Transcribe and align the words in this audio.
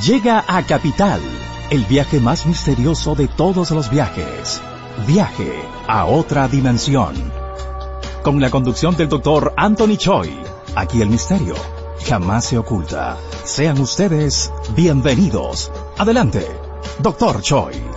Llega 0.00 0.42
a 0.48 0.62
Capital, 0.62 1.20
el 1.68 1.84
viaje 1.84 2.18
más 2.18 2.46
misterioso 2.46 3.14
de 3.14 3.28
todos 3.28 3.70
los 3.72 3.90
viajes. 3.90 4.62
Viaje 5.06 5.52
a 5.86 6.06
otra 6.06 6.48
dimensión. 6.48 7.14
Con 8.22 8.40
la 8.40 8.48
conducción 8.48 8.96
del 8.96 9.10
doctor 9.10 9.52
Anthony 9.54 9.96
Choi, 9.98 10.34
aquí 10.76 11.02
el 11.02 11.10
misterio 11.10 11.54
jamás 12.08 12.46
se 12.46 12.56
oculta. 12.56 13.18
Sean 13.44 13.78
ustedes 13.80 14.50
bienvenidos. 14.74 15.70
Adelante, 15.98 16.46
doctor 16.98 17.42
Choi. 17.42 17.91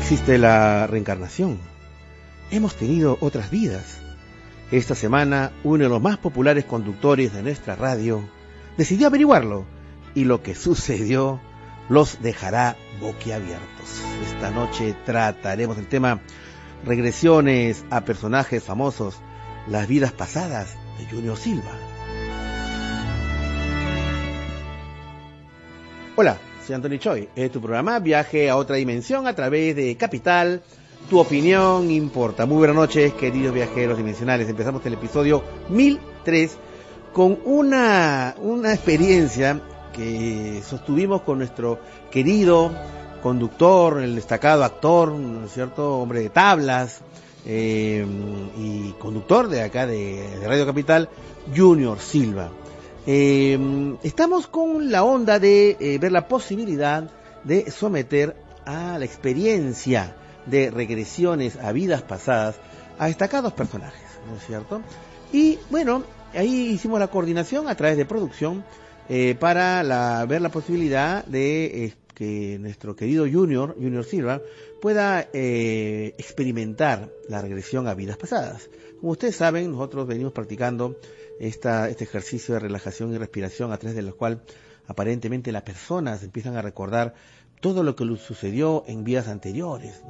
Existe 0.00 0.38
la 0.38 0.86
reencarnación. 0.86 1.58
Hemos 2.50 2.74
tenido 2.74 3.18
otras 3.20 3.50
vidas. 3.50 3.98
Esta 4.72 4.94
semana, 4.94 5.52
uno 5.62 5.84
de 5.84 5.90
los 5.90 6.00
más 6.00 6.16
populares 6.16 6.64
conductores 6.64 7.34
de 7.34 7.42
nuestra 7.42 7.76
radio 7.76 8.26
decidió 8.76 9.06
averiguarlo 9.08 9.66
y 10.14 10.24
lo 10.24 10.42
que 10.42 10.54
sucedió 10.54 11.40
los 11.88 12.22
dejará 12.22 12.76
boquiabiertos. 12.98 14.02
Esta 14.26 14.50
noche 14.50 14.96
trataremos 15.04 15.76
el 15.78 15.86
tema 15.86 16.20
regresiones 16.84 17.84
a 17.90 18.00
personajes 18.00 18.64
famosos, 18.64 19.16
las 19.68 19.86
vidas 19.86 20.12
pasadas 20.12 20.76
de 20.98 21.06
Junior 21.14 21.36
Silva. 21.36 21.72
Hola, 26.16 26.38
soy 26.70 26.74
Anthony 26.74 26.98
Choi. 26.98 27.28
Es 27.34 27.50
tu 27.50 27.60
programa 27.60 27.98
Viaje 27.98 28.48
a 28.48 28.56
otra 28.56 28.76
dimensión 28.76 29.26
a 29.26 29.34
través 29.34 29.74
de 29.74 29.96
Capital. 29.96 30.62
Tu 31.08 31.18
opinión 31.18 31.90
importa. 31.90 32.46
Muy 32.46 32.58
buenas 32.58 32.76
noches, 32.76 33.12
queridos 33.14 33.52
viajeros 33.52 33.96
dimensionales. 33.96 34.48
Empezamos 34.48 34.84
el 34.86 34.94
episodio 34.94 35.42
1003 35.68 36.56
con 37.12 37.38
una, 37.44 38.36
una 38.38 38.72
experiencia 38.72 39.60
que 39.92 40.62
sostuvimos 40.64 41.22
con 41.22 41.38
nuestro 41.38 41.80
querido 42.08 42.70
conductor, 43.20 44.00
el 44.00 44.14
destacado 44.14 44.62
actor, 44.62 45.12
¿no 45.12 45.46
es 45.46 45.52
cierto? 45.52 45.98
Hombre 45.98 46.20
de 46.20 46.30
tablas 46.30 47.00
eh, 47.46 48.06
y 48.58 48.92
conductor 48.92 49.48
de 49.48 49.62
acá 49.62 49.88
de, 49.88 50.38
de 50.38 50.46
Radio 50.46 50.66
Capital, 50.66 51.08
Junior 51.52 51.98
Silva. 51.98 52.50
Eh, 53.06 53.96
estamos 54.02 54.46
con 54.46 54.90
la 54.90 55.04
onda 55.04 55.38
de 55.38 55.76
eh, 55.80 55.98
ver 55.98 56.12
la 56.12 56.28
posibilidad 56.28 57.10
de 57.44 57.70
someter 57.70 58.36
a 58.66 58.98
la 58.98 59.04
experiencia 59.04 60.14
de 60.46 60.70
regresiones 60.70 61.56
a 61.56 61.72
vidas 61.72 62.02
pasadas 62.02 62.56
a 62.98 63.06
destacados 63.06 63.54
personajes, 63.54 64.02
¿no 64.28 64.36
es 64.36 64.46
cierto? 64.46 64.82
Y 65.32 65.58
bueno, 65.70 66.04
ahí 66.34 66.70
hicimos 66.72 67.00
la 67.00 67.08
coordinación 67.08 67.68
a 67.68 67.74
través 67.74 67.96
de 67.96 68.04
producción 68.04 68.62
eh, 69.08 69.34
para 69.38 69.82
la, 69.82 70.26
ver 70.26 70.42
la 70.42 70.50
posibilidad 70.50 71.24
de 71.24 71.94
que 72.20 72.58
nuestro 72.60 72.94
querido 72.94 73.24
Junior, 73.26 73.74
Junior 73.76 74.04
Silva, 74.04 74.42
pueda 74.82 75.26
eh, 75.32 76.14
experimentar 76.18 77.08
la 77.30 77.40
regresión 77.40 77.88
a 77.88 77.94
vidas 77.94 78.18
pasadas. 78.18 78.68
Como 79.00 79.12
ustedes 79.12 79.36
saben, 79.36 79.72
nosotros 79.72 80.06
venimos 80.06 80.34
practicando 80.34 80.96
esta, 81.40 81.88
este 81.88 82.04
ejercicio 82.04 82.54
de 82.54 82.60
relajación 82.60 83.12
y 83.12 83.18
respiración 83.18 83.72
a 83.72 83.78
través 83.78 83.96
de 83.96 84.02
lo 84.02 84.14
cual 84.16 84.42
aparentemente 84.86 85.50
las 85.52 85.62
personas 85.62 86.22
empiezan 86.22 86.56
a 86.56 86.62
recordar 86.62 87.14
todo 87.60 87.82
lo 87.82 87.96
que 87.96 88.04
les 88.04 88.20
sucedió 88.20 88.84
en 88.86 89.04
vidas 89.04 89.28
anteriores. 89.28 90.02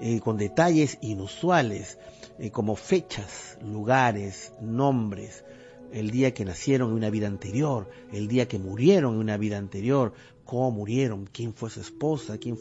Eh, 0.00 0.20
con 0.20 0.36
detalles 0.36 0.98
inusuales, 1.00 1.98
eh, 2.38 2.50
como 2.50 2.76
fechas, 2.76 3.58
lugares, 3.62 4.52
nombres, 4.60 5.44
el 5.92 6.10
día 6.10 6.34
que 6.34 6.44
nacieron 6.44 6.90
en 6.90 6.96
una 6.96 7.10
vida 7.10 7.26
anterior, 7.26 7.88
el 8.12 8.28
día 8.28 8.46
que 8.46 8.58
murieron 8.58 9.14
en 9.14 9.20
una 9.20 9.38
vida 9.38 9.56
anterior, 9.56 10.12
cómo 10.44 10.70
murieron, 10.70 11.26
quién 11.26 11.54
fue 11.54 11.70
su 11.70 11.80
esposa, 11.80 12.38
quién 12.38 12.58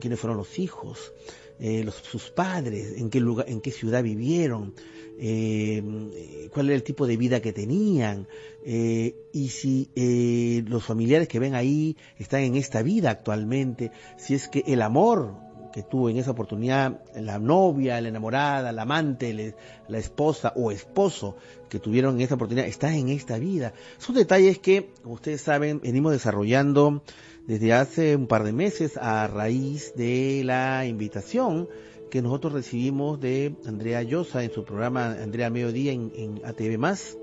quiénes 0.00 0.20
fueron 0.20 0.36
los 0.36 0.58
hijos, 0.58 1.12
eh, 1.60 1.84
los, 1.84 1.96
sus 1.96 2.30
padres, 2.30 2.94
en 2.98 3.10
qué 3.10 3.20
lugar, 3.20 3.48
en 3.48 3.60
qué 3.60 3.70
ciudad 3.70 4.02
vivieron, 4.02 4.74
eh, 5.18 6.48
cuál 6.52 6.66
era 6.66 6.74
el 6.74 6.82
tipo 6.82 7.06
de 7.06 7.16
vida 7.16 7.40
que 7.40 7.52
tenían 7.52 8.26
eh, 8.64 9.14
y 9.32 9.48
si 9.50 9.90
eh, 9.94 10.64
los 10.66 10.84
familiares 10.84 11.28
que 11.28 11.38
ven 11.38 11.54
ahí 11.54 11.96
están 12.18 12.40
en 12.40 12.56
esta 12.56 12.82
vida 12.82 13.10
actualmente, 13.10 13.92
si 14.16 14.34
es 14.34 14.48
que 14.48 14.64
el 14.66 14.82
amor 14.82 15.34
que 15.72 15.82
tuvo 15.82 16.10
en 16.10 16.18
esa 16.18 16.32
oportunidad 16.32 17.02
la 17.14 17.38
novia, 17.38 18.00
la 18.00 18.08
enamorada, 18.08 18.72
la 18.72 18.82
amante, 18.82 19.54
la 19.88 19.98
esposa 19.98 20.52
o 20.54 20.70
esposo 20.70 21.36
que 21.68 21.78
tuvieron 21.78 22.16
en 22.16 22.22
esa 22.22 22.34
oportunidad 22.34 22.66
está 22.66 22.94
en 22.94 23.08
esta 23.08 23.38
vida. 23.38 23.72
Son 23.98 24.14
detalles 24.14 24.58
que, 24.58 24.90
como 25.02 25.14
ustedes 25.14 25.40
saben, 25.40 25.80
venimos 25.80 26.12
desarrollando 26.12 27.02
desde 27.46 27.72
hace 27.72 28.16
un 28.16 28.26
par 28.26 28.44
de 28.44 28.52
meses 28.52 28.96
a 28.96 29.26
raíz 29.26 29.94
de 29.94 30.42
la 30.44 30.86
invitación 30.86 31.68
que 32.10 32.22
nosotros 32.22 32.52
recibimos 32.52 33.20
de 33.20 33.54
Andrea 33.66 34.02
Llosa 34.02 34.44
en 34.44 34.52
su 34.52 34.64
programa 34.64 35.12
Andrea 35.12 35.50
Mediodía 35.50 35.92
en, 35.92 36.12
en 36.14 36.40
ATV 36.44 36.78
Más. 36.78 37.16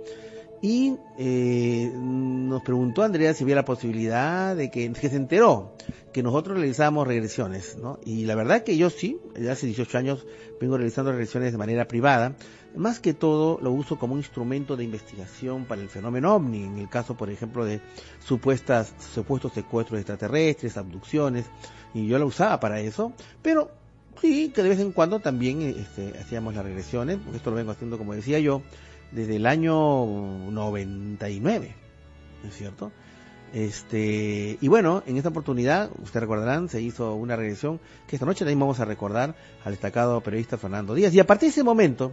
Y 0.61 0.97
eh, 1.17 1.91
nos 1.95 2.61
preguntó 2.63 3.03
Andrea 3.03 3.33
si 3.33 3.43
había 3.43 3.55
la 3.55 3.65
posibilidad 3.65 4.55
de 4.55 4.69
que, 4.69 4.93
se 4.93 5.15
enteró 5.15 5.73
que 6.11 6.21
nosotros 6.21 6.57
realizamos 6.57 7.07
regresiones, 7.07 7.77
¿no? 7.77 7.99
Y 8.03 8.25
la 8.25 8.35
verdad 8.35 8.63
que 8.63 8.75
yo 8.75 8.89
sí, 8.89 9.17
desde 9.35 9.51
hace 9.51 9.67
18 9.67 9.97
años 9.97 10.27
vengo 10.59 10.75
realizando 10.75 11.11
regresiones 11.11 11.53
de 11.53 11.57
manera 11.57 11.87
privada. 11.87 12.35
Más 12.75 12.99
que 12.99 13.13
todo 13.13 13.59
lo 13.61 13.71
uso 13.71 13.97
como 13.97 14.13
un 14.13 14.19
instrumento 14.19 14.77
de 14.77 14.83
investigación 14.83 15.65
para 15.65 15.81
el 15.81 15.89
fenómeno 15.89 16.35
ovni, 16.35 16.63
en 16.63 16.77
el 16.77 16.89
caso, 16.89 17.15
por 17.15 17.29
ejemplo, 17.29 17.65
de 17.65 17.81
supuestas, 18.23 18.93
supuestos 19.13 19.53
secuestros 19.53 19.99
extraterrestres, 19.99 20.77
abducciones, 20.77 21.45
y 21.93 22.07
yo 22.07 22.19
la 22.19 22.25
usaba 22.25 22.59
para 22.59 22.79
eso, 22.79 23.13
pero 23.41 23.71
Sí, 24.21 24.49
que 24.49 24.63
de 24.63 24.69
vez 24.69 24.79
en 24.79 24.91
cuando 24.91 25.19
también 25.21 25.61
este, 25.61 26.13
hacíamos 26.19 26.53
las 26.53 26.65
regresiones, 26.65 27.17
porque 27.17 27.37
esto 27.37 27.51
lo 27.51 27.55
vengo 27.55 27.71
haciendo, 27.71 27.97
como 27.97 28.13
decía 28.13 28.39
yo, 28.39 28.61
desde 29.11 29.37
el 29.37 29.45
año 29.45 30.05
99, 30.51 31.75
¿no 32.43 32.49
es 32.49 32.55
cierto? 32.55 32.91
Este, 33.53 34.57
y 34.59 34.67
bueno, 34.67 35.03
en 35.07 35.15
esta 35.15 35.29
oportunidad, 35.29 35.89
ustedes 36.03 36.21
recordarán, 36.21 36.67
se 36.67 36.81
hizo 36.81 37.15
una 37.15 37.37
regresión 37.37 37.79
que 38.07 38.17
esta 38.17 38.25
noche 38.25 38.39
también 38.39 38.59
vamos 38.59 38.81
a 38.81 38.85
recordar 38.85 39.35
al 39.63 39.71
destacado 39.71 40.21
periodista 40.21 40.57
Fernando 40.57 40.93
Díaz. 40.93 41.13
Y 41.13 41.19
a 41.21 41.25
partir 41.25 41.47
de 41.47 41.51
ese 41.51 41.63
momento 41.63 42.11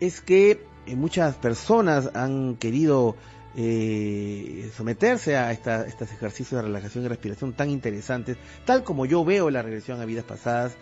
es 0.00 0.20
que 0.20 0.60
eh, 0.86 0.96
muchas 0.96 1.36
personas 1.36 2.10
han 2.14 2.56
querido 2.56 3.16
eh, 3.56 4.70
someterse 4.76 5.36
a 5.36 5.50
esta, 5.52 5.86
estos 5.86 6.12
ejercicios 6.12 6.60
de 6.60 6.68
relajación 6.68 7.04
y 7.04 7.08
respiración 7.08 7.52
tan 7.54 7.70
interesantes, 7.70 8.36
tal 8.64 8.84
como 8.84 9.06
yo 9.06 9.24
veo 9.24 9.50
la 9.50 9.62
regresión 9.62 10.00
a 10.00 10.04
vidas 10.04 10.24
pasadas, 10.24 10.76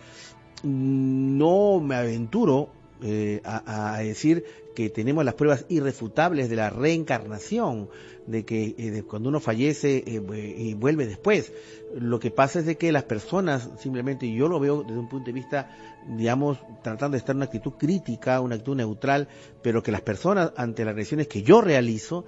no 0.63 1.79
me 1.79 1.95
aventuro 1.95 2.69
eh, 3.01 3.41
a, 3.43 3.99
decir 3.99 4.43
que 4.75 4.89
tenemos 4.89 5.23
las 5.23 5.35
pruebas 5.35 5.65
irrefutables 5.69 6.49
de 6.49 6.55
la 6.55 6.69
reencarnación, 6.69 7.89
de 8.25 8.43
que 8.43 8.75
eh, 8.77 9.03
cuando 9.07 9.29
uno 9.29 9.39
fallece 9.39 10.03
y 10.05 10.73
vuelve 10.73 11.07
después. 11.07 11.51
Lo 11.95 12.19
que 12.19 12.31
pasa 12.31 12.59
es 12.59 12.65
de 12.65 12.77
que 12.77 12.91
las 12.91 13.03
personas 13.03 13.69
simplemente, 13.79 14.31
yo 14.31 14.47
lo 14.47 14.59
veo 14.59 14.83
desde 14.83 14.99
un 14.99 15.07
punto 15.07 15.27
de 15.27 15.31
vista, 15.31 15.69
digamos, 16.05 16.59
tratando 16.83 17.15
de 17.15 17.19
estar 17.19 17.33
en 17.33 17.37
una 17.37 17.45
actitud 17.45 17.73
crítica, 17.73 18.41
una 18.41 18.55
actitud 18.55 18.75
neutral, 18.75 19.27
pero 19.61 19.81
que 19.81 19.91
las 19.91 20.01
personas 20.01 20.51
ante 20.57 20.83
las 20.83 20.93
regresiones 20.93 21.27
que 21.27 21.43
yo 21.43 21.61
realizo 21.61 22.25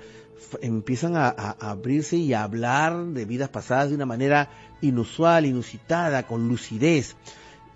empiezan 0.61 1.17
a 1.17 1.27
abrirse 1.59 2.15
y 2.15 2.33
a 2.33 2.43
hablar 2.43 3.07
de 3.07 3.25
vidas 3.25 3.49
pasadas 3.49 3.89
de 3.89 3.95
una 3.95 4.05
manera 4.05 4.49
inusual, 4.81 5.45
inusitada, 5.45 6.23
con 6.25 6.47
lucidez. 6.47 7.15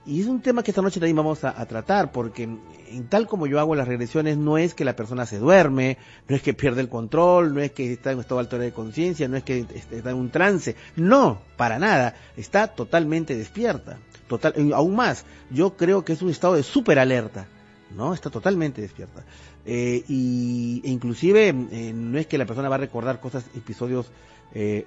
Y 0.06 0.20
es 0.20 0.28
un 0.28 0.42
tema 0.42 0.64
que 0.64 0.72
esta 0.72 0.82
noche 0.82 1.00
también 1.00 1.16
vamos 1.16 1.46
a, 1.46 1.66
tratar, 1.66 2.12
porque 2.12 2.44
en 2.44 3.08
tal 3.08 3.26
como 3.26 3.48
yo 3.48 3.60
hago 3.60 3.74
las 3.74 3.88
regresiones, 3.88 4.38
no 4.38 4.58
es 4.58 4.74
que 4.74 4.84
la 4.84 4.98
persona 4.98 5.26
se 5.26 5.40
duerme, 5.40 5.98
no 6.28 6.36
es 6.36 6.42
que 6.42 6.54
pierde 6.54 6.82
el 6.82 6.90
control, 6.90 7.54
no 7.54 7.62
es 7.62 7.72
que 7.72 7.94
está 7.94 8.12
en 8.12 8.20
estado 8.20 8.40
alto 8.40 8.58
de 8.58 8.74
conciencia, 8.74 9.30
no 9.30 9.38
es 9.38 9.44
que 9.44 9.66
está 9.92 10.10
en 10.10 10.18
un 10.18 10.30
trance, 10.30 10.76
no, 10.98 11.40
para 11.56 11.80
nada, 11.80 12.16
está 12.36 12.68
totalmente 12.68 13.38
despierta. 13.38 13.98
Total, 14.28 14.54
aún 14.74 14.96
más, 14.96 15.24
yo 15.50 15.78
creo 15.78 16.04
que 16.04 16.14
es 16.14 16.22
un 16.22 16.30
estado 16.30 16.56
de 16.56 16.64
super 16.64 17.00
alerta, 17.00 17.48
¿no? 17.96 18.14
Está 18.14 18.30
totalmente 18.30 18.82
despierta. 18.82 19.24
Eh, 19.66 20.04
y, 20.10 20.82
e 20.84 20.90
inclusive 20.90 21.48
eh, 21.48 21.94
no 21.96 22.18
es 22.18 22.28
que 22.28 22.38
la 22.38 22.46
persona 22.46 22.68
va 22.68 22.76
a 22.76 22.80
recordar 22.80 23.22
cosas, 23.22 23.46
episodios 23.56 24.12
eh, 24.54 24.86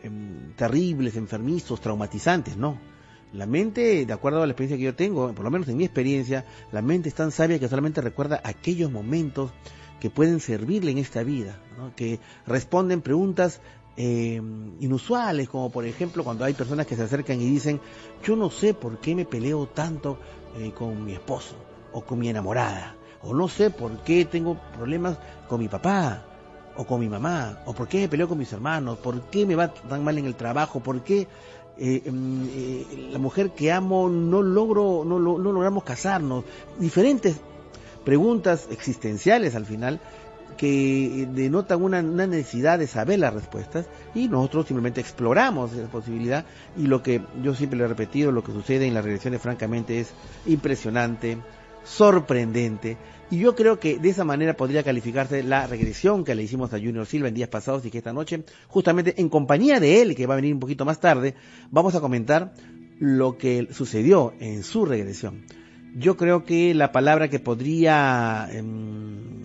terribles, 0.56 1.16
enfermizos, 1.16 1.80
traumatizantes, 1.80 2.58
no 2.58 2.95
la 3.32 3.46
mente, 3.46 4.06
de 4.06 4.12
acuerdo 4.12 4.43
a 4.43 4.46
la 4.46 4.52
experiencia 4.52 4.76
que 4.76 4.84
yo 4.84 4.94
tengo, 4.94 5.32
por 5.32 5.44
lo 5.44 5.50
menos 5.50 5.69
en 5.69 5.76
mi 5.76 5.84
experiencia, 5.84 6.44
la 6.73 6.82
mente 6.82 7.08
es 7.08 7.14
tan 7.14 7.31
sabia 7.31 7.58
que 7.58 7.69
solamente 7.69 8.00
recuerda 8.00 8.40
aquellos 8.44 8.90
momentos 8.90 9.50
que 10.00 10.11
pueden 10.11 10.40
servirle 10.40 10.90
en 10.90 10.99
esta 10.99 11.23
vida, 11.23 11.58
que 11.96 12.20
responden 12.46 13.00
preguntas 13.00 13.61
eh, 13.96 14.40
inusuales, 14.81 15.49
como 15.49 15.70
por 15.70 15.87
ejemplo 15.87 16.23
cuando 16.23 16.44
hay 16.44 16.52
personas 16.52 16.87
que 16.87 16.96
se 16.96 17.02
acercan 17.02 17.40
y 17.40 17.46
dicen, 17.46 17.81
yo 18.23 18.37
no 18.37 18.50
sé 18.50 18.75
por 18.75 18.99
qué 18.99 19.14
me 19.14 19.25
peleo 19.25 19.67
tanto 19.67 20.19
eh, 20.58 20.73
con 20.73 21.05
mi 21.05 21.12
esposo 21.12 21.56
o 21.93 22.02
con 22.02 22.19
mi 22.19 22.28
enamorada, 22.28 22.96
o 23.23 23.34
no 23.34 23.49
sé 23.49 23.70
por 23.70 24.02
qué 24.02 24.25
tengo 24.26 24.58
problemas 24.75 25.19
con 25.49 25.61
mi 25.61 25.69
papá 25.69 26.25
o 26.76 26.84
con 26.84 27.00
mi 27.00 27.08
mamá, 27.08 27.62
o 27.64 27.73
por 27.73 27.88
qué 27.88 28.00
me 28.00 28.08
peleo 28.08 28.28
con 28.28 28.37
mis 28.37 28.52
hermanos, 28.52 28.99
por 28.99 29.23
qué 29.31 29.46
me 29.46 29.55
va 29.55 29.73
tan 29.73 30.05
mal 30.05 30.19
en 30.19 30.26
el 30.26 30.34
trabajo, 30.34 30.81
por 30.81 31.02
qué 31.02 31.26
eh, 31.78 32.02
em, 32.05 33.11
la 33.11 33.19
mujer 33.19 33.50
que 33.50 33.73
amo 33.73 34.08
no 34.08 34.43
logro, 34.43 35.05
no, 35.05 35.19
no 35.19 35.52
logramos 35.52 35.84
casarnos, 35.84 36.44
diferentes 36.78 37.40
preguntas 38.05 38.69
existenciales 38.70 39.55
al 39.55 39.67
final 39.67 40.00
que 40.56 41.28
denotan 41.32 41.82
una, 41.82 42.02
necesidad 42.02 42.78
de 42.78 42.87
saber 42.87 43.19
las 43.19 43.34
respuestas 43.34 43.87
y 44.14 44.28
nosotros 44.28 44.67
simplemente 44.67 45.00
exploramos 45.00 45.73
esa 45.73 45.88
posibilidad 45.88 46.44
y 46.76 46.87
lo 46.87 47.02
que 47.02 47.20
yo 47.43 47.55
siempre 47.55 47.78
le 47.78 47.84
he 47.84 47.88
repetido, 47.88 48.32
lo 48.32 48.43
que 48.43 48.52
sucede 48.52 48.87
en 48.87 48.94
las 48.94 49.05
regresiones 49.05 49.40
francamente 49.40 50.00
es 50.00 50.12
impresionante, 50.46 51.38
sorprendente 51.86 52.98
y 53.30 53.38
yo 53.38 53.54
creo 53.56 53.80
que 53.80 53.98
de 53.98 54.10
esa 54.10 54.24
manera 54.24 54.56
podría 54.56 54.82
calificarse 54.82 55.42
la 55.42 55.66
regresión 55.66 56.24
que 56.24 56.34
le 56.34 56.42
hicimos 56.42 56.72
a 56.72 56.78
Junior 56.78 57.06
Silva 57.06 57.28
en 57.28 57.34
días 57.34 57.48
pasados 57.48 57.84
y 57.84 57.90
que 57.90 57.98
esta 57.98 58.12
noche, 58.12 58.44
justamente 58.68 59.20
en 59.20 59.28
compañía 59.28 59.80
de 59.80 60.02
él, 60.02 60.14
que 60.14 60.26
va 60.26 60.34
a 60.34 60.36
venir 60.36 60.54
un 60.54 60.60
poquito 60.60 60.84
más 60.84 61.00
tarde, 61.00 61.34
vamos 61.70 61.94
a 61.94 62.00
comentar 62.00 62.52
lo 63.00 63.36
que 63.36 63.68
sucedió 63.72 64.34
en 64.38 64.62
su 64.62 64.84
regresión 64.84 65.44
yo 65.98 66.16
creo 66.16 66.44
que 66.44 66.74
la 66.74 66.92
palabra 66.92 67.28
que 67.28 67.40
podría 67.40 68.48
em, 68.52 69.42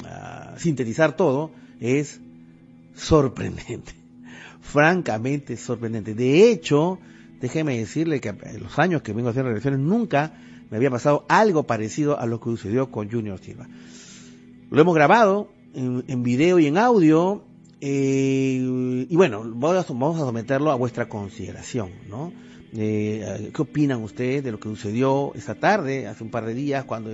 sintetizar 0.57 1.15
todo 1.15 1.51
es 1.79 2.19
sorprendente. 2.95 3.93
Francamente 4.61 5.55
sorprendente. 5.55 6.13
De 6.13 6.51
hecho, 6.51 6.99
déjeme 7.39 7.77
decirle 7.77 8.19
que 8.19 8.33
los 8.59 8.77
años 8.79 9.01
que 9.01 9.13
vengo 9.13 9.29
haciendo 9.29 9.49
regresiones 9.49 9.79
nunca 9.79 10.33
me 10.71 10.77
había 10.77 10.89
pasado 10.89 11.25
algo 11.29 11.63
parecido 11.63 12.19
a 12.19 12.25
lo 12.25 12.39
que 12.39 12.45
sucedió 12.45 12.89
con 12.89 13.11
Junior 13.11 13.37
Silva. 13.37 13.67
Lo 14.71 14.81
hemos 14.81 14.95
grabado 14.95 15.49
en, 15.75 16.23
video 16.23 16.57
y 16.57 16.65
en 16.65 16.77
audio 16.77 17.43
eh, 17.81 19.05
y 19.09 19.15
bueno, 19.15 19.43
vamos 19.45 20.17
a 20.17 20.19
someterlo 20.19 20.71
a 20.71 20.75
vuestra 20.75 21.09
consideración, 21.09 21.89
¿no? 22.09 22.31
Eh, 22.73 23.51
¿Qué 23.53 23.61
opinan 23.61 24.01
ustedes 24.01 24.45
de 24.45 24.51
lo 24.51 24.59
que 24.59 24.69
sucedió 24.69 25.33
esta 25.35 25.55
tarde, 25.55 26.07
hace 26.07 26.23
un 26.23 26.31
par 26.31 26.45
de 26.45 26.53
días, 26.53 26.85
cuando 26.85 27.11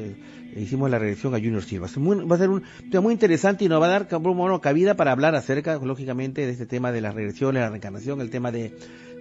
hicimos 0.56 0.92
la 0.92 1.00
reelección 1.00 1.34
a 1.34 1.40
Junior 1.40 1.64
Silva? 1.64 1.88
va 1.88 2.36
a 2.36 2.38
ser 2.38 2.50
un 2.50 2.64
tema 2.92 3.02
muy 3.02 3.14
interesante 3.14 3.66
y 3.66 3.70
nos 3.70 3.82
va 3.82 3.88
a 3.88 3.90
dar 3.90 4.20
bueno, 4.20 4.62
cabida 4.62 4.96
para 4.96 5.12
hablar 5.12 5.34
acerca, 5.34 5.78
lógicamente, 5.78 6.46
de 6.46 6.52
este 6.52 6.68
tema 6.68 6.92
de 6.92 7.02
las 7.02 7.16
regresiones, 7.16 7.62
la 7.62 7.70
reencarnación, 7.70 8.22
el 8.22 8.30
tema 8.30 8.52
de, 8.52 8.74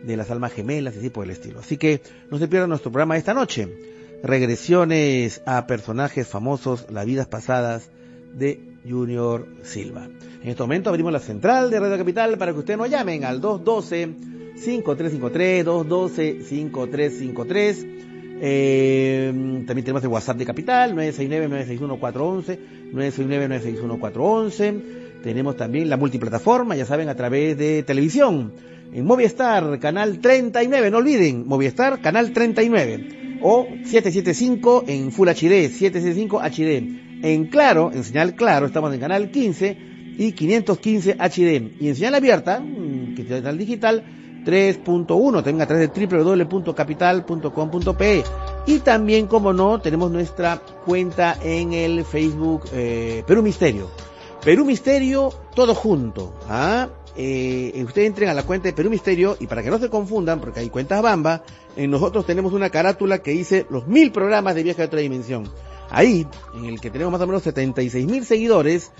las 0.05 0.31
almas 0.31 0.53
gemelas 0.53 0.95
y 0.97 0.99
así 0.99 1.11
por 1.11 1.25
el 1.25 1.31
estilo. 1.31 1.61
Así 1.61 1.79
que 1.79 2.03
no 2.31 2.39
se 2.39 2.49
pierdan 2.49 2.69
nuestro 2.69 2.93
programa 2.93 3.17
esta 3.17 3.33
noche. 3.33 3.96
Regresiones 4.23 5.43
a 5.47 5.67
personajes 5.67 6.27
famosos, 6.27 6.87
las 6.91 7.07
vidas 7.07 7.27
pasadas 7.27 7.91
de 8.35 8.61
Junior 8.89 9.47
Silva. 9.63 10.09
En 10.43 10.49
este 10.49 10.63
momento 10.63 10.91
abrimos 10.91 11.13
la 11.13 11.21
central 11.21 11.71
de 11.71 11.81
Radio 11.81 11.99
Capital 11.99 12.39
para 12.39 12.53
que 12.53 12.59
ustedes 12.59 12.79
nos 12.79 12.91
llamen 12.91 13.25
al 13.25 13.41
212 13.41 14.15
5353 14.57 15.65
212 15.65 16.45
5353 16.45 17.87
eh, 18.39 19.33
también 19.67 19.85
tenemos 19.85 20.03
el 20.03 20.11
WhatsApp 20.11 20.37
de 20.37 20.45
Capital, 20.45 20.95
969-961-411, 20.95 22.59
969-961-411. 22.93 25.23
Tenemos 25.23 25.57
también 25.57 25.89
la 25.89 25.97
multiplataforma, 25.97 26.77
ya 26.77 26.85
saben, 26.85 27.09
a 27.09 27.15
través 27.15 27.57
de 27.57 27.83
televisión. 27.83 28.53
En 28.93 29.07
Movistar, 29.07 29.79
canal 29.81 30.19
39, 30.21 30.91
no 30.91 30.99
olviden, 30.99 31.49
Movistar, 31.49 31.99
canal 32.01 32.33
39. 32.33 33.26
O 33.43 33.67
775 33.85 34.85
en 34.87 35.13
Full 35.13 35.29
HD, 35.29 35.69
775 35.69 36.41
HD. 36.41 37.03
En 37.23 37.47
Claro, 37.47 37.93
en 37.93 38.03
señal 38.05 38.35
Claro, 38.35 38.67
estamos 38.67 38.93
en 38.93 39.01
canal 39.01 39.31
15 39.31 39.79
y 40.19 40.33
515 40.33 41.17
HD. 41.19 41.73
Y 41.81 41.89
en 41.89 41.97
señal 41.97 42.15
abierta, 42.15 42.61
mm, 42.61 43.15
que 43.15 43.23
es 43.23 43.29
canal 43.29 43.57
digital, 43.59 44.05
3.1, 44.45 45.43
también 45.43 45.61
a 45.61 45.67
través 45.67 45.93
de 45.93 46.07
www.capital.com.pe. 46.07 48.23
Y 48.67 48.79
también, 48.79 49.27
como 49.27 49.53
no, 49.53 49.81
tenemos 49.81 50.13
nuestra 50.13 50.63
cuenta 50.85 51.37
en 51.43 51.73
el 51.73 52.05
Facebook 52.05 52.63
eh, 52.73 53.25
Perú 53.27 53.43
Misterio. 53.43 53.91
Perú 54.45 54.65
Misterio, 54.65 55.33
todo 55.55 55.75
junto. 55.75 56.35
¿ah? 56.49 56.89
Eh, 57.17 57.83
ustedes 57.87 58.09
entren 58.09 58.29
a 58.29 58.35
la 58.35 58.43
cuenta 58.43 58.69
de 58.69 58.75
Perú 58.75 58.91
Misterio 58.91 59.37
y 59.41 59.47
para 59.47 59.63
que 59.63 59.71
no 59.71 59.79
se 59.79 59.89
confundan, 59.89 60.41
porque 60.41 60.61
hay 60.61 60.71
cuentas 60.71 61.01
Bamba, 61.03 61.43
nosotros 61.77 62.27
tenemos 62.27 62.53
una 62.53 62.71
carátula 62.71 63.19
que 63.19 63.33
dice 63.33 63.67
los 63.71 63.87
mil 63.87 64.13
programas 64.13 64.55
de 64.55 64.63
viaje 64.63 64.83
a 64.83 64.87
otra 64.87 65.01
dimensión. 65.01 65.51
Ahí, 65.91 66.27
en 66.55 66.65
el 66.67 66.81
que 66.81 66.91
tenemos 66.91 67.13
más 67.13 67.21
o 67.21 67.27
menos 67.27 67.43
76 67.43 68.07
mil 68.07 68.25
seguidores, 68.25 68.91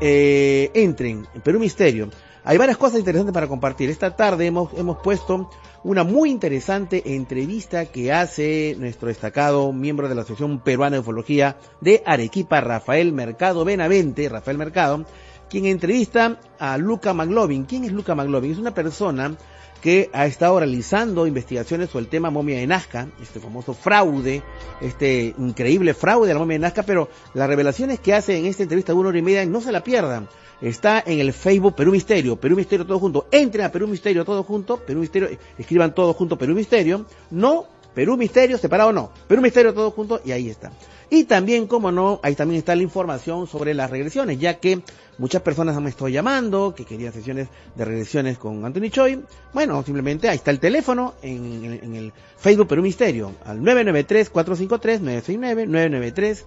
eh, 0.00 0.70
entren 0.74 1.26
en 1.34 1.40
Perú 1.40 1.58
Misterio. 1.58 2.10
Hay 2.44 2.58
varias 2.58 2.76
cosas 2.76 3.00
interesantes 3.00 3.34
para 3.34 3.48
compartir. 3.48 3.90
Esta 3.90 4.14
tarde 4.14 4.46
hemos, 4.46 4.72
hemos 4.74 4.98
puesto 4.98 5.50
una 5.82 6.04
muy 6.04 6.30
interesante 6.30 7.14
entrevista 7.14 7.86
que 7.86 8.12
hace 8.12 8.76
nuestro 8.78 9.08
destacado 9.08 9.72
miembro 9.72 10.08
de 10.08 10.14
la 10.14 10.22
Asociación 10.22 10.60
Peruana 10.60 10.96
de 10.96 11.00
Ufología 11.00 11.56
de 11.80 12.02
Arequipa, 12.06 12.60
Rafael 12.60 13.12
Mercado 13.12 13.64
Benavente, 13.64 14.28
Rafael 14.28 14.58
Mercado, 14.58 15.04
quien 15.48 15.66
entrevista 15.66 16.38
a 16.58 16.78
Luca 16.78 17.14
Maglovin. 17.14 17.64
¿Quién 17.64 17.84
es 17.84 17.92
Luca 17.92 18.14
Maglovin? 18.14 18.52
Es 18.52 18.58
una 18.58 18.74
persona 18.74 19.36
que 19.80 20.10
ha 20.12 20.26
estado 20.26 20.58
realizando 20.58 21.26
investigaciones 21.26 21.90
sobre 21.90 22.04
el 22.04 22.10
tema 22.10 22.30
momia 22.30 22.58
de 22.58 22.66
Nazca, 22.66 23.08
este 23.20 23.40
famoso 23.40 23.74
fraude, 23.74 24.42
este 24.80 25.34
increíble 25.38 25.94
fraude 25.94 26.28
de 26.28 26.34
la 26.34 26.40
momia 26.40 26.54
de 26.54 26.60
Nazca, 26.60 26.82
pero 26.82 27.08
las 27.34 27.48
revelaciones 27.48 28.00
que 28.00 28.14
hace 28.14 28.36
en 28.38 28.46
esta 28.46 28.62
entrevista 28.62 28.92
de 28.92 28.98
una 28.98 29.10
hora 29.10 29.18
y 29.18 29.22
media 29.22 29.46
no 29.46 29.60
se 29.60 29.72
la 29.72 29.84
pierdan 29.84 30.28
está 30.60 31.02
en 31.06 31.20
el 31.20 31.32
Facebook 31.32 31.74
Perú 31.74 31.92
Misterio, 31.92 32.36
Perú 32.36 32.56
Misterio 32.56 32.86
todo 32.86 32.98
junto. 32.98 33.26
Entren 33.30 33.66
a 33.66 33.72
Perú 33.72 33.86
Misterio 33.86 34.24
todo 34.24 34.42
junto, 34.42 34.78
Perú 34.78 35.00
Misterio, 35.00 35.28
escriban 35.58 35.94
todo 35.94 36.14
junto 36.14 36.38
Perú 36.38 36.54
Misterio. 36.54 37.06
No, 37.30 37.66
Perú 37.94 38.16
Misterio, 38.16 38.58
separado 38.58 38.92
no. 38.92 39.10
Perú 39.28 39.42
Misterio 39.42 39.74
todo 39.74 39.90
junto 39.90 40.20
y 40.24 40.32
ahí 40.32 40.48
está. 40.48 40.72
Y 41.08 41.24
también, 41.24 41.66
como 41.66 41.92
no, 41.92 42.18
ahí 42.22 42.34
también 42.34 42.58
está 42.58 42.74
la 42.74 42.82
información 42.82 43.46
sobre 43.46 43.74
las 43.74 43.90
regresiones, 43.90 44.40
ya 44.40 44.54
que 44.54 44.80
muchas 45.18 45.42
personas 45.42 45.80
me 45.80 45.88
estado 45.88 46.08
llamando 46.08 46.74
que 46.74 46.84
querían 46.84 47.12
sesiones 47.12 47.48
de 47.76 47.84
regresiones 47.84 48.38
con 48.38 48.64
Anthony 48.64 48.90
Choi. 48.90 49.22
Bueno, 49.54 49.82
simplemente 49.84 50.28
ahí 50.28 50.36
está 50.36 50.50
el 50.50 50.58
teléfono 50.58 51.14
en, 51.22 51.80
en 51.82 51.94
el 51.94 52.12
Facebook 52.36 52.66
Perú 52.66 52.82
Misterio, 52.82 53.32
al 53.44 53.60
993-453-969, 53.60 55.68
993 55.68 56.44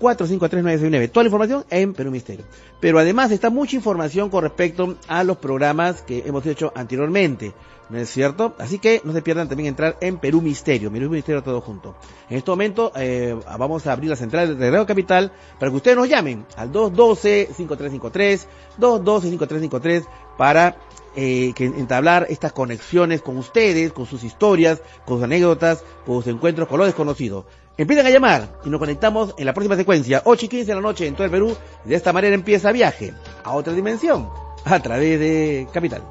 453 0.00 1.12
Toda 1.12 1.24
la 1.24 1.28
información 1.28 1.64
en 1.70 1.92
Perú 1.92 2.10
Misterio. 2.10 2.46
Pero 2.80 2.98
además 2.98 3.30
está 3.30 3.50
mucha 3.50 3.76
información 3.76 4.30
con 4.30 4.42
respecto 4.42 4.96
a 5.06 5.22
los 5.22 5.36
programas 5.36 6.02
que 6.02 6.24
hemos 6.26 6.44
hecho 6.46 6.72
anteriormente. 6.74 7.52
¿No 7.90 7.98
es 7.98 8.08
cierto? 8.08 8.54
Así 8.58 8.78
que 8.78 9.02
no 9.04 9.12
se 9.12 9.20
pierdan 9.20 9.48
también 9.48 9.68
entrar 9.68 9.98
en 10.00 10.18
Perú 10.18 10.40
Misterio, 10.40 10.92
Perú 10.92 11.10
Misterio 11.10 11.42
todo 11.42 11.60
junto. 11.60 11.96
En 12.28 12.38
este 12.38 12.50
momento 12.50 12.92
eh, 12.94 13.36
vamos 13.58 13.84
a 13.86 13.92
abrir 13.92 14.08
la 14.08 14.16
central 14.16 14.56
de 14.56 14.70
Radio 14.70 14.86
Capital 14.86 15.32
para 15.58 15.70
que 15.70 15.76
ustedes 15.76 15.96
nos 15.96 16.08
llamen 16.08 16.46
al 16.56 16.70
212-5353, 16.70 18.46
212-5353 18.78 20.06
para 20.38 20.76
eh, 21.16 21.52
que 21.56 21.64
entablar 21.64 22.28
estas 22.30 22.52
conexiones 22.52 23.22
con 23.22 23.36
ustedes, 23.36 23.92
con 23.92 24.06
sus 24.06 24.22
historias, 24.22 24.80
con 25.04 25.16
sus 25.16 25.24
anécdotas, 25.24 25.82
con 26.06 26.22
sus 26.22 26.28
encuentros 26.28 26.68
con 26.68 26.78
lo 26.78 26.86
desconocido. 26.86 27.44
Empiezan 27.76 28.06
a 28.06 28.10
llamar 28.10 28.48
y 28.64 28.70
nos 28.70 28.78
conectamos 28.78 29.34
en 29.38 29.46
la 29.46 29.54
próxima 29.54 29.76
secuencia, 29.76 30.22
8 30.24 30.44
y 30.44 30.48
15 30.48 30.66
de 30.66 30.74
la 30.74 30.80
noche 30.80 31.06
en 31.06 31.14
todo 31.14 31.24
el 31.24 31.30
Perú. 31.30 31.56
De 31.84 31.94
esta 31.94 32.12
manera 32.12 32.34
empieza 32.34 32.72
viaje 32.72 33.14
a 33.42 33.52
otra 33.52 33.72
dimensión 33.72 34.28
a 34.64 34.80
través 34.80 35.18
de 35.18 35.66
Capital. 35.72 36.02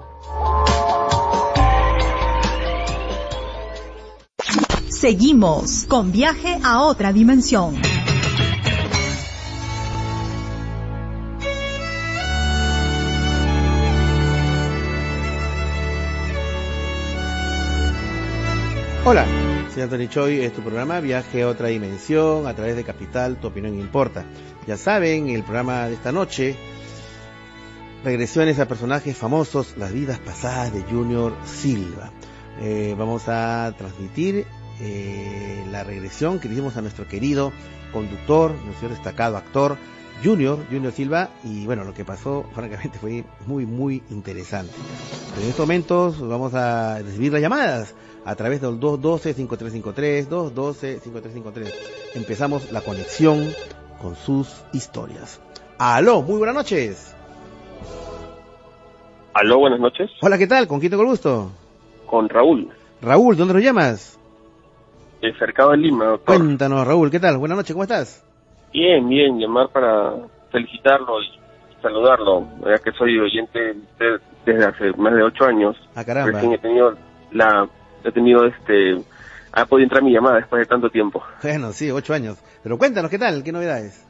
Seguimos 4.90 5.86
con 5.88 6.12
viaje 6.12 6.60
a 6.64 6.82
otra 6.82 7.14
dimensión. 7.14 7.89
Soy 19.80 19.84
Anthony 19.84 20.10
Choi, 20.10 20.42
es 20.42 20.52
tu 20.52 20.62
programa 20.62 21.00
Viaje 21.00 21.44
a 21.44 21.48
otra 21.48 21.70
dimensión 21.70 22.48
a 22.48 22.54
través 22.54 22.76
de 22.76 22.84
Capital, 22.84 23.38
tu 23.38 23.48
opinión 23.48 23.80
importa. 23.80 24.26
Ya 24.68 24.76
saben, 24.76 25.30
el 25.30 25.44
programa 25.44 25.88
de 25.88 25.94
esta 25.94 26.12
noche, 26.12 26.58
regresiones 28.04 28.60
a 28.60 28.68
personajes 28.68 29.16
famosos, 29.16 29.76
las 29.78 29.94
vidas 29.94 30.20
pasadas 30.20 30.74
de 30.74 30.82
Junior 30.82 31.34
Silva. 31.46 32.12
Eh, 32.60 32.94
vamos 32.98 33.30
a 33.30 33.74
transmitir 33.78 34.46
eh, 34.82 35.64
la 35.72 35.86
regresión 35.86 36.40
que 36.40 36.50
hicimos 36.50 36.76
a 36.76 36.82
nuestro 36.82 37.08
querido 37.08 37.54
conductor, 37.94 38.54
nuestro 38.66 38.90
destacado 38.90 39.38
actor, 39.38 39.78
Junior, 40.22 40.60
Junior 40.70 40.92
Silva, 40.92 41.30
y 41.46 41.66
bueno, 41.66 41.86
lo 41.86 41.94
que 41.94 42.04
pasó, 42.04 42.44
francamente, 42.54 43.00
fue 43.00 43.24
muy, 43.46 43.66
muy 43.66 44.04
interesante. 44.10 44.74
En 45.38 45.44
estos 45.44 45.60
momentos 45.60 46.20
vamos 46.20 46.54
a 46.54 47.00
recibir 47.00 47.32
las 47.32 47.42
llamadas 47.42 47.96
a 48.26 48.36
través 48.36 48.62
del 48.62 48.80
212-5353, 48.80 50.28
212-5353. 50.28 51.74
Empezamos 52.16 52.72
la 52.72 52.82
conexión 52.82 53.48
con 54.02 54.16
sus 54.16 54.64
historias. 54.74 55.42
Aló, 55.78 56.22
muy 56.22 56.38
buenas 56.38 56.56
noches. 56.56 57.16
Aló, 59.34 59.60
buenas 59.60 59.80
noches. 59.80 60.10
Hola, 60.22 60.38
¿qué 60.38 60.48
tal? 60.48 60.68
¿Con 60.68 60.80
quién 60.80 60.90
tengo 60.90 61.04
el 61.04 61.10
gusto? 61.10 61.52
Con 62.06 62.28
Raúl. 62.28 62.70
Raúl, 63.02 63.38
¿dónde 63.38 63.54
lo 63.54 63.60
llamas? 63.60 64.20
El 65.22 65.38
cercado 65.38 65.72
de 65.72 65.78
Lima, 65.78 66.06
doctor. 66.06 66.38
Cuéntanos, 66.38 66.86
Raúl, 66.86 67.12
¿qué 67.12 67.20
tal? 67.20 67.38
Buenas 67.38 67.58
noches, 67.58 67.74
¿cómo 67.74 67.84
estás? 67.84 68.26
Bien, 68.74 69.08
bien, 69.08 69.40
llamar 69.40 69.70
para 69.70 70.16
felicitarlo 70.52 71.22
y 71.22 71.82
saludarlo, 71.82 72.48
ya 72.66 72.78
que 72.78 72.92
soy 72.92 73.18
oyente 73.18 73.60
de 73.60 73.72
usted 73.72 74.22
desde 74.46 74.66
hace 74.66 74.92
más 74.98 75.14
de 75.14 75.24
ocho 75.24 75.46
años. 75.46 75.76
Ah, 75.96 76.04
caramba. 76.04 76.32
Recién 76.34 76.54
he 76.54 76.58
tenido 76.58 76.96
la, 77.32 77.68
he 78.04 78.12
tenido 78.12 78.46
este, 78.46 78.98
ha 79.52 79.66
podido 79.66 79.86
entrar 79.86 80.04
mi 80.04 80.12
llamada 80.14 80.38
después 80.38 80.60
de 80.62 80.66
tanto 80.66 80.90
tiempo. 80.90 81.24
Bueno, 81.42 81.72
sí, 81.72 81.90
ocho 81.92 82.14
años. 82.14 82.38
Pero 82.64 82.78
cuéntanos, 82.78 83.10
¿qué 83.12 83.18
tal? 83.20 83.44
¿Qué 83.44 83.52
novedades? 83.52 84.06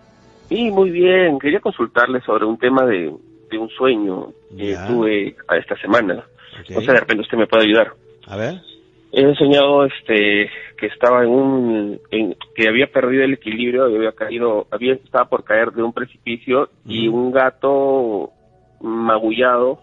Y 0.50 0.72
muy 0.72 0.90
bien, 0.90 1.38
quería 1.40 1.60
consultarle 1.60 2.22
sobre 2.22 2.46
un 2.46 2.58
tema 2.58 2.86
de, 2.86 3.14
de 3.52 3.58
un 3.58 3.70
sueño 3.70 4.28
que 4.58 4.72
Ya. 4.72 4.88
tuve 4.88 5.36
a 5.48 5.58
esta 5.58 5.76
semana. 5.78 6.24
Ok. 6.62 6.70
No 6.72 6.82
sé, 6.82 6.92
de 6.92 7.00
repente 7.00 7.22
usted 7.22 7.38
me 7.38 7.48
puede 7.48 7.66
ayudar. 7.66 7.94
A 8.28 8.36
ver. 8.36 8.62
He 9.12 9.34
soñado 9.36 9.86
este 9.86 10.50
que 10.78 10.86
estaba 10.86 11.24
en 11.24 11.30
un 11.30 12.00
en, 12.12 12.36
que 12.56 12.68
había 12.70 12.88
perdido 12.92 13.24
el 13.24 13.34
equilibrio 13.34 13.90
y 13.90 13.96
había 13.96 14.12
caído 14.12 14.68
había 14.72 14.94
estaba 14.94 15.26
por 15.26 15.44
caer 15.44 15.72
de 15.72 15.82
un 15.82 15.94
precipicio 15.94 16.70
y 16.86 17.08
un 17.08 17.32
gato 17.32 18.30
magullado 18.82 19.80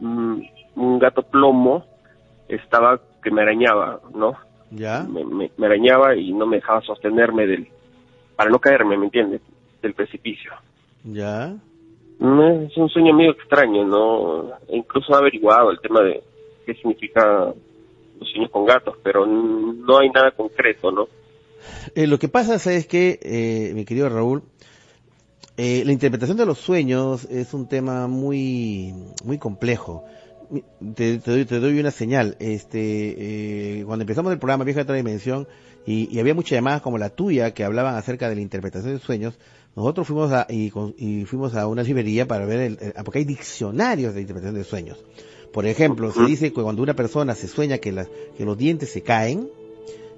mm, 0.00 0.40
un 0.76 0.98
gato 0.98 1.22
plomo 1.22 1.84
estaba 2.48 2.98
que 3.26 3.32
me 3.32 3.42
arañaba 3.42 4.00
no 4.14 4.34
¿Ya? 4.70 5.02
me, 5.02 5.24
me- 5.24 5.50
me 5.56 5.66
arañaba 5.66 6.14
y 6.14 6.32
no 6.32 6.46
me 6.46 6.56
dejaba 6.56 6.80
sostenerme 6.82 7.44
del 7.46 7.66
para 8.36 8.50
no 8.50 8.60
caerme 8.60 8.96
me 8.96 9.06
entiendes 9.06 9.40
del 9.82 9.94
precipicio 9.94 10.52
¿Ya? 11.04 11.52
No, 12.20 12.50
es 12.62 12.76
un 12.76 12.88
sueño 12.88 13.12
medio 13.14 13.32
extraño 13.32 13.84
no 13.84 14.50
E 14.68 14.76
incluso 14.76 15.12
he 15.12 15.16
averiguado 15.16 15.72
el 15.72 15.80
tema 15.80 16.02
de 16.02 16.22
qué 16.64 16.74
significa 16.74 17.52
los 18.20 18.28
sueños 18.30 18.50
con 18.52 18.64
gatos 18.64 18.94
pero 19.02 19.26
no 19.26 19.98
hay 19.98 20.08
nada 20.10 20.30
concreto 20.30 20.92
no 20.92 21.08
Eh, 21.96 22.06
lo 22.06 22.16
que 22.18 22.28
pasa 22.28 22.54
es 22.54 22.86
que, 22.86 23.18
eh, 23.22 23.72
mi 23.74 23.84
querido 23.84 24.08
Raúl, 24.08 24.42
eh, 25.56 25.82
la 25.84 25.90
interpretación 25.92 26.36
de 26.38 26.46
los 26.46 26.58
sueños 26.58 27.24
es 27.24 27.54
un 27.54 27.66
tema 27.66 28.06
muy, 28.06 28.92
muy 29.24 29.38
complejo. 29.38 30.04
Te, 30.94 31.18
te 31.18 31.30
doy, 31.30 31.44
te 31.44 31.58
doy 31.60 31.78
una 31.80 31.90
señal. 31.90 32.36
Este, 32.38 32.78
eh, 33.80 33.84
cuando 33.84 34.02
empezamos 34.02 34.32
el 34.32 34.38
programa 34.38 34.64
Vieja 34.64 34.78
de 34.80 34.82
otra 34.84 34.94
dimensión 34.96 35.46
y, 35.86 36.08
y 36.14 36.18
había 36.20 36.34
muchas 36.34 36.52
llamadas 36.56 36.82
como 36.82 36.98
la 36.98 37.10
tuya 37.10 37.52
que 37.54 37.64
hablaban 37.64 37.94
acerca 37.96 38.28
de 38.28 38.34
la 38.36 38.40
interpretación 38.40 38.92
de 38.94 39.00
sueños, 39.00 39.38
nosotros 39.74 40.06
fuimos 40.06 40.32
a, 40.32 40.46
y, 40.48 40.70
fuimos 41.26 41.54
a 41.54 41.66
una 41.66 41.82
librería 41.82 42.26
para 42.26 42.46
ver, 42.46 42.60
el, 42.60 42.78
el- 42.80 43.04
porque 43.04 43.18
hay 43.20 43.24
diccionarios 43.24 44.14
de 44.14 44.20
interpretación 44.22 44.54
de 44.56 44.64
sueños. 44.64 45.04
Por 45.52 45.66
ejemplo, 45.66 46.12
se 46.12 46.22
dice 46.24 46.52
que 46.52 46.62
cuando 46.62 46.82
una 46.82 46.94
persona 46.94 47.34
se 47.34 47.48
sueña 47.48 47.78
que, 47.78 47.94
que 48.36 48.44
los 48.44 48.56
dientes 48.58 48.90
se 48.90 49.02
caen, 49.02 49.48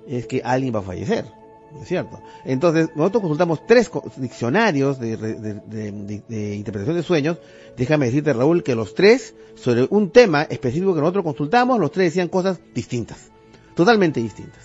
es 0.08 0.26
que 0.26 0.42
alguien 0.44 0.74
va 0.74 0.78
a 0.80 0.82
fallecer, 0.82 1.26
¿no 1.72 1.82
es 1.82 1.88
cierto? 1.88 2.20
Entonces, 2.44 2.88
nosotros 2.94 3.22
consultamos 3.22 3.66
tres 3.66 3.90
diccionarios 4.16 4.98
de, 4.98 5.16
de- 5.16 6.54
interpretación 6.56 6.96
de 6.96 7.02
sueños. 7.02 7.38
Déjame 7.76 8.06
decirte, 8.06 8.32
Raúl, 8.32 8.62
que 8.62 8.74
los 8.74 8.94
tres, 8.94 9.34
sobre 9.54 9.86
un 9.90 10.10
tema 10.10 10.42
específico 10.42 10.94
que 10.94 11.00
nosotros 11.00 11.24
consultamos, 11.24 11.78
los 11.78 11.92
tres 11.92 12.06
decían 12.06 12.28
cosas 12.28 12.60
distintas, 12.74 13.30
totalmente 13.74 14.20
distintas, 14.20 14.64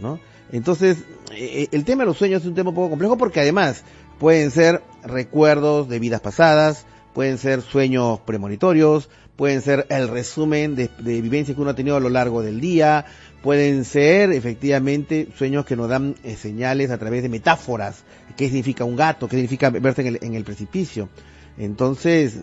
¿no? 0.00 0.18
Entonces, 0.52 0.98
eh, 1.32 1.68
el 1.70 1.84
tema 1.84 2.02
de 2.02 2.06
los 2.08 2.18
sueños 2.18 2.42
es 2.42 2.48
un 2.48 2.54
tema 2.54 2.70
un 2.70 2.74
poco 2.74 2.90
complejo 2.90 3.16
porque 3.16 3.40
además 3.40 3.84
pueden 4.18 4.50
ser 4.50 4.82
recuerdos 5.04 5.88
de 5.88 5.98
vidas 6.00 6.20
pasadas, 6.20 6.86
pueden 7.14 7.38
ser 7.38 7.62
sueños 7.62 8.20
premonitorios, 8.20 9.08
pueden 9.36 9.62
ser 9.62 9.86
el 9.88 10.08
resumen 10.08 10.74
de, 10.74 10.90
de 10.98 11.20
vivencias 11.22 11.54
que 11.54 11.62
uno 11.62 11.70
ha 11.70 11.74
tenido 11.74 11.96
a 11.96 12.00
lo 12.00 12.08
largo 12.10 12.42
del 12.42 12.60
día, 12.60 13.06
pueden 13.42 13.84
ser 13.84 14.32
efectivamente 14.32 15.28
sueños 15.36 15.64
que 15.64 15.76
nos 15.76 15.88
dan 15.88 16.14
eh, 16.24 16.36
señales 16.36 16.90
a 16.90 16.98
través 16.98 17.22
de 17.22 17.28
metáforas, 17.28 18.04
qué 18.36 18.46
significa 18.46 18.84
un 18.84 18.96
gato, 18.96 19.28
qué 19.28 19.36
significa 19.36 19.70
verse 19.70 20.02
en 20.02 20.06
el, 20.08 20.18
en 20.22 20.34
el 20.34 20.44
precipicio. 20.44 21.08
Entonces, 21.58 22.36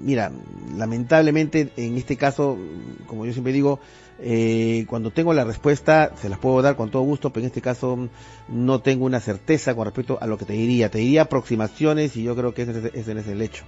mira, 0.00 0.30
lamentablemente 0.76 1.70
en 1.76 1.96
este 1.96 2.16
caso, 2.16 2.58
como 3.06 3.26
yo 3.26 3.32
siempre 3.32 3.52
digo, 3.52 3.80
eh, 4.20 4.84
cuando 4.88 5.10
tengo 5.10 5.32
la 5.32 5.44
respuesta 5.44 6.12
se 6.20 6.28
las 6.28 6.38
puedo 6.38 6.60
dar 6.62 6.76
con 6.76 6.90
todo 6.90 7.02
gusto, 7.02 7.30
pero 7.32 7.42
en 7.44 7.46
este 7.48 7.62
caso 7.62 8.08
no 8.48 8.80
tengo 8.80 9.06
una 9.06 9.18
certeza 9.20 9.74
con 9.74 9.86
respecto 9.86 10.18
a 10.20 10.26
lo 10.26 10.36
que 10.38 10.44
te 10.44 10.52
diría. 10.52 10.90
Te 10.90 10.98
diría 10.98 11.22
aproximaciones 11.22 12.16
y 12.16 12.22
yo 12.24 12.36
creo 12.36 12.52
que 12.54 12.62
ese, 12.62 12.72
es- 12.78 12.94
ese 12.94 13.18
es 13.18 13.26
el 13.28 13.40
hecho. 13.42 13.64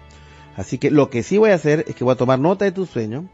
Así 0.57 0.79
que 0.79 0.91
lo 0.91 1.09
que 1.09 1.23
sí 1.23 1.39
voy 1.39 1.51
a 1.51 1.55
hacer 1.55 1.85
es 1.89 1.95
que 1.95 2.05
voy 2.05 2.13
a 2.13 2.17
tomar 2.17 2.39
nota 2.39 2.65
de 2.67 2.73
tu 2.73 2.85
sueño, 2.87 3.25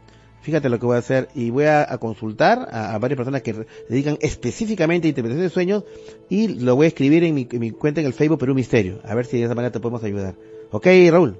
fíjate 0.41 0.69
lo 0.69 0.79
que 0.79 0.85
voy 0.85 0.95
a 0.95 0.99
hacer 0.99 1.27
y 1.35 1.49
voy 1.49 1.65
a, 1.65 1.91
a 1.91 1.97
consultar 1.97 2.67
a, 2.71 2.93
a 2.93 2.99
varias 2.99 3.17
personas 3.17 3.41
que 3.41 3.65
dedican 3.89 4.17
específicamente 4.21 5.07
a 5.07 5.09
interpretación 5.09 5.43
de 5.43 5.53
sueños 5.53 5.83
y 6.29 6.47
lo 6.59 6.75
voy 6.75 6.85
a 6.85 6.87
escribir 6.87 7.23
en 7.23 7.35
mi, 7.35 7.47
en 7.51 7.59
mi 7.59 7.71
cuenta 7.71 8.01
en 8.01 8.07
el 8.07 8.13
Facebook 8.13 8.39
Perú 8.39 8.55
Misterio, 8.55 8.99
a 9.03 9.15
ver 9.15 9.25
si 9.25 9.37
de 9.37 9.45
esa 9.45 9.55
manera 9.55 9.71
te 9.71 9.79
podemos 9.79 10.03
ayudar. 10.03 10.35
Ok, 10.71 10.87
Raúl. 11.09 11.37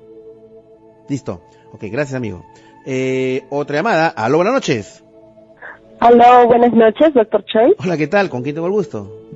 Listo. 1.07 1.41
Ok, 1.71 1.83
gracias 1.91 2.15
amigo. 2.15 2.45
Eh, 2.85 3.43
otra 3.49 3.77
llamada. 3.77 4.07
Aló, 4.07 4.37
buenas 4.37 4.53
noches. 4.53 5.03
Aló, 5.99 6.47
buenas 6.47 6.73
noches, 6.73 7.13
doctor 7.13 7.43
Choi. 7.45 7.75
Hola, 7.77 7.97
¿qué 7.97 8.07
tal? 8.07 8.29
¿Con 8.29 8.41
quién 8.41 8.55
tengo 8.55 8.67
el 8.67 8.73
gusto? 8.73 9.28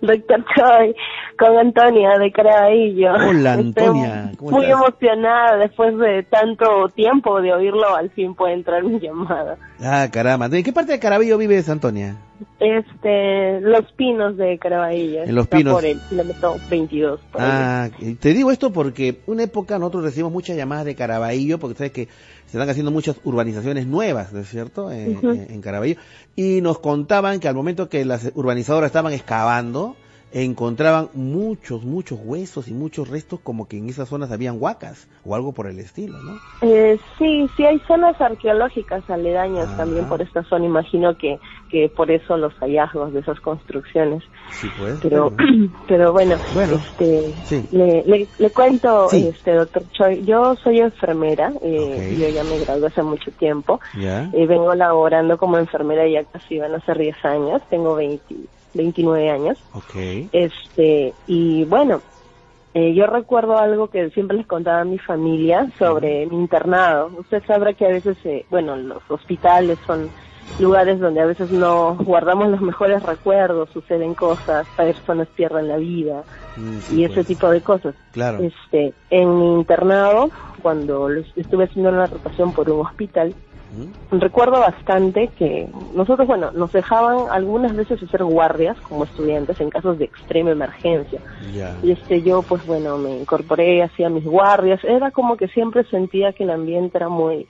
Doctor 0.00 0.44
Choi, 0.56 0.94
con 1.38 1.58
Antonia 1.58 2.18
de 2.18 2.32
Caraballo. 2.32 3.12
Hola, 3.28 3.52
Antonia, 3.54 4.32
¿cómo 4.38 4.52
muy 4.52 4.64
estás? 4.64 4.80
emocionada 4.80 5.56
después 5.58 5.96
de 5.98 6.22
tanto 6.24 6.88
tiempo 6.88 7.40
de 7.42 7.52
oírlo, 7.52 7.94
al 7.94 8.10
fin 8.10 8.34
puede 8.34 8.54
entrar 8.54 8.82
mi 8.82 8.98
llamada. 8.98 9.56
Ah, 9.82 10.08
caramba. 10.12 10.48
¿De 10.48 10.62
qué 10.62 10.72
parte 10.72 10.92
de 10.92 10.98
Caraballo 11.00 11.36
vives, 11.38 11.68
Antonia? 11.68 12.16
Este, 12.58 13.60
Los 13.60 13.90
Pinos 13.92 14.36
de 14.36 14.58
Caraballo. 14.58 15.24
En 15.24 15.34
Los 15.34 15.46
Pinos. 15.48 15.74
por 15.74 15.84
el 15.84 16.00
kilómetro 16.08 16.56
22. 16.70 17.20
por. 17.32 17.40
Ah, 17.42 17.88
te 18.20 18.32
digo 18.32 18.50
esto 18.50 18.72
porque 18.72 19.20
una 19.26 19.42
época 19.42 19.78
nosotros 19.78 20.04
recibimos 20.04 20.32
muchas 20.32 20.56
llamadas 20.56 20.86
de 20.86 20.94
Caraballo, 20.94 21.58
porque 21.58 21.76
sabes 21.76 21.92
que 21.92 22.08
se 22.50 22.56
están 22.58 22.68
haciendo 22.68 22.90
muchas 22.90 23.16
urbanizaciones 23.24 23.86
nuevas, 23.86 24.32
¿no 24.32 24.40
es 24.40 24.48
cierto?, 24.48 24.90
en, 24.90 25.16
Ujú. 25.18 25.30
en- 25.30 25.50
en 25.50 25.60
Caraballo. 25.60 25.94
Y 26.34 26.60
nos 26.62 26.78
contaban 26.80 27.38
que 27.40 27.46
al 27.48 27.54
momento 27.54 27.88
que 27.88 28.04
las 28.04 28.32
urbanizadoras 28.34 28.88
estaban 28.88 29.12
excavando, 29.12 29.96
encontraban 30.32 31.08
muchos, 31.14 31.84
muchos 31.84 32.18
huesos 32.24 32.68
y 32.68 32.72
muchos 32.72 33.08
restos 33.08 33.40
como 33.40 33.66
que 33.68 33.78
en 33.78 33.88
esas 33.88 34.08
zonas 34.08 34.30
habían 34.30 34.56
huacas 34.60 35.08
o 35.24 35.34
algo 35.34 35.52
por 35.52 35.66
el 35.66 35.78
estilo, 35.78 36.14
¿no? 36.24 36.38
Eh, 36.62 37.00
sí, 37.18 37.48
sí 37.56 37.64
hay 37.64 37.80
zonas 37.88 38.20
arqueológicas 38.20 39.08
aledañas 39.08 39.66
Ajá. 39.68 39.78
también 39.78 40.06
por 40.06 40.20
esta 40.22 40.44
zona. 40.44 40.66
Imagino 40.66 41.16
que, 41.16 41.38
que 41.70 41.88
por 41.88 42.10
eso 42.10 42.36
los 42.36 42.52
hallazgos 42.60 43.12
de 43.12 43.20
esas 43.20 43.40
construcciones. 43.40 44.22
Sí, 44.52 44.68
pues. 44.78 44.98
pero 45.02 45.30
bueno. 45.30 45.72
pero 45.88 46.12
bueno, 46.12 46.36
Bueno, 46.54 46.76
este 46.76 47.34
sí. 47.44 47.68
le, 47.72 48.04
le, 48.04 48.28
le 48.38 48.50
cuento 48.50 49.08
Sí. 49.08 49.26
este 49.28 49.52
doctor 49.54 49.82
Choi 49.92 50.24
yo 50.24 50.54
soy 50.62 50.78
enfermera 50.80 51.52
eh, 51.62 52.16
yo 52.18 52.28
ya 52.28 52.44
me 52.44 52.58
gradué 52.58 52.88
hace 52.88 53.02
mucho 53.02 53.30
tiempo 53.32 53.80
¿Ya? 53.98 54.30
eh, 54.32 54.46
vengo 54.46 54.74
laborando 54.74 55.38
como 55.38 55.58
enfermera 55.58 56.06
ya 56.08 56.24
casi 56.24 56.58
van 56.58 56.74
a 56.74 56.80
ser 56.84 56.98
10 56.98 57.24
años 57.24 57.62
tengo 57.70 57.94
20, 57.94 58.34
29 58.74 59.30
años 59.30 59.58
Ok. 59.74 59.94
este 60.32 61.14
y 61.26 61.64
bueno 61.64 62.02
eh, 62.72 62.94
yo 62.94 63.06
recuerdo 63.06 63.58
algo 63.58 63.88
que 63.88 64.10
siempre 64.10 64.36
les 64.36 64.46
contaba 64.46 64.82
a 64.82 64.84
mi 64.84 64.96
familia 64.98 65.68
sobre 65.76 66.26
mi 66.26 66.36
internado. 66.36 67.10
Usted 67.18 67.42
sabrá 67.44 67.72
que 67.72 67.84
a 67.84 67.88
veces, 67.88 68.16
eh, 68.22 68.46
bueno, 68.48 68.76
los 68.76 69.02
hospitales 69.08 69.76
son 69.88 70.08
lugares 70.60 71.00
donde 71.00 71.20
a 71.20 71.26
veces 71.26 71.50
no 71.50 71.96
guardamos 71.96 72.48
los 72.48 72.60
mejores 72.60 73.02
recuerdos, 73.02 73.70
suceden 73.70 74.14
cosas, 74.14 74.68
personas 74.76 75.26
pierden 75.34 75.66
la 75.66 75.78
vida 75.78 76.22
Mm, 76.56 76.78
sí, 76.80 76.96
y 76.96 77.04
ese 77.04 77.14
pues. 77.14 77.26
tipo 77.26 77.48
de 77.50 77.60
cosas. 77.60 77.94
Claro. 78.12 78.38
Este, 78.42 78.92
en 79.10 79.38
mi 79.38 79.54
internado, 79.54 80.30
cuando 80.62 81.08
estuve 81.36 81.64
haciendo 81.64 81.90
una 81.90 82.06
rotación 82.06 82.52
por 82.52 82.68
un 82.70 82.86
hospital. 82.86 83.34
Recuerdo 84.10 84.60
bastante 84.60 85.28
que 85.38 85.68
nosotros, 85.94 86.26
bueno, 86.26 86.50
nos 86.52 86.72
dejaban 86.72 87.30
algunas 87.30 87.74
veces 87.74 88.02
hacer 88.02 88.24
guardias 88.24 88.76
como 88.80 89.04
estudiantes 89.04 89.60
en 89.60 89.70
casos 89.70 89.98
de 89.98 90.06
extrema 90.06 90.50
emergencia. 90.50 91.20
Y 91.82 91.92
este, 91.92 92.22
yo, 92.22 92.42
pues 92.42 92.64
bueno, 92.66 92.98
me 92.98 93.18
incorporé, 93.18 93.82
hacía 93.82 94.08
mis 94.08 94.24
guardias. 94.24 94.82
Era 94.84 95.10
como 95.10 95.36
que 95.36 95.48
siempre 95.48 95.84
sentía 95.84 96.32
que 96.32 96.44
el 96.44 96.50
ambiente 96.50 96.98
era 96.98 97.08
muy, 97.08 97.46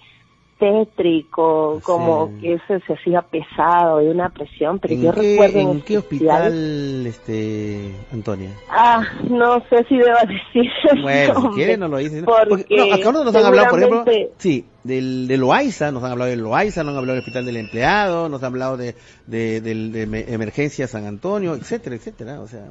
tétrico, 0.61 1.81
como 1.83 2.29
Sí. 2.29 2.40
que 2.40 2.52
ese 2.55 2.81
se 2.87 2.93
hacía 2.93 3.23
pesado, 3.23 3.99
de 3.99 4.11
una 4.11 4.29
presión, 4.29 4.79
pero 4.79 4.95
¿En 4.95 5.02
yo 5.02 5.12
qué, 5.12 5.21
recuerdo 5.33 5.59
en 5.73 5.81
qué 5.81 5.99
hospital, 5.99 7.07
este, 7.07 7.90
Antonia? 8.12 8.50
Ah, 8.71 9.02
no 9.29 9.61
sé 9.69 9.85
si 9.88 9.97
debo 9.97 10.17
decir 10.29 10.71
Bueno, 11.02 11.40
si 11.43 11.49
quieren 11.57 11.81
no 11.81 11.88
lo 11.88 11.97
dicen. 11.97 12.25
Porque, 12.25 12.76
no, 12.76 12.85
acá 12.85 12.97
nosotros 13.11 13.25
nos 13.25 13.35
han 13.35 13.45
hablado, 13.47 13.71
por 13.71 13.83
ejemplo, 13.83 14.05
sí, 14.38 14.64
del, 14.85 15.26
de 15.26 15.37
Loaiza, 15.37 15.90
nos 15.90 16.05
han 16.05 16.12
hablado 16.12 16.31
de 16.31 16.37
Loaiza, 16.37 16.83
nos 16.85 16.93
han 16.93 16.99
hablado 16.99 17.14
del 17.14 17.21
Hospital 17.23 17.45
del 17.47 17.57
Empleado, 17.57 18.29
nos 18.29 18.43
han 18.43 18.47
hablado 18.52 18.76
de, 18.76 18.95
de, 19.26 19.61
del- 19.61 19.90
de 19.93 20.07
Emer- 20.07 20.25
Emergencia 20.29 20.87
San 20.87 21.07
Antonio, 21.07 21.55
etcétera, 21.55 21.97
etcétera, 21.97 22.40
o 22.40 22.47
sea, 22.47 22.67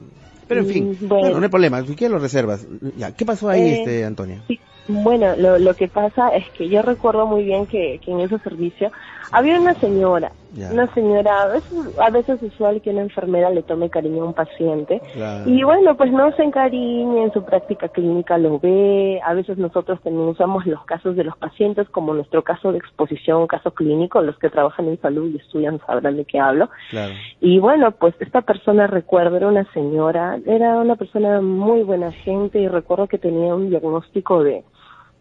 pero 0.49 0.61
en 0.61 0.67
fin, 0.67 0.97
Mm, 1.01 1.07
bueno, 1.07 1.37
no 1.37 1.43
hay 1.43 1.49
problema, 1.49 1.81
si 1.83 1.95
quieres 1.95 2.11
lo 2.11 2.19
reservas. 2.19 2.67
Ya, 2.97 3.15
¿qué 3.15 3.23
pasó 3.25 3.47
ahí, 3.49 3.61
Eh, 3.61 3.73
este, 3.79 4.03
Antonia? 4.03 4.41
Sí, 4.47 4.59
bueno, 4.87 5.35
lo, 5.37 5.59
lo 5.59 5.75
que 5.75 5.87
pasa 5.87 6.29
es 6.29 6.43
que 6.57 6.67
yo 6.67 6.81
recuerdo 6.81 7.27
muy 7.27 7.43
bien 7.43 7.67
que, 7.67 8.01
que 8.03 8.11
en 8.11 8.21
ese 8.21 8.39
servicio 8.39 8.91
había 9.31 9.59
una 9.59 9.73
señora, 9.75 10.31
una 10.71 10.91
señora, 10.93 11.55
es 11.55 11.63
a 11.99 12.09
veces 12.09 12.41
usual 12.41 12.81
que 12.81 12.89
una 12.89 13.01
enfermera 13.01 13.49
le 13.49 13.63
tome 13.63 13.89
cariño 13.89 14.23
a 14.23 14.27
un 14.27 14.33
paciente. 14.33 15.01
Y 15.45 15.63
bueno, 15.63 15.95
pues 15.95 16.11
no 16.11 16.31
se 16.35 16.43
encariña, 16.43 17.23
en 17.23 17.33
su 17.33 17.43
práctica 17.43 17.87
clínica 17.89 18.37
lo 18.37 18.59
ve, 18.59 19.21
a 19.23 19.33
veces 19.33 19.57
nosotros 19.57 20.01
también 20.01 20.27
usamos 20.27 20.65
los 20.65 20.83
casos 20.85 21.15
de 21.15 21.23
los 21.23 21.37
pacientes 21.37 21.87
como 21.89 22.13
nuestro 22.13 22.43
caso 22.43 22.71
de 22.71 22.79
exposición, 22.79 23.47
caso 23.47 23.71
clínico, 23.71 24.21
los 24.21 24.37
que 24.39 24.49
trabajan 24.49 24.87
en 24.87 24.99
salud 25.01 25.29
y 25.31 25.37
estudian 25.37 25.79
sabrán 25.85 26.17
de 26.17 26.25
qué 26.25 26.39
hablo. 26.39 26.69
Claro. 26.89 27.13
Y 27.39 27.59
bueno, 27.59 27.91
pues 27.91 28.15
esta 28.19 28.41
persona 28.41 28.87
recuerdo 28.87 29.37
era 29.37 29.47
una 29.47 29.71
señora, 29.73 30.39
era 30.45 30.77
una 30.77 30.95
persona 30.95 31.41
muy 31.41 31.83
buena 31.83 32.11
gente 32.11 32.59
y 32.59 32.67
recuerdo 32.67 33.07
que 33.07 33.17
tenía 33.17 33.53
un 33.53 33.69
diagnóstico 33.69 34.43
de, 34.43 34.63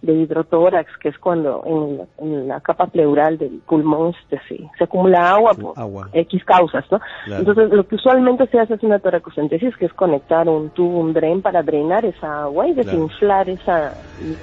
de 0.00 0.12
hidrotórax, 0.12 0.97
que 0.99 1.09
es 1.09 1.19
cuando 1.19 1.62
en, 1.67 1.99
la- 1.99 2.05
en 2.19 2.49
la 2.49 2.61
capa 2.61 2.87
pleural 2.87 3.37
del 3.37 3.61
pulmón 3.67 4.14
este, 4.23 4.40
se, 4.49 4.57
se 4.78 4.85
acumula 4.85 5.31
agua 5.31 5.55
por 5.55 5.73
Agua. 5.76 6.09
X 6.12 6.45
causas, 6.45 6.85
¿no? 6.90 7.00
Claro. 7.25 7.40
Entonces 7.40 7.71
lo 7.73 7.87
que 7.87 7.97
usualmente 7.97 8.47
se 8.47 8.61
hace 8.61 8.75
es 8.75 8.83
una 8.85 9.00
toracocentesis, 9.00 9.76
que 9.76 9.87
es 9.87 9.93
conectar 9.95 10.49
un 10.49 10.71
tubo, 10.71 11.00
un 11.00 11.12
dren 11.12 11.43
para 11.43 11.62
drenar 11.62 12.05
esa 12.05 12.45
agua 12.45 12.69
y 12.69 12.75
Claro. 12.75 12.90
desinflar 12.90 13.49
esa, 13.49 13.95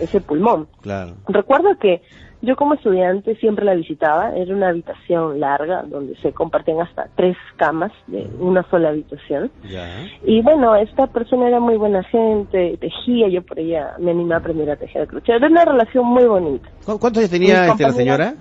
ese 0.01 0.19
pulmón. 0.19 0.67
Claro. 0.81 1.13
Recuerdo 1.27 1.77
que 1.79 2.01
yo 2.41 2.55
como 2.55 2.75
estudiante 2.75 3.35
siempre 3.37 3.65
la 3.65 3.73
visitaba, 3.73 4.35
era 4.35 4.53
una 4.53 4.69
habitación 4.69 5.39
larga 5.39 5.83
donde 5.83 6.15
se 6.17 6.31
compartían 6.31 6.79
hasta 6.81 7.07
tres 7.15 7.35
camas 7.57 7.91
de 8.07 8.27
una 8.39 8.63
sola 8.69 8.89
habitación. 8.89 9.51
Ya. 9.69 10.05
Y 10.25 10.41
bueno, 10.41 10.75
esta 10.75 11.07
persona 11.07 11.47
era 11.47 11.59
muy 11.59 11.75
buena 11.77 12.03
gente, 12.03 12.77
tejía, 12.79 13.27
yo 13.29 13.41
por 13.41 13.59
ella 13.59 13.93
me 13.99 14.11
animé 14.11 14.35
a 14.35 14.37
aprender 14.37 14.69
a 14.69 14.75
tejer 14.75 15.03
a 15.03 15.07
crochet. 15.07 15.35
Era 15.35 15.47
una 15.47 15.65
relación 15.65 16.05
muy 16.05 16.25
bonita. 16.25 16.69
¿Cu- 16.85 16.99
¿Cuántos 16.99 17.19
años 17.21 17.31
tenía 17.31 17.67
este, 17.67 17.83
la 17.83 17.91
señora? 17.93 18.35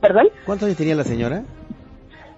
¿Perdón? 0.00 0.28
¿Cuántos 0.44 0.66
años 0.66 0.76
tenía 0.78 0.94
la 0.96 1.04
señora? 1.04 1.42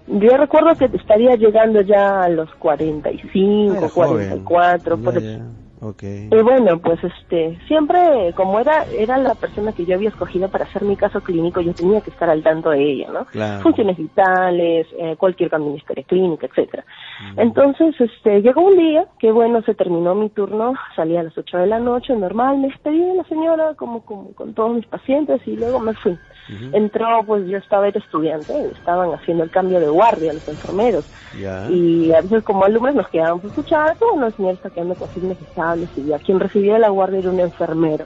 Yo 0.07 0.37
recuerdo 0.37 0.73
que 0.75 0.85
estaría 0.97 1.35
llegando 1.35 1.81
ya 1.81 2.21
a 2.23 2.29
los 2.29 2.49
Ah, 2.49 2.55
45, 2.59 3.73
era 3.75 3.89
joven. 3.89 4.29
44, 4.29 4.97
por 4.97 5.13
Ya, 5.21 5.37
ya. 5.37 5.45
Ok. 5.79 6.03
Y 6.03 6.41
bueno, 6.41 6.79
pues 6.79 6.99
este, 7.03 7.59
siempre 7.67 8.33
como 8.35 8.59
era 8.59 8.85
era 8.97 9.17
la 9.17 9.35
persona 9.35 9.73
que 9.73 9.85
yo 9.85 9.95
había 9.95 10.09
escogido 10.09 10.49
para 10.49 10.65
hacer 10.65 10.83
mi 10.83 10.95
caso 10.95 11.21
clínico, 11.21 11.61
yo 11.61 11.73
tenía 11.73 12.01
que 12.01 12.09
estar 12.09 12.29
al 12.29 12.41
tanto 12.41 12.71
de 12.71 12.81
ella, 12.81 13.11
¿no? 13.11 13.25
Claro. 13.25 13.61
Funciones 13.61 13.97
vitales, 13.97 14.87
eh, 14.97 15.15
cualquier 15.17 15.51
cambio 15.51 15.71
en 15.71 15.77
historia 15.77 16.03
clínica, 16.05 16.47
etcétera. 16.47 16.83
Mm. 17.35 17.39
Entonces, 17.41 17.95
este, 17.99 18.41
llegó 18.41 18.61
un 18.61 18.77
día 18.77 19.05
que 19.19 19.31
bueno, 19.31 19.61
se 19.63 19.75
terminó 19.75 20.15
mi 20.15 20.29
turno, 20.29 20.73
salí 20.95 21.15
a 21.15 21.23
las 21.23 21.37
8 21.37 21.57
de 21.57 21.67
la 21.67 21.79
noche, 21.79 22.15
normal, 22.15 22.57
me 22.57 22.69
despedí 22.69 22.99
de 22.99 23.15
la 23.15 23.23
señora 23.25 23.75
como, 23.75 24.03
como 24.03 24.33
con 24.33 24.53
todos 24.53 24.75
mis 24.75 24.85
pacientes 24.87 25.41
y 25.45 25.55
luego 25.55 25.79
me 25.79 25.93
fui. 25.93 26.17
Entró, 26.71 27.23
pues 27.25 27.45
yo 27.47 27.57
estaba 27.57 27.87
era 27.87 27.99
estudiante, 27.99 28.53
estaban 28.71 29.13
haciendo 29.13 29.43
el 29.43 29.49
cambio 29.49 29.79
de 29.79 29.89
guardia 29.89 30.33
los 30.33 30.47
enfermeros. 30.47 31.05
Y 31.69 32.11
a 32.13 32.21
veces 32.21 32.43
como 32.43 32.63
alumnos 32.63 32.95
nos 32.95 33.07
quedábamos 33.09 33.43
a 33.43 33.47
escuchar, 33.47 33.97
bueno, 33.99 34.27
el 34.27 34.33
señor 34.35 34.53
está 34.53 34.69
quedando 34.69 34.95
con 34.95 35.09
signos 35.13 35.37
estables 35.41 35.89
y 35.97 36.13
a 36.13 36.19
quien 36.19 36.39
recibía 36.39 36.79
la 36.79 36.89
guardia 36.89 37.19
era 37.19 37.29
un 37.29 37.39
enfermero. 37.39 38.05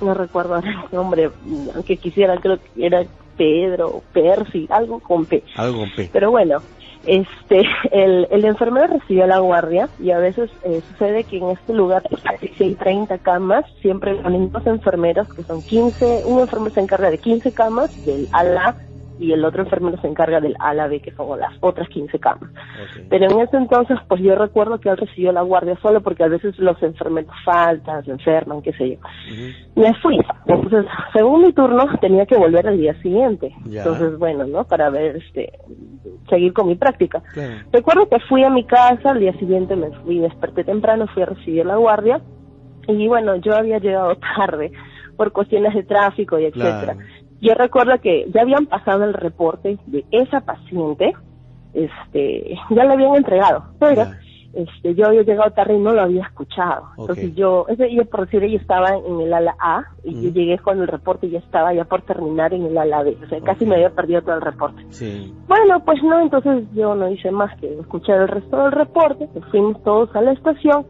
No 0.00 0.14
recuerdo 0.14 0.56
el 0.56 0.64
nombre, 0.92 1.30
aunque 1.74 1.96
quisiera, 1.96 2.36
creo 2.38 2.58
que 2.58 2.86
era 2.86 3.04
Pedro, 3.36 4.02
Percy, 4.12 4.66
algo 4.70 5.00
con 5.00 5.26
P. 5.26 5.42
Algo 5.56 5.80
con 5.80 5.90
P. 5.90 6.08
Pero 6.12 6.30
bueno, 6.30 6.62
este, 7.06 7.62
el, 7.92 8.28
el 8.30 8.44
enfermero 8.44 8.86
recibió 8.86 9.26
la 9.26 9.38
guardia 9.38 9.88
y 9.98 10.10
a 10.10 10.18
veces 10.18 10.50
eh, 10.64 10.82
sucede 10.88 11.24
que 11.24 11.38
en 11.38 11.50
este 11.50 11.72
lugar, 11.72 12.02
si 12.56 12.64
hay 12.64 12.74
30 12.74 13.18
camas, 13.18 13.64
siempre 13.80 14.14
ponen 14.16 14.50
dos 14.50 14.66
enfermeros 14.66 15.28
que 15.34 15.42
son 15.44 15.62
15, 15.62 16.22
un 16.26 16.40
enfermero 16.40 16.74
se 16.74 16.80
encarga 16.80 17.10
de 17.10 17.18
15 17.18 17.52
camas 17.52 17.90
del 18.04 18.28
ala 18.32 18.76
y 19.18 19.32
el 19.32 19.44
otro 19.44 19.62
enfermero 19.62 20.00
se 20.00 20.08
encarga 20.08 20.40
del 20.40 20.56
ala 20.58 20.88
B, 20.88 21.00
que 21.00 21.12
son 21.12 21.38
las 21.38 21.52
otras 21.60 21.88
15 21.88 22.18
camas. 22.18 22.50
Pero 23.08 23.30
en 23.30 23.40
ese 23.40 23.56
entonces, 23.56 23.98
pues 24.08 24.20
yo 24.20 24.34
recuerdo 24.34 24.78
que 24.78 24.88
él 24.88 24.96
recibió 24.96 25.32
la 25.32 25.42
guardia 25.42 25.78
solo 25.80 26.02
porque 26.02 26.24
a 26.24 26.28
veces 26.28 26.58
los 26.58 26.80
enfermeros 26.82 27.32
faltan, 27.44 28.04
se 28.04 28.10
enferman, 28.10 28.62
qué 28.62 28.72
sé 28.72 28.90
yo. 28.90 28.96
Me 29.74 29.94
fui. 30.00 30.18
Entonces, 30.46 30.86
según 31.14 31.42
mi 31.42 31.52
turno, 31.52 31.86
tenía 32.00 32.26
que 32.26 32.36
volver 32.36 32.68
al 32.68 32.78
día 32.78 32.94
siguiente. 33.00 33.54
Entonces, 33.64 34.18
bueno, 34.18 34.46
¿no? 34.46 34.64
Para 34.64 34.90
ver, 34.90 35.16
este, 35.16 35.52
seguir 36.28 36.52
con 36.52 36.68
mi 36.68 36.76
práctica. 36.76 37.22
Claro. 37.32 37.54
Recuerdo 37.72 38.08
que 38.08 38.20
fui 38.28 38.44
a 38.44 38.50
mi 38.50 38.64
casa, 38.64 39.10
al 39.10 39.20
día 39.20 39.32
siguiente 39.38 39.76
me 39.76 39.90
fui, 40.02 40.18
desperté 40.18 40.64
temprano, 40.64 41.06
fui 41.08 41.22
a 41.22 41.26
recibir 41.26 41.64
la 41.64 41.76
guardia. 41.76 42.20
Y 42.88 43.08
bueno, 43.08 43.36
yo 43.36 43.54
había 43.56 43.78
llegado 43.78 44.16
tarde 44.36 44.72
por 45.16 45.32
cuestiones 45.32 45.74
de 45.74 45.82
tráfico 45.82 46.38
y 46.38 46.44
etcétera. 46.44 46.94
Claro. 46.94 47.25
Yo 47.40 47.54
recuerdo 47.54 48.00
que 48.00 48.26
ya 48.34 48.42
habían 48.42 48.66
pasado 48.66 49.04
el 49.04 49.14
reporte 49.14 49.78
de 49.86 50.04
esa 50.10 50.40
paciente, 50.40 51.12
este, 51.74 52.56
ya 52.70 52.84
lo 52.84 52.94
habían 52.94 53.16
entregado, 53.16 53.64
pero 53.78 54.06
este, 54.56 54.94
yo 54.94 55.06
había 55.06 55.22
llegado 55.22 55.50
tarde 55.50 55.74
y 55.74 55.78
no 55.78 55.92
lo 55.92 56.00
había 56.00 56.22
escuchado. 56.22 56.88
Entonces 56.96 57.34
yo, 57.34 57.66
ese 57.68 57.84
día 57.84 58.04
por 58.04 58.24
decir, 58.24 58.42
ella 58.42 58.58
estaba 58.58 58.88
en 58.88 59.20
el 59.20 59.32
ala 59.34 59.54
A 59.60 59.84
y 60.02 60.14
yo 60.14 60.30
llegué 60.30 60.58
con 60.58 60.80
el 60.80 60.88
reporte 60.88 61.26
y 61.26 61.30
ya 61.30 61.40
estaba 61.40 61.74
ya 61.74 61.84
por 61.84 62.02
terminar 62.02 62.54
en 62.54 62.64
el 62.64 62.78
ala 62.78 63.02
B. 63.02 63.18
O 63.22 63.28
sea, 63.28 63.38
casi 63.42 63.66
me 63.66 63.74
había 63.74 63.90
perdido 63.90 64.22
todo 64.22 64.36
el 64.36 64.40
reporte. 64.40 64.82
Sí. 64.88 65.34
Bueno, 65.46 65.84
pues 65.84 66.02
no, 66.02 66.20
entonces 66.20 66.64
yo 66.72 66.94
no 66.94 67.10
hice 67.10 67.30
más 67.30 67.54
que 67.60 67.80
escuchar 67.80 68.22
el 68.22 68.28
resto 68.28 68.56
del 68.56 68.72
reporte, 68.72 69.28
fuimos 69.50 69.82
todos 69.82 70.14
a 70.16 70.22
la 70.22 70.32
estación 70.32 70.86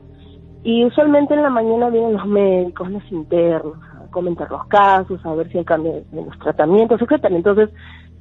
y 0.63 0.85
usualmente 0.85 1.35
en 1.35 1.43
la 1.43 1.51
mañana 1.51 1.91
vienen 1.91 2.13
los 2.13 2.27
médicos, 2.27 2.89
los 2.89 3.13
internos, 3.13 3.79
comentar 4.17 4.51
los 4.51 4.67
casos, 4.69 5.21
a 5.27 5.35
ver 5.35 5.51
si 5.53 5.59
hay 5.59 5.65
cambios 5.65 5.97
en 6.11 6.25
los 6.25 6.39
tratamientos, 6.39 7.01
etcétera. 7.03 7.37
Entonces 7.37 7.69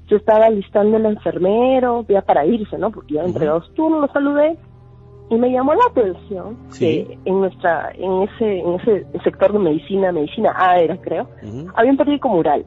yo 0.08 0.18
estaba 0.18 0.50
listando 0.50 0.98
el 0.98 1.06
enfermero, 1.06 2.06
ya 2.10 2.22
para 2.22 2.46
irse, 2.46 2.78
¿no? 2.78 2.92
Porque 2.92 3.14
ya 3.14 3.24
entre 3.24 3.46
dos 3.46 3.74
turnos 3.76 4.02
lo 4.02 4.08
saludé 4.12 4.58
y 5.30 5.36
me 5.36 5.50
llamó 5.52 5.74
la 5.74 5.86
atención 5.90 6.58
Sí. 6.68 7.06
que 7.08 7.18
en 7.30 7.40
nuestra, 7.40 7.92
en 7.94 8.24
ese, 8.24 8.60
en 8.60 8.74
ese 8.76 9.06
sector 9.24 9.54
de 9.54 9.60
medicina, 9.60 10.12
medicina 10.12 10.54
A 10.58 10.80
era 10.80 10.98
creo, 10.98 11.30
había 11.76 11.92
un 11.92 11.98
periódico 11.98 12.28
mural. 12.28 12.66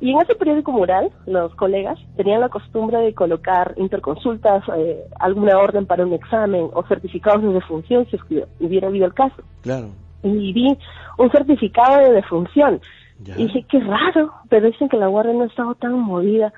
Y 0.00 0.10
en 0.10 0.18
ese 0.20 0.34
periódico 0.34 0.72
mural, 0.72 1.12
los 1.26 1.54
colegas 1.54 1.96
tenían 2.16 2.40
la 2.40 2.48
costumbre 2.48 2.98
de 2.98 3.14
colocar 3.14 3.74
interconsultas, 3.76 4.64
eh, 4.76 5.04
alguna 5.20 5.58
orden 5.58 5.86
para 5.86 6.04
un 6.04 6.12
examen 6.14 6.70
o 6.72 6.82
certificados 6.88 7.42
de 7.42 7.52
defunción 7.52 8.06
si 8.10 8.16
es 8.16 8.24
que 8.24 8.44
hubiera 8.60 8.88
habido 8.88 9.06
el 9.06 9.14
caso. 9.14 9.42
Claro. 9.60 9.90
Y 10.22 10.52
vi 10.52 10.78
un 11.18 11.30
certificado 11.30 11.98
de 12.04 12.12
defunción. 12.12 12.80
Ya. 13.22 13.34
Y 13.38 13.44
dije, 13.46 13.64
qué 13.70 13.80
raro, 13.80 14.32
pero 14.48 14.66
dicen 14.66 14.88
que 14.88 14.96
la 14.96 15.06
guardia 15.08 15.32
no 15.34 15.44
estaba 15.44 15.74
tan 15.74 15.92
movida. 15.98 16.52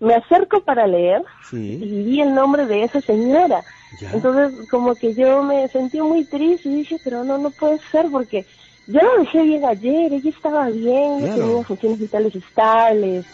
Me 0.00 0.14
acerco 0.14 0.60
para 0.60 0.86
leer 0.86 1.22
Sí. 1.50 1.78
y 1.82 2.04
vi 2.04 2.20
el 2.20 2.34
nombre 2.34 2.66
de 2.66 2.84
esa 2.84 3.00
señora. 3.00 3.62
Ya. 4.00 4.10
Entonces, 4.12 4.68
como 4.70 4.94
que 4.96 5.14
yo 5.14 5.42
me 5.42 5.68
sentí 5.68 6.00
muy 6.00 6.24
triste 6.24 6.68
y 6.68 6.74
dije, 6.76 6.98
pero 7.04 7.24
no, 7.24 7.38
no 7.38 7.50
puede 7.50 7.78
ser 7.92 8.06
porque 8.10 8.44
yo 8.86 9.00
la 9.00 9.22
dejé 9.22 9.42
bien 9.44 9.64
ayer, 9.64 10.12
ella 10.12 10.30
estaba 10.30 10.68
bien, 10.68 11.20
Claro. 11.20 11.42
tenía 11.42 11.64
funciones 11.64 11.98
vitales 12.00 12.34
estables. 12.34 13.24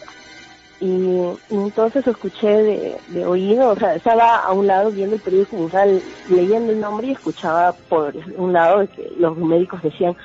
Y, 0.81 1.21
entonces 1.51 2.05
escuché 2.07 2.47
de, 2.47 2.97
de 3.09 3.23
oído, 3.25 3.69
o 3.69 3.75
sea, 3.77 3.93
estaba 3.95 4.37
a 4.37 4.51
un 4.51 4.65
lado 4.65 4.89
viendo 4.91 5.15
el 5.15 5.21
periódico 5.21 5.55
mural, 5.55 6.01
leyendo 6.27 6.71
el 6.71 6.79
nombre 6.79 7.07
y 7.07 7.11
escuchaba 7.11 7.73
por 7.87 8.13
un 8.35 8.51
lado 8.51 8.79
de 8.79 8.87
que 8.87 9.11
los 9.19 9.37
médicos 9.37 9.79
decían, 9.83 10.15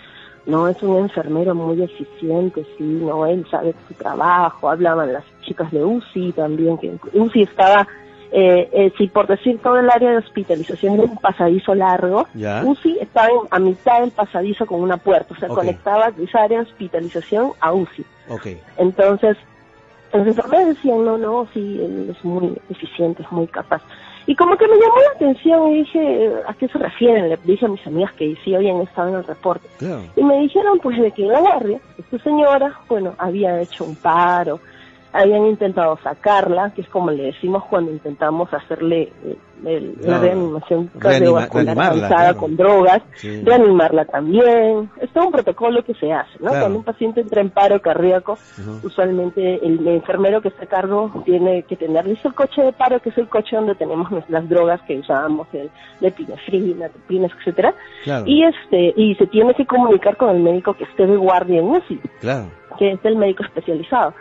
no, 0.46 0.66
es 0.66 0.82
un 0.82 0.96
enfermero 0.96 1.54
muy 1.54 1.82
eficiente, 1.82 2.64
sí, 2.78 2.84
no, 2.84 3.26
él 3.26 3.44
sabe 3.50 3.74
su 3.86 3.92
trabajo, 3.94 4.70
hablaban 4.70 5.12
las 5.12 5.24
chicas 5.42 5.70
de 5.72 5.84
UCI 5.84 6.32
también, 6.32 6.78
que 6.78 6.96
UCI 7.12 7.42
estaba, 7.42 7.86
eh, 8.32 8.66
eh, 8.72 8.92
si 8.96 9.08
por 9.08 9.26
decir 9.26 9.58
todo 9.62 9.78
el 9.78 9.90
área 9.90 10.12
de 10.12 10.18
hospitalización 10.18 10.94
era 10.94 11.02
un 11.02 11.18
pasadizo 11.18 11.74
largo, 11.74 12.26
Ya. 12.32 12.62
UCI 12.64 12.98
estaba 13.02 13.28
en- 13.28 13.48
a 13.50 13.58
mitad 13.58 14.00
del 14.00 14.12
pasadizo 14.12 14.64
con 14.64 14.80
una 14.80 14.96
puerta, 14.96 15.34
o 15.34 15.38
sea, 15.38 15.50
Ok. 15.50 15.56
conectaba 15.56 16.12
esa 16.18 16.44
área 16.44 16.60
de 16.60 16.64
hospitalización 16.64 17.52
a 17.60 17.74
UCI. 17.74 18.06
Ok. 18.30 18.46
Entonces, 18.78 19.36
Los 20.12 20.26
enfermeros 20.26 20.68
decían, 20.68 21.04
no, 21.04 21.18
no, 21.18 21.46
sí, 21.52 21.80
él 21.82 22.14
es 22.16 22.24
muy 22.24 22.56
eficiente, 22.70 23.22
es 23.22 23.32
muy 23.32 23.46
capaz. 23.46 23.82
Y 24.26 24.34
como 24.34 24.56
que 24.56 24.66
me 24.66 24.74
llamó 24.76 24.96
la 24.96 25.10
atención 25.14 25.70
y 25.70 25.74
dije, 25.78 26.32
¿a 26.48 26.54
qué 26.54 26.66
se 26.68 26.78
refieren? 26.78 27.28
Le 27.28 27.36
dije 27.44 27.64
a 27.64 27.68
mis 27.68 27.86
amigas 27.86 28.12
que 28.14 28.36
sí 28.44 28.54
habían 28.54 28.80
estado 28.80 29.10
en 29.10 29.14
el 29.16 29.24
reporte. 29.24 29.68
Y 30.16 30.24
me 30.24 30.38
dijeron, 30.40 30.80
pues, 30.82 31.00
de 31.00 31.12
que 31.12 31.22
en 31.22 31.32
la 31.32 31.40
guardia, 31.40 31.78
esta 31.96 32.18
señora, 32.18 32.80
bueno, 32.88 33.14
había 33.18 33.60
hecho 33.60 33.84
un 33.84 33.94
paro, 33.94 34.58
habían 35.16 35.46
intentado 35.46 35.98
sacarla, 36.02 36.72
que 36.74 36.82
es 36.82 36.88
como 36.88 37.10
le 37.10 37.24
decimos 37.24 37.64
cuando 37.64 37.90
intentamos 37.90 38.52
hacerle 38.52 39.12
eh, 39.24 39.36
el- 39.64 39.96
la 40.02 40.18
reanimación 40.18 40.90
Reanima- 40.94 41.48
cardiovascular 41.48 42.08
claro. 42.08 42.36
con 42.36 42.56
drogas, 42.56 43.02
Sí. 43.14 43.40
reanimarla 43.42 44.04
también. 44.04 44.90
Es 45.00 45.10
todo 45.10 45.26
un 45.26 45.32
protocolo 45.32 45.82
que 45.82 45.94
se 45.94 46.12
hace, 46.12 46.32
¿no? 46.40 46.48
Claro. 46.50 46.60
Cuando 46.60 46.78
un 46.80 46.84
paciente 46.84 47.20
entra 47.22 47.40
en 47.40 47.48
paro 47.50 47.80
cardíaco, 47.80 48.36
usualmente 48.82 49.64
el 49.66 49.86
enfermero 49.88 50.40
que 50.42 50.48
está 50.48 50.64
a 50.64 50.68
cargo 50.68 51.10
tiene 51.24 51.62
que 51.62 51.76
tener 51.76 52.06
listo 52.06 52.28
el 52.28 52.34
coche 52.34 52.62
de 52.62 52.72
paro, 52.72 53.00
que 53.00 53.08
es 53.08 53.18
el 53.18 53.28
coche 53.28 53.56
donde 53.56 53.74
tenemos 53.74 54.10
las 54.28 54.48
drogas 54.48 54.80
que 54.82 54.98
usábamos, 54.98 55.46
el 55.54 55.70
de 56.00 56.08
epinefrina, 56.08 56.88
tepinas, 56.90 57.32
etcétera, 57.38 57.74
Claro. 58.04 58.24
y 58.26 58.44
este 58.44 58.92
y 58.96 59.14
se 59.16 59.26
tiene 59.26 59.54
que 59.54 59.64
comunicar 59.66 60.16
con 60.16 60.30
el 60.36 60.42
médico 60.42 60.74
que 60.74 60.84
esté 60.84 61.06
de 61.06 61.16
guardia 61.16 61.60
en 61.60 61.66
UCI, 61.70 62.00
Claro. 62.20 62.44
que 62.78 62.92
es 62.92 63.00
el 63.04 63.16
médico 63.16 63.42
especializado. 63.44 64.12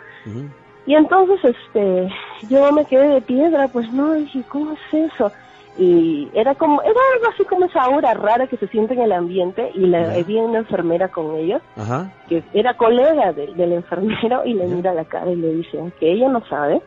Y 0.86 0.94
entonces, 0.94 1.38
este, 1.44 2.08
yo 2.48 2.70
me 2.72 2.84
quedé 2.84 3.08
de 3.08 3.20
piedra, 3.20 3.68
pues 3.68 3.90
no, 3.92 4.12
dije, 4.14 4.42
¿cómo 4.48 4.72
es 4.72 5.10
eso? 5.12 5.32
Y 5.78 6.28
era 6.32 6.54
como, 6.54 6.80
era 6.82 6.92
algo 7.14 7.28
así 7.34 7.44
como 7.44 7.66
esa 7.66 7.82
aura 7.82 8.14
rara 8.14 8.46
que 8.46 8.56
se 8.56 8.66
siente 8.68 8.94
en 8.94 9.00
el 9.02 9.12
ambiente 9.12 9.70
y 9.74 9.80
la, 9.80 10.14
Ya. 10.14 10.20
había 10.20 10.42
una 10.42 10.58
enfermera 10.60 11.08
con 11.08 11.34
ellos, 11.36 11.60
Ajá. 11.76 12.10
que 12.28 12.42
era 12.54 12.74
colega 12.74 13.32
de- 13.32 13.52
del 13.54 13.72
enfermero 13.72 14.42
y 14.46 14.54
le 14.54 14.66
mira 14.66 14.94
la 14.94 15.04
cara 15.04 15.30
y 15.30 15.36
le 15.36 15.52
dice 15.54 15.78
que 16.00 16.12
ella 16.12 16.28
no 16.28 16.42
sabe. 16.46 16.80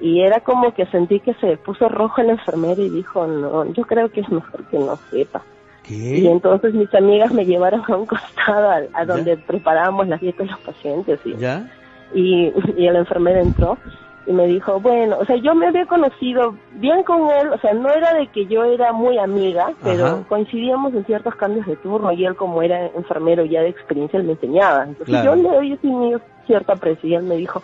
Y 0.00 0.20
era 0.20 0.40
como 0.40 0.74
que 0.74 0.84
sentí 0.86 1.20
que 1.20 1.32
se 1.34 1.56
puso 1.58 1.88
rojo 1.88 2.20
el 2.20 2.30
enfermero 2.30 2.82
y 2.82 2.90
dijo, 2.90 3.26
no, 3.26 3.64
yo 3.72 3.84
creo 3.84 4.10
que 4.10 4.20
es 4.20 4.28
mejor 4.30 4.64
que 4.64 4.78
no 4.78 4.98
sepa. 5.10 5.42
Y 5.88 6.26
entonces 6.26 6.74
mis 6.74 6.92
amigas 6.94 7.32
me 7.32 7.44
llevaron 7.44 7.82
a 7.86 7.96
un 7.96 8.06
costado 8.06 8.70
a, 8.70 8.80
a 8.94 9.04
donde 9.04 9.36
preparábamos 9.36 10.08
las 10.08 10.20
dietas 10.20 10.46
de 10.46 10.52
los 10.52 10.60
pacientes 10.60 11.20
y 11.24 11.36
¿Ya? 11.36 11.70
Y, 12.14 12.52
y 12.76 12.86
el 12.86 12.96
enfermero 12.96 13.40
entró 13.40 13.78
y 14.26 14.32
me 14.32 14.46
dijo, 14.46 14.78
bueno, 14.80 15.16
o 15.18 15.24
sea, 15.24 15.36
yo 15.36 15.54
me 15.54 15.66
había 15.66 15.86
conocido 15.86 16.54
bien 16.74 17.02
con 17.02 17.28
él, 17.30 17.48
o 17.48 17.58
sea, 17.58 17.72
no 17.74 17.90
era 17.90 18.14
de 18.14 18.28
que 18.28 18.46
yo 18.46 18.64
era 18.64 18.92
muy 18.92 19.18
amiga, 19.18 19.72
pero 19.82 20.06
Ajá. 20.06 20.18
coincidíamos 20.28 20.94
en 20.94 21.04
ciertos 21.06 21.34
cambios 21.34 21.66
de 21.66 21.76
turno 21.76 22.12
y 22.12 22.24
él 22.24 22.36
como 22.36 22.62
era 22.62 22.86
enfermero 22.86 23.44
ya 23.44 23.62
de 23.62 23.68
experiencia, 23.70 24.18
él 24.20 24.26
me 24.26 24.32
enseñaba. 24.32 24.84
Entonces 24.84 25.08
Claro. 25.20 25.36
yo 25.36 25.42
le 25.42 25.56
había 25.56 25.76
tenido 25.78 26.20
cierta 26.46 26.74
aprecio 26.74 27.08
y 27.08 27.14
él 27.14 27.24
me 27.24 27.36
dijo, 27.36 27.62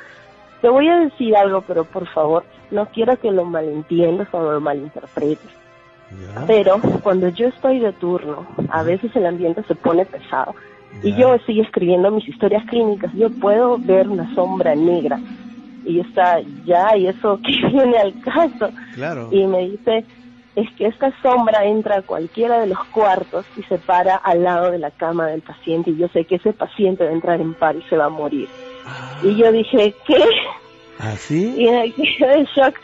te 0.61 0.69
voy 0.69 0.89
a 0.89 0.97
decir 0.99 1.37
algo, 1.37 1.61
pero 1.63 1.85
por 1.85 2.07
favor, 2.09 2.43
no 2.73 2.87
quiero 2.87 3.17
que 3.19 3.31
lo 3.31 3.45
malentiendas 3.45 4.27
o 4.33 4.41
lo 4.41 4.61
malinterpretes. 4.61 5.51
¿Ya? 6.11 6.45
Pero 6.47 6.81
cuando 7.03 7.29
yo 7.29 7.49
estoy 7.49 7.79
de 7.79 7.93
turno, 7.93 8.47
a 8.71 8.83
veces 8.83 9.15
el 9.15 9.27
ambiente 9.27 9.63
se 9.65 9.75
pone 9.75 10.07
pesado 10.07 10.55
y 11.03 11.15
yo 11.15 11.35
estoy 11.35 11.61
escribiendo 11.61 12.11
mis 12.11 12.29
historias 12.29 12.65
clínicas, 12.67 13.13
yo 13.15 13.31
puedo 13.31 13.79
ver 13.79 14.09
una 14.09 14.35
sombra 14.35 14.75
negra 14.75 15.21
y 15.85 16.01
está 16.01 16.41
ya, 16.65 16.97
y 16.97 17.07
eso 17.07 17.41
que 17.45 17.67
viene 17.69 17.99
al 17.99 18.21
caso. 18.21 18.71
Claro. 18.95 19.29
Y 19.31 19.47
me 19.47 19.69
dice, 19.69 20.05
es 20.57 20.71
que 20.73 20.87
esta 20.87 21.13
sombra 21.23 21.65
entra 21.65 21.99
a 21.99 22.03
cualquiera 22.03 22.61
de 22.61 22.67
los 22.67 22.85
cuartos 22.87 23.47
y 23.57 23.63
se 23.63 23.79
para 23.79 24.17
al 24.17 24.43
lado 24.43 24.71
de 24.71 24.79
la 24.79 24.91
cama 24.91 25.27
del 25.29 25.41
paciente 25.41 25.91
y 25.91 25.97
yo 25.97 26.09
sé 26.09 26.25
que 26.25 26.37
ese 26.37 26.53
paciente 26.53 27.05
va 27.05 27.11
a 27.11 27.15
entrar 27.15 27.41
en 27.41 27.55
paro 27.55 27.79
y 27.79 27.83
se 27.83 27.97
va 27.97 28.07
a 28.07 28.11
morir. 28.11 28.49
Y 29.23 29.37
yo 29.37 29.53
dije, 29.53 29.95
¿qué? 30.07 30.25
¿Así? 30.99 31.55
Y 31.57 31.71
me 31.71 31.93
quedé 31.93 32.39
en 32.39 32.45
shock. 32.47 32.75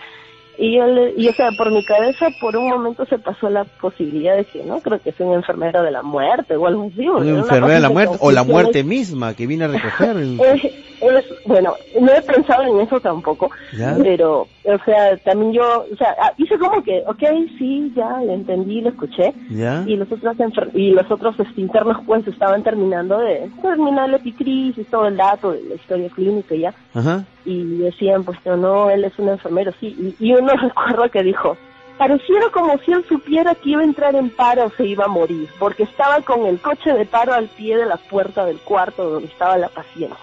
Y 0.59 0.77
yo, 0.77 0.87
le, 0.87 1.15
y 1.17 1.29
o 1.29 1.33
sea, 1.35 1.51
por 1.59 1.71
mi 1.73 1.85
cabeza 1.85 2.29
por 2.41 2.57
un 2.57 2.69
momento 2.69 3.05
se 3.07 3.19
pasó 3.19 3.49
la 3.51 3.65
posibilidad 3.65 4.37
de 4.37 4.45
que, 4.45 4.63
no, 4.65 4.81
creo 4.81 5.01
que 5.01 5.11
es 5.11 5.21
un 5.21 5.35
enfermero 5.35 5.83
de 5.83 5.91
la 5.91 6.03
muerte 6.03 6.57
o 6.57 6.67
algo 6.67 6.89
así. 6.93 7.09
¿Un 7.09 7.27
enfermera 7.29 7.75
de 7.75 7.81
la 7.81 7.91
muerte 7.91 8.17
o 8.21 8.31
la 8.31 8.45
muerte 8.45 8.85
misma 8.85 9.35
que 9.35 9.47
viene 9.47 9.65
a 9.65 9.69
recoger? 9.69 10.17
el- 10.17 10.41
Es, 10.45 10.65
es- 10.65 11.35
bueno, 11.45 11.75
no 12.01 12.13
he 12.13 12.23
pensado 12.23 12.63
en 12.63 12.81
eso 12.81 12.99
tampoco, 13.01 13.51
¿Ya? 13.77 13.95
pero, 14.03 14.43
o 14.65 14.79
sea, 14.87 15.17
también 15.19 15.53
yo, 15.53 15.85
o 15.93 15.97
sea, 15.97 16.17
ah, 16.19 16.33
hice 16.39 16.57
como 16.59 16.83
que, 16.83 17.03
ok, 17.07 17.23
sí, 17.59 17.93
ya, 17.95 18.23
lo 18.25 18.33
entendí, 18.33 18.81
lo 18.81 18.89
escuché, 18.89 19.35
¿Ya? 19.51 19.83
y 19.87 19.97
los 19.97 20.11
otros 20.11 20.35
enfer- 20.39 20.71
y 20.73 20.93
los 20.93 21.11
otros 21.11 21.39
este, 21.41 21.61
internos 21.61 21.99
pues 22.07 22.27
estaban 22.27 22.63
terminando 22.63 23.19
de 23.19 23.51
terminar 23.61 24.09
la 24.09 24.17
epicrisis, 24.17 24.87
todo 24.89 25.09
el 25.09 25.17
dato 25.19 25.53
de 25.53 25.63
la 25.65 25.75
historia 25.75 26.09
clínica 26.09 26.55
ya, 26.55 26.75
Ajá. 26.95 27.25
y 27.45 27.77
decían 27.79 28.25
pues 28.25 28.39
no, 28.47 28.57
no, 28.57 28.89
él 28.89 29.05
es 29.05 29.19
un 29.19 29.29
enfermero, 29.29 29.73
sí, 29.81 30.15
y, 30.19 30.27
y 30.31 30.33
uno 30.45 30.53
recuerdo 30.63 31.11
que 31.11 31.23
dijo, 31.23 31.57
pareciera 31.99 32.49
como 32.53 32.79
si 32.79 32.93
él 32.93 33.05
supiera 33.09 33.55
que 33.55 33.71
iba 33.71 33.81
a 33.81 33.85
entrar 33.85 34.15
en 34.15 34.31
paro 34.31 34.67
o 34.67 34.71
se 34.77 34.87
iba 34.87 35.05
a 35.05 35.09
morir, 35.09 35.49
porque 35.59 35.85
estaba 35.85 36.21
con 36.21 36.47
el 36.47 36.61
coche 36.61 36.93
de 36.93 37.07
paro 37.07 37.33
al 37.35 37.49
pie 37.49 37.77
de 37.77 37.87
la 37.87 37.97
puerta 37.97 38.45
del 38.45 38.59
cuarto 38.59 39.09
donde 39.09 39.29
estaba 39.29 39.57
la 39.59 39.69
paciente. 39.69 40.17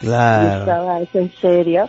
Y 0.00 0.06
Claro. 0.06 0.60
estaba 0.60 1.00
¿es 1.00 1.14
en 1.14 1.32
serio. 1.40 1.88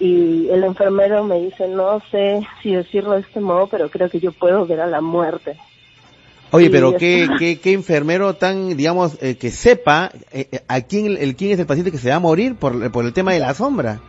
Y 0.00 0.48
el 0.48 0.64
enfermero 0.64 1.22
me 1.22 1.38
dice, 1.38 1.68
no 1.68 2.00
sé 2.10 2.40
si 2.62 2.74
decirlo 2.74 3.12
de 3.12 3.20
este 3.20 3.40
modo, 3.40 3.68
pero 3.68 3.88
creo 3.88 4.08
que 4.08 4.18
yo 4.18 4.32
puedo 4.32 4.66
ver 4.66 4.80
a 4.80 4.86
la 4.86 5.00
muerte. 5.00 5.56
Oye, 6.50 6.70
pero 6.70 6.96
qué, 6.96 7.28
qué, 7.38 7.60
qué 7.60 7.72
enfermero 7.72 8.34
tan, 8.34 8.76
digamos, 8.76 9.16
eh, 9.22 9.36
que 9.36 9.50
sepa 9.50 10.10
eh, 10.32 10.48
eh, 10.50 10.60
a 10.66 10.80
quién, 10.80 11.16
el 11.18 11.36
quién 11.36 11.52
es 11.52 11.58
el 11.60 11.66
paciente 11.66 11.92
que 11.92 11.98
se 11.98 12.10
va 12.10 12.16
a 12.16 12.20
morir 12.20 12.56
por, 12.56 12.90
por 12.90 13.04
el 13.04 13.12
tema 13.12 13.32
de 13.32 13.40
la 13.40 13.54
sombra. 13.54 14.00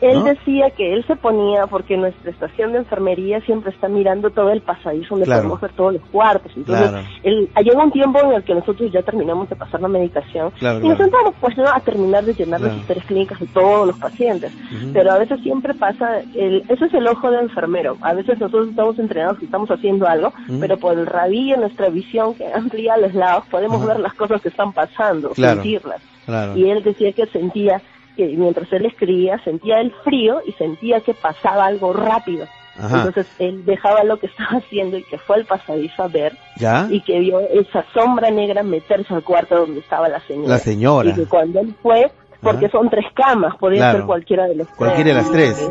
Él 0.00 0.18
¿No? 0.20 0.24
decía 0.24 0.70
que 0.70 0.94
él 0.94 1.04
se 1.06 1.16
ponía, 1.16 1.66
porque 1.66 1.96
nuestra 1.96 2.30
estación 2.30 2.72
de 2.72 2.78
enfermería 2.78 3.40
siempre 3.40 3.70
está 3.70 3.88
mirando 3.88 4.30
todo 4.30 4.50
el 4.50 4.60
pasadizo 4.60 5.08
donde 5.10 5.26
Claro. 5.26 5.42
podemos 5.42 5.60
ver 5.60 5.72
todos 5.72 5.92
los 5.94 6.02
cuartos. 6.12 6.52
Entonces, 6.56 6.88
Claro. 6.88 7.06
él, 7.24 7.48
llegó 7.64 7.82
un 7.82 7.90
tiempo 7.90 8.20
en 8.20 8.32
el 8.32 8.42
que 8.44 8.54
nosotros 8.54 8.92
ya 8.92 9.02
terminamos 9.02 9.48
de 9.48 9.56
pasar 9.56 9.80
la 9.80 9.88
medicación 9.88 10.50
Claro, 10.58 10.84
y 10.84 10.88
nos 10.88 10.98
sentamos 10.98 11.34
pues 11.40 11.56
¿no? 11.56 11.68
a 11.68 11.80
terminar 11.80 12.24
de 12.24 12.34
llenar 12.34 12.60
las 12.60 12.76
historias 12.76 13.06
clínicas 13.06 13.40
de 13.40 13.46
todos 13.48 13.86
los 13.88 13.98
pacientes. 13.98 14.52
Pero 14.92 15.12
a 15.12 15.18
veces 15.18 15.40
siempre 15.40 15.74
pasa, 15.74 16.20
el, 16.34 16.62
ese 16.68 16.84
es 16.86 16.94
el 16.94 17.06
ojo 17.06 17.30
del 17.30 17.40
enfermero. 17.44 17.96
A 18.00 18.12
veces 18.14 18.38
nosotros 18.38 18.68
estamos 18.68 18.98
entrenados 18.98 19.38
y 19.42 19.46
estamos 19.46 19.70
haciendo 19.70 20.06
algo, 20.06 20.32
pero 20.60 20.76
por 20.76 20.96
el 20.98 21.06
rabillo, 21.06 21.56
nuestra 21.56 21.88
visión 21.88 22.34
que 22.34 22.46
amplía 22.52 22.96
los 22.96 23.14
lados, 23.14 23.44
podemos 23.50 23.84
ver 23.84 23.98
las 24.00 24.14
cosas 24.14 24.40
que 24.40 24.48
están 24.48 24.72
pasando, 24.72 25.34
sentirlas. 25.34 26.00
Claro. 26.26 26.56
Y 26.56 26.70
él 26.70 26.82
decía 26.82 27.12
que 27.12 27.26
sentía 27.26 27.80
que 28.18 28.26
mientras 28.36 28.70
él 28.72 28.84
escribía, 28.84 29.38
sentía 29.44 29.80
el 29.80 29.92
frío 30.02 30.40
y 30.44 30.50
sentía 30.54 31.00
que 31.00 31.14
pasaba 31.14 31.66
algo 31.66 31.92
rápido. 31.92 32.48
Ajá. 32.76 32.96
Entonces 32.96 33.28
él 33.38 33.64
dejaba 33.64 34.02
lo 34.02 34.18
que 34.18 34.26
estaba 34.26 34.50
haciendo 34.58 34.98
y 34.98 35.04
que 35.04 35.18
fue 35.18 35.36
al 35.36 35.44
pasadizo 35.44 36.02
a 36.02 36.08
ver 36.08 36.36
¿Ya? 36.56 36.88
y 36.90 37.00
que 37.00 37.20
vio 37.20 37.38
esa 37.38 37.84
sombra 37.94 38.30
negra 38.32 38.64
meterse 38.64 39.14
al 39.14 39.22
cuarto 39.22 39.56
donde 39.60 39.78
estaba 39.78 40.08
la 40.08 40.20
señora. 40.26 40.48
La 40.48 40.58
señora. 40.58 41.10
Y 41.10 41.14
que 41.14 41.26
cuando 41.26 41.60
él 41.60 41.72
fue, 41.80 42.10
porque 42.40 42.66
Ajá. 42.66 42.78
son 42.78 42.88
tres 42.90 43.04
camas, 43.14 43.56
podía 43.56 43.78
Claro. 43.80 43.98
ser 43.98 44.06
cualquiera 44.06 44.46
de 44.46 44.54
los 44.56 44.66
tres. 44.68 44.76
Cualquiera 44.76 45.08
de 45.10 45.14
las 45.16 45.30
tres. 45.32 45.70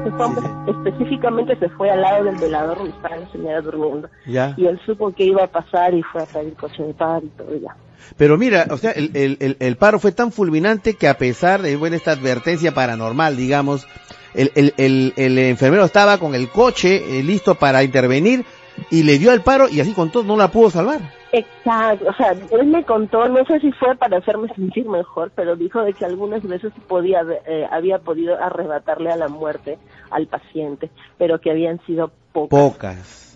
Específicamente 0.67 1.55
se 1.57 1.69
fue 1.69 1.89
al 1.89 2.01
lado 2.01 2.23
del 2.25 2.35
velador 2.37 2.77
donde 2.79 2.91
estaba 2.95 3.15
la 3.17 3.31
señora 3.31 3.61
durmiendo. 3.61 4.09
¿Ya? 4.25 4.53
Y 4.57 4.65
él 4.65 4.79
supo 4.85 5.11
que 5.13 5.23
iba 5.25 5.43
a 5.43 5.47
pasar 5.47 5.93
y 5.93 6.03
fue 6.03 6.23
a 6.23 6.25
traer 6.25 6.47
el 6.47 6.53
coche 6.53 6.83
de 6.83 6.93
par 6.93 7.23
y 7.23 7.27
todo 7.29 7.55
ya. 7.57 7.75
Pero 8.17 8.37
mira, 8.37 8.67
o 8.69 8.77
sea, 8.77 8.91
el, 8.91 9.11
el, 9.15 9.37
el, 9.39 9.57
el 9.59 9.75
paro 9.75 9.99
fue 9.99 10.11
tan 10.11 10.31
fulminante 10.31 10.93
que 10.95 11.07
a 11.07 11.17
pesar 11.17 11.61
de 11.61 11.75
bueno, 11.75 11.95
esta 11.95 12.11
advertencia 12.11 12.73
paranormal, 12.73 13.35
digamos, 13.35 13.87
el, 14.33 14.51
el, 14.55 14.73
el, 14.77 15.13
el 15.17 15.37
enfermero 15.39 15.83
estaba 15.83 16.17
con 16.17 16.35
el 16.35 16.49
coche 16.49 17.19
eh, 17.19 17.23
listo 17.23 17.55
para 17.55 17.83
intervenir 17.83 18.45
y 18.89 19.03
le 19.03 19.17
dio 19.17 19.31
al 19.31 19.41
paro 19.41 19.69
y 19.69 19.79
así 19.79 19.93
con 19.93 20.11
todo 20.11 20.23
no 20.23 20.37
la 20.37 20.49
pudo 20.49 20.69
salvar. 20.69 21.01
Exacto, 21.33 22.05
o 22.09 22.13
sea, 22.13 22.31
él 22.31 22.67
me 22.67 22.83
contó, 22.83 23.27
no 23.27 23.43
sé 23.45 23.59
si 23.59 23.71
fue 23.73 23.95
para 23.95 24.17
hacerme 24.17 24.47
sentir 24.55 24.87
mejor, 24.87 25.31
pero 25.35 25.57
dijo 25.57 25.81
de 25.81 25.93
que 25.93 26.05
algunas 26.05 26.41
veces 26.43 26.71
podía, 26.87 27.21
eh, 27.45 27.67
había 27.69 27.99
podido 27.99 28.41
arrebatarle 28.41 29.11
a 29.11 29.17
la 29.17 29.27
muerte 29.27 29.77
al 30.09 30.27
paciente, 30.27 30.89
pero 31.17 31.39
que 31.39 31.51
habían 31.51 31.79
sido 31.85 32.11
pocas. 32.31 32.49
Pocas. 32.49 33.26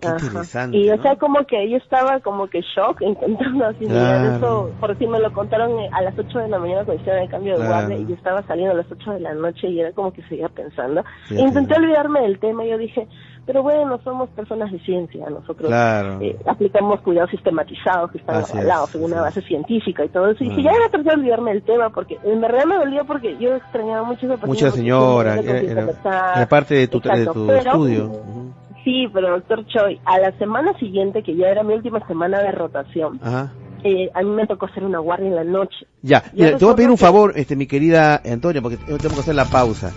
Qué 0.00 0.08
interesante. 0.08 0.76
Y 0.76 0.90
o 0.90 0.96
¿no? 0.96 1.02
sea, 1.02 1.16
como 1.16 1.44
que 1.46 1.62
ella 1.62 1.76
estaba 1.76 2.20
como 2.20 2.48
que 2.48 2.60
shock 2.62 3.00
intentando 3.02 3.66
asimilar 3.66 4.20
Claro. 4.20 4.36
eso, 4.36 4.70
por 4.80 4.98
si 4.98 5.06
me 5.06 5.18
lo 5.20 5.32
contaron 5.32 5.78
eh, 5.78 5.90
a 5.92 6.02
las 6.02 6.18
8 6.18 6.38
de 6.38 6.48
la 6.48 6.58
mañana 6.58 6.84
cuando 6.84 7.00
hicieron 7.02 7.22
el 7.22 7.30
cambio 7.30 7.52
de 7.52 7.58
Claro. 7.66 7.72
guardia 7.86 7.96
y 7.98 8.06
yo 8.06 8.14
estaba 8.14 8.42
saliendo 8.42 8.72
a 8.74 8.76
las 8.78 8.90
8 8.90 9.10
de 9.12 9.20
la 9.20 9.34
noche 9.34 9.68
y 9.68 9.80
era 9.80 9.92
como 9.92 10.12
que 10.12 10.22
seguía 10.22 10.48
pensando. 10.48 11.02
Sí, 11.28 11.38
Intenté 11.38 11.74
sí. 11.74 11.80
olvidarme 11.80 12.20
del 12.22 12.38
tema 12.38 12.64
y 12.64 12.70
yo 12.70 12.78
dije, 12.78 13.06
pero 13.46 13.62
bueno, 13.62 13.98
somos 14.04 14.28
personas 14.30 14.70
de 14.70 14.78
ciencia, 14.80 15.28
nosotros 15.28 15.68
Claro. 15.68 16.18
eh, 16.20 16.36
aplicamos 16.46 17.00
cuidados 17.00 17.30
sistematizados 17.30 18.12
que 18.12 18.18
están 18.18 18.36
Así 18.36 18.56
avalados 18.56 18.88
es, 18.88 18.92
según 18.92 19.12
una 19.12 19.22
base 19.22 19.42
científica 19.42 20.04
y 20.04 20.08
todo 20.08 20.30
eso. 20.30 20.44
Y 20.44 20.48
dije, 20.50 20.62
ya 20.62 20.70
voy 20.72 20.82
a 20.86 20.88
tratar 20.90 21.04
de 21.14 21.20
olvidarme 21.20 21.50
del 21.52 21.62
tema 21.62 21.90
porque 21.90 22.18
en 22.22 22.40
verdad 22.40 22.64
me 22.66 22.76
dolió 22.76 23.04
porque 23.06 23.36
yo 23.38 23.54
extrañaba 23.56 24.04
mucho 24.04 24.20
esa 24.26 24.34
persona. 24.36 24.46
Mucha 24.46 24.66
porque 24.66 24.78
señora, 24.80 25.34
era, 25.40 25.58
era- 26.36 26.46
parte 26.48 26.74
de 26.74 26.86
tu, 26.88 27.00
de 27.00 27.26
tu 27.26 27.46
pero- 27.46 27.58
estudio. 27.58 28.12
Sí, 28.84 29.06
pero 29.12 29.30
doctor 29.30 29.66
Choi, 29.66 30.00
a 30.04 30.18
la 30.18 30.32
semana 30.38 30.76
siguiente, 30.78 31.22
que 31.22 31.36
ya 31.36 31.48
era 31.48 31.62
mi 31.62 31.74
última 31.74 32.06
semana 32.06 32.40
de 32.40 32.50
rotación, 32.52 33.20
Ajá. 33.22 33.52
eh, 33.84 34.10
a 34.14 34.22
mí 34.22 34.30
me 34.30 34.46
tocó 34.46 34.66
hacer 34.66 34.84
una 34.84 34.98
guardia 35.00 35.28
en 35.28 35.36
la 35.36 35.44
noche. 35.44 35.86
Ya, 36.02 36.24
mira, 36.32 36.56
te 36.56 36.64
voy 36.64 36.72
a 36.72 36.76
pedir 36.76 36.90
un 36.90 36.96
que- 36.96 37.04
favor, 37.04 37.32
este, 37.36 37.56
mi 37.56 37.66
querida 37.66 38.22
Antonia, 38.24 38.62
porque 38.62 38.78
tengo 38.78 39.14
que 39.14 39.20
hacer 39.20 39.34
la 39.34 39.44
pausa. 39.44 39.92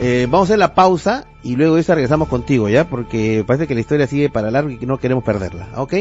Eh, 0.00 0.26
vamos 0.30 0.42
a 0.48 0.52
hacer 0.52 0.58
la 0.60 0.74
pausa 0.74 1.24
y 1.42 1.56
luego 1.56 1.74
de 1.74 1.80
esa 1.80 1.96
regresamos 1.96 2.28
contigo, 2.28 2.68
¿ya? 2.68 2.84
Porque 2.88 3.42
parece 3.44 3.66
que 3.66 3.74
la 3.74 3.80
historia 3.80 4.06
sigue 4.06 4.30
para 4.30 4.52
largo 4.52 4.70
y 4.70 4.78
que 4.78 4.86
no 4.86 4.98
queremos 4.98 5.24
perderla, 5.24 5.66
¿ok? 5.76 5.94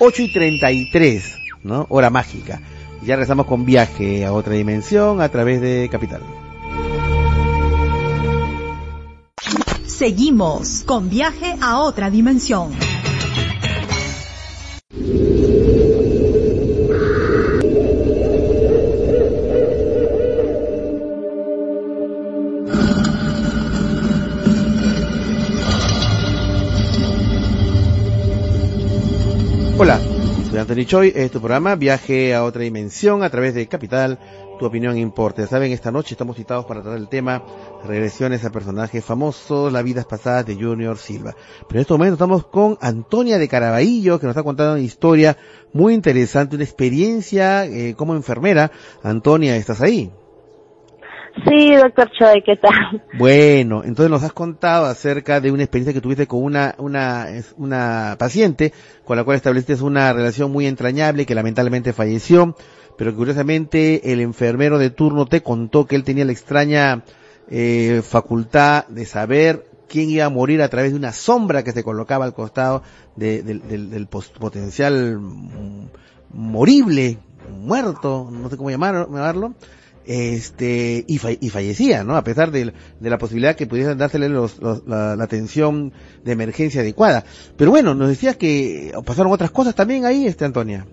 8 0.00 0.22
y 0.22 0.32
33, 0.32 1.38
¿no? 1.62 1.86
Hora 1.90 2.10
mágica. 2.10 2.60
Ya 3.02 3.14
regresamos 3.14 3.46
con 3.46 3.64
viaje 3.64 4.24
a 4.24 4.32
otra 4.32 4.54
dimensión 4.54 5.20
a 5.20 5.28
través 5.28 5.60
de 5.60 5.88
Capital. 5.92 6.22
Seguimos 10.04 10.82
con 10.84 11.08
viaje 11.08 11.56
a 11.62 11.78
otra 11.78 12.10
dimensión. 12.10 12.72
Hola, 29.78 29.98
soy 30.50 30.58
Anthony 30.58 30.84
Choi, 30.84 31.08
este 31.08 31.24
es 31.24 31.30
tu 31.30 31.38
programa 31.38 31.76
Viaje 31.76 32.34
a 32.34 32.44
otra 32.44 32.60
dimensión 32.60 33.22
a 33.22 33.30
través 33.30 33.54
de 33.54 33.66
Capital, 33.68 34.18
tu 34.58 34.66
opinión 34.66 34.96
importa. 34.96 35.46
Saben, 35.46 35.72
esta 35.72 35.90
noche 35.90 36.14
estamos 36.14 36.36
citados 36.36 36.64
para 36.64 36.82
tratar 36.82 36.98
el 36.98 37.08
tema 37.08 37.42
regresiones 37.86 38.44
a 38.44 38.50
personajes 38.50 39.04
famosos, 39.04 39.72
las 39.72 39.84
vidas 39.84 40.06
pasadas 40.06 40.46
de 40.46 40.54
Junior 40.54 40.96
Silva. 40.96 41.34
Pero 41.68 41.78
en 41.78 41.80
este 41.80 41.94
momento 41.94 42.14
estamos 42.14 42.46
con 42.46 42.78
Antonia 42.80 43.38
de 43.38 43.48
Caraballo, 43.48 44.18
que 44.18 44.26
nos 44.26 44.32
está 44.32 44.42
contando 44.42 44.74
una 44.74 44.82
historia 44.82 45.36
muy 45.72 45.94
interesante, 45.94 46.56
una 46.56 46.64
experiencia 46.64 47.66
eh, 47.66 47.94
como 47.96 48.14
enfermera. 48.14 48.70
Antonia, 49.02 49.56
¿estás 49.56 49.80
ahí? 49.80 50.10
Sí, 51.42 51.74
doctor 51.74 52.08
Choi, 52.12 52.42
¿qué 52.42 52.56
tal? 52.56 53.02
Bueno, 53.18 53.82
entonces 53.84 54.08
nos 54.08 54.22
has 54.22 54.32
contado 54.32 54.86
acerca 54.86 55.40
de 55.40 55.50
una 55.50 55.64
experiencia 55.64 55.92
que 55.92 56.00
tuviste 56.00 56.28
con 56.28 56.44
una, 56.44 56.76
una, 56.78 57.26
una 57.56 58.14
paciente 58.18 58.72
con 59.04 59.16
la 59.16 59.24
cual 59.24 59.36
estableciste 59.36 59.82
una 59.82 60.12
relación 60.12 60.52
muy 60.52 60.66
entrañable 60.66 61.26
que 61.26 61.34
lamentablemente 61.34 61.92
falleció, 61.92 62.54
pero 62.96 63.14
curiosamente 63.14 64.12
el 64.12 64.20
enfermero 64.20 64.78
de 64.78 64.90
turno 64.90 65.26
te 65.26 65.42
contó 65.42 65.86
que 65.86 65.96
él 65.96 66.04
tenía 66.04 66.24
la 66.24 66.32
extraña 66.32 67.04
eh, 67.50 68.02
facultad 68.04 68.86
de 68.88 69.04
saber 69.06 69.66
quién 69.88 70.08
iba 70.10 70.24
a 70.24 70.30
morir 70.30 70.62
a 70.62 70.68
través 70.68 70.92
de 70.92 70.98
una 70.98 71.12
sombra 71.12 71.62
que 71.62 71.72
se 71.72 71.84
colocaba 71.84 72.24
al 72.24 72.34
costado 72.34 72.82
de- 73.16 73.42
del, 73.42 73.60
del- 73.68 74.06
potencial 74.08 75.18
mm, 75.20 75.86
morible, 76.32 77.18
muerto, 77.60 78.28
no 78.32 78.48
sé 78.50 78.56
cómo 78.56 78.70
llamar- 78.70 79.06
llamarlo, 79.06 79.54
este 80.06 81.04
y, 81.06 81.18
fa- 81.18 81.32
y 81.32 81.48
fallecía, 81.50 82.04
¿no? 82.04 82.16
A 82.16 82.24
pesar 82.24 82.50
de, 82.50 82.72
de 83.00 83.10
la 83.10 83.18
posibilidad 83.18 83.56
que 83.56 83.66
pudiesen 83.66 83.98
dársele 83.98 84.28
los- 84.28 84.58
los- 84.60 84.86
la, 84.86 85.16
la 85.16 85.24
atención 85.24 85.92
de 86.24 86.32
emergencia 86.32 86.80
adecuada. 86.82 87.24
Pero 87.56 87.70
bueno, 87.70 87.94
nos 87.94 88.08
decías 88.08 88.36
que 88.36 88.92
pasaron 89.04 89.32
otras 89.32 89.50
cosas 89.50 89.74
también 89.74 90.04
ahí, 90.04 90.26
este 90.26 90.44
Antonia. 90.44 90.86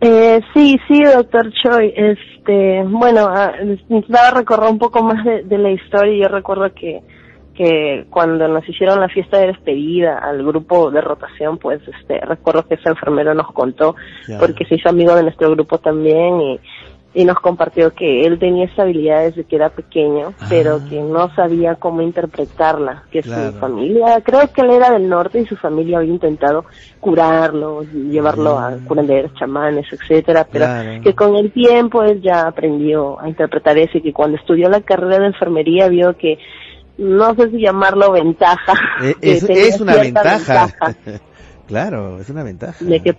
Eh, 0.00 0.40
sí, 0.54 0.78
sí, 0.86 1.02
doctor 1.02 1.50
Choi. 1.52 1.92
Este, 1.96 2.82
bueno, 2.84 3.26
ah, 3.28 3.52
necesitaba 3.64 4.30
recordar 4.38 4.70
un 4.70 4.78
poco 4.78 5.02
más 5.02 5.24
de, 5.24 5.42
de 5.42 5.58
la 5.58 5.70
historia. 5.70 6.28
Yo 6.28 6.34
recuerdo 6.34 6.72
que, 6.74 7.02
que 7.56 8.06
cuando 8.10 8.46
nos 8.48 8.68
hicieron 8.68 9.00
la 9.00 9.08
fiesta 9.08 9.38
de 9.38 9.48
despedida 9.48 10.18
al 10.18 10.44
grupo 10.44 10.90
de 10.90 11.00
rotación, 11.00 11.58
pues, 11.58 11.80
este, 11.88 12.20
recuerdo 12.20 12.66
que 12.66 12.74
ese 12.74 12.88
enfermero 12.88 13.34
nos 13.34 13.50
contó, 13.52 13.96
porque 14.38 14.66
se 14.66 14.76
hizo 14.76 14.90
amigo 14.90 15.14
de 15.14 15.22
nuestro 15.22 15.50
grupo 15.50 15.78
también 15.78 16.40
y, 16.40 16.60
y 17.18 17.24
nos 17.24 17.40
compartió 17.40 17.94
que 17.94 18.26
él 18.26 18.38
tenía 18.38 18.66
esa 18.66 18.82
habilidad 18.82 19.22
desde 19.24 19.44
que 19.44 19.56
era 19.56 19.70
pequeño, 19.70 20.34
Ah. 20.38 20.46
pero 20.50 20.80
que 20.86 21.00
no 21.00 21.34
sabía 21.34 21.74
cómo 21.76 22.02
interpretarla, 22.02 23.04
que 23.10 23.22
Claro. 23.22 23.52
su 23.52 23.58
familia, 23.58 24.20
creo 24.22 24.42
que 24.52 24.60
él 24.60 24.70
era 24.72 24.90
del 24.90 25.08
norte 25.08 25.40
y 25.40 25.46
su 25.46 25.56
familia 25.56 25.96
había 25.96 26.12
intentado 26.12 26.66
curarlo, 27.00 27.82
llevarlo 27.84 28.58
a 28.58 28.72
Mm. 28.72 28.84
curanderos, 28.84 29.32
chamanes, 29.34 29.86
etcétera, 29.90 30.46
pero 30.50 30.66
Claro. 30.66 31.00
que 31.02 31.14
con 31.14 31.36
el 31.36 31.50
tiempo 31.52 32.02
él 32.02 32.20
ya 32.20 32.42
aprendió 32.48 33.18
a 33.18 33.28
interpretar 33.30 33.78
eso 33.78 33.96
y 33.96 34.02
que 34.02 34.12
cuando 34.12 34.36
estudió 34.36 34.68
la 34.68 34.82
carrera 34.82 35.18
de 35.20 35.26
enfermería 35.28 35.88
vio 35.88 36.14
que 36.18 36.38
no 36.98 37.34
sé 37.34 37.50
si 37.50 37.60
llamarlo 37.62 38.12
ventaja, 38.12 38.74
que 39.22 39.32
es, 39.32 39.80
una 39.80 39.94
ventaja. 39.96 40.66
ventaja 40.66 40.94
claro, 41.66 42.18
es 42.20 42.28
una 42.28 42.42
ventaja. 42.42 42.84
de 42.84 43.00
que 43.00 43.16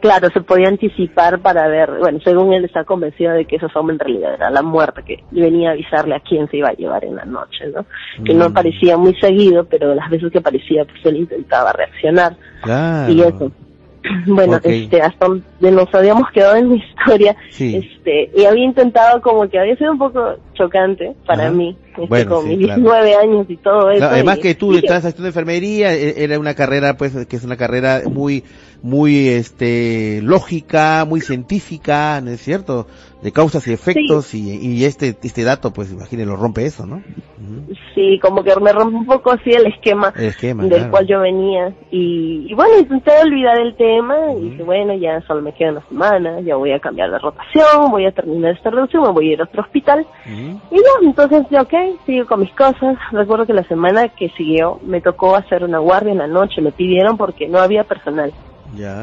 claro 0.00 0.28
se 0.30 0.40
podía 0.40 0.68
anticipar 0.68 1.40
para 1.40 1.68
ver 1.68 1.90
bueno 2.00 2.18
según 2.24 2.52
él 2.52 2.64
está 2.64 2.84
convencido 2.84 3.32
de 3.32 3.44
que 3.44 3.56
esa 3.56 3.68
sombra 3.68 3.94
en 3.94 3.98
realidad 4.00 4.34
era 4.34 4.50
la 4.50 4.62
muerte 4.62 5.02
que 5.04 5.22
venía 5.30 5.70
a 5.70 5.72
avisarle 5.72 6.14
a 6.16 6.20
quién 6.20 6.48
se 6.50 6.56
iba 6.58 6.68
a 6.68 6.72
llevar 6.74 7.04
en 7.04 7.16
la 7.16 7.24
noche 7.24 7.66
no 7.74 7.84
que 8.24 8.34
no 8.34 8.48
Mm. 8.50 8.52
parecía 8.52 8.96
muy 8.96 9.14
seguido 9.20 9.64
pero 9.64 9.94
las 9.94 10.10
veces 10.10 10.32
que 10.32 10.40
parecía 10.40 10.84
pues 10.84 11.04
él 11.06 11.16
intentaba 11.18 11.72
reaccionar 11.72 12.36
Claro. 12.62 13.12
y 13.12 13.20
eso 13.22 13.52
bueno 14.26 14.58
este 14.62 15.00
hasta 15.02 15.26
donde 15.60 15.76
nos 15.76 15.94
habíamos 15.94 16.30
quedado 16.32 16.56
en 16.56 16.70
la 16.70 16.76
historia 16.84 17.36
Sí. 17.50 17.76
este 17.76 18.30
y 18.36 18.44
había 18.44 18.64
intentado 18.64 19.20
como 19.22 19.48
que 19.48 19.58
había 19.58 19.76
sido 19.76 19.92
un 19.92 19.98
poco 19.98 20.36
chocante 20.54 21.14
para 21.26 21.44
Ajá. 21.44 21.52
mí 21.52 21.76
este, 21.90 22.06
Bueno, 22.08 22.30
con 22.34 22.44
sí, 22.44 22.56
mis 22.56 22.66
claro. 22.66 22.80
19 22.82 23.14
años 23.16 23.46
y 23.48 23.56
todo 23.56 23.90
eso 23.90 23.98
Claro, 24.00 24.14
además 24.14 24.38
y- 24.38 24.40
que 24.42 24.54
tú 24.54 24.74
estás 24.76 25.04
haciendo 25.04 25.28
enfermería, 25.28 25.94
e- 25.94 26.22
era 26.24 26.38
una 26.38 26.54
carrera, 26.54 26.96
pues, 26.98 27.26
que 27.26 27.36
es 27.36 27.44
una 27.44 27.56
carrera 27.56 28.02
muy, 28.10 28.44
muy, 28.82 29.28
este, 29.28 30.20
lógica, 30.22 31.06
muy 31.08 31.22
científica, 31.22 32.20
¿no 32.20 32.30
es 32.32 32.40
cierto? 32.42 32.86
De 33.22 33.32
causas 33.32 33.66
y 33.66 33.72
efectos, 33.72 34.34
y, 34.34 34.58
y 34.60 34.84
este, 34.84 35.16
este 35.22 35.42
dato, 35.42 35.72
pues, 35.72 35.90
imagínate, 35.90 36.26
lo 36.28 36.36
rompe 36.36 36.66
eso, 36.66 36.84
¿no? 36.84 37.02
Sí 37.94 38.18
como 38.20 38.44
que 38.44 38.54
me 38.60 38.72
rompe 38.72 38.94
un 38.96 39.06
poco 39.06 39.32
así 39.32 39.50
el 39.50 39.66
esquema 39.66 40.12
El 40.16 40.26
esquema, 40.26 40.62
del 40.64 40.72
claro. 40.74 40.90
cual 40.90 41.06
yo 41.06 41.20
venía 41.20 41.72
y, 41.90 42.46
y 42.50 42.54
bueno 42.54 42.78
intenté 42.78 43.10
olvidar 43.24 43.58
el 43.58 43.74
tema 43.76 44.16
y 44.38 44.50
dije 44.50 44.62
bueno 44.62 44.94
ya 44.94 45.20
solo 45.26 45.40
me 45.46 45.52
queda 45.52 45.70
una 45.70 45.86
semana 45.88 46.40
ya 46.40 46.56
voy 46.56 46.72
a 46.72 46.80
cambiar 46.80 47.10
de 47.10 47.18
rotación 47.18 47.90
voy 47.90 48.04
a 48.04 48.12
terminar 48.12 48.52
esta 48.52 48.70
rotación 48.70 49.04
me 49.04 49.10
voy 49.10 49.30
a 49.30 49.32
ir 49.34 49.40
a 49.40 49.44
otro 49.44 49.62
hospital. 49.62 50.06
Y 50.26 50.76
ya 50.76 51.08
entonces 51.08 51.46
ya 51.50 51.62
ok 51.62 51.74
sigo 52.04 52.26
con 52.26 52.40
mis 52.40 52.52
cosas. 52.52 52.98
Recuerdo 53.12 53.46
que 53.46 53.52
la 53.52 53.64
semana 53.64 54.08
que 54.08 54.28
siguió 54.30 54.80
me 54.82 55.00
tocó 55.00 55.36
hacer 55.36 55.64
una 55.64 55.78
guardia 55.78 56.12
en 56.12 56.18
la 56.18 56.26
noche 56.26 56.60
me 56.60 56.72
pidieron 56.72 57.16
porque 57.16 57.48
no 57.48 57.58
había 57.58 57.84
personal. 57.84 58.32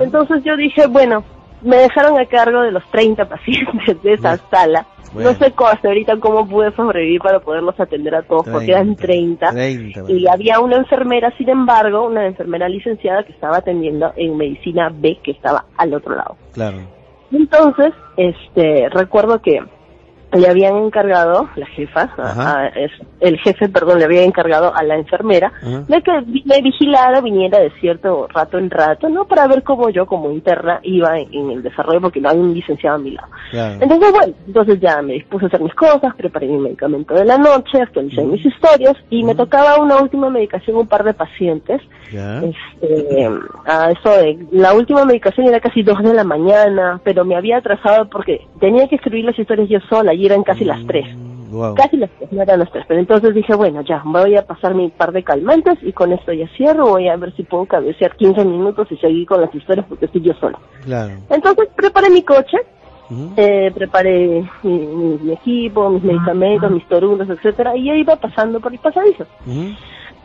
Entonces 0.01 0.43
yo 0.43 0.55
dije 0.55 0.87
bueno 0.87 1.23
me 1.63 1.77
dejaron 1.77 2.19
a 2.19 2.25
cargo 2.25 2.61
de 2.61 2.71
los 2.71 2.83
30 2.91 3.25
pacientes 3.29 4.01
de 4.03 4.13
esa 4.13 4.29
Bueno. 4.29 4.43
sala 4.51 4.87
Bueno. 5.13 5.31
no 5.31 5.37
sé 5.37 5.51
cómo, 5.51 5.69
hasta 5.69 5.87
ahorita 5.87 6.17
cómo 6.19 6.47
pude 6.47 6.71
sobrevivir 6.71 7.21
para 7.21 7.39
poderlos 7.39 7.79
atender 7.79 8.15
a 8.15 8.23
todos 8.23 8.47
porque 8.49 8.71
eran 8.71 8.95
30 8.95 9.51
30, 9.51 10.11
y 10.11 10.27
había 10.27 10.59
una 10.59 10.77
enfermera, 10.77 11.31
sin 11.37 11.49
embargo, 11.49 12.07
una 12.07 12.25
enfermera 12.25 12.67
licenciada 12.67 13.23
que 13.23 13.31
estaba 13.31 13.57
atendiendo 13.57 14.11
en 14.15 14.37
medicina 14.37 14.89
B, 14.93 15.19
que 15.23 15.31
estaba 15.31 15.65
al 15.77 15.93
otro 15.93 16.15
lado. 16.15 16.35
Claro. 16.53 16.77
Entonces, 17.31 17.93
este, 18.17 18.89
recuerdo 18.89 19.39
que 19.41 19.59
le 20.33 20.47
habían 20.47 20.75
encargado, 20.77 21.49
la 21.55 21.65
jefa, 21.67 22.09
a- 22.17 22.69
el 23.19 23.37
jefe, 23.39 23.69
perdón, 23.69 23.99
le 23.99 24.05
había 24.05 24.23
encargado 24.23 24.73
a 24.75 24.83
la 24.83 24.95
enfermera 24.95 25.51
Ajá. 25.61 25.83
de 25.87 26.01
que 26.01 26.11
me 26.45 26.61
vigilara, 26.61 27.21
viniera 27.21 27.59
de 27.59 27.69
cierto 27.79 28.27
rato 28.33 28.57
en 28.57 28.69
rato, 28.69 29.09
¿no? 29.09 29.25
Para 29.25 29.47
ver 29.47 29.63
cómo 29.63 29.89
yo 29.89 30.05
como 30.05 30.31
interna 30.31 30.79
iba 30.83 31.17
en, 31.19 31.33
en 31.33 31.51
el 31.51 31.63
desarrollo, 31.63 32.01
porque 32.01 32.19
no 32.21 32.29
hay 32.29 32.37
un 32.37 32.53
licenciado 32.53 32.95
a 32.97 32.99
mi 32.99 33.11
lado. 33.11 33.27
Claro. 33.51 33.77
Entonces, 33.81 34.11
bueno, 34.11 34.33
entonces 34.47 34.79
ya 34.79 35.01
me 35.01 35.13
dispuse 35.13 35.45
a 35.45 35.47
hacer 35.47 35.61
mis 35.61 35.73
cosas, 35.75 36.13
preparé 36.15 36.47
mi 36.47 36.57
medicamento 36.57 37.13
de 37.13 37.25
la 37.25 37.37
noche, 37.37 37.81
actualicé 37.81 38.23
mis 38.23 38.45
historias 38.45 38.95
y 39.09 39.23
me 39.23 39.35
tocaba 39.35 39.77
una 39.79 39.97
última 40.01 40.29
medicación, 40.29 40.77
un 40.77 40.87
par 40.87 41.03
de 41.03 41.13
pacientes. 41.13 41.81
Este, 42.11 43.29
a 43.65 43.89
eso 43.91 44.09
de, 44.17 44.37
la 44.51 44.73
última 44.73 45.05
medicación 45.05 45.47
era 45.47 45.59
casi 45.59 45.81
dos 45.83 46.01
de 46.03 46.13
la 46.13 46.23
mañana, 46.23 46.99
pero 47.03 47.25
me 47.25 47.35
había 47.35 47.57
atrasado 47.57 48.09
porque 48.09 48.45
tenía 48.59 48.87
que 48.87 48.95
escribir 48.95 49.25
las 49.25 49.37
historias 49.39 49.69
yo 49.69 49.79
sola 49.89 50.13
y 50.13 50.22
eran 50.25 50.43
casi 50.43 50.63
las 50.65 50.85
tres. 50.85 51.05
Mm, 51.15 51.33
Wow. 51.53 51.75
Casi 51.75 51.97
las 51.97 52.09
tres, 52.17 52.31
no 52.31 52.41
eran 52.41 52.57
las 52.59 52.71
tres. 52.71 52.83
Pero 52.87 52.99
entonces 52.99 53.35
dije, 53.35 53.53
bueno, 53.53 53.81
ya, 53.81 54.01
voy 54.03 54.35
a 54.35 54.41
pasar 54.43 54.73
mi 54.73 54.89
par 54.89 55.11
de 55.11 55.21
calmantes 55.23 55.77
y 55.83 55.93
con 55.93 56.11
esto 56.11 56.33
ya 56.33 56.47
cierro. 56.57 56.87
Voy 56.87 57.07
a 57.09 57.15
ver 57.15 57.31
si 57.35 57.43
puedo 57.43 57.65
cabecear 57.67 58.15
15 58.15 58.43
minutos 58.43 58.87
y 58.91 58.97
seguir 58.97 59.27
con 59.27 59.39
las 59.39 59.53
historias 59.53 59.85
porque 59.87 60.05
estoy 60.05 60.21
yo 60.21 60.33
sola. 60.33 60.57
Claro. 60.83 61.13
Entonces 61.29 61.67
preparé 61.75 62.09
mi 62.09 62.23
coche, 62.23 62.57
eh, 63.37 63.71
preparé 63.75 64.43
mi, 64.63 64.71
mi- 64.79 65.17
mi 65.21 65.33
equipo, 65.33 65.89
mis 65.91 66.01
medicamentos, 66.03 66.71
mis 66.71 66.87
torunos, 66.87 67.29
etcétera, 67.29 67.75
y 67.77 67.85
yo 67.85 67.93
iba 67.93 68.15
pasando 68.15 68.59
por 68.59 68.73
el 68.73 68.79
pasadizo. 68.79 69.25
Ujú. 69.45 69.75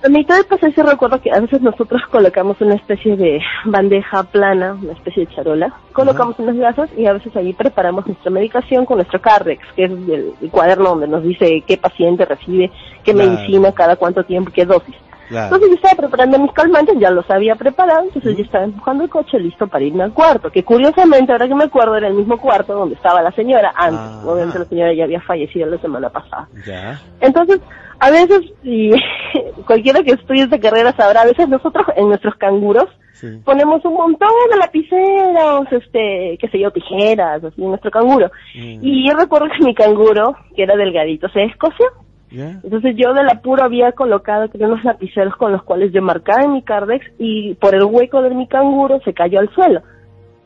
A 0.05 0.09
mitad 0.09 0.37
del 0.37 0.45
pasadizo 0.45 0.85
recuerdo 0.85 1.21
que 1.21 1.33
a 1.33 1.41
veces 1.41 1.61
nosotros 1.61 2.01
colocamos 2.11 2.61
una 2.61 2.75
especie 2.75 3.17
de 3.17 3.41
bandeja 3.65 4.23
plana, 4.23 4.77
una 4.81 4.93
especie 4.93 5.27
de 5.27 5.35
charola, 5.35 5.75
colocamos 5.93 6.39
unas 6.39 6.57
gasas 6.57 6.89
y 6.97 7.07
a 7.07 7.13
veces 7.15 7.35
ahí 7.37 7.53
preparamos 7.53 8.07
nuestra 8.07 8.31
medicación 8.31 8.85
con 8.87 8.99
nuestro 8.99 9.21
Cardex, 9.21 9.61
que 9.75 9.85
es 9.85 9.91
el, 9.91 10.35
el 10.41 10.51
cuaderno 10.51 10.91
donde 10.91 11.09
nos 11.09 11.25
dice 11.25 11.65
qué 11.67 11.77
paciente 11.79 12.25
recibe, 12.25 12.71
qué 13.03 13.13
Claro. 13.13 13.31
medicina, 13.33 13.73
cada 13.73 13.97
cuánto 13.97 14.23
tiempo, 14.25 14.53
qué 14.55 14.65
dosis. 14.65 14.95
Entonces 15.31 15.69
yo 15.69 15.75
estaba 15.75 15.95
preparando 15.95 16.39
mis 16.39 16.53
calmantes, 16.53 16.97
ya 16.99 17.11
los 17.11 17.29
había 17.31 17.55
preparado, 17.55 18.05
entonces 18.05 18.37
yo 18.37 18.45
estaba 18.45 18.65
empujando 18.65 19.05
el 19.05 19.11
coche 19.11 19.39
listo 19.39 19.67
para 19.67 19.85
irme 19.85 20.05
al 20.05 20.13
cuarto, 20.15 20.51
que 20.51 20.65
curiosamente, 20.65 21.33
ahora 21.33 21.47
que 21.47 21.55
me 21.55 21.65
acuerdo, 21.65 21.97
era 21.97 22.09
el 22.09 22.15
mismo 22.15 22.39
cuarto 22.39 22.73
donde 22.75 22.95
estaba 22.95 23.21
la 23.21 23.31
señora 23.33 23.73
antes. 23.77 24.01
Ah. 24.01 24.23
Obviamente 24.25 24.59
la 24.59 24.65
señora 24.65 24.95
ya 24.95 25.05
había 25.05 25.21
fallecido 25.21 25.67
la 25.69 25.79
semana 25.79 26.09
pasada. 26.09 26.49
Ya. 26.67 26.99
Entonces, 27.21 27.61
a 28.01 28.11
veces, 28.11 28.41
y 28.63 28.91
cualquiera 29.67 30.03
que 30.03 30.13
estudie 30.13 30.45
esta 30.45 30.61
carrera 30.61 30.95
sabrá, 30.97 31.23
a 31.23 31.27
veces 31.27 31.49
nosotros 31.49 31.87
en 31.97 32.09
nuestros 32.09 32.35
canguros 32.37 32.87
Sí. 33.19 33.27
ponemos 33.45 33.85
un 33.85 33.95
montón 33.95 34.29
de 34.49 34.59
lapiceros, 34.59 35.67
este, 35.73 36.39
qué 36.41 36.49
sé 36.53 36.61
yo, 36.61 36.71
tijeras, 36.71 37.43
así 37.43 37.61
en 37.61 37.71
nuestro 37.71 37.91
canguro. 37.91 38.31
Mm. 38.55 38.79
Y 38.81 39.09
yo 39.09 39.17
recuerdo 39.17 39.49
que 39.49 39.65
mi 39.65 39.75
canguro, 39.75 40.37
que 40.55 40.63
era 40.63 40.77
delgadito, 40.77 41.29
se 41.31 41.43
escoció. 41.43 41.87
Entonces 42.31 42.95
yo 42.97 43.15
del 43.15 43.29
apuro 43.29 43.65
había 43.65 43.93
colocado 43.93 44.49
creo, 44.51 44.69
unos 44.69 44.85
lapiceros 44.85 45.35
con 45.37 45.51
los 45.51 45.63
cuales 45.63 45.93
yo 45.93 46.03
marcaba 46.03 46.45
en 46.45 46.53
mi 46.53 46.63
cardex 46.63 47.05
y 47.19 47.55
por 47.55 47.75
el 47.75 47.85
hueco 47.85 48.21
de 48.23 48.35
mi 48.35 48.47
canguro 48.47 49.01
se 49.05 49.15
cayó 49.15 49.41
al 49.41 49.49
suelo. 49.55 49.81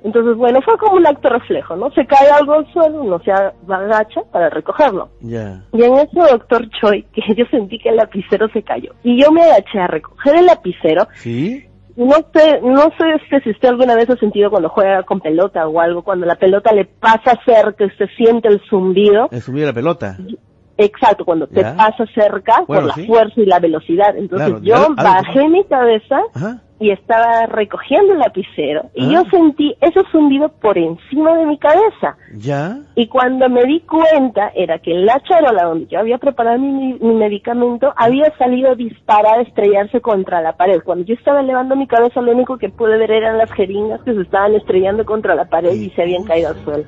Entonces, 0.04 0.36
bueno, 0.36 0.60
fue 0.62 0.76
como 0.78 0.96
un 0.96 1.06
acto 1.06 1.28
reflejo, 1.28 1.76
¿no? 1.76 1.90
Se 1.92 2.04
cae 2.06 2.28
algo 2.30 2.54
al 2.54 2.72
suelo, 2.72 3.02
uno 3.02 3.20
se 3.20 3.30
agacha 3.32 4.22
para 4.32 4.50
recogerlo. 4.50 5.10
Ya. 5.20 5.64
Y 5.72 5.82
en 5.82 5.94
eso, 5.94 6.26
doctor 6.30 6.68
Choi, 6.80 7.02
que 7.12 7.22
yo 7.34 7.44
sentí 7.50 7.78
que 7.78 7.90
el 7.90 7.96
lapicero 7.96 8.48
se 8.48 8.62
cayó. 8.62 8.92
Y 9.02 9.22
yo 9.22 9.30
me 9.30 9.42
agaché 9.42 9.78
a 9.78 9.86
recoger 9.86 10.36
el 10.36 10.46
lapicero. 10.46 11.06
¿Sí? 11.14 11.66
Y 11.96 12.04
No 12.04 12.16
sé, 12.34 12.60
no 12.62 12.84
sé 12.98 13.04
este, 13.22 13.40
si 13.44 13.50
usted 13.50 13.68
alguna 13.68 13.94
vez 13.94 14.08
ha 14.08 14.16
sentido 14.16 14.50
cuando 14.50 14.70
juega 14.70 15.02
con 15.02 15.20
pelota 15.20 15.68
o 15.68 15.78
algo, 15.78 16.02
cuando 16.02 16.26
la 16.26 16.36
pelota 16.36 16.72
le 16.72 16.86
pasa 16.86 17.38
cerca 17.44 17.84
y 17.84 17.90
se 17.90 18.06
siente 18.16 18.48
el 18.48 18.60
zumbido. 18.68 19.28
He 19.30 19.40
subido 19.40 19.66
la 19.66 19.74
pelota. 19.74 20.16
Exacto, 20.78 21.24
cuando 21.24 21.46
te 21.46 21.62
pasa 21.62 22.04
cerca 22.14 22.64
Bueno, 22.66 22.82
por 22.82 22.84
la 22.88 22.94
sí. 22.94 23.06
fuerza 23.06 23.40
y 23.40 23.46
la 23.46 23.58
velocidad. 23.58 24.16
Entonces 24.16 24.48
Claro, 24.48 24.62
yo 24.64 24.76
algo 24.76 24.94
bajé 24.96 25.48
mi 25.48 25.64
cabeza 25.64 26.20
Ajá. 26.34 26.62
y 26.80 26.90
estaba 26.90 27.46
recogiendo 27.46 28.14
el 28.14 28.18
lapicero 28.18 28.90
y 28.94 29.04
Ah. 29.04 29.10
yo 29.22 29.30
sentí 29.30 29.76
ese 29.80 30.00
zumbido 30.10 30.48
por 30.48 30.78
encima 30.78 31.36
de 31.36 31.46
mi 31.46 31.58
cabeza. 31.58 32.16
Ya. 32.34 32.78
Y 32.96 33.06
cuando 33.08 33.48
me 33.48 33.62
di 33.64 33.80
cuenta 33.80 34.50
era 34.54 34.78
que 34.78 34.94
la 34.94 35.20
charola 35.20 35.64
donde 35.64 35.86
yo 35.86 35.98
había 36.00 36.18
preparado 36.18 36.58
mi, 36.58 36.94
mi 36.94 37.14
medicamento 37.14 37.92
había 37.96 38.32
salido 38.38 38.74
disparada 38.74 39.36
a 39.38 39.42
estrellarse 39.42 40.00
contra 40.00 40.40
la 40.40 40.56
pared. 40.56 40.80
Cuando 40.82 41.04
yo 41.04 41.14
estaba 41.14 41.40
elevando 41.40 41.76
mi 41.76 41.86
cabeza 41.86 42.20
lo 42.22 42.32
único 42.32 42.56
que 42.58 42.70
pude 42.70 42.96
ver 42.98 43.10
eran 43.12 43.38
las 43.38 43.52
jeringas 43.52 44.00
que 44.02 44.14
se 44.14 44.22
estaban 44.22 44.54
estrellando 44.54 45.04
contra 45.04 45.34
la 45.34 45.44
pared 45.44 45.72
y 45.74 45.90
se 45.90 46.02
habían 46.02 46.24
caído 46.24 46.48
al 46.48 46.64
suelo. 46.64 46.84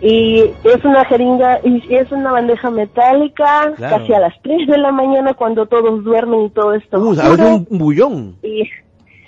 Y 0.00 0.40
es 0.64 0.84
una 0.84 1.04
jeringa, 1.06 1.60
y 1.64 1.82
es 1.94 2.10
una 2.12 2.32
bandeja 2.32 2.70
metálica, 2.70 3.72
Claro. 3.76 3.96
casi 3.98 4.12
a 4.12 4.20
las 4.20 4.34
3 4.42 4.66
de 4.68 4.78
la 4.78 4.92
mañana 4.92 5.32
cuando 5.34 5.66
todos 5.66 6.04
duermen 6.04 6.42
y 6.42 6.50
todo 6.50 6.74
esto. 6.74 6.98
Uh, 6.98 7.18
ahora 7.20 7.54
es 7.54 7.66
un, 7.70 7.78
bullón. 7.78 8.36
Y, 8.42 8.64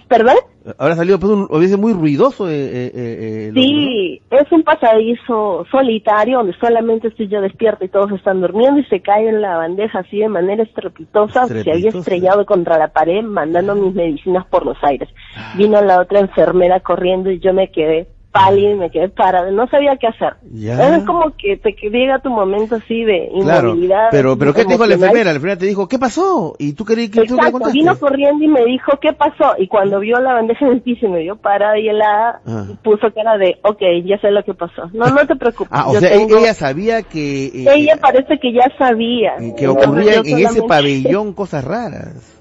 ¿Perdón? 0.09 0.37
Ahora 0.79 0.95
ha 0.95 0.97
salido 0.97 1.19
pues, 1.19 1.33
un, 1.33 1.49
veces 1.61 1.79
muy 1.79 1.93
ruidoso. 1.95 2.49
Eh, 2.49 2.55
eh, 2.55 2.91
eh, 2.95 3.51
lo- 3.55 3.61
Sí, 3.63 4.21
es 4.31 4.53
un 4.53 4.63
pasadizo 4.63 5.65
solitario 5.71 6.39
donde 6.39 6.55
solamente 6.59 7.09
estoy 7.09 7.29
yo 7.29 7.41
despierta 7.41 7.85
y 7.85 7.89
todos 7.89 8.13
están 8.13 8.41
durmiendo 8.41 8.81
y 8.81 8.85
se 8.85 9.01
cae 9.01 9.29
en 9.29 9.41
la 9.41 9.57
bandeja 9.57 10.01
así 10.01 10.19
de 10.19 10.29
manera 10.29 10.63
estrepitosa. 10.63 11.47
Se 11.47 11.71
había 11.71 11.89
estrellado 11.91 12.45
contra 12.45 12.77
la 12.79 12.89
pared 12.89 13.23
mandando 13.23 13.75
mis 13.75 13.95
medicinas 13.95 14.47
por 14.47 14.67
los 14.67 14.77
aires. 14.83 15.09
Vino 15.57 15.81
la 15.81 16.01
otra 16.01 16.21
enfermera 16.21 16.81
corriendo 16.81 17.31
y 17.31 17.39
yo 17.41 17.55
me 17.55 17.71
quedé 17.71 18.09
pálida 18.33 18.71
y 18.71 18.75
me 18.75 18.91
quedé 18.91 19.09
parada. 19.09 19.51
No 19.51 19.67
sabía 19.69 19.97
qué 19.97 20.07
hacer. 20.07 20.35
Ya. 20.53 20.97
Es 20.97 21.05
como 21.05 21.35
que 21.37 21.57
te 21.57 21.73
llega 21.91 22.19
tu 22.21 22.31
momento 22.31 22.77
así 22.77 23.03
de 23.05 23.31
Claro, 23.43 23.69
inmovilidad. 23.71 24.09
pero, 24.11 24.37
pero 24.39 24.53
¿qué 24.55 24.65
te 24.65 24.73
dijo 24.75 24.87
la 24.87 24.95
enfermera? 24.95 25.25
La 25.25 25.31
enfermera 25.37 25.59
te 25.59 25.67
dijo, 25.67 25.89
¿qué 25.89 25.99
pasó? 25.99 26.55
Y 26.59 26.75
tú 26.75 26.85
querías 26.85 27.11
que 27.11 27.21
Exacto, 27.21 27.71
vino 27.73 27.99
corriendo 27.99 28.45
y 28.45 28.49
me 28.49 28.65
dijo, 28.65 28.93
¿qué 29.01 29.13
pasó? 29.13 29.55
Y 29.59 29.67
cuando 29.69 29.99
vio 30.01 30.21
la 30.21 30.35
bandeja 30.35 30.67
en 30.67 30.73
el 30.73 30.81
piso 30.83 31.07
y 31.07 31.09
me 31.09 31.21
vio 31.21 31.37
parada 31.37 31.79
y 31.79 31.89
helada, 31.89 32.41
Ah. 32.47 32.67
puso 32.83 33.13
cara 33.15 33.39
de, 33.39 33.57
ok, 33.63 33.81
ya 34.05 34.19
sé 34.21 34.31
lo 34.31 34.45
que 34.45 34.55
pasó. 34.55 34.89
No, 34.93 35.07
no 35.07 35.27
te 35.27 35.35
preocupes. 35.37 35.69
Ah, 35.73 35.89
o 35.89 35.95
yo 35.95 36.01
sea, 36.01 36.11
tengo- 36.11 36.37
ella 36.39 36.55
sabía 36.55 37.03
que... 37.03 37.47
eh, 37.47 37.67
Ella 37.75 37.97
parece 38.01 38.39
que 38.39 38.53
ya 38.53 38.71
sabía. 38.79 39.33
eh, 39.41 39.55
que 39.57 39.67
ocurría 39.69 40.17
en 40.25 40.39
ese 40.39 40.63
pabellón 40.63 41.33
cosas 41.33 41.65
raras. 41.65 42.38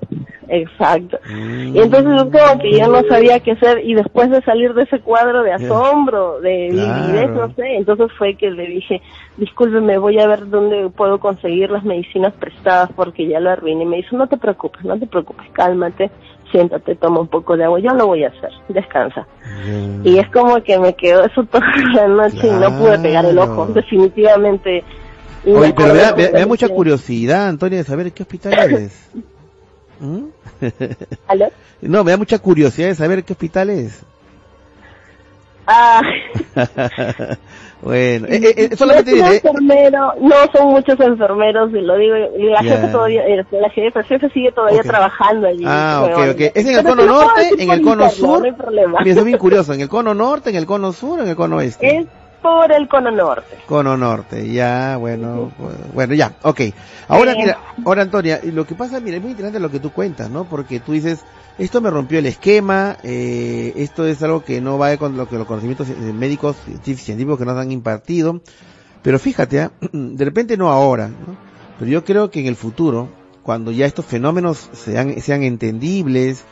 Exacto. 0.49 1.19
Mm. 1.29 1.75
Y 1.75 1.79
entonces 1.79 2.13
yo 2.17 2.31
como 2.31 2.61
que 2.61 2.71
ya 2.71 2.87
no 2.87 3.01
sabía 3.09 3.39
qué 3.41 3.51
hacer 3.51 3.81
y 3.83 3.93
después 3.95 4.29
de 4.29 4.41
salir 4.43 4.73
de 4.73 4.83
ese 4.83 4.99
cuadro 5.01 5.43
de 5.43 5.51
asombro, 5.53 6.39
de 6.39 6.69
Claro. 6.71 6.95
lividez, 7.05 7.29
no 7.31 7.53
sé, 7.53 7.75
entonces 7.75 8.07
fue 8.17 8.35
que 8.35 8.49
le 8.51 8.65
dije, 8.67 9.01
discúlpeme, 9.35 9.97
voy 9.97 10.19
a 10.19 10.27
ver 10.27 10.47
dónde 10.49 10.89
puedo 10.89 11.19
conseguir 11.19 11.69
las 11.69 11.83
medicinas 11.83 12.33
prestadas 12.33 12.89
porque 12.95 13.27
ya 13.27 13.39
lo 13.41 13.49
arruiné. 13.49 13.83
Y 13.83 13.87
me 13.87 13.97
dijo, 13.97 14.15
no 14.15 14.27
te 14.27 14.37
preocupes, 14.37 14.83
no 14.85 14.97
te 14.97 15.05
preocupes, 15.07 15.45
cálmate, 15.51 16.09
siéntate, 16.51 16.95
toma 16.95 17.19
un 17.19 17.27
poco 17.27 17.57
de 17.57 17.65
agua, 17.65 17.79
yo 17.79 17.89
lo 17.93 18.07
voy 18.07 18.23
a 18.23 18.29
hacer, 18.29 18.51
descansa. 18.69 19.27
Y 20.05 20.17
es 20.17 20.29
como 20.29 20.63
que 20.63 20.79
me 20.79 20.93
quedó 20.95 21.25
eso 21.25 21.43
toda 21.43 21.65
la 21.93 22.07
noche 22.07 22.47
y 22.47 22.51
no 22.51 22.77
pude 22.77 22.99
pegar 22.99 23.25
el 23.25 23.37
ojo, 23.37 23.65
definitivamente. 23.73 24.83
Oye, 25.45 25.73
pero 25.75 25.93
me 25.93 25.99
da, 25.99 26.11
da- 26.39 26.47
mucha 26.47 26.67
curiosidad, 26.69 27.47
Antonia, 27.49 27.79
de 27.79 27.83
saber 27.83 28.11
qué 28.13 28.23
hospital 28.23 28.53
eres. 28.53 29.09
¿Mm? 29.99 30.25
¿Aló? 31.27 31.47
No, 31.79 32.03
me 32.03 32.09
da 32.09 32.17
mucha 32.17 32.39
curiosidad 32.39 32.87
de 32.87 32.95
saber 32.95 33.23
qué 33.23 33.33
hospital 33.33 33.69
es. 33.69 34.03
Ah, 35.67 36.01
bueno, 37.81 38.25
eh, 38.27 38.39
eh, 38.41 38.53
eh, 38.71 38.75
solamente 38.77 39.11
no 39.11 39.17
es 39.17 39.23
diré, 39.25 39.35
enfermero, 39.35 40.13
no 40.21 40.35
son 40.53 40.69
muchos 40.69 40.97
enfermeros, 40.99 41.69
y 41.71 41.81
lo 41.81 41.97
digo, 41.97 42.15
y 42.37 42.43
la 42.45 42.61
Ya. 42.63 42.77
jefe 42.77 42.87
todavía, 42.87 43.27
eh, 43.27 43.45
la 43.51 43.69
jefe, 43.69 44.03
jefe 44.05 44.29
sigue 44.29 44.51
todavía 44.53 44.79
Ok. 44.79 44.87
trabajando 44.87 45.47
allí. 45.47 45.63
Ah, 45.65 46.03
ok, 46.05 46.19
ok. 46.35 46.39
¿Es 46.55 46.65
en 46.65 46.67
el 46.69 46.83
pero 46.83 46.95
cono 46.95 47.05
norte, 47.05 47.49
en 47.59 47.69
el 47.69 47.81
cono 47.81 48.03
interno, 48.05 48.09
sur? 48.27 48.39
No 48.39 48.45
hay 48.45 48.51
problema. 48.53 49.01
Mira, 49.03 49.15
soy 49.15 49.25
bien 49.25 49.37
curioso, 49.39 49.73
¿en 49.73 49.81
el 49.81 49.89
cono 49.89 50.13
norte, 50.13 50.49
en 50.49 50.55
el 50.55 50.65
cono 50.65 50.93
sur, 50.93 51.19
en 51.19 51.27
el 51.27 51.35
cono 51.35 51.57
oeste? 51.57 51.97
Es 51.97 52.07
por 52.47 52.71
el 52.71 52.87
cono 52.87 53.11
norte. 53.11 53.57
Cono 53.65 53.97
norte, 53.97 54.51
ya, 54.51 54.97
bueno, 54.97 55.51
bueno, 55.93 56.13
ya, 56.13 56.33
ok. 56.43 56.61
Ahora, 57.09 57.33
Eh. 57.33 57.35
mira, 57.37 57.57
ahora 57.85 58.03
Antonia, 58.03 58.39
lo 58.43 58.65
que 58.65 58.75
pasa, 58.75 58.99
mira, 58.99 59.17
es 59.17 59.21
muy 59.21 59.31
interesante 59.31 59.59
lo 59.59 59.69
que 59.69 59.79
tú 59.79 59.91
cuentas, 59.91 60.29
¿no? 60.29 60.45
Porque 60.45 60.79
tú 60.79 60.93
dices, 60.93 61.19
esto 61.57 61.81
me 61.81 61.89
rompió 61.89 62.19
el 62.19 62.25
esquema, 62.25 62.97
eh, 63.03 63.73
esto 63.75 64.05
es 64.07 64.23
algo 64.23 64.43
que 64.45 64.61
no 64.61 64.77
va 64.77 64.95
con 64.97 65.17
lo 65.17 65.27
que 65.27 65.37
los 65.37 65.45
conocimientos 65.45 65.89
médicos, 65.89 66.55
científicos 66.65 67.05
científicos 67.05 67.39
que 67.39 67.45
nos 67.45 67.57
han 67.57 67.71
impartido, 67.71 68.41
pero 69.01 69.19
fíjate, 69.19 69.61
¿ah? 69.61 69.71
de 69.91 70.25
repente 70.25 70.55
no 70.57 70.69
ahora, 70.69 71.07
¿no? 71.09 71.35
Pero 71.79 71.91
yo 71.91 72.03
creo 72.05 72.31
que 72.31 72.39
en 72.39 72.47
el 72.47 72.55
futuro, 72.55 73.09
cuando 73.43 73.71
ya 73.71 73.85
estos 73.85 74.05
fenómenos 74.05 74.69
sean, 74.73 75.19
sean 75.21 75.43
entendibles, 75.43 76.43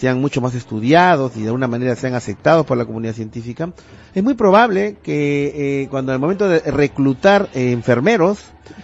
sean 0.00 0.18
mucho 0.20 0.40
más 0.40 0.54
estudiados 0.54 1.36
y 1.36 1.40
de 1.40 1.46
alguna 1.48 1.68
manera 1.68 1.94
sean 1.94 2.14
aceptados 2.14 2.64
por 2.64 2.78
la 2.78 2.86
comunidad 2.86 3.12
científica, 3.12 3.70
es 4.14 4.22
muy 4.24 4.32
probable 4.32 4.96
que 5.02 5.82
eh, 5.82 5.88
cuando 5.90 6.12
al 6.12 6.18
momento 6.18 6.48
de 6.48 6.60
reclutar 6.60 7.50
eh, 7.54 7.72
enfermeros, 7.72 8.38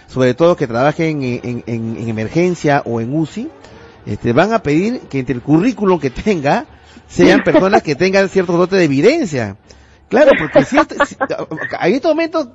sobre 0.07 0.35
todo 0.35 0.55
que 0.55 0.67
trabajen 0.67 1.23
en, 1.23 1.39
en- 1.43 1.63
en- 1.65 1.97
en 1.97 2.09
emergencia 2.09 2.83
o 2.85 3.01
en 3.01 3.15
UCI, 3.17 3.49
este, 4.05 4.31
van 4.31 4.53
a 4.53 4.61
pedir 4.61 4.99
que 5.09 5.17
entre 5.19 5.33
el 5.33 5.41
currículum 5.41 5.99
que 5.99 6.11
tenga 6.11 6.65
sean 7.09 7.43
personas 7.43 7.81
que 7.81 7.95
tengan 7.95 8.29
ciertos 8.29 8.55
dotes 8.57 8.77
de 8.77 8.85
evidencia. 8.85 9.55
Claro, 10.09 10.31
porque 10.39 10.63
si, 10.63 10.77
esto- 10.77 10.95
si- 11.05 11.15
en 11.81 11.93
estos 11.93 12.11
momentos, 12.11 12.47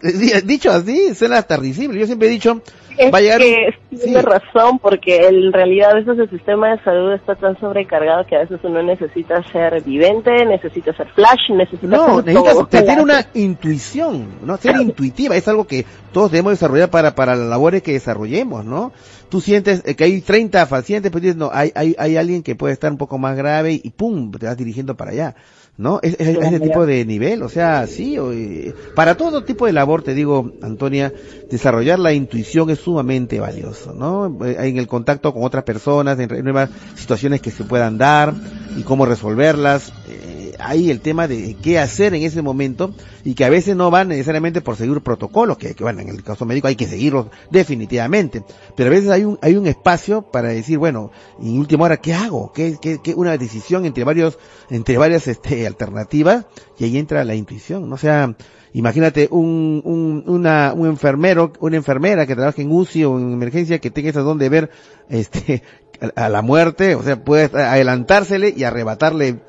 dicho 0.45 0.71
así, 0.71 1.15
suena 1.15 1.37
hasta 1.39 1.57
risible. 1.59 2.01
Yo 2.01 2.07
siempre 2.07 2.29
he 2.29 2.31
dicho, 2.31 2.63
Es 2.97 3.13
va 3.13 3.19
a 3.19 3.21
llegar 3.21 3.41
que 3.41 3.75
un- 3.91 3.99
tiene 3.99 4.21
sí. 4.21 4.27
razón, 4.27 4.79
porque 4.79 5.17
en 5.29 5.53
realidad 5.53 5.91
a 5.91 5.95
veces 5.97 6.19
el 6.19 6.31
sistema 6.31 6.71
de 6.71 6.83
salud 6.83 7.13
está 7.13 7.35
tan 7.35 7.59
sobrecargado 7.61 8.25
que 8.27 8.37
a 8.37 8.41
veces 8.41 8.59
uno 8.63 8.83
necesita 8.83 9.43
ser 9.53 9.83
vidente, 9.83 10.31
necesita 10.47 10.95
ser 10.97 11.09
flash, 11.09 11.51
necesita 11.51 11.87
No, 11.89 12.23
necesitas 12.23 12.69
tener 12.71 13.01
una 13.01 13.27
intuición, 13.35 14.27
¿no? 14.45 14.57
Ser 14.57 14.77
intuitiva 14.81 15.37
es 15.37 15.47
algo 15.47 15.67
que 15.67 15.85
todos 16.13 16.31
debemos 16.31 16.53
desarrollar 16.53 16.89
para, 16.91 17.15
para 17.15 17.37
las 17.37 17.49
labores 17.49 17.83
que 17.83 17.93
desarrollemos, 17.93 18.65
¿no? 18.65 18.93
Tú 19.29 19.41
sientes 19.41 19.83
eh, 19.87 19.95
que 19.95 20.05
hay 20.05 20.21
30 20.21 20.67
pacientes, 20.69 21.11
pero 21.11 21.21
dices, 21.21 21.37
no, 21.37 21.51
hay, 21.53 21.71
hay, 21.75 21.95
hay 21.99 22.17
alguien 22.17 22.43
que 22.43 22.55
puede 22.55 22.73
estar 22.75 22.91
un 22.91 22.99
poco 22.99 23.19
más 23.19 23.37
grave 23.37 23.79
y 23.83 23.91
pum, 23.91 24.31
te 24.33 24.47
vas 24.47 24.57
dirigiendo 24.57 24.95
para 24.97 25.11
allá, 25.13 25.35
¿no? 25.79 26.01
Es, 26.03 26.17
es, 26.19 26.29
es 26.29 26.39
ese 26.39 26.61
tipo 26.61 26.85
de 26.87 27.05
nivel, 27.05 27.43
o 27.43 27.49
sea, 27.49 27.87
sí, 27.87 28.19
o, 28.19 28.33
eh, 28.33 28.75
para 28.95 29.17
todo 29.17 29.45
tipo 29.45 29.67
de 29.67 29.73
labor, 29.73 30.03
te 30.03 30.15
digo, 30.15 30.53
Antonia, 30.63 31.13
desarrollar 31.51 31.99
la 31.99 32.13
intuición 32.13 32.71
es 32.71 32.81
sumamente 32.81 33.41
valioso, 33.41 33.95
¿no? 33.95 34.45
Eh, 34.47 34.57
En 34.69 34.77
el 34.77 34.87
contacto 34.87 35.33
con 35.33 35.45
otras 35.45 35.65
personas, 35.65 36.19
en 36.19 36.29
nuevas 36.45 36.71
situaciones 36.95 37.41
que 37.41 37.51
se 37.51 37.65
puedan 37.65 37.99
dar 37.99 38.35
y 38.77 38.83
cómo 38.83 39.07
resolverlas, 39.07 39.93
eh, 40.09 40.52
ahí 40.63 40.91
el 40.91 41.01
tema 41.01 41.29
de 41.29 41.57
qué 41.63 41.79
hacer 41.79 42.15
en 42.15 42.23
ese 42.23 42.43
momento 42.43 42.95
y 43.25 43.35
que 43.35 43.45
a 43.45 43.51
veces 43.51 43.77
no 43.77 43.91
van 43.91 44.09
necesariamente 44.09 44.61
por 44.61 44.77
seguir 44.77 45.01
protocolos, 45.01 45.59
que, 45.59 45.75
bueno, 45.81 46.01
en 46.01 46.09
el 46.09 46.23
caso 46.23 46.45
médico 46.45 46.69
hay 46.69 46.77
que 46.77 46.87
seguirlos 46.87 47.27
definitivamente, 47.51 48.43
pero 48.77 48.89
a 48.89 48.93
veces 48.93 49.11
hay 49.11 49.25
un, 49.25 49.39
hay 49.43 49.57
un 49.57 49.67
espacio 49.67 50.23
para 50.23 50.49
decir, 50.49 50.79
bueno, 50.79 51.11
en 51.41 51.59
última 51.59 51.85
hora, 51.85 51.99
¿qué 51.99 52.15
hago? 52.15 52.53
¿Qué, 52.53 52.77
qué, 52.81 53.01
qué? 53.03 53.15
Una 53.15 53.37
decisión 53.37 53.85
entre 53.85 54.05
varios, 54.05 54.39
entre 54.71 54.97
varias, 54.99 55.29
este, 55.29 55.67
alternativas 55.67 56.47
y 56.79 56.85
ahí 56.85 56.99
entra 56.99 57.25
la 57.25 57.35
intuición, 57.35 57.89
¿no? 57.89 57.95
O 57.95 57.99
sea, 57.99 58.35
imagínate 58.73 59.29
un, 59.31 59.83
un, 59.85 60.25
una, 60.27 60.73
un 60.75 60.87
enfermero, 60.87 61.53
una 61.61 61.77
enfermera 61.77 62.27
que 62.27 62.35
trabaja 62.35 62.63
en 62.63 62.71
UCI 62.71 63.05
o 63.05 63.19
en 63.19 63.33
emergencia 63.33 63.79
que 63.79 63.91
tenga 63.91 64.11
esa 64.11 64.21
don 64.21 64.39
de 64.39 64.49
ver, 64.49 64.71
este, 65.09 65.63
a 66.17 66.29
la 66.29 66.43
muerte, 66.43 66.95
o 66.95 67.03
sea, 67.03 67.23
puede 67.23 67.45
adelantársele 67.45 68.53
y 68.57 68.65
arrebatarle 68.65 69.41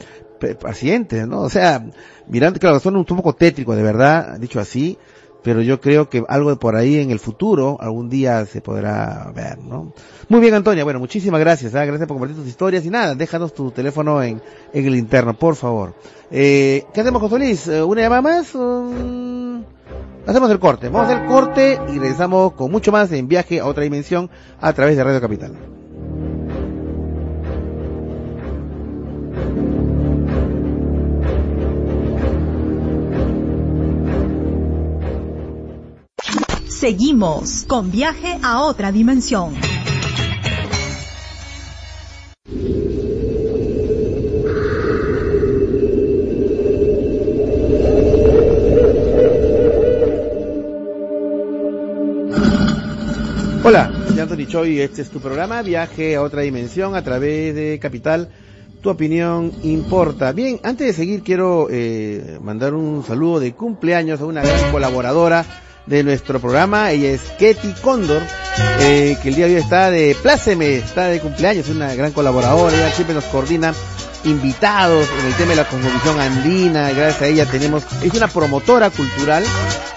pacientes, 0.59 1.27
¿no? 1.27 1.41
O 1.41 1.49
sea, 1.49 1.85
mirando, 2.27 2.59
claro, 2.59 2.79
son 2.79 2.95
un 2.95 3.05
poco 3.05 3.33
tétricos, 3.33 3.75
de 3.75 3.83
verdad, 3.83 4.37
dicho 4.39 4.59
así, 4.59 4.97
pero 5.43 5.61
yo 5.61 5.79
creo 5.81 6.09
que 6.09 6.23
algo 6.27 6.49
de 6.49 6.55
por 6.55 6.75
ahí 6.75 6.97
en 6.97 7.11
el 7.11 7.19
futuro, 7.19 7.77
algún 7.79 8.09
día 8.09 8.45
se 8.45 8.61
podrá 8.61 9.31
ver, 9.35 9.59
¿no? 9.59 9.93
Muy 10.29 10.39
bien, 10.39 10.53
Antonia, 10.53 10.83
bueno, 10.85 10.99
muchísimas 10.99 11.39
gracias, 11.41 11.73
¿eh? 11.75 11.85
gracias 11.85 12.07
por 12.07 12.15
compartir 12.15 12.37
tus 12.37 12.47
historias 12.47 12.85
y 12.85 12.89
nada, 12.89 13.13
déjanos 13.13 13.53
tu 13.53 13.69
teléfono 13.69 14.23
en, 14.23 14.41
el 14.73 14.95
interno, 14.95 15.37
por 15.37 15.55
favor. 15.55 15.93
Eh, 16.31 16.85
¿Qué 16.93 17.01
hacemos, 17.01 17.21
José 17.21 17.37
Luis? 17.37 17.67
Eh, 17.67 17.83
¿Una 17.83 18.01
llamada 18.01 18.21
más? 18.21 18.47
Hacemos 20.25 20.49
el 20.49 20.59
corte, 20.59 20.87
vamos 20.87 21.09
a 21.09 21.11
hacer 21.11 21.23
el 21.23 21.29
corte 21.29 21.79
y 21.89 21.99
regresamos 21.99 22.53
con 22.53 22.71
mucho 22.71 22.93
más 22.93 23.11
en 23.11 23.27
viaje 23.27 23.59
a 23.59 23.65
otra 23.65 23.83
dimensión 23.83 24.29
a 24.61 24.71
través 24.71 24.95
de 24.95 25.03
Radio 25.03 25.19
Capital. 25.19 25.82
Seguimos 36.83 37.63
con 37.65 37.91
viaje 37.91 38.37
a 38.43 38.59
otra 38.59 38.91
dimensión. 38.91 39.53
Hola, 53.63 53.89
soy 54.09 54.19
Anthony 54.19 54.45
Choi 54.45 54.81
este 54.81 55.03
es 55.03 55.09
tu 55.09 55.21
programa 55.21 55.61
Viaje 55.61 56.17
a 56.17 56.21
otra 56.21 56.41
dimensión 56.41 56.97
a 56.97 57.01
través 57.01 57.55
de 57.55 57.79
Capital. 57.79 58.27
Tu 58.81 58.89
opinión 58.89 59.53
importa. 59.63 60.33
Bien, 60.33 60.59
antes 60.63 60.87
de 60.87 60.91
seguir 60.91 61.23
quiero 61.23 61.69
eh, 61.71 62.39
mandar 62.41 62.73
un 62.73 63.05
saludo 63.05 63.39
de 63.39 63.53
cumpleaños 63.53 64.19
a 64.19 64.25
una 64.25 64.41
gran 64.41 64.69
colaboradora 64.69 65.45
de 65.85 66.03
nuestro 66.03 66.39
programa. 66.39 66.91
Ella 66.91 67.11
es 67.11 67.21
Ketty 67.39 67.73
Cóndor, 67.81 68.21
eh, 68.79 69.17
que 69.21 69.29
el 69.29 69.35
día 69.35 69.47
de 69.47 69.55
hoy 69.55 69.61
está 69.61 69.91
de 69.91 70.15
pláceme, 70.21 70.77
está 70.77 71.07
de 71.07 71.19
cumpleaños, 71.19 71.67
es 71.67 71.75
una 71.75 71.93
gran 71.95 72.11
colaboradora, 72.11 72.75
ella 72.75 72.91
siempre 72.91 73.15
nos 73.15 73.25
coordina 73.25 73.73
invitados 74.25 75.07
en 75.19 75.25
el 75.25 75.33
tema 75.33 75.49
de 75.49 75.55
la 75.57 75.65
cosmovisión 75.65 76.19
andina, 76.19 76.91
gracias 76.91 77.21
a 77.21 77.27
ella 77.27 77.45
tenemos, 77.45 77.83
es 78.01 78.13
una 78.13 78.27
promotora 78.27 78.89
cultural 78.89 79.43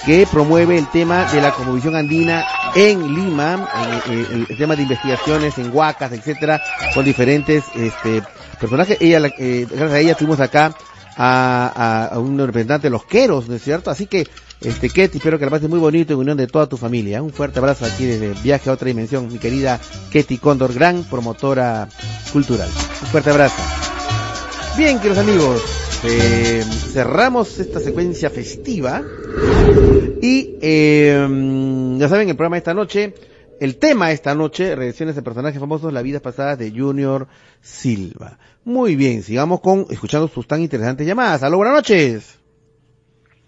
que 0.04 0.26
promueve 0.30 0.78
el 0.78 0.88
tema 0.90 1.24
de 1.32 1.40
la 1.40 1.52
cosmovisión 1.52 1.94
andina 1.94 2.44
en 2.74 3.14
Lima, 3.14 3.68
en, 4.06 4.46
el 4.48 4.56
tema 4.56 4.74
de 4.74 4.82
investigaciones 4.82 5.56
en 5.58 5.74
Huacas, 5.74 6.12
etcétera, 6.12 6.60
con 6.94 7.04
diferentes 7.04 7.64
este 7.74 8.22
personajes. 8.60 8.98
Ella, 9.00 9.20
eh, 9.38 9.66
gracias 9.68 9.92
a 9.92 9.98
ella 9.98 10.14
tuvimos 10.14 10.40
acá 10.40 10.74
a, 11.16 12.10
a, 12.12 12.18
un 12.18 12.38
representante 12.38 12.86
de 12.86 12.90
los 12.90 13.04
queros, 13.04 13.48
¿no 13.48 13.54
es 13.54 13.62
cierto? 13.62 13.90
Así 13.90 14.06
que 14.06 14.26
este, 14.60 14.88
Ketty, 14.88 15.18
espero 15.18 15.38
que 15.38 15.44
la 15.44 15.50
pases 15.50 15.68
muy 15.68 15.78
bonito 15.78 16.14
en 16.14 16.18
unión 16.18 16.36
de 16.36 16.46
toda 16.46 16.66
tu 16.66 16.76
familia. 16.76 17.22
Un 17.22 17.30
fuerte 17.30 17.58
abrazo 17.58 17.84
aquí 17.84 18.04
desde 18.04 18.32
Viaje 18.42 18.70
a 18.70 18.72
otra 18.72 18.88
dimensión, 18.88 19.28
mi 19.30 19.38
querida 19.38 19.78
Ketty 20.10 20.38
Cóndor, 20.38 20.72
gran 20.72 21.04
promotora 21.04 21.88
cultural. 22.32 22.68
Un 23.02 23.08
fuerte 23.08 23.30
abrazo. 23.30 23.62
Bien, 24.76 24.98
queridos 24.98 25.18
amigos, 25.18 25.62
eh, 26.04 26.64
cerramos 26.92 27.58
esta 27.58 27.80
secuencia 27.80 28.30
festiva 28.30 29.02
y 30.20 30.56
eh, 30.60 31.96
ya 31.98 32.08
saben, 32.08 32.28
el 32.28 32.36
programa 32.36 32.56
de 32.56 32.58
esta 32.58 32.74
noche, 32.74 33.14
el 33.60 33.78
tema 33.78 34.10
esta 34.12 34.34
noche, 34.34 34.74
reacciones 34.76 35.16
de 35.16 35.22
personajes 35.22 35.60
famosos, 35.60 35.92
la 35.92 36.02
vida 36.02 36.20
pasada 36.20 36.56
de 36.56 36.70
Junior 36.70 37.26
Silva. 37.60 38.38
Muy 38.64 38.96
bien, 38.96 39.22
sigamos 39.22 39.60
con 39.60 39.86
escuchando 39.90 40.28
sus 40.28 40.46
tan 40.46 40.60
interesantes 40.60 41.06
llamadas. 41.06 41.42
Aló, 41.42 41.58
buenas 41.58 41.74
noches. 41.74 42.40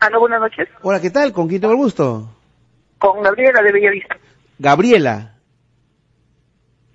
Aló, 0.00 0.20
buenas 0.20 0.40
noches. 0.40 0.68
Hola, 0.82 1.00
¿qué 1.00 1.10
tal? 1.10 1.32
¿Con 1.32 1.48
quién 1.48 1.60
tengo 1.60 1.74
el 1.74 1.80
gusto? 1.80 2.28
Con 2.98 3.22
Gabriela 3.22 3.62
de 3.62 3.72
Bellavista. 3.72 4.16
Gabriela. 4.58 5.34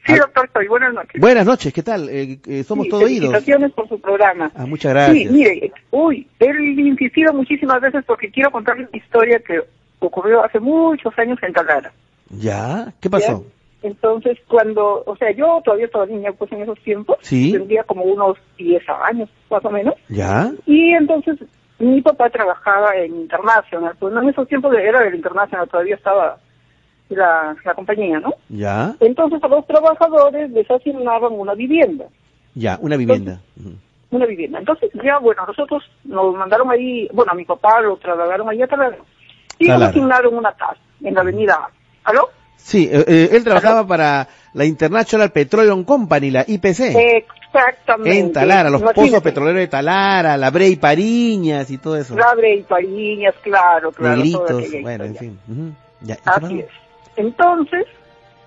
Sí, 0.05 0.15
doctor, 0.15 0.49
soy. 0.51 0.67
Buenas 0.67 0.93
noches. 0.93 1.21
Buenas 1.21 1.45
noches, 1.45 1.73
¿qué 1.73 1.81
tal? 1.81 2.09
Eh, 2.09 2.39
eh, 2.45 2.63
somos 2.63 2.89
todos 2.89 3.03
oídos. 3.03 3.29
Felicitaciones 3.31 3.71
por 3.71 3.87
su 3.87 4.01
programa. 4.01 4.51
Ah, 4.53 4.65
muchas 4.65 4.93
gracias. 4.93 5.17
Sí, 5.17 5.33
mire, 5.33 5.71
uy, 5.91 6.27
he 6.39 6.81
insistido 6.81 7.31
muchísimas 7.33 7.79
veces 7.79 8.03
porque 8.05 8.29
quiero 8.29 8.51
contarles 8.51 8.89
una 8.89 8.97
historia 8.97 9.39
que 9.39 9.61
ocurrió 9.99 10.43
hace 10.43 10.59
muchos 10.59 11.17
años 11.17 11.39
en 11.41 11.53
Talara. 11.53 11.93
¿Ya? 12.29 12.93
¿Qué 12.99 13.09
pasó? 13.09 13.45
Entonces, 13.81 14.37
cuando, 14.47 15.03
o 15.05 15.15
sea, 15.17 15.31
yo 15.31 15.61
todavía 15.63 15.87
estaba 15.87 16.05
niña, 16.05 16.31
pues 16.31 16.49
en 16.53 16.61
esos 16.61 16.79
tiempos, 16.79 17.17
¿Sí? 17.21 17.51
tendría 17.51 17.83
como 17.83 18.03
unos 18.03 18.37
10 18.57 18.81
años, 19.03 19.29
más 19.49 19.63
o 19.65 19.69
menos. 19.69 19.93
¿Ya? 20.07 20.51
Y 20.65 20.93
entonces 20.93 21.37
mi 21.79 22.01
papá 22.01 22.29
trabajaba 22.29 22.95
en 22.95 23.13
International, 23.13 23.93
pues 23.99 24.13
no 24.13 24.21
en 24.21 24.29
esos 24.29 24.47
tiempos 24.47 24.73
era 24.73 25.01
del 25.01 25.15
International, 25.15 25.67
todavía 25.67 25.95
estaba 25.95 26.37
la, 27.09 27.55
la 27.65 27.73
compañía, 27.73 28.21
¿no? 28.21 28.33
Ya. 28.47 28.95
Entonces 29.01 29.43
a 29.43 29.47
los 29.49 29.67
trabajadores 29.67 30.49
les 30.51 30.69
asignaban 30.71 31.33
una 31.33 31.53
vivienda. 31.53 32.05
Ya, 32.55 32.77
una 32.81 32.95
vivienda. 32.95 33.41
Entonces, 33.57 33.81
una 34.11 34.25
vivienda. 34.25 34.59
Entonces 34.59 34.91
ya, 35.03 35.19
bueno, 35.19 35.45
nosotros 35.45 35.83
nos 36.05 36.35
mandaron 36.35 36.71
ahí, 36.71 37.09
bueno, 37.13 37.33
a 37.33 37.35
mi 37.35 37.43
papá 37.43 37.81
lo 37.81 37.97
trasladaron 37.97 38.47
ahí 38.49 38.61
a 38.61 38.67
Talara 38.67 38.97
y 39.59 39.67
nos 39.67 39.81
asignaron 39.81 40.35
una 40.35 40.53
casa 40.53 40.79
en 41.01 41.15
la 41.15 41.21
avenida 41.21 41.69
¿Aló? 42.03 42.29
Sí, 42.55 42.89
eh, 42.91 43.03
eh, 43.07 43.29
él 43.33 43.43
trabajaba 43.43 43.79
¿Aló? 43.79 43.87
para 43.87 44.27
la 44.53 44.65
International 44.65 45.31
Petroleum 45.31 45.83
Company, 45.83 46.31
la 46.31 46.45
IPC. 46.47 46.95
Exactamente. 47.53 48.19
En 48.19 48.31
Talara, 48.31 48.69
los 48.69 48.81
Imagínate. 48.81 49.09
pozos 49.11 49.23
petroleros 49.23 49.59
de 49.59 49.67
Talara, 49.67 50.37
la 50.37 50.49
Brey 50.49 50.75
Pariñas 50.77 51.69
y 51.69 51.77
todo 51.77 51.97
eso. 51.97 52.15
La 52.15 52.33
Brey 52.33 52.63
Pariñas, 52.63 53.35
claro, 53.43 53.91
claro. 53.91 54.15
Negritos, 54.17 54.63
bueno, 54.81 55.03
en 55.03 55.15
fin. 55.15 55.39
Uh 55.47 55.51
-huh. 55.51 55.71
ya, 56.01 56.17
Así 56.25 56.59
es. 56.59 56.67
Entonces, 57.15 57.85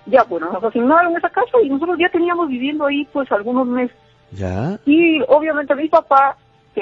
ya, 0.05 0.23
bueno, 0.23 0.51
nos 0.51 0.63
asignaron 0.63 1.15
esa 1.15 1.29
casa 1.29 1.57
y 1.63 1.69
nosotros 1.69 1.97
ya 1.99 2.09
teníamos 2.09 2.49
viviendo 2.49 2.85
ahí 2.85 3.07
pues 3.13 3.31
algunos 3.31 3.67
meses. 3.67 3.95
Ya. 4.31 4.77
Y 4.85 5.21
obviamente 5.27 5.73
mi 5.75 5.87
papá 5.87 6.35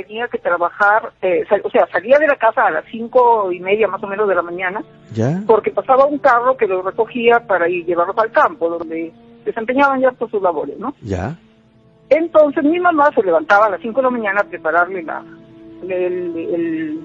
tenía 0.04 0.28
que 0.28 0.40
trabajar, 0.40 1.14
eh, 1.22 1.44
o 1.64 1.70
sea, 1.70 1.88
salía 1.92 2.18
de 2.20 2.28
la 2.28 2.36
casa 2.36 2.66
a 2.66 2.72
las 2.72 2.86
cinco 2.92 3.50
y 3.52 3.60
media 3.62 3.88
más 3.88 4.04
o 4.04 4.08
menos 4.08 4.28
de 4.28 4.36
la 4.36 4.42
mañana, 4.42 4.84
¿Ya? 5.14 5.42
porque 5.48 5.72
pasaba 5.72 6.06
un 6.06 6.18
carro 6.18 6.58
que 6.58 6.68
lo 6.68 6.82
recogía 6.82 7.40
para 7.48 7.70
ir 7.70 7.86
llevarlos 7.86 8.18
al 8.18 8.32
campo, 8.32 8.70
donde 8.70 9.14
desempeñaban 9.46 10.02
ya 10.02 10.12
por 10.12 10.30
sus 10.30 10.42
labores, 10.42 10.78
¿no? 10.78 10.94
Ya. 11.02 11.38
Entonces 12.10 12.64
mi 12.64 12.80
mamá 12.80 13.10
se 13.16 13.24
levantaba 13.24 13.68
a 13.68 13.70
las 13.70 13.82
cinco 13.82 14.02
de 14.02 14.04
la 14.04 14.10
mañana 14.10 14.42
a 14.42 14.50
prepararle 14.50 15.02
la, 15.04 15.24
el, 15.84 16.36
el, 16.36 17.00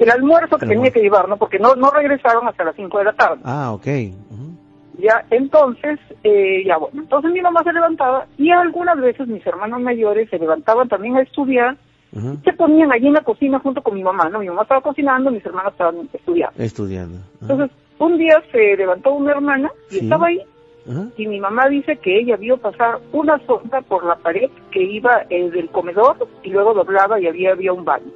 el 0.00 0.10
almuerzo 0.10 0.58
que 0.58 0.66
tenía 0.66 0.90
que 0.90 1.00
llevar, 1.00 1.28
¿no? 1.28 1.36
Porque 1.36 1.58
no, 1.58 1.74
no 1.76 1.90
regresaron 1.90 2.48
hasta 2.48 2.64
las 2.64 2.74
cinco 2.74 2.98
de 2.98 3.04
la 3.04 3.12
tarde. 3.12 3.40
Ah, 3.44 3.72
ok. 3.72 3.86
Uh 3.86 4.34
-huh. 4.34 4.54
Ya, 4.98 5.24
entonces, 5.30 5.98
eh, 6.22 6.62
ya 6.64 6.76
bueno, 6.78 7.02
entonces 7.02 7.32
mi 7.32 7.40
mamá 7.40 7.62
se 7.64 7.72
levantaba 7.72 8.26
y 8.38 8.50
algunas 8.50 8.96
veces 9.00 9.26
mis 9.26 9.44
hermanos 9.46 9.80
mayores 9.80 10.30
se 10.30 10.38
levantaban 10.38 10.88
también 10.88 11.16
a 11.16 11.22
estudiar 11.22 11.76
Uh 12.14 12.18
-huh. 12.18 12.44
se 12.44 12.52
ponían 12.52 12.92
allí 12.92 13.08
en 13.08 13.14
la 13.14 13.22
cocina 13.22 13.58
junto 13.58 13.82
con 13.82 13.94
mi 13.94 14.02
mamá, 14.02 14.28
¿no? 14.28 14.38
Mi 14.38 14.46
mamá 14.46 14.62
estaba 14.62 14.80
cocinando, 14.80 15.32
mis 15.32 15.44
hermanos 15.44 15.72
estaban 15.72 16.08
estudiando. 16.12 16.62
Estudiando. 16.62 17.16
Uh 17.16 17.20
-huh. 17.20 17.42
Entonces, 17.42 17.70
un 17.98 18.18
día 18.18 18.42
se 18.52 18.76
levantó 18.76 19.14
una 19.14 19.32
hermana 19.32 19.72
y 19.90 19.94
sí. 19.94 20.00
estaba 20.04 20.28
ahí. 20.28 20.40
Uh 20.86 20.92
-huh. 20.92 21.12
Y 21.16 21.26
mi 21.26 21.40
mamá 21.40 21.68
dice 21.68 21.96
que 21.96 22.20
ella 22.20 22.36
vio 22.36 22.56
pasar 22.58 23.00
una 23.12 23.38
sombra 23.46 23.80
por 23.82 24.04
la 24.04 24.14
pared 24.16 24.48
que 24.70 24.82
iba 24.82 25.24
eh, 25.28 25.50
del 25.50 25.68
comedor 25.70 26.28
y 26.44 26.50
luego 26.50 26.72
doblaba 26.74 27.18
y 27.18 27.26
había, 27.26 27.52
había 27.52 27.72
un 27.72 27.84
baño. 27.84 28.06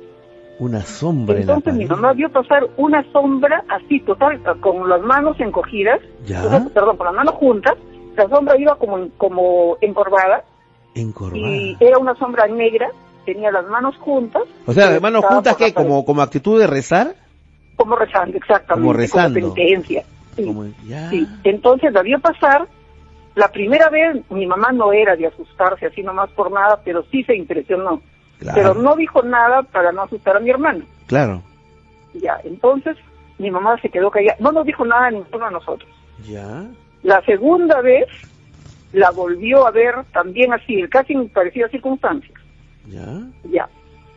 Una 0.60 0.80
sombra 0.80 1.38
Entonces 1.38 1.74
mi 1.74 1.86
mamá 1.86 2.12
vio 2.12 2.30
pasar 2.30 2.68
una 2.76 3.04
sombra 3.12 3.64
así, 3.68 4.00
total, 4.00 4.40
con 4.60 4.88
las 4.88 5.00
manos 5.00 5.38
encogidas, 5.40 6.00
¿Ya? 6.26 6.42
Entonces, 6.42 6.72
perdón, 6.72 6.96
con 6.96 7.06
las 7.06 7.14
manos 7.14 7.34
juntas, 7.34 7.74
la 8.16 8.28
sombra 8.28 8.56
iba 8.58 8.76
como, 8.76 9.08
como 9.16 9.76
encorvada. 9.80 10.44
Encorvada. 10.94 11.38
Y 11.38 11.76
era 11.78 11.98
una 11.98 12.16
sombra 12.16 12.48
negra 12.48 12.90
tenía 13.32 13.50
las 13.50 13.66
manos 13.66 13.94
juntas. 13.98 14.44
O 14.64 14.72
sea, 14.72 14.90
las 14.90 15.02
manos 15.02 15.22
juntas 15.22 15.54
que 15.54 15.74
como 15.74 16.02
como 16.06 16.22
actitud 16.22 16.58
de 16.58 16.66
rezar. 16.66 17.14
Como 17.76 17.94
rezando, 17.94 18.38
exactamente. 18.38 18.86
Como 18.86 18.92
rezando. 18.94 19.40
Como 19.40 19.54
penitencia. 19.54 20.04
Sí. 20.34 20.44
Como, 20.46 20.64
ya. 20.86 21.10
sí. 21.10 21.28
Entonces 21.44 21.92
la 21.92 22.00
vio 22.00 22.18
pasar. 22.20 22.66
La 23.34 23.48
primera 23.48 23.90
vez 23.90 24.16
mi 24.30 24.46
mamá 24.46 24.72
no 24.72 24.94
era 24.94 25.14
de 25.14 25.26
asustarse 25.26 25.84
así 25.84 26.02
nomás 26.02 26.30
por 26.30 26.50
nada, 26.50 26.80
pero 26.82 27.04
sí 27.10 27.22
se 27.24 27.36
impresionó. 27.36 28.00
Claro. 28.38 28.56
Pero 28.56 28.74
no 28.74 28.96
dijo 28.96 29.22
nada 29.22 29.62
para 29.62 29.92
no 29.92 30.02
asustar 30.04 30.38
a 30.38 30.40
mi 30.40 30.48
hermano. 30.48 30.86
Claro. 31.06 31.42
Ya, 32.14 32.40
entonces 32.44 32.96
mi 33.36 33.50
mamá 33.50 33.78
se 33.82 33.90
quedó 33.90 34.10
callada. 34.10 34.38
No 34.40 34.52
nos 34.52 34.64
dijo 34.64 34.86
nada 34.86 35.08
a 35.08 35.10
ninguno 35.10 35.44
de 35.44 35.52
nosotros. 35.52 35.90
Ya. 36.26 36.64
La 37.02 37.20
segunda 37.26 37.82
vez 37.82 38.06
la 38.94 39.10
volvió 39.10 39.66
a 39.66 39.70
ver 39.70 39.96
también 40.14 40.54
así, 40.54 40.82
casi 40.88 41.12
en 41.12 41.28
parecidas 41.28 41.70
circunstancias. 41.70 42.38
Ya. 42.88 43.06
Ya. 43.50 43.68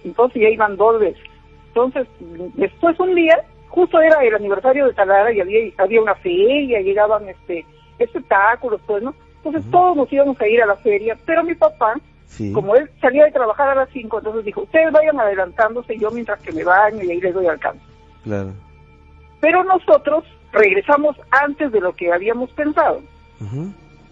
Entonces 0.04 0.42
ya 0.42 0.50
iban 0.50 0.78
dos 0.78 1.00
veces. 1.00 1.24
Entonces, 1.68 2.08
después 2.56 3.00
un 3.00 3.16
día, 3.16 3.38
justo 3.70 4.02
era 4.02 4.24
el 4.24 4.36
aniversario 4.36 4.88
de 4.88 4.94
Talara 4.94 5.32
y 5.32 5.40
había, 5.40 5.72
había 5.78 6.02
una 6.02 6.16
feria, 6.16 6.82
llegaban 6.82 7.30
este 7.30 7.66
espectáculos, 8.00 8.82
pues, 8.86 9.04
¿no? 9.04 9.14
Entonces 9.38 9.70
todos 9.72 9.96
nos 9.96 10.12
íbamos 10.12 10.40
a 10.40 10.48
ir 10.48 10.62
a 10.62 10.66
la 10.66 10.76
feria, 10.78 11.18
pero 11.26 11.44
mi 11.44 11.56
papá, 11.56 11.96
como 12.54 12.76
él 12.76 12.90
salía 13.00 13.26
de 13.26 13.32
trabajar 13.32 13.70
a 13.70 13.76
las 13.76 13.90
5, 13.90 14.18
entonces 14.20 14.46
dijo, 14.46 14.62
ustedes 14.62 14.92
vayan 14.92 15.20
adelantándose 15.20 15.98
yo 15.98 16.12
mientras 16.12 16.40
que 16.42 16.52
me 16.52 16.64
baño 16.64 17.04
y 17.04 17.12
ahí 17.12 17.22
les 17.22 17.34
doy 17.34 17.48
alcance. 17.48 17.84
Claro. 18.24 18.54
Pero 19.40 19.64
nosotros 19.64 20.24
regresamos 20.52 21.16
antes 21.32 21.72
de 21.72 21.82
lo 21.82 21.94
que 21.94 22.12
habíamos 22.12 22.52
pensado. 22.52 23.02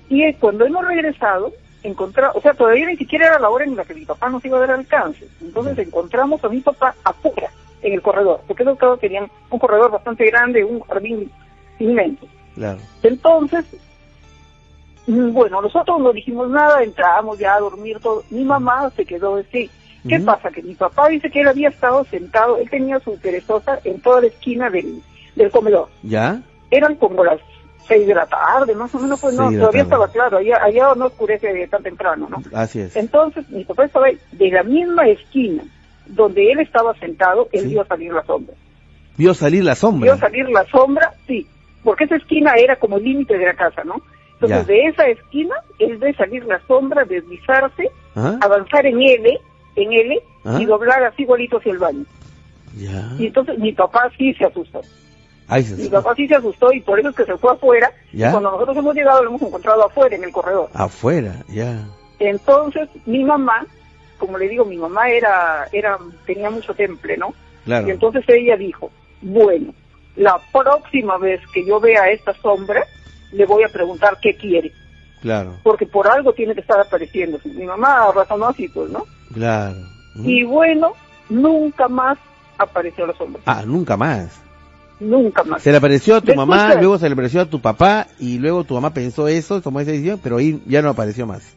Y 0.10 0.34
cuando 0.36 0.66
hemos 0.66 0.88
regresado, 0.88 1.54
encontramos, 1.84 2.36
o 2.38 2.42
sea, 2.42 2.54
todavía 2.54 2.88
ni 2.88 2.98
siquiera 2.98 3.28
era 3.28 3.40
la 3.40 3.50
hora 3.50 3.66
en 3.66 3.76
la 3.76 3.86
que 3.86 3.94
mi 3.94 4.06
papá 4.06 4.30
nos 4.30 4.44
iba 4.46 4.58
a 4.58 4.62
dar 4.62 4.72
alcance. 4.72 5.28
Entonces 5.42 5.78
encontramos 5.78 6.44
a 6.44 6.50
mi 6.50 6.62
papá 6.62 6.96
afuera, 7.04 7.50
en 7.82 7.94
el 7.94 8.02
corredor, 8.02 8.42
porque 8.48 8.64
esos 8.64 8.78
todos 8.78 9.00
tenían 9.00 9.30
un 9.50 9.60
corredor 9.60 9.92
bastante 9.92 10.26
grande, 10.26 10.64
un 10.64 10.82
jardín 10.82 11.32
inmenso. 11.80 12.28
Claro. 12.56 12.80
Entonces, 13.04 13.66
bueno, 15.08 15.62
nosotros 15.62 16.00
no 16.00 16.12
dijimos 16.12 16.50
nada, 16.50 16.84
entramos 16.84 17.40
ya 17.40 17.56
a 17.56 17.60
dormir 17.60 18.00
todo. 18.00 18.24
Mi 18.30 18.44
mamá 18.44 18.92
se 18.96 19.06
quedó 19.06 19.38
así. 19.38 19.70
¿Qué 20.08 20.20
pasa? 20.20 20.50
Que 20.50 20.62
mi 20.62 20.76
papá 20.76 21.10
dice 21.10 21.30
que 21.30 21.42
él 21.42 21.48
había 21.48 21.70
estado 21.70 22.06
sentado, 22.06 22.58
él 22.58 22.70
tenía 22.70 23.00
su 23.00 23.18
perezosa 23.20 23.80
en 23.84 24.00
toda 24.02 24.22
la 24.22 24.28
esquina 24.28 24.70
del, 24.70 25.02
del 25.36 25.52
comedor. 25.52 25.90
¿Ya? 26.04 26.42
Eran 26.72 26.96
como 26.96 27.24
las 27.24 27.40
seis 27.90 28.08
de 28.08 28.16
la 28.16 28.26
tarde, 28.26 28.74
más 28.76 28.96
o 28.96 29.00
menos, 29.00 29.20
pues 29.20 29.34
no, 29.36 29.52
todavía 29.52 29.82
estaba 29.82 30.08
claro, 30.08 30.38
allá, 30.38 30.64
allá 30.64 30.96
no 30.96 31.08
oscurece 31.08 31.68
tan 31.68 31.84
temprano, 31.84 32.30
¿no? 32.30 32.42
Así 32.54 32.80
es. 32.80 32.96
Entonces, 32.96 33.50
mi 33.50 33.66
papá 33.66 33.84
estaba 33.84 34.08
de 34.32 34.50
la 34.50 34.64
misma 34.64 35.08
esquina 35.10 35.64
donde 36.06 36.52
él 36.52 36.60
estaba 36.60 36.94
sentado, 36.96 37.50
él 37.52 37.68
vio 37.68 37.86
salir 37.86 38.14
la 38.14 38.24
sombra. 38.24 38.56
¿Vio 39.18 39.34
salir 39.34 39.64
la 39.64 39.76
sombra? 39.76 40.14
Vio 40.14 40.18
salir 40.18 40.50
la 40.50 40.66
sombra, 40.68 41.14
sí, 41.28 41.46
porque 41.84 42.06
esa 42.06 42.16
esquina 42.16 42.54
era 42.56 42.78
como 42.78 42.98
el 42.98 43.04
límite 43.04 43.38
de 43.38 43.46
la 43.46 43.54
casa, 43.54 43.84
¿no? 43.84 44.02
Entonces, 44.34 44.68
de 44.68 44.86
esa 44.86 45.06
esquina, 45.08 45.56
él 45.80 45.98
ve 45.98 46.14
salir 46.14 46.46
la 46.46 46.62
sombra, 46.66 47.04
deslizarse, 47.04 47.92
avanzar 48.16 48.86
en 48.86 49.02
L, 49.02 49.38
en 49.76 49.94
L, 49.94 50.22
y 50.60 50.66
doblar 50.66 51.04
así 51.04 51.24
igualito 51.24 51.58
hacia 51.58 51.74
el 51.74 51.80
baño. 51.80 52.06
Y 53.18 53.26
entonces 53.28 53.58
mi 53.60 53.74
papá 53.74 54.10
sí 54.18 54.34
se 54.36 54.46
asustó. 54.46 54.82
Mi 55.50 55.90
papá 55.90 56.14
sí 56.16 56.28
se 56.28 56.36
asustó 56.36 56.72
y 56.72 56.82
por 56.82 57.00
eso 57.00 57.10
es 57.10 57.16
que 57.16 57.26
se 57.26 57.38
fue 57.38 57.52
afuera. 57.52 57.92
Y 58.14 58.20
cuando 58.20 58.52
nosotros 58.52 58.78
hemos 58.78 58.96
llegado 58.96 59.24
lo 59.24 59.30
hemos 59.30 59.42
encontrado 59.42 59.86
afuera, 59.86 60.16
en 60.16 60.24
el 60.24 60.32
corredor. 60.32 60.70
Afuera, 60.74 61.44
ya. 61.48 61.88
Entonces 62.20 62.90
mi 63.06 63.24
mamá, 63.24 63.66
como 64.18 64.38
le 64.38 64.48
digo, 64.48 64.66
mi 64.66 64.78
mamá 64.78 65.10
era, 65.10 65.68
era, 65.72 65.98
tenía 66.26 66.50
mucho 66.50 66.74
temple, 66.74 67.18
¿no? 67.18 67.34
Claro. 67.66 67.88
Y 67.88 67.92
entonces 67.92 68.24
ella 68.28 68.58
dijo, 68.58 68.92
bueno, 69.22 69.74
la 70.16 70.40
próxima 70.52 71.18
vez 71.18 71.42
que 71.54 71.66
yo 71.66 71.80
vea 71.80 72.10
esta 72.12 72.34
sombra, 72.36 72.84
le 73.32 73.46
voy 73.46 73.64
a 73.64 73.70
preguntar 73.70 74.18
qué 74.22 74.36
quiere. 74.36 74.72
Claro. 75.22 75.54
Porque 75.64 75.86
por 75.86 76.08
algo 76.08 76.34
tiene 76.34 76.54
que 76.54 76.62
estar 76.62 76.80
apareciendo. 76.80 77.40
Mi 77.44 77.66
mamá 77.66 78.12
razonó 78.14 78.48
así, 78.48 78.68
pues, 78.70 78.90
¿no? 78.90 79.06
Claro. 79.34 79.78
Y 80.16 80.44
bueno, 80.44 80.94
nunca 81.30 81.88
más 81.88 82.18
apareció 82.58 83.08
la 83.08 83.14
sombra. 83.16 83.42
Ah, 83.46 83.64
nunca 83.66 83.98
más. 83.98 84.42
Nunca 85.00 85.44
más. 85.44 85.62
Se 85.62 85.72
le 85.72 85.78
apareció 85.78 86.18
a 86.18 86.22
tu 86.22 86.36
mamá, 86.36 86.76
luego 86.76 86.98
se 86.98 87.08
le 87.08 87.14
apareció 87.14 87.42
a 87.42 87.46
tu 87.46 87.62
papá 87.62 88.08
y 88.20 88.38
luego 88.38 88.64
tu 88.64 88.74
mamá 88.74 88.94
pensó 88.94 89.28
eso, 89.28 89.62
tomó 89.62 89.80
esa 89.80 89.92
decisión, 89.92 90.20
pero 90.22 90.38
ahí 90.38 90.62
ya 90.66 90.82
no 90.82 90.90
apareció 90.90 91.26
más. 91.26 91.56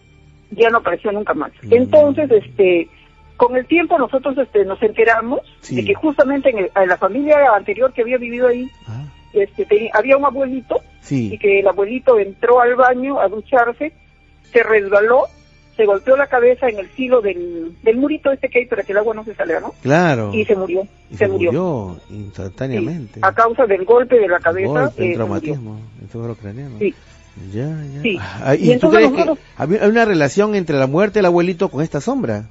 Ya 0.51 0.71
no 0.71 0.79
apareció 0.79 1.11
nunca 1.13 1.35
más. 1.35 1.51
Mm. 1.63 1.73
Entonces, 1.73 2.31
este, 2.31 2.89
con 3.37 3.57
el 3.57 3.67
tiempo 3.67 3.99
nosotros 3.99 4.39
este, 4.39 4.65
nos 4.65 4.81
enteramos 4.83 5.41
de 5.69 5.85
que 5.85 5.95
justamente 5.95 6.51
en, 6.51 6.89
la 6.89 6.97
familia 6.97 7.37
anterior 7.57 7.93
que 7.93 8.03
había 8.03 8.19
vivido 8.19 8.47
ahí, 8.47 8.69
ah. 8.87 9.05
este, 9.33 9.91
había 9.93 10.17
un 10.17 10.25
abuelito 10.25 10.81
y 11.11 11.37
que 11.39 11.61
el 11.61 11.67
abuelito 11.67 12.19
entró 12.19 12.61
al 12.61 12.77
baño 12.77 13.19
a 13.21 13.29
ducharse, 13.29 13.93
se 14.53 14.63
resbaló 14.63 15.27
se 15.77 15.87
golpeó 15.87 16.17
la 16.17 16.27
cabeza 16.27 16.69
en 16.69 16.79
el 16.79 16.89
filo 16.89 17.21
del, 17.21 17.77
del 17.83 17.97
murito 17.97 18.31
este 18.31 18.49
que 18.49 18.61
hay 18.61 18.67
para 18.67 18.83
que 18.83 18.93
el 18.93 18.99
agua 18.99 19.15
no 19.15 19.25
se 19.25 19.35
salga, 19.35 19.61
¿no? 19.61 19.73
Claro. 19.83 20.31
Y 20.33 20.45
se 20.45 20.55
murió. 20.55 20.87
se, 21.17 21.29
murió. 21.29 21.97
instantáneamente. 22.11 23.21
a 23.23 23.33
causa 23.33 23.67
del 23.67 23.85
golpe 23.85 24.19
de 24.19 24.29
la 24.29 24.39
cabeza. 24.39 24.83
Golpe, 24.87 25.13
eh, 25.13 25.15
traumatismo, 25.15 25.81
el 26.01 26.37
craneano. 26.37 26.79
Sí. 26.79 26.95
Ya, 27.51 27.65
ya. 27.65 28.03
Sí. 28.03 28.19
Ah, 28.21 28.55
¿Y, 28.55 28.77
tú 28.79 28.91
crees 28.91 29.11
que 29.13 29.25
había 29.57 29.87
una 29.87 30.05
relación 30.05 30.55
entre 30.55 30.77
la 30.77 30.87
muerte 30.87 31.21
del 31.21 31.27
abuelito 31.27 31.71
con 31.71 31.83
esta 31.83 32.01
sombra? 32.01 32.45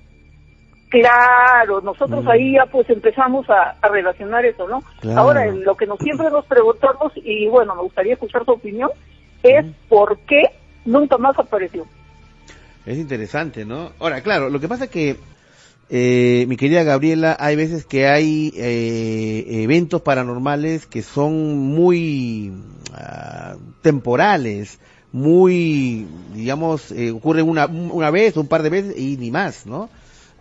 Claro, 0.89 1.80
nosotros 1.82 2.26
mm. 2.26 2.30
ahí 2.30 2.53
ya 2.53 2.65
pues 2.65 2.89
empezamos 2.89 3.47
a, 3.49 3.78
relacionar 3.88 4.43
eso, 4.43 4.67
¿no? 4.67 4.84
Ahora, 5.15 5.45
lo 5.45 5.76
que 5.76 5.86
nos 5.86 5.99
siempre 5.99 6.30
nos 6.30 6.45
preguntamos, 6.45 7.13
y 7.15 7.47
bueno, 7.47 7.76
me 7.76 7.84
gustaría 7.84 8.13
escuchar 8.13 8.43
tu 8.43 8.53
opinión, 8.53 8.89
es 9.43 9.65
por 9.88 10.17
qué 10.19 10.41
nunca 10.84 11.17
más 11.17 11.38
apareció. 11.39 11.86
Es 12.86 12.97
interesante, 12.97 13.65
¿no? 13.65 13.91
Ahora, 13.99 14.21
claro, 14.21 14.49
lo 14.49 14.59
que 14.59 14.67
pasa 14.67 14.86
es 14.86 14.89
que, 14.89 15.17
eh, 15.89 16.45
mi 16.47 16.57
querida 16.57 16.84
Gabriela, 16.84 17.38
hay 17.39 17.55
veces 17.55 17.86
que 17.86 18.07
hay 18.07 18.53
eh, 18.55 19.45
eventos 19.63 20.01
paranormales 20.01 20.88
que 20.88 21.03
son 21.03 21.57
muy 21.57 22.51
uh, 22.91 23.57
temporales, 23.82 24.79
muy, 25.11 26.07
digamos, 26.34 26.91
eh, 26.91 27.11
ocurren 27.11 27.47
una, 27.47 27.65
una 27.65 28.09
vez, 28.09 28.38
un 28.38 28.47
par 28.47 28.63
de 28.63 28.69
veces 28.69 28.97
y 28.97 29.17
ni 29.17 29.32
más, 29.32 29.65
¿no? 29.65 29.89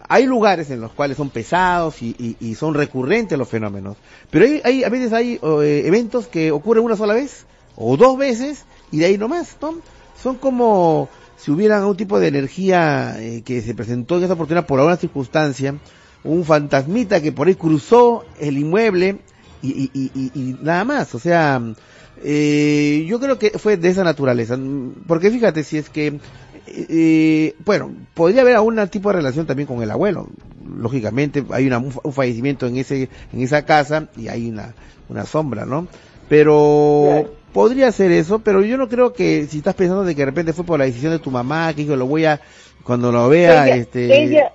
Hay 0.09 0.27
lugares 0.27 0.71
en 0.71 0.81
los 0.81 0.93
cuales 0.93 1.17
son 1.17 1.31
pesados 1.31 2.03
y, 2.03 2.37
y, 2.41 2.55
son 2.55 2.75
recurrentes 2.75 3.39
los 3.39 3.49
fenómenos, 3.49 3.97
pero 4.31 4.45
hay, 4.45 4.61
hay 4.65 4.85
a 4.85 4.89
veces 4.89 5.13
hay 5.13 5.39
eh, 5.41 5.83
eventos 5.85 6.27
que 6.27 6.51
ocurren 6.51 6.85
una 6.85 6.97
sola 6.97 7.15
vez 7.15 7.47
o 7.77 7.97
dos 7.97 8.19
veces 8.19 8.65
y 8.91 8.99
de 8.99 9.07
ahí 9.07 9.19
nomás, 9.19 9.57
¿no? 9.61 9.77
Son 10.21 10.37
como 10.37 11.09
si 11.41 11.51
hubiera 11.51 11.79
algún 11.79 11.97
tipo 11.97 12.21
de 12.21 12.29
energía 12.29 13.17
eh, 13.19 13.43
que 13.43 13.63
se 13.63 13.75
presentó 13.75 14.19
en 14.19 14.25
esa 14.25 14.35
oportunidad 14.35 14.67
por 14.67 14.79
alguna 14.79 14.97
circunstancia, 14.97 15.75
un 16.23 16.45
fantasmita 16.45 17.23
que 17.23 17.33
por 17.33 17.49
ahí 17.49 17.55
cruzó 17.55 18.25
el 18.39 18.59
inmueble 18.59 19.19
y, 19.63 20.57
nada 20.63 20.85
más, 20.85 21.15
o 21.15 21.19
sea, 21.19 21.63
eh, 22.23 23.07
yo 23.09 23.21
creo 23.21 23.39
que 23.39 23.59
fue 23.59 23.77
de 23.77 23.89
esa 23.89 24.05
naturaleza, 24.05 24.59
porque 25.07 25.31
fíjate, 25.31 25.65
si 25.65 25.79
es 25.79 25.89
que, 25.89 26.19
eh, 26.67 27.55
bueno, 27.65 27.93
podría 28.15 28.43
haber 28.43 28.57
algún 28.57 28.87
tipo 28.89 29.11
de 29.11 29.17
relación 29.17 29.47
también 29.47 29.67
con 29.67 29.83
el 29.83 29.91
abuelo, 29.91 30.29
lógicamente 30.77 31.45
hay 31.51 31.71
un 31.71 32.13
fallecimiento 32.13 32.67
en 32.67 32.77
ese 32.77 33.09
en 33.33 33.41
esa 33.41 33.65
casa 33.65 34.09
y 34.17 34.29
hay 34.29 34.49
una, 34.49 34.75
una 35.09 35.27
sombra, 35.27 35.67
¿no? 35.67 35.89
Pero 36.29 37.40
Podría 37.53 37.91
ser 37.93 38.13
eso, 38.13 38.39
pero 38.39 38.63
yo 38.63 38.77
no 38.77 38.89
creo 38.89 39.13
que 39.13 39.47
si 39.47 39.59
estás 39.59 39.75
pensando 39.75 40.05
de 40.05 40.15
que 40.15 40.23
de 40.23 40.27
repente 40.27 40.53
fue 40.53 40.65
por 40.65 40.79
la 40.79 40.85
decisión 40.85 41.13
de 41.13 41.19
tu 41.19 41.31
mamá, 41.31 41.73
que 41.75 41.85
yo 41.85 41.97
lo 41.97 42.07
voy 42.07 42.25
a, 42.25 42.41
cuando 42.85 43.11
lo 43.11 43.29
vea, 43.29 43.69
este... 43.69 44.23
Ella, 44.23 44.53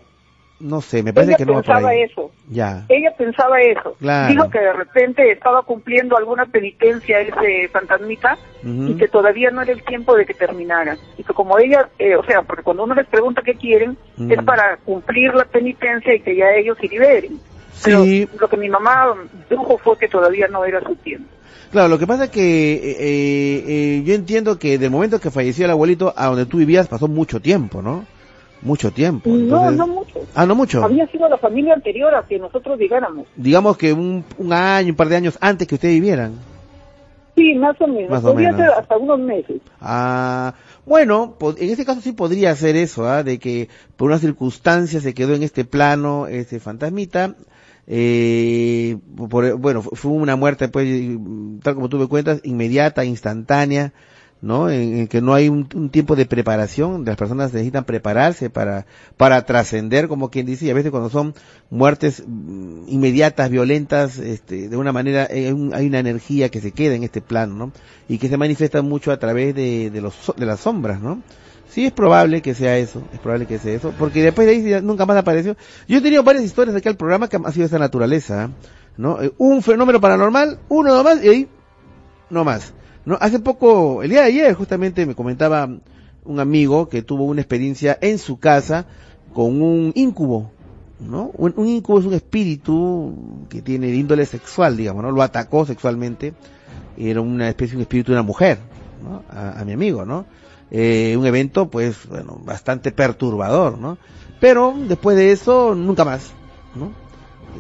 no 0.60 0.80
sé, 0.80 1.04
me 1.04 1.14
parece 1.14 1.36
que 1.36 1.46
no 1.46 1.56
pensaba 1.56 1.94
eso. 1.94 2.32
Ya. 2.50 2.86
Ella 2.88 3.14
pensaba 3.18 3.62
eso. 3.62 3.96
Dijo 4.00 4.50
que 4.50 4.60
de 4.60 4.74
repente 4.74 5.32
estaba 5.32 5.64
cumpliendo 5.64 6.16
alguna 6.16 6.46
penitencia 6.46 7.20
ese 7.20 7.68
fantasmita 7.70 8.38
y 8.64 8.96
que 8.96 9.08
todavía 9.08 9.52
no 9.52 9.62
era 9.62 9.74
el 9.74 9.84
tiempo 9.84 10.16
de 10.16 10.26
que 10.26 10.34
terminara. 10.34 10.98
Y 11.18 11.24
que 11.24 11.34
como 11.34 11.60
ella, 11.60 11.90
eh, 12.00 12.16
o 12.16 12.24
sea, 12.24 12.42
porque 12.44 12.64
cuando 12.64 12.84
uno 12.84 12.96
les 12.96 13.08
pregunta 13.08 13.42
qué 13.44 13.56
quieren, 13.56 13.98
es 14.30 14.42
para 14.44 14.78
cumplir 14.78 15.34
la 15.34 15.46
penitencia 15.46 16.16
y 16.16 16.22
que 16.22 16.36
ya 16.36 16.52
ellos 16.54 16.78
se 16.80 16.88
liberen. 16.88 17.40
Pero 17.84 18.06
lo 18.40 18.48
que 18.48 18.58
mi 18.58 18.70
mamá 18.70 19.14
dijo 19.50 19.78
fue 19.80 19.98
que 19.98 20.08
todavía 20.08 20.48
no 20.48 20.64
era 20.64 20.82
su 20.82 20.96
tiempo. 20.96 21.35
Claro, 21.72 21.88
lo 21.90 22.00
que 22.00 22.08
pasa 22.08 22.26
es 22.26 22.30
que 22.30 22.74
eh, 22.74 23.64
eh, 23.68 24.04
yo 24.06 24.14
entiendo 24.14 24.58
que 24.58 24.78
del 24.78 24.92
momento 24.92 25.20
que 25.20 25.32
falleció 25.32 25.66
el 25.66 25.72
abuelito 25.72 26.14
a 26.16 26.28
donde 26.28 26.46
tú 26.46 26.58
vivías 26.58 26.88
pasó 26.88 27.08
mucho 27.08 27.40
tiempo, 27.42 27.82
¿no? 27.82 28.06
Mucho 28.62 28.92
tiempo. 28.92 29.30
No, 29.30 29.70
no 29.72 29.88
mucho. 29.88 30.20
Ah, 30.34 30.46
no 30.46 30.56
mucho. 30.56 30.84
Había 30.84 31.06
sido 31.08 31.30
la 31.30 31.38
familia 31.38 31.74
anterior 31.74 32.16
a 32.16 32.24
que 32.24 32.40
nosotros 32.40 32.80
llegáramos. 32.80 33.28
Digamos 33.36 33.78
que 33.78 33.94
un, 33.94 34.24
año, 34.52 34.90
un 34.90 34.96
par 34.96 35.10
de 35.10 35.18
años 35.18 35.38
antes 35.42 35.68
que 35.68 35.76
ustedes 35.76 35.94
vivieran. 35.96 36.34
Sí, 37.36 37.54
más 37.56 37.80
o 37.82 37.88
menos. 37.88 38.22
Podría 38.22 38.56
ser 38.56 38.70
hasta 38.70 38.98
unos 38.98 39.20
meses. 39.20 39.62
Ah, 39.82 40.54
bueno, 40.86 41.36
en 41.58 41.70
este 41.70 41.86
caso 41.86 42.00
sí 42.02 42.14
podría 42.14 42.56
ser 42.56 42.76
eso, 42.78 43.08
¿ah? 43.08 43.24
de 43.24 43.40
que 43.40 43.68
por 43.98 44.08
una 44.08 44.20
circunstancia 44.20 45.02
se 45.02 45.14
quedó 45.14 45.36
en 45.36 45.44
este 45.44 45.66
plano 45.66 46.28
ese 46.28 46.60
fantasmita 46.60 47.36
eh, 47.88 48.98
bueno, 49.04 49.82
fue 49.82 50.12
una 50.12 50.36
muerte, 50.36 50.68
pues, 50.68 50.88
tal 51.62 51.76
como 51.76 51.90
tú 51.90 51.98
me 51.98 52.08
cuentas, 52.08 52.42
inmediata, 52.44 53.06
instantánea, 53.06 53.94
¿no? 54.42 54.70
En, 54.70 55.08
que 55.08 55.22
no 55.22 55.34
hay 55.34 55.50
un, 55.50 55.90
tiempo 55.90 56.16
de 56.16 56.26
preparación, 56.26 57.06
las 57.06 57.16
personas 57.16 57.54
necesitan 57.54 57.86
prepararse 57.86 58.50
para, 58.50 58.86
para 59.18 59.46
trascender, 59.46 60.08
como 60.08 60.30
quien 60.30 60.46
dice, 60.46 60.66
y 60.66 60.70
a 60.70 60.74
veces 60.74 60.92
cuando 60.92 61.10
son 61.10 61.36
muertes 61.70 62.24
mm, 62.26 62.88
inmediatas, 62.88 63.50
violentas, 63.50 64.18
este, 64.18 64.68
de 64.68 64.78
una 64.78 64.92
manera, 64.92 65.28
hay, 65.30 65.52
una 65.52 66.00
energía 66.00 66.50
que 66.50 66.62
se 66.62 66.72
queda 66.72 66.96
en 66.96 67.04
este 67.04 67.22
plano, 67.22 67.56
¿no? 67.56 67.72
Y 68.08 68.18
que 68.18 68.30
se 68.30 68.38
manifiesta 68.38 68.82
mucho 68.82 69.12
a 69.12 69.20
través 69.20 69.56
de, 69.56 69.90
de, 69.92 70.02
los, 70.02 70.34
de 70.36 70.46
las 70.46 70.60
sombras, 70.62 71.02
¿no? 71.02 71.22
Sí, 71.70 71.86
es 71.86 71.92
probable 71.92 72.42
que 72.42 72.54
sea 72.54 72.78
eso, 72.78 73.02
es 73.14 73.20
probable 73.20 73.48
que 73.48 73.60
sea 73.60 73.74
eso, 73.74 73.94
porque 73.98 74.24
después 74.24 74.48
de 74.48 74.54
ahí 74.54 74.82
nunca 74.84 75.06
más 75.06 75.18
apareció. 75.18 75.58
Yo 75.88 75.98
he 75.98 76.02
tenido 76.02 76.24
varias 76.24 76.46
historias 76.46 76.74
de 76.74 76.80
acá 76.80 76.90
al 76.90 76.98
programa 76.98 77.28
que 77.28 77.38
han 77.38 77.52
sido 77.52 77.64
de 77.64 77.68
esa 77.68 77.80
naturaleza, 77.80 78.50
¿no? 78.98 79.22
Eh, 79.22 79.34
un 79.38 79.62
fenómeno 79.62 80.00
paranormal, 80.00 80.60
uno 80.70 80.96
nomás, 80.96 81.24
y 81.24 81.30
ahí, 81.30 81.48
no 82.30 82.44
más. 82.44 82.74
¿no? 83.06 83.18
Hace 83.20 83.40
poco, 83.40 84.04
el 84.04 84.10
día 84.10 84.22
de 84.22 84.28
ayer, 84.28 84.54
justamente 84.54 85.06
me 85.06 85.16
comentaba 85.16 85.70
un 86.24 86.40
amigo 86.40 86.90
que 86.90 87.02
tuvo 87.02 87.26
una 87.26 87.42
experiencia 87.42 87.98
en 88.02 88.18
su 88.18 88.40
casa 88.40 88.86
con 89.34 89.62
un 89.62 89.92
incubo, 89.96 90.52
¿no? 91.00 91.32
Un, 91.38 91.68
incubo 91.68 92.00
es 92.00 92.06
un 92.06 92.14
espíritu 92.14 93.46
que 93.50 93.62
tiene 93.62 93.90
índole 93.90 94.26
sexual, 94.26 94.78
digamos, 94.78 95.04
¿no? 95.04 95.12
Lo 95.12 95.22
atacó 95.22 95.66
sexualmente, 95.66 96.34
era 96.98 97.22
una 97.22 97.50
especie, 97.50 97.76
un 97.76 97.82
espíritu 97.82 98.12
de 98.12 98.18
una 98.18 98.24
mujer, 98.24 98.60
¿no? 99.04 99.24
A 99.30 99.64
mi 99.66 99.74
amigo, 99.74 100.06
¿no? 100.06 100.26
Eh, 100.78 101.16
un 101.16 101.26
evento, 101.26 101.70
pues, 101.70 102.06
bueno, 102.10 102.38
bastante 102.44 102.92
perturbador, 102.92 103.78
¿no? 103.78 103.98
Pero 104.42 104.76
después 104.78 105.16
de 105.16 105.32
eso, 105.32 105.74
nunca 105.74 106.04
más, 106.04 106.34
¿no? 106.76 106.92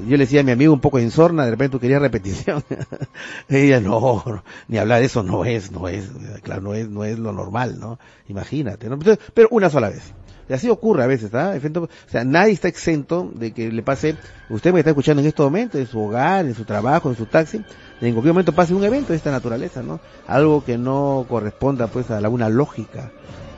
Yo 0.05 0.17
le 0.17 0.25
decía 0.25 0.41
a 0.41 0.43
mi 0.43 0.51
amigo 0.51 0.73
un 0.73 0.81
poco 0.81 0.99
insorna, 0.99 1.45
de 1.45 1.51
repente 1.51 1.71
tú 1.71 1.79
querías 1.79 2.01
repetición. 2.01 2.61
Ella, 3.47 3.79
no, 3.79 4.43
ni 4.67 4.79
hablar 4.79 4.99
de 4.99 5.05
eso 5.05 5.23
no 5.23 5.45
es, 5.45 5.71
no 5.71 5.87
es, 5.87 6.09
claro, 6.43 6.61
no 6.61 6.73
es, 6.73 6.89
no 6.89 7.05
es 7.05 7.17
lo 7.17 7.31
normal, 7.31 7.79
¿no? 7.79 7.99
Imagínate, 8.27 8.89
¿no? 8.89 8.99
Pero 9.33 9.47
una 9.49 9.69
sola 9.69 9.87
vez. 9.87 10.13
Y 10.47 10.53
así 10.53 10.69
ocurre 10.69 11.03
a 11.03 11.07
veces, 11.07 11.33
¿ah? 11.33 11.53
O 11.75 11.89
sea, 12.07 12.23
nadie 12.23 12.53
está 12.53 12.67
exento 12.67 13.31
de 13.33 13.51
que 13.51 13.71
le 13.71 13.81
pase, 13.81 14.15
usted 14.49 14.73
me 14.73 14.79
está 14.79 14.91
escuchando 14.91 15.21
en 15.21 15.27
este 15.27 15.41
momento, 15.41 15.77
en 15.77 15.87
su 15.87 15.99
hogar, 15.99 16.45
en 16.45 16.53
su 16.53 16.65
trabajo, 16.65 17.09
en 17.09 17.15
su 17.15 17.25
taxi, 17.25 17.57
en 18.01 18.13
cualquier 18.13 18.33
momento 18.33 18.53
pase 18.53 18.73
un 18.73 18.83
evento 18.83 19.13
de 19.13 19.17
esta 19.17 19.31
naturaleza, 19.31 19.81
¿no? 19.81 19.99
Algo 20.27 20.63
que 20.63 20.77
no 20.77 21.25
corresponda, 21.27 21.87
pues, 21.87 22.11
a 22.11 22.17
alguna 22.17 22.49
lógica, 22.49 23.11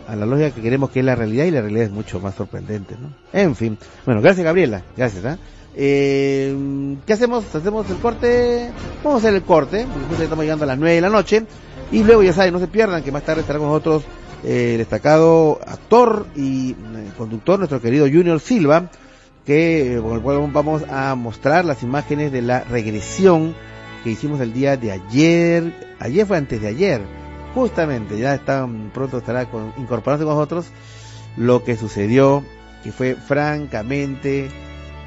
a 0.07 0.15
la 0.15 0.25
lógica 0.25 0.51
que 0.51 0.61
queremos 0.61 0.89
que 0.89 0.99
es 0.99 1.05
la 1.05 1.15
realidad 1.15 1.45
y 1.45 1.51
la 1.51 1.61
realidad 1.61 1.85
es 1.85 1.91
mucho 1.91 2.21
más 2.21 2.35
sorprendente, 2.35 2.95
¿no? 2.99 3.13
En 3.33 3.55
fin. 3.55 3.77
Bueno, 4.05 4.21
gracias 4.21 4.45
Gabriela, 4.45 4.83
gracias, 4.95 5.25
¿ah? 5.25 5.37
Eh, 5.79 6.55
¿Qué 7.05 7.13
hacemos? 7.13 7.53
¿Hacemos 7.53 7.87
el 7.89 7.97
corte? 7.97 8.71
Vamos 9.03 9.23
a 9.23 9.27
hacer 9.27 9.35
el 9.35 9.43
corte, 9.43 9.85
porque 10.07 10.23
estamos 10.23 10.43
llegando 10.43 10.63
a 10.63 10.67
las 10.67 10.79
9 10.79 10.95
de 10.95 11.01
la 11.01 11.09
noche. 11.09 11.43
Y 11.91 12.03
luego, 12.03 12.23
ya 12.23 12.33
saben, 12.33 12.51
no 12.51 12.59
se 12.59 12.67
pierdan 12.67 13.03
que 13.03 13.11
más 13.11 13.23
tarde 13.23 13.41
estará 13.41 13.59
con 13.59 13.67
nosotros 13.67 14.03
eh, 14.47 14.71
el 14.71 14.77
destacado 14.77 15.59
actor 15.67 16.25
y 16.33 16.71
eh, 16.71 17.11
conductor, 17.17 17.59
nuestro 17.59 17.81
querido 17.81 18.05
Junior 18.05 18.39
Silva, 18.39 18.89
que 19.45 19.99
con 20.01 20.13
el 20.13 20.21
cual 20.21 20.49
vamos 20.53 20.83
a 20.89 21.15
mostrar 21.15 21.65
las 21.65 21.83
imágenes 21.83 22.31
de 22.31 22.41
la 22.41 22.61
regresión 22.63 23.53
que 24.05 24.11
hicimos 24.11 24.39
el 24.39 24.53
día 24.53 24.77
de 24.77 24.93
ayer. 24.93 25.95
Ayer 25.99 26.25
fue 26.25 26.37
antes 26.37 26.61
de 26.61 26.67
ayer, 26.69 27.01
justamente, 27.53 28.17
ya 28.17 28.35
está 28.35 28.65
pronto 28.93 29.17
estará 29.17 29.49
con, 29.49 29.73
incorporándose 29.77 30.25
con 30.25 30.35
nosotros 30.35 30.67
lo 31.35 31.65
que 31.65 31.75
sucedió, 31.75 32.41
que 32.85 32.93
fue 32.93 33.15
francamente 33.15 34.49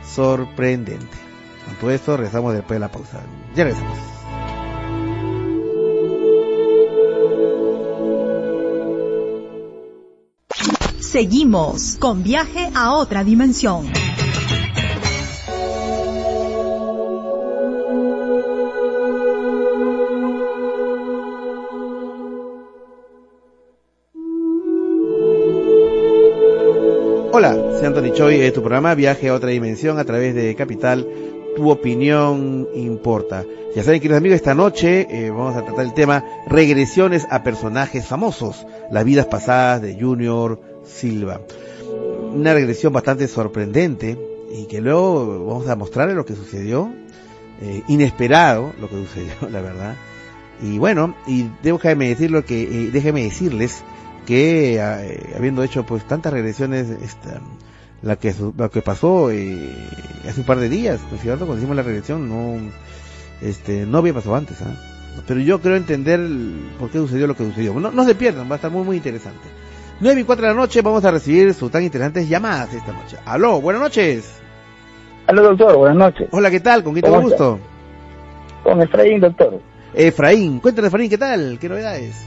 sorprendente. 0.05 1.17
Con 1.65 1.77
todo 1.77 1.91
esto 1.93 2.19
regresamos 2.19 2.53
después 2.53 2.77
de 2.77 2.81
la 2.81 2.93
pausa. 2.93 3.21
Ya 3.57 3.65
regresamos. 3.65 4.20
Seguimos 11.11 11.97
con 11.99 12.23
viaje 12.23 12.71
a 12.73 12.95
otra 12.95 13.25
dimensión. 13.25 13.85
Hola, 27.33 27.55
soy 27.55 27.87
Anthony 27.87 28.13
Choi, 28.15 28.41
es 28.43 28.53
tu 28.53 28.61
programa 28.61 28.95
Viaje 28.95 29.31
a 29.31 29.35
otra 29.35 29.51
dimensión 29.51 29.99
a 29.99 30.05
través 30.05 30.37
de 30.37 30.55
Capital. 30.55 31.09
Tu 31.57 31.69
opinión 31.69 32.69
importa. 32.73 33.45
Ya 33.75 33.83
saben, 33.83 34.01
queridos 34.01 34.19
amigos, 34.19 34.37
esta 34.37 34.55
noche 34.55 35.09
eh, 35.11 35.31
vamos 35.31 35.57
a 35.57 35.65
tratar 35.65 35.87
el 35.87 35.95
tema 35.95 36.25
regresiones 36.47 37.27
a 37.31 37.43
personajes 37.43 38.07
famosos, 38.07 38.65
las 38.93 39.05
vidas 39.05 39.27
pasadas 39.27 39.83
de 39.83 40.01
Junior 40.01 40.70
Silva. 40.91 41.41
Una 42.33 42.55
regresión 42.55 42.93
bastante 42.93 43.29
sorprendente 43.29 44.19
y 44.53 44.67
que 44.67 44.81
luego 44.81 45.47
vamos 45.47 45.69
a 45.69 45.77
mostrarle 45.77 46.15
lo 46.15 46.25
que 46.25 46.35
sucedió, 46.35 46.93
eh, 47.63 47.83
inesperado 47.89 48.73
lo 48.81 48.89
que 48.89 48.97
sucedió, 49.07 49.49
la 49.51 49.61
verdad. 49.61 49.97
Y 50.63 50.79
bueno, 50.79 51.15
y 51.27 51.51
déjeme 51.63 52.09
decirlo 52.09 52.45
que, 52.45 52.63
eh, 52.63 52.91
déjeme 52.93 53.23
decirles 53.23 53.83
que 54.27 54.77
eh, 54.77 55.33
habiendo 55.37 55.63
hecho 55.63 55.87
pues 55.87 56.07
tantas 56.07 56.33
regresiones, 56.33 56.89
esta, 57.03 57.41
la 58.03 58.17
que 58.17 58.35
lo 58.57 58.71
que 58.71 58.83
pasó 58.83 59.29
hace 59.29 60.41
un 60.41 60.45
par 60.47 60.59
de 60.59 60.69
días, 60.69 61.01
¿no 61.11 61.17
es 61.17 61.23
cierto? 61.23 61.47
Cuando 61.47 61.59
hicimos 61.59 61.77
la 61.77 61.83
regresión 61.83 62.29
no, 62.29 62.59
este, 63.41 63.87
no 63.87 63.99
había 63.99 64.15
pasado 64.15 64.37
antes, 64.37 64.61
¿ah? 64.63 64.75
Pero 65.27 65.41
yo 65.41 65.61
creo 65.61 65.77
entender 65.77 66.21
por 66.79 66.91
qué 66.91 66.99
sucedió 66.99 67.27
lo 67.27 67.37
que 67.37 67.45
sucedió. 67.45 67.75
No, 67.79 67.91
no 67.91 68.05
se 68.05 68.15
pierdan, 68.15 68.49
va 68.49 68.55
a 68.55 68.57
estar 68.57 68.71
muy 68.71 68.85
muy 68.85 68.97
interesante. 68.97 69.41
9 70.01 70.21
y 70.21 70.25
4 70.25 70.47
de 70.47 70.55
la 70.55 70.59
noche 70.59 70.81
vamos 70.81 71.05
a 71.05 71.11
recibir 71.11 71.53
sus 71.53 71.71
tan 71.71 71.83
interesantes 71.83 72.29
llamadas 72.29 72.73
esta 72.73 72.93
noche. 72.93 73.19
Aló, 73.27 73.61
buenas 73.61 73.83
noches. 73.83 74.41
Aló, 75.27 75.43
doctor, 75.43 75.77
buenas 75.77 75.97
noches. 75.97 76.29
Hola, 76.33 76.51
¿qué 76.51 76.61
tal? 76.61 76.83
¿Con 76.83 76.95
quién 76.95 77.05
tengo 77.05 77.21
gusto? 77.21 77.59
Con 78.63 78.81
Efraín, 78.81 79.21
doctor. 79.21 79.61
Efraín, 79.95 80.61
cuéntame, 80.61 80.89
Efraín, 80.89 81.11
¿qué 81.11 81.19
tal? 81.19 81.59
¿Qué 81.61 81.69
novedades? 81.69 82.27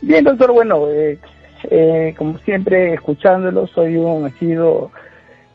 Bien, 0.00 0.24
doctor, 0.24 0.52
bueno, 0.52 0.88
eh, 0.90 1.18
eh, 1.70 2.14
como 2.18 2.38
siempre, 2.38 2.94
escuchándolo, 2.94 3.66
soy 3.68 3.96
un 3.96 4.30
sido 4.38 4.90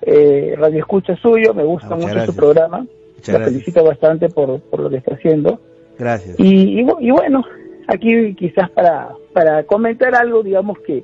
eh, 0.01 0.55
radio 0.57 0.79
escucha 0.79 1.15
suyo, 1.17 1.53
me 1.53 1.63
gusta 1.63 1.89
ah, 1.91 1.95
mucho 1.95 2.25
su 2.25 2.35
programa, 2.35 2.85
lo 3.27 3.39
felicito 3.39 3.83
bastante 3.83 4.29
por, 4.29 4.61
por 4.61 4.79
lo 4.79 4.89
que 4.89 4.97
está 4.97 5.15
haciendo. 5.15 5.59
Gracias. 5.97 6.39
Y, 6.39 6.79
y, 6.79 7.11
bueno, 7.11 7.43
aquí 7.89 8.35
quizás 8.35 8.69
para, 8.71 9.09
para 9.33 9.63
comentar 9.63 10.15
algo, 10.15 10.43
digamos 10.43 10.77
que, 10.79 11.03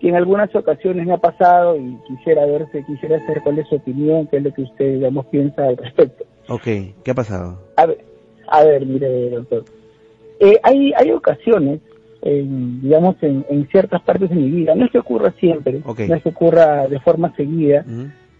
que 0.00 0.08
en 0.08 0.16
algunas 0.16 0.54
ocasiones 0.54 1.06
me 1.06 1.14
ha 1.14 1.18
pasado 1.18 1.76
y 1.76 1.96
quisiera 2.06 2.44
verse, 2.46 2.84
quisiera 2.86 3.20
saber 3.20 3.42
cuál 3.42 3.58
es 3.58 3.68
su 3.68 3.76
opinión, 3.76 4.26
qué 4.26 4.38
es 4.38 4.42
lo 4.42 4.52
que 4.52 4.62
usted, 4.62 4.94
digamos, 4.94 5.26
piensa 5.26 5.64
al 5.64 5.76
respecto. 5.76 6.24
Ok, 6.48 6.64
¿qué 7.02 7.10
ha 7.10 7.14
pasado? 7.14 7.58
A 7.76 7.86
ver, 7.86 8.04
a 8.48 8.64
ver 8.64 8.84
mire, 8.84 9.30
doctor. 9.30 9.64
Eh, 10.40 10.58
hay, 10.62 10.92
hay 10.96 11.10
ocasiones 11.12 11.80
en, 12.22 12.80
digamos, 12.82 13.16
en, 13.22 13.44
en, 13.48 13.68
ciertas 13.68 14.02
partes 14.02 14.30
de 14.30 14.36
mi 14.36 14.50
vida. 14.50 14.74
No 14.74 14.86
es 14.86 14.90
que 14.90 14.98
ocurra 14.98 15.32
siempre, 15.38 15.80
no 15.84 16.14
es 16.14 16.22
que 16.22 16.28
ocurra 16.28 16.88
de 16.88 16.98
forma 17.00 17.34
seguida, 17.36 17.84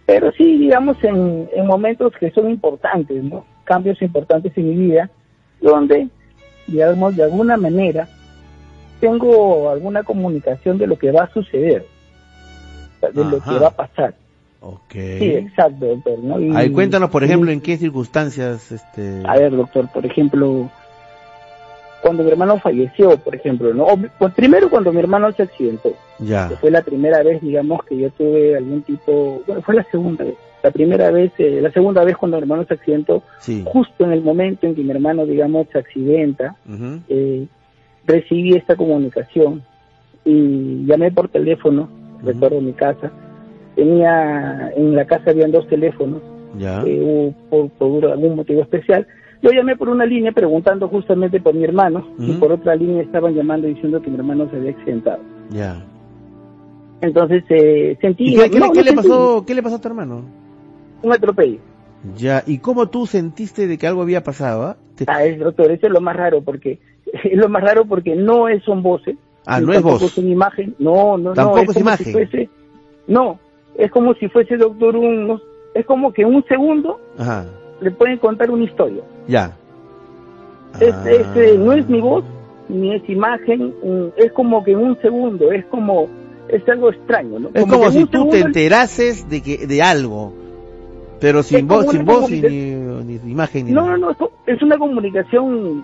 pero 0.07 0.32
sí, 0.32 0.59
digamos, 0.59 1.03
en, 1.05 1.49
en 1.55 1.66
momentos 1.66 2.12
que 2.18 2.30
son 2.32 2.51
importantes, 2.51 3.22
¿no? 3.22 3.47
Cambios 3.64 4.01
importantes 4.03 4.53
en 4.57 4.68
mi 4.68 4.88
vida, 4.88 5.11
donde, 5.61 6.09
digamos, 6.67 7.17
de 7.17 7.25
alguna 7.25 7.57
manera, 7.57 8.09
tengo 9.01 9.71
alguna 9.71 10.03
comunicación 10.03 10.79
de 10.79 10.87
lo 10.87 10.99
que 10.99 11.12
va 11.12 11.25
a 11.25 11.33
suceder, 11.33 11.87
de 13.01 13.25
lo 13.25 13.41
que 13.41 13.59
va 13.59 13.69
a 13.69 13.77
pasar. 13.77 14.15
Okay. 14.61 15.19
Sí, 15.19 15.27
exacto, 15.35 15.87
doctor. 15.87 16.19
¿no? 16.21 16.41
Y, 16.41 16.71
cuéntanos, 16.73 17.11
por 17.11 17.23
ejemplo, 17.23 17.51
en 17.51 17.61
qué 17.61 17.77
circunstancias. 17.77 18.73
Este... 18.73 19.21
A 19.27 19.37
ver, 19.37 19.55
doctor, 19.55 19.91
por 19.93 20.07
ejemplo, 20.07 20.71
cuando 22.01 22.23
mi 22.23 22.31
hermano 22.31 22.59
falleció, 22.59 23.17
por 23.19 23.35
ejemplo, 23.35 23.75
¿no? 23.75 23.87
pues 24.19 24.33
primero 24.33 24.71
cuando 24.71 24.93
mi 24.93 25.01
hermano 25.01 25.31
se 25.33 25.43
accidentó. 25.43 25.93
Ya. 26.19 26.49
fue 26.61 26.71
la 26.71 26.83
primera 26.83 27.23
vez, 27.23 27.43
digamos, 27.43 27.85
que 27.85 27.99
yo 27.99 28.11
tuve 28.11 28.57
algún 28.57 28.83
tipo, 28.83 29.43
bueno, 29.47 29.62
fue 29.62 29.75
la 29.75 29.85
segunda 29.91 30.25
vez. 30.25 30.37
La 30.65 30.71
primera 30.71 31.11
vez, 31.11 31.31
eh, 31.37 31.61
la 31.61 31.71
segunda 31.73 32.03
vez 32.05 32.17
cuando 32.17 32.39
mi 32.39 32.45
hermano 32.45 32.65
se 32.65 32.73
accidentó, 32.73 33.23
justo 33.65 34.03
en 34.03 34.12
el 34.12 34.23
momento 34.23 34.67
en 34.67 34.75
que 34.75 34.83
mi 34.83 34.93
hermano, 34.93 35.27
digamos, 35.27 35.67
se 35.71 35.79
accidenta, 35.79 36.57
eh, 37.07 37.47
recibí 38.07 38.55
esta 38.55 38.75
comunicación 38.75 39.62
y 40.25 40.87
llamé 40.87 41.12
por 41.12 41.29
teléfono, 41.29 41.91
recuerdo 42.23 42.62
mi 42.62 42.73
casa. 42.73 43.12
Tenía, 43.75 44.73
en 44.75 44.97
la 44.97 45.05
casa 45.05 45.33
habían 45.33 45.53
dos 45.53 45.69
teléfonos, 45.69 46.23
ya. 46.59 46.83
Eh, 46.87 47.31
por, 47.51 47.69
por 47.69 48.07
algún 48.07 48.37
motivo 48.37 48.62
especial 48.62 49.07
yo 49.43 49.51
llamé 49.51 49.77
por 49.77 49.91
una 49.91 50.07
línea 50.07 50.33
preguntando 50.33 50.89
justamente 50.89 51.41
por 51.41 51.53
mi 51.53 51.65
hermano 51.65 52.07
y 52.19 52.33
por 52.33 52.53
otra 52.53 52.75
línea 52.75 53.03
estaban 53.03 53.35
llamando 53.35 53.67
diciendo 53.67 54.01
que 54.01 54.09
mi 54.09 54.17
hermano 54.17 54.49
se 54.49 54.57
había 54.57 54.71
accidentado. 54.71 55.21
Ya. 55.51 55.85
Entonces 57.03 57.45
eh, 57.51 57.99
sentí... 58.01 58.35
qué, 58.35 58.83
le 58.83 58.95
pasó, 58.95 59.45
¿Qué 59.47 59.55
le 59.55 59.62
pasó 59.62 59.77
a 59.77 59.81
tu 59.83 59.89
hermano? 59.89 60.43
Un 61.05 61.13
atropello. 61.13 61.59
Ya, 62.17 62.43
¿y 62.47 62.59
cómo 62.59 62.89
tú 62.89 63.07
sentiste 63.07 63.67
de 63.67 63.79
que 63.79 63.87
algo 63.87 64.03
había 64.03 64.23
pasado? 64.23 64.65
Ah, 64.65 64.77
ah 65.07 65.25
es, 65.25 65.39
doctor, 65.39 65.71
eso 65.71 65.87
es 65.87 65.93
lo 65.93 66.01
más 66.01 66.17
raro 66.17 66.43
porque 66.43 66.79
es 67.25 67.37
lo 67.37 67.49
más 67.49 67.63
raro 67.63 67.85
porque 67.85 68.15
no 68.15 68.49
es 68.49 68.63
son 68.65 68.83
voces. 68.83 69.17
Ah, 69.47 69.61
no 69.61 69.73
es 69.73 69.83
voz. 69.83 70.03
es 70.03 70.19
una 70.19 70.31
imagen. 70.31 70.75
No, 70.79 71.17
no, 71.17 71.33
tampoco 71.33 71.65
no. 71.67 71.71
es, 71.71 71.77
imagen. 71.77 72.51
no, 73.07 73.39
es 73.77 73.91
como 73.91 74.15
si 74.15 74.29
fuese 74.29 74.57
doctor 74.57 74.97
un 74.97 75.41
es 75.75 75.85
como 75.87 76.13
que 76.13 76.25
un 76.25 76.45
segundo 76.45 77.01
Ajá 77.19 77.45
le 77.81 77.91
pueden 77.91 78.19
contar 78.19 78.51
una 78.51 78.65
historia. 78.65 79.03
Ya. 79.29 79.57
Es, 80.81 80.95
eh, 81.37 81.57
no 81.59 81.73
es 81.73 81.89
mi 81.89 82.01
voz, 82.01 82.25
ni 82.69 82.95
es 82.95 83.09
imagen, 83.09 83.73
es 84.17 84.33
como 84.33 84.65
que 84.65 84.73
en 84.73 84.79
un 84.79 85.01
segundo, 85.01 85.53
es 85.53 85.65
como, 85.67 86.09
es 86.49 86.69
algo 86.69 86.91
extraño, 86.91 87.39
¿no? 87.39 87.51
Es 87.55 87.65
como, 87.65 87.91
si 87.91 88.07
tú 88.07 88.29
te 88.29 88.41
enterases 88.41 89.29
de 89.29 89.41
que 89.41 89.67
de 89.67 89.83
algo, 89.83 90.33
pero 91.21 91.43
sin 91.43 91.67
voz, 91.67 91.91
sin 91.91 92.05
voz 92.05 92.31
ni, 92.31 92.41
ni, 92.41 93.31
imagen. 93.31 93.67
Ni 93.67 93.73
no, 93.73 93.97
no, 93.97 94.15
no, 94.19 94.31
es 94.47 94.62
una 94.62 94.79
comunicación 94.79 95.83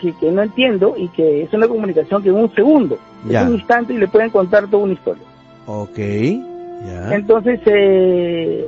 que, 0.00 0.12
que, 0.14 0.30
no 0.30 0.42
entiendo 0.42 0.94
y 0.96 1.08
que 1.08 1.42
es 1.42 1.52
una 1.52 1.68
comunicación 1.68 2.22
que 2.22 2.30
en 2.30 2.36
un 2.36 2.54
segundo, 2.54 2.98
en 3.28 3.48
un 3.48 3.54
instante 3.54 3.94
y 3.94 3.98
le 3.98 4.08
pueden 4.08 4.30
contar 4.30 4.68
toda 4.68 4.84
una 4.84 4.94
historia. 4.94 5.24
Ok, 5.66 5.98
ya. 5.98 7.14
Entonces, 7.14 7.60
eh, 7.66 8.66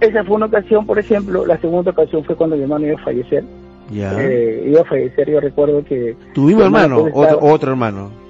esa 0.00 0.24
fue 0.24 0.36
una 0.36 0.46
ocasión, 0.46 0.86
por 0.86 0.98
ejemplo, 0.98 1.46
la 1.46 1.58
segunda 1.58 1.92
ocasión 1.92 2.24
fue 2.24 2.36
cuando 2.36 2.56
mi 2.56 2.62
hermano 2.62 2.86
iba 2.86 3.00
a 3.00 3.04
fallecer. 3.04 3.44
Ya. 3.90 4.12
Eh, 4.18 4.64
iba 4.68 4.80
a 4.80 4.84
fallecer, 4.84 5.30
yo 5.30 5.40
recuerdo 5.40 5.84
que... 5.84 6.16
¿Tu 6.32 6.42
mismo 6.42 6.62
hermano? 6.62 7.06
otro 7.12 7.70
hermano? 7.70 8.23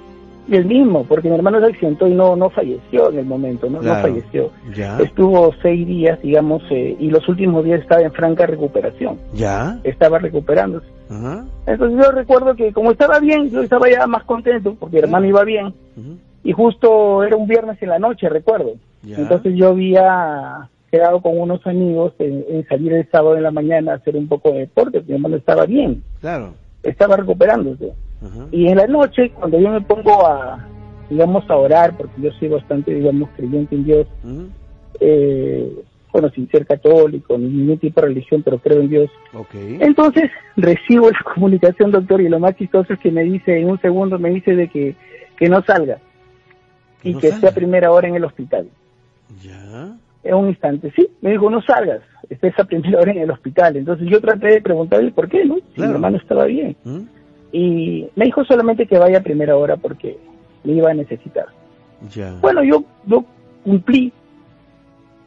El 0.49 0.65
mismo, 0.65 1.03
porque 1.05 1.29
mi 1.29 1.35
hermano 1.35 1.59
se 1.59 1.67
accidentó 1.67 2.07
y 2.07 2.13
no, 2.13 2.35
no 2.35 2.49
falleció 2.49 3.09
en 3.09 3.19
el 3.19 3.25
momento, 3.25 3.69
no, 3.69 3.81
no 3.81 3.95
falleció. 3.95 4.51
Estuvo 4.99 5.53
seis 5.61 5.85
días, 5.87 6.21
digamos, 6.21 6.63
eh, 6.69 6.95
y 6.99 7.09
los 7.09 7.27
últimos 7.27 7.63
días 7.63 7.81
estaba 7.81 8.01
en 8.01 8.11
franca 8.11 8.45
recuperación. 8.45 9.17
Ya. 9.33 9.79
Estaba 9.83 10.19
recuperándose. 10.19 10.87
Entonces 11.67 12.03
yo 12.03 12.11
recuerdo 12.11 12.55
que 12.55 12.73
como 12.73 12.91
estaba 12.91 13.19
bien, 13.19 13.49
yo 13.49 13.61
estaba 13.61 13.89
ya 13.89 14.05
más 14.07 14.23
contento, 14.23 14.75
porque 14.79 14.97
mi 14.97 15.03
hermano 15.03 15.25
iba 15.25 15.43
bien. 15.43 15.73
Y 16.43 16.51
justo 16.51 17.23
era 17.23 17.35
un 17.35 17.47
viernes 17.47 17.81
en 17.81 17.89
la 17.89 17.99
noche, 17.99 18.29
recuerdo. 18.29 18.73
Entonces 19.03 19.53
yo 19.55 19.69
había 19.69 20.69
quedado 20.91 21.21
con 21.21 21.37
unos 21.37 21.65
amigos 21.67 22.13
en, 22.19 22.45
en, 22.47 22.65
salir 22.67 22.93
el 22.93 23.09
sábado 23.11 23.35
en 23.35 23.43
la 23.43 23.51
mañana 23.51 23.91
a 23.91 23.95
hacer 23.95 24.15
un 24.15 24.27
poco 24.27 24.51
de 24.51 24.59
deporte, 24.59 24.99
porque 24.99 25.09
mi 25.09 25.15
hermano 25.15 25.35
estaba 25.35 25.65
bien. 25.65 26.03
Claro. 26.21 26.53
Estaba 26.83 27.17
recuperándose. 27.17 27.93
Y 28.51 28.67
en 28.67 28.77
la 28.77 28.87
noche, 28.87 29.31
cuando 29.31 29.59
yo 29.59 29.69
me 29.69 29.81
pongo 29.81 30.25
a, 30.25 30.65
digamos, 31.09 31.49
a 31.49 31.55
orar, 31.55 31.95
porque 31.95 32.21
yo 32.21 32.31
soy 32.33 32.47
bastante, 32.47 32.93
digamos, 32.93 33.29
creyente 33.35 33.75
en 33.75 33.83
Dios, 33.83 34.07
eh, 34.99 35.71
bueno, 36.11 36.29
sin 36.29 36.49
ser 36.49 36.65
católico, 36.65 37.37
ni 37.37 37.49
ningún 37.49 37.77
tipo 37.77 37.99
de 37.99 38.07
religión, 38.07 38.41
pero 38.41 38.57
creo 38.59 38.79
en 38.79 38.89
Dios. 38.89 39.11
Entonces 39.53 40.31
recibo 40.55 41.11
la 41.11 41.19
comunicación, 41.33 41.91
doctor, 41.91 42.21
y 42.21 42.29
lo 42.29 42.39
más 42.39 42.55
chistoso 42.55 42.93
es 42.93 42.99
que 42.99 43.11
me 43.11 43.23
dice, 43.23 43.59
en 43.59 43.69
un 43.69 43.81
segundo 43.81 44.17
me 44.17 44.29
dice 44.29 44.55
de 44.55 44.69
que, 44.69 44.95
que 45.37 45.49
no 45.49 45.61
salga 45.63 45.99
y 47.03 47.13
que 47.15 47.27
esté 47.27 47.47
a 47.47 47.53
primera 47.53 47.91
hora 47.91 48.07
en 48.07 48.15
el 48.15 48.23
hospital. 48.23 48.67
Ya. 49.43 49.95
En 50.23 50.33
un 50.33 50.47
instante, 50.47 50.91
sí, 50.95 51.07
me 51.21 51.31
dijo, 51.31 51.49
no 51.49 51.61
salgas, 51.61 52.01
estés 52.29 52.53
a 52.59 52.63
primera 52.63 52.99
hora 52.99 53.11
en 53.11 53.19
el 53.19 53.31
hospital. 53.31 53.75
Entonces 53.75 54.07
yo 54.09 54.21
traté 54.21 54.47
de 54.47 54.61
preguntarle 54.61 55.11
por 55.11 55.27
qué, 55.27 55.43
¿no? 55.43 55.57
Si 55.75 55.81
mi 55.81 55.87
hermano 55.87 56.17
estaba 56.17 56.45
bien. 56.45 56.77
Y 57.55 58.09
me 58.17 58.25
dijo 58.25 58.43
solamente 58.43 58.85
que 58.85 58.99
vaya 58.99 59.19
a 59.19 59.23
primera 59.23 59.55
hora 59.55 59.77
porque 59.77 60.17
me 60.65 60.73
iba 60.73 60.91
a 60.91 60.93
necesitar. 60.93 61.45
Bueno, 62.41 62.61
yo, 62.65 62.83
yo 63.05 63.23
cumplí 63.63 64.11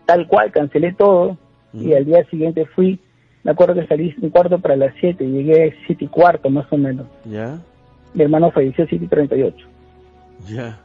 tal 0.04 0.26
cual, 0.26 0.52
cancelé 0.52 0.92
todo 0.92 1.38
y 1.72 1.94
al 1.94 2.04
día 2.04 2.22
siguiente 2.28 2.66
fui, 2.66 3.00
me 3.44 3.52
acuerdo 3.52 3.76
que 3.76 3.86
salí 3.86 4.14
un 4.20 4.28
cuarto 4.28 4.58
para 4.58 4.76
las 4.76 4.92
7, 5.00 5.26
llegué 5.26 5.74
siete 5.86 6.04
y 6.04 6.08
cuarto 6.08 6.50
más 6.50 6.70
o 6.70 6.76
menos. 6.76 7.06
Ya. 7.24 7.58
Mi 8.12 8.24
hermano 8.24 8.50
falleció 8.50 8.84
a 8.84 8.88
7 8.88 9.06
y 9.06 9.08
38. 9.08 9.66
Ya. 10.48 10.78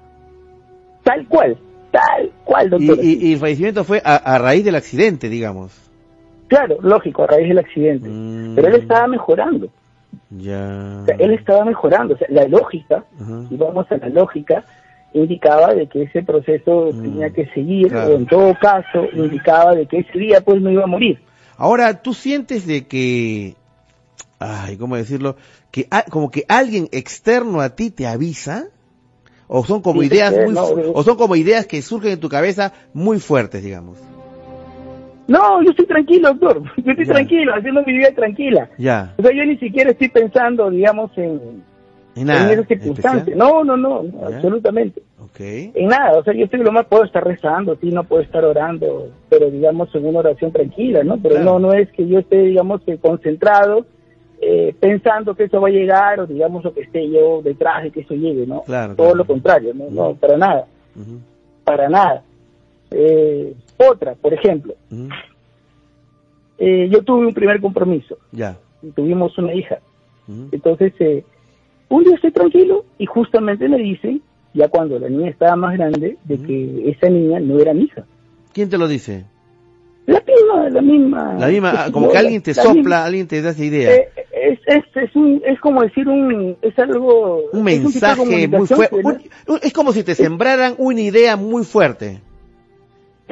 Tal 1.03 1.27
cual, 1.27 1.57
tal 1.91 2.31
cual, 2.45 2.69
doctor. 2.69 2.99
Y, 3.03 3.33
el 3.33 3.39
fallecimiento 3.39 3.83
fue 3.83 4.01
a, 4.05 4.37
raíz 4.37 4.63
del 4.63 4.75
accidente, 4.75 5.27
digamos. 5.27 5.77
Claro, 6.47 6.77
lógico, 6.81 7.23
a 7.23 7.27
raíz 7.27 7.49
del 7.49 7.59
accidente. 7.59 8.07
Mm. 8.07 8.55
Pero 8.55 8.67
él 8.69 8.75
estaba 8.75 9.07
mejorando. 9.07 9.67
Ya. 10.29 11.03
él 11.19 11.31
estaba 11.31 11.65
mejorando. 11.65 12.15
O 12.15 12.17
sea, 12.17 12.27
la 12.29 12.47
lógica, 12.47 13.03
si 13.49 13.55
vamos 13.55 13.85
a 13.91 13.97
la 13.97 14.09
lógica, 14.09 14.63
indicaba 15.13 15.73
de 15.73 15.87
que 15.87 16.03
ese 16.03 16.23
proceso 16.23 16.89
mm, 16.93 17.01
tenía 17.01 17.29
que 17.29 17.45
seguir, 17.47 17.95
o 17.95 18.13
en 18.13 18.25
todo 18.25 18.53
caso, 18.59 19.05
indicaba 19.13 19.75
de 19.75 19.85
que 19.85 19.99
ese 19.99 20.17
día 20.17 20.41
pues 20.41 20.61
no 20.61 20.71
iba 20.71 20.83
a 20.83 20.87
morir. 20.87 21.19
Ahora, 21.57 22.01
¿tú 22.01 22.13
sientes 22.13 22.65
de 22.65 22.87
que, 22.87 23.55
ay, 24.39 24.77
¿cómo 24.77 24.95
decirlo? 24.95 25.35
Que 25.71 25.87
como 26.09 26.31
que 26.31 26.45
alguien 26.47 26.89
externo 26.91 27.61
a 27.61 27.69
ti 27.69 27.91
te 27.91 28.07
avisa? 28.07 28.67
¿O 29.47 29.63
son 29.65 29.81
como 29.81 30.01
ideas 30.01 30.33
muy, 30.33 30.55
o 30.57 31.03
son 31.03 31.15
como 31.15 31.35
ideas 31.35 31.67
que 31.67 31.81
surgen 31.81 32.13
en 32.13 32.19
tu 32.19 32.29
cabeza 32.29 32.73
muy 32.93 33.19
fuertes, 33.19 33.63
digamos? 33.63 33.97
No, 35.27 35.63
yo 35.63 35.71
estoy 35.71 35.85
tranquilo, 35.85 36.33
doctor. 36.33 36.63
Yo 36.83 36.91
estoy 36.91 37.05
tranquilo, 37.05 37.53
haciendo 37.55 37.83
mi 37.83 37.93
vida 37.93 38.11
tranquila. 38.13 38.69
Ya. 38.77 39.13
O 39.17 39.21
sea, 39.21 39.31
yo 39.31 39.45
ni 39.45 39.57
siquiera 39.57 39.91
estoy 39.91 40.09
pensando, 40.09 40.69
digamos, 40.69 41.11
en, 41.17 41.63
en, 42.15 42.27
nada, 42.27 42.45
en 42.45 42.51
esas 42.51 42.67
circunstancias. 42.67 43.37
No, 43.37 43.63
no, 43.63 43.77
no, 43.77 44.03
absolutamente. 44.25 45.01
Okay. 45.31 45.71
En 45.73 45.87
nada, 45.87 46.19
o 46.19 46.23
sea, 46.23 46.33
yo 46.33 46.45
estoy 46.45 46.59
lo 46.59 46.71
más, 46.71 46.85
puedo 46.85 47.05
estar 47.05 47.25
rezando, 47.25 47.75
sí, 47.79 47.89
no 47.89 48.03
puedo 48.03 48.21
estar 48.21 48.43
orando, 48.43 49.09
pero 49.29 49.49
digamos 49.49 49.93
en 49.95 50.05
una 50.05 50.19
oración 50.19 50.51
tranquila, 50.51 51.03
¿no? 51.03 51.17
Pero 51.17 51.39
no, 51.39 51.57
no 51.57 51.73
es 51.73 51.89
que 51.91 52.05
yo 52.05 52.19
esté, 52.19 52.43
digamos, 52.43 52.81
concentrado, 53.01 53.85
eh, 54.41 54.75
pensando 54.79 55.33
que 55.35 55.45
eso 55.45 55.61
va 55.61 55.69
a 55.69 55.71
llegar, 55.71 56.19
o 56.19 56.27
digamos, 56.27 56.65
o 56.65 56.73
que 56.73 56.81
esté 56.81 57.09
yo 57.09 57.41
detrás 57.41 57.83
de 57.83 57.91
que 57.91 58.01
eso 58.01 58.13
llegue, 58.13 58.45
¿no? 58.45 58.63
Claro, 58.63 58.95
Todo 58.95 59.15
lo 59.15 59.25
contrario, 59.25 59.73
¿no? 59.73 59.85
No, 59.89 60.15
para 60.15 60.37
nada. 60.37 60.67
Para 61.63 61.89
nada. 61.89 62.23
Eh, 62.91 63.53
otra, 63.89 64.15
por 64.15 64.33
ejemplo, 64.33 64.75
eh, 66.57 66.89
yo 66.91 67.03
tuve 67.03 67.25
un 67.27 67.33
primer 67.33 67.59
compromiso. 67.61 68.17
Ya. 68.31 68.57
Tuvimos 68.95 69.37
una 69.37 69.53
hija. 69.53 69.79
Entonces, 70.51 70.93
eh, 70.99 71.23
un 71.89 72.03
día 72.03 72.15
estoy 72.15 72.31
tranquilo 72.31 72.85
y 72.97 73.05
justamente 73.05 73.67
me 73.67 73.77
dicen, 73.77 74.21
ya 74.53 74.67
cuando 74.67 74.99
la 74.99 75.09
niña 75.09 75.29
estaba 75.29 75.55
más 75.55 75.77
grande, 75.77 76.17
de 76.23 76.37
que 76.37 76.89
esa 76.89 77.09
niña 77.09 77.39
no 77.39 77.59
era 77.59 77.73
mi 77.73 77.83
hija. 77.83 78.05
¿Quién 78.53 78.69
te 78.69 78.77
lo 78.77 78.87
dice? 78.87 79.25
La 80.05 80.21
misma, 80.21 80.69
la 80.69 80.81
misma. 80.81 81.33
La 81.39 81.47
misma, 81.47 81.91
como 81.91 82.09
que 82.09 82.17
alguien 82.17 82.41
te 82.41 82.53
sopla, 82.53 83.05
alguien 83.05 83.27
te 83.27 83.41
da 83.41 83.51
esa 83.51 83.63
idea. 83.63 83.93
Eh, 83.93 84.09
es, 84.31 84.59
es, 84.65 84.83
es, 84.95 85.15
un, 85.15 85.41
es 85.45 85.59
como 85.59 85.81
decir 85.81 86.07
un, 86.07 86.57
es 86.61 86.77
algo... 86.77 87.41
Un 87.51 87.63
mensaje 87.63 88.47
muy 88.47 88.67
fuerte. 88.67 89.29
Es 89.61 89.73
como 89.73 89.93
si 89.93 90.03
te 90.03 90.15
sembraran 90.15 90.75
una 90.77 91.01
idea 91.01 91.37
muy 91.37 91.63
fuerte. 91.63 92.21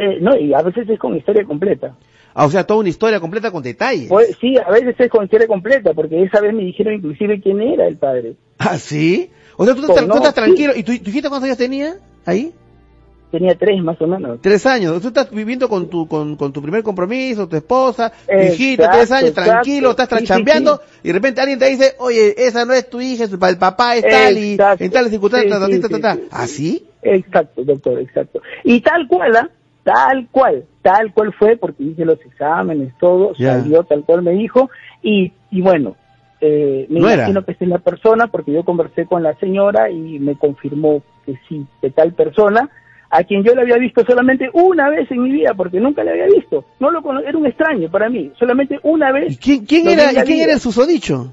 Eh, 0.02 0.18
no, 0.20 0.36
y 0.36 0.52
a 0.52 0.64
veces 0.64 0.89
es 0.89 0.97
con 0.97 1.16
historia 1.16 1.45
completa. 1.45 1.95
Ah, 2.34 2.47
o 2.47 2.49
sea, 2.49 2.66
toda 2.66 2.80
una 2.80 2.89
historia 2.89 3.20
completa 3.20 3.52
con 3.52 3.62
detalles. 3.62 4.10
Pues, 4.10 4.36
sí, 4.41 4.58
a 4.58 4.72
veces 4.72 4.95
es 4.97 5.10
con 5.12 5.26
historia 5.26 5.45
completa, 5.45 5.93
porque 5.93 6.24
esa 6.24 6.41
vez 6.41 6.56
me 6.56 6.64
dijeron 6.64 6.95
inclusive 6.95 7.39
quién 7.39 7.62
era 7.62 7.86
el 7.88 7.97
padre. 7.97 8.34
¿Ah, 8.58 8.80
sí? 8.80 9.30
O 9.58 9.66
sea, 9.66 9.76
tú, 9.76 9.86
pues 9.86 10.02
estás 10.02 10.34
tranquilo. 10.34 10.74
¿Y 10.76 10.82
tu, 10.82 10.97
tu 10.97 11.10
hijita 11.12 11.30
cuántos 11.30 11.45
años 11.45 11.58
tenía 11.60 11.97
ahí? 12.26 12.52
Tenía 13.30 13.56
tres 13.56 13.82
más 13.84 14.02
o 14.02 14.08
menos. 14.08 14.39
Tres 14.41 14.66
años. 14.66 14.99
Tú 15.04 15.10
estás 15.10 15.30
viviendo 15.30 15.70
con 15.70 15.88
tu, 15.88 16.08
con, 16.08 16.36
con 16.36 16.52
tu 16.52 16.64
primer 16.64 16.82
compromiso, 16.82 17.47
tu 17.47 17.58
esposa, 17.58 18.12
tu 18.28 18.41
hijita, 18.41 18.89
tres 18.89 19.12
años, 19.12 19.34
tranquilo, 19.34 19.91
estás 19.91 20.10
trachambeando, 20.10 20.82
y 21.04 21.10
de 21.10 21.14
repente 21.14 21.41
alguien 21.41 21.60
te 21.60 21.70
dice, 21.70 21.93
oye, 21.99 22.34
esa 22.38 22.66
no 22.66 22.74
es 22.74 22.89
tu 22.89 22.99
hija, 22.99 23.26
el 23.26 23.58
papá 23.58 23.95
es 23.97 24.04
tal, 24.04 24.38
y 24.38 24.58
en 24.80 24.91
tal 24.91 25.10
circunstancias, 25.10 26.20
¿Ah, 26.32 26.47
sí? 26.47 26.88
Exacto, 27.04 27.64
doctor, 27.64 27.99
exacto. 27.99 28.41
Y 28.64 28.82
tal 28.82 29.08
cual, 29.08 29.36
¿ah? 29.36 29.49
Tal 29.84 30.28
cual, 30.32 30.66
tal 30.82 31.14
cual 31.14 31.34
fue, 31.34 31.58
porque 31.58 31.84
hice 31.84 32.06
los 32.06 32.20
exámenes, 32.22 32.94
todo, 33.00 33.34
salió 33.36 33.84
tal 33.84 34.04
cual 34.04 34.22
me 34.22 34.32
dijo, 34.32 34.70
y, 35.02 35.32
y 35.50 35.62
bueno, 35.62 35.96
eh, 36.40 36.86
me 36.90 37.00
imagino 37.00 37.44
que 37.44 37.52
es 37.52 37.62
la 37.62 37.80
persona, 37.80 38.28
porque 38.28 38.52
yo 38.52 38.64
conversé 38.64 39.06
con 39.06 39.24
la 39.24 39.36
señora 39.36 39.90
y 39.90 40.20
me 40.20 40.36
confirmó 40.36 41.04
que 41.26 41.36
sí, 41.48 41.66
de 41.82 41.92
tal 41.92 42.14
persona, 42.14 42.70
a 43.10 43.24
quien 43.24 43.44
yo 43.44 43.54
le 43.54 43.62
había 43.62 43.78
visto 43.78 44.04
solamente 44.06 44.50
una 44.54 44.90
vez 44.90 45.10
en 45.12 45.22
mi 45.22 45.32
vida, 45.32 45.54
porque 45.56 45.80
nunca 45.80 46.04
le 46.04 46.12
había 46.12 46.28
visto, 46.28 46.66
no 46.80 46.92
lo 46.92 47.02
era 47.20 47.38
un 47.38 47.46
extraño 47.46 47.90
para 47.90 48.10
mí, 48.10 48.32
solamente 48.40 48.80
una 48.84 49.12
vez. 49.12 49.34
¿Y 49.46 49.66
quién, 49.66 49.88
era, 49.88 50.12
¿y 50.12 50.16
quién 50.26 50.40
era 50.42 50.54
el 50.54 50.60
susodicho? 50.60 51.32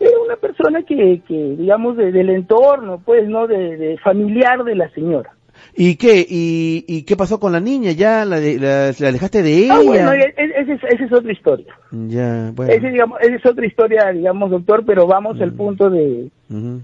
Era 0.00 0.18
una 0.24 0.36
persona 0.36 0.82
que, 0.82 1.22
que 1.28 1.54
digamos, 1.56 1.96
del 1.96 2.28
entorno, 2.30 3.00
pues, 3.04 3.28
¿no? 3.28 3.46
de 3.46 3.96
familiar 4.02 4.64
de 4.64 4.74
la 4.74 4.90
señora. 4.90 5.32
¿Y 5.74 5.96
qué? 5.96 6.26
¿Y, 6.28 6.84
y 6.86 7.02
qué 7.04 7.16
pasó 7.16 7.40
con 7.40 7.52
la 7.52 7.60
niña? 7.60 7.92
¿Ya 7.92 8.24
la, 8.24 8.38
la, 8.38 8.92
la 8.98 9.08
alejaste 9.08 9.42
de 9.42 9.50
ah, 9.50 9.54
ella? 9.54 9.74
Ah, 9.74 9.82
bueno, 9.82 10.12
esa 10.12 10.72
es, 10.72 11.00
es, 11.00 11.12
otra 11.12 11.32
historia. 11.32 11.74
Ya, 11.90 12.52
bueno. 12.54 12.72
Esa, 12.72 12.88
digamos, 12.88 13.18
es 13.22 13.44
otra 13.46 13.66
historia, 13.66 14.12
digamos, 14.12 14.50
doctor, 14.50 14.84
pero 14.84 15.06
vamos 15.06 15.40
al 15.40 15.52
punto 15.52 15.88
de, 15.88 16.28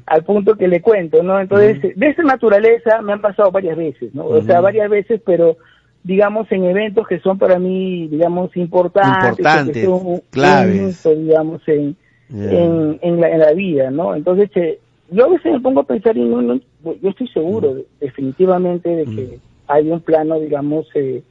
al 0.07 0.25
punto 0.25 0.57
que 0.57 0.69
le 0.69 0.81
cuento, 0.81 1.23
¿no? 1.23 1.39
Entonces, 1.39 1.81
de 1.97 2.09
esa 2.09 2.23
naturaleza 2.23 3.03
me 3.03 3.13
han 3.13 3.21
pasado 3.21 3.51
varias 3.51 3.77
veces, 3.77 4.15
¿no? 4.15 4.25
O 4.27 4.43
sea, 4.43 4.61
varias 4.61 4.89
veces, 4.89 5.21
pero 5.25 5.57
digamos 6.05 6.51
en 6.53 6.65
eventos 6.65 7.07
que 7.07 7.21
son 7.21 7.39
para 7.39 7.59
mí, 7.59 8.09
digamos, 8.09 8.57
importantes. 8.57 9.39
Importantes, 9.39 9.89
claves. 10.31 11.05
digamos, 11.05 11.63
en, 11.69 11.97
en, 12.31 12.99
en, 13.03 13.21
la, 13.21 13.31
en 13.31 13.39
la 13.39 13.53
vida, 13.53 13.91
¿no? 13.91 14.15
Entonces, 14.15 14.51
eh, 14.57 14.79
yo 15.11 15.27
a 15.27 15.29
veces 15.29 15.53
me 15.53 15.61
pongo 15.61 15.81
a 15.81 15.87
pensar 15.87 16.17
y 16.17 16.23
no, 16.23 16.41
no 16.41 16.61
yo 16.85 17.11
estoy 17.11 17.29
seguro 17.29 17.75
mm. 17.75 18.01
definitivamente 18.01 18.89
de 18.89 19.05
que 19.05 19.37
mm. 19.37 19.41
hay 19.69 19.91
un 19.91 20.01
plano, 20.01 20.39
digamos, 20.41 20.87
eh, 20.95 21.23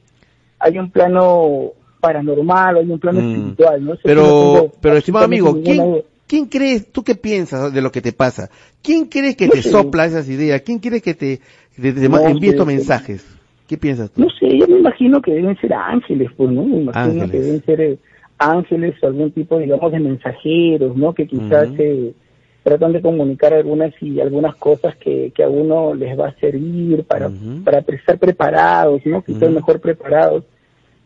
hay 0.58 0.78
un 0.78 0.90
plano 0.90 1.72
paranormal, 2.00 2.76
hay 2.76 2.90
un 2.90 2.98
plano 2.98 3.20
mm. 3.20 3.30
espiritual, 3.30 3.84
¿no? 3.84 3.94
pero, 4.02 4.72
pero 4.80 4.96
estimado 4.96 5.24
amigo, 5.24 5.60
¿quién, 5.62 6.02
¿quién 6.26 6.46
crees, 6.46 6.90
tú 6.92 7.02
qué 7.02 7.14
piensas 7.14 7.72
de 7.72 7.82
lo 7.82 7.90
que 7.90 8.00
te 8.00 8.12
pasa? 8.12 8.50
¿Quién 8.82 9.06
crees 9.06 9.36
que 9.36 9.48
te 9.48 9.62
sopla 9.62 10.06
esas 10.06 10.28
ideas? 10.28 10.62
¿Quién 10.62 10.78
crees 10.78 11.02
que 11.02 11.14
te, 11.14 11.40
te, 11.80 11.88
envíe 11.88 12.50
estos 12.50 12.66
mensajes? 12.66 13.26
¿Qué 13.66 13.76
piensas 13.76 14.10
tú? 14.10 14.22
No 14.22 14.28
sé, 14.30 14.56
yo 14.56 14.66
me 14.66 14.78
imagino 14.78 15.20
que 15.20 15.32
deben 15.32 15.56
ser 15.60 15.74
ángeles, 15.74 16.30
pues, 16.36 16.50
¿no? 16.50 16.64
Me 16.64 16.78
imagino 16.78 17.28
que 17.28 17.38
deben 17.38 17.62
ser... 17.64 17.80
Eh, 17.80 17.98
ángeles 18.38 18.94
o 19.02 19.06
algún 19.06 19.32
tipo, 19.32 19.58
digamos, 19.58 19.92
de 19.92 20.00
mensajeros, 20.00 20.96
¿no? 20.96 21.12
Que 21.12 21.26
quizás 21.26 21.68
se 21.76 22.14
tratan 22.62 22.92
de 22.92 23.00
comunicar 23.00 23.54
algunas 23.54 23.92
y 24.02 24.20
algunas 24.20 24.54
cosas 24.56 24.96
que, 24.96 25.32
que 25.34 25.42
a 25.42 25.48
uno 25.48 25.94
les 25.94 26.18
va 26.18 26.28
a 26.28 26.34
servir 26.34 27.04
para, 27.04 27.30
para 27.64 27.78
estar 27.78 28.18
preparados, 28.18 29.04
¿no? 29.06 29.22
Que 29.22 29.32
estén 29.32 29.54
mejor 29.54 29.80
preparados. 29.80 30.44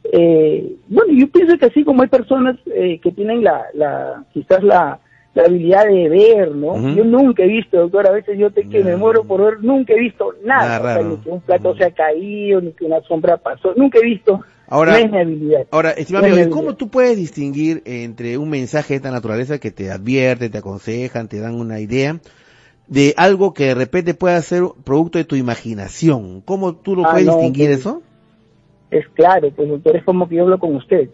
Eh, 0.05 0.75
bueno, 0.89 1.13
yo 1.13 1.29
pienso 1.29 1.57
que 1.59 1.67
así 1.67 1.85
como 1.85 2.03
hay 2.03 2.09
personas 2.09 2.57
eh, 2.67 2.99
que 3.01 3.13
tienen 3.13 3.45
la, 3.45 3.67
la, 3.75 4.25
quizás 4.33 4.63
la, 4.65 4.99
la 5.35 5.45
habilidad 5.45 5.87
de 5.87 6.09
ver, 6.09 6.51
¿no? 6.55 6.75
Yo 6.95 7.05
nunca 7.05 7.45
he 7.45 7.47
visto, 7.47 7.79
doctor, 7.79 8.07
a 8.09 8.13
veces 8.13 8.37
yo 8.39 8.51
te 8.51 8.69
que 8.69 8.83
me 8.83 8.97
muero 8.97 9.25
por 9.25 9.43
ver, 9.43 9.63
nunca 9.63 9.95
he 9.95 10.01
visto 10.01 10.35
nada, 10.45 11.03
ni 11.03 11.17
que 11.19 11.31
un 11.31 11.41
plato 11.41 11.75
se 11.77 11.85
ha 11.85 11.91
caído, 11.93 12.61
ni 12.61 12.73
que 12.73 12.85
una 12.85 13.01
sombra 13.03 13.37
pasó, 13.37 13.73
nunca 13.77 13.99
he 13.99 14.05
visto. 14.05 14.41
Ahora, 14.73 14.93
no 14.93 15.05
es 15.05 15.13
habilidad. 15.13 15.67
Ahora, 15.71 15.91
estimado 15.91 16.25
amigo, 16.25 16.49
¿cómo 16.49 16.77
tú 16.77 16.89
puedes 16.89 17.15
distinguir 17.15 17.83
entre 17.85 18.39
un 18.39 18.49
mensaje 18.49 18.95
de 18.95 18.97
esta 18.97 19.11
naturaleza 19.11 19.59
que 19.59 19.71
te 19.71 19.91
advierte, 19.91 20.49
te 20.49 20.57
aconsejan, 20.57 21.29
te 21.29 21.41
dan 21.41 21.57
una 21.57 21.79
idea, 21.79 22.21
de 22.87 23.13
algo 23.19 23.53
que 23.53 23.67
de 23.67 23.75
repente 23.75 24.15
pueda 24.15 24.41
ser 24.41 24.63
producto 24.83 25.19
de 25.19 25.25
tu 25.25 25.37
imaginación? 25.37 26.41
¿Cómo 26.41 26.75
tú 26.75 26.97
lo 26.97 27.05
ah, 27.05 27.11
puedes 27.11 27.27
distinguir 27.27 27.67
pues, 27.67 27.81
eso? 27.81 28.03
Es 28.91 29.07
claro, 29.09 29.51
pues 29.51 29.69
doctor, 29.69 29.95
es 29.95 30.05
como 30.05 30.27
que 30.27 30.37
yo 30.37 30.45
hablo 30.45 30.59
con 30.59 30.75
usted 30.75 31.11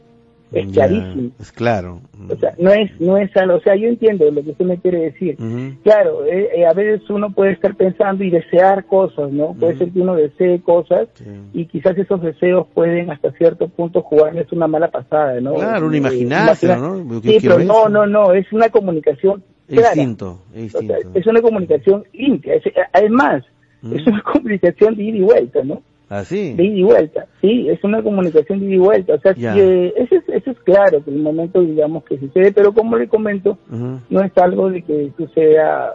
es 0.53 0.73
clarísimo. 0.73 1.31
Es 1.39 1.53
claro. 1.53 2.01
O 2.29 2.37
sea, 2.37 2.55
no 2.59 2.71
es, 2.71 2.91
no 3.01 3.17
es 3.17 3.35
algo, 3.37 3.57
o 3.57 3.61
sea, 3.61 3.77
yo 3.77 3.89
entiendo 3.89 4.31
lo 4.31 4.43
que 4.43 4.51
usted 4.51 4.65
me 4.65 4.79
quiere 4.79 5.01
decir. 5.01 5.37
Claro, 5.83 6.25
eh, 6.25 6.49
eh, 6.57 6.67
a 6.67 6.73
veces 6.73 7.09
uno 7.11 7.31
puede 7.31 7.53
estar 7.53 7.75
pensando 7.75 8.25
y 8.25 8.31
desear 8.31 8.85
cosas, 8.87 9.31
¿no? 9.31 9.55
Puede 9.55 9.77
ser 9.77 9.91
que 9.91 10.01
uno 10.01 10.15
desee 10.15 10.61
cosas 10.61 11.09
y 11.53 11.67
quizás 11.67 11.97
esos 11.99 12.23
deseos 12.23 12.67
pueden 12.75 13.11
hasta 13.11 13.33
cierto 13.33 13.69
punto 13.69 14.03
jugarles 14.03 14.51
una 14.53 14.67
mala 14.67 14.91
pasada, 14.91 15.41
¿no? 15.41 15.55
Claro, 15.55 15.87
un 15.87 15.95
imaginario, 15.95 16.77
¿no? 16.77 17.21
Sí, 17.21 17.39
pero 17.43 17.59
no, 17.59 17.89
no, 17.89 18.07
no, 18.07 18.33
es 18.33 18.51
una 18.53 18.69
comunicación 18.69 19.43
Distinto, 19.69 20.41
es 20.55 21.27
una 21.27 21.43
comunicación 21.43 22.05
limpia. 22.15 22.55
además, 22.95 23.45
es 23.83 24.07
una 24.07 24.23
comunicación 24.33 24.97
de 24.97 25.03
ida 25.03 25.17
y 25.19 25.21
vuelta, 25.21 25.63
¿no? 25.63 25.83
Así. 26.09 26.53
¿Ah, 26.53 26.57
de 26.57 26.65
ida 26.65 26.77
y 26.77 26.83
vuelta, 26.83 27.27
sí, 27.41 27.69
es 27.69 27.83
una 27.85 28.03
comunicación 28.03 28.61
de 28.61 28.67
ida 28.67 28.75
y 28.75 28.79
vuelta. 28.79 29.15
O 29.15 29.21
sea, 29.21 29.35
que 29.35 29.93
eso, 29.97 30.15
es, 30.15 30.23
eso 30.29 30.51
es 30.51 30.59
claro, 30.61 31.05
que 31.05 31.11
el 31.11 31.19
momento, 31.19 31.61
digamos, 31.61 32.05
que 32.05 32.19
sucede, 32.19 32.53
pero 32.53 32.73
como 32.73 32.97
le 32.97 33.09
comento, 33.09 33.59
no 33.69 34.23
es 34.23 34.37
algo 34.37 34.71
de 34.71 34.83
que 34.83 35.13
suceda 35.17 35.95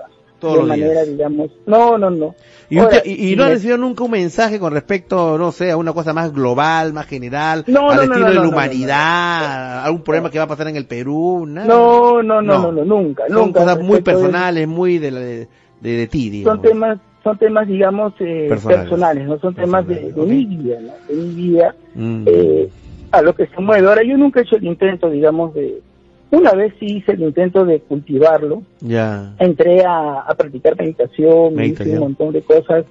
de 0.51 0.63
manera, 0.63 1.03
digamos, 1.03 1.51
no, 1.65 1.97
no, 1.97 2.09
no. 2.09 2.35
¿Y, 2.69 3.31
y, 3.31 3.35
no 3.35 3.43
ha 3.43 3.49
recibido 3.49 3.77
nunca 3.77 4.03
un 4.03 4.11
mensaje 4.11 4.59
con 4.59 4.73
respecto, 4.73 5.37
no 5.37 5.51
sé, 5.51 5.71
a 5.71 5.77
una 5.77 5.93
cosa 5.93 6.13
más 6.13 6.33
global, 6.33 6.91
más 6.93 7.05
general, 7.05 7.63
no, 7.67 7.89
al 7.89 8.03
estilo 8.03 8.27
de 8.27 8.33
la 8.33 8.47
humanidad, 8.47 9.85
algún 9.85 10.03
problema 10.03 10.29
que 10.29 10.39
va 10.39 10.45
a 10.45 10.47
pasar 10.47 10.67
en 10.67 10.75
el 10.75 10.85
Perú? 10.85 11.45
Nada. 11.47 11.67
No, 11.67 12.21
no, 12.21 12.41
no, 12.41 12.71
no, 12.71 12.83
nunca. 12.83 13.23
Son 13.29 13.53
cosas 13.53 13.79
muy 13.79 14.01
personales, 14.01 14.67
muy 14.67 14.97
de, 14.97 15.11
de, 15.11 15.47
de, 15.79 16.07
ti, 16.07 16.29
digamos. 16.29 16.61
Son 16.61 16.69
temas 16.69 16.99
son 17.23 17.37
temas, 17.37 17.67
digamos, 17.67 18.13
eh, 18.19 18.49
personales. 18.49 19.27
no 19.27 19.39
son 19.39 19.55
temas 19.55 19.87
de, 19.87 20.13
mi 20.15 20.45
vida, 20.45 20.79
¿no? 20.81 20.93
de 21.07 21.15
mi 21.15 21.33
vida, 21.33 21.75
mm. 21.95 22.23
eh, 22.27 22.69
a 23.11 23.21
lo 23.21 23.33
que 23.33 23.47
se 23.47 23.61
mueve. 23.61 23.87
Ahora, 23.87 24.03
yo 24.03 24.17
nunca 24.17 24.39
he 24.39 24.43
hecho 24.43 24.57
el 24.57 24.65
intento, 24.65 25.09
digamos, 25.09 25.53
de... 25.53 25.81
Una 26.31 26.51
vez 26.53 26.73
sí 26.79 26.97
hice 26.97 27.11
el 27.11 27.21
intento 27.21 27.63
de 27.63 27.79
cultivarlo. 27.79 28.63
Ya. 28.81 29.35
Entré 29.37 29.83
a, 29.85 30.25
practicar 30.35 30.75
meditación, 30.75 31.63
hice 31.63 31.93
un 31.93 31.99
montón 31.99 32.33
de 32.33 32.41
cosas, 32.41 32.85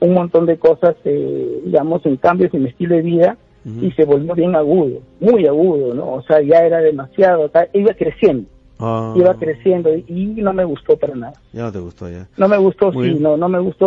un 0.00 0.14
montón 0.14 0.46
de 0.46 0.56
cosas, 0.56 0.96
eh, 1.04 1.60
digamos, 1.66 2.04
en 2.06 2.16
cambios 2.16 2.54
en 2.54 2.62
mi 2.62 2.70
estilo 2.70 2.96
de 2.96 3.02
vida, 3.02 3.36
y 3.82 3.90
se 3.90 4.04
volvió 4.04 4.32
bien 4.34 4.54
agudo, 4.54 5.00
muy 5.18 5.44
agudo, 5.44 5.92
¿no? 5.92 6.12
O 6.12 6.22
sea, 6.22 6.40
ya 6.40 6.60
era 6.60 6.78
demasiado, 6.78 7.50
iba 7.72 7.94
creciendo. 7.94 8.48
Ah. 8.78 9.14
Iba 9.16 9.34
creciendo 9.34 9.94
y, 9.94 10.26
no 10.36 10.52
me 10.52 10.64
gustó 10.64 10.96
para 10.96 11.14
nada. 11.14 11.32
Ya 11.52 11.62
no 11.62 11.72
te 11.72 11.78
gustó 11.78 12.08
ya. 12.08 12.28
No 12.36 12.48
me 12.48 12.58
gustó, 12.58 12.92
sí, 12.92 13.14
no, 13.18 13.36
no 13.36 13.48
me 13.48 13.58
gustó 13.58 13.86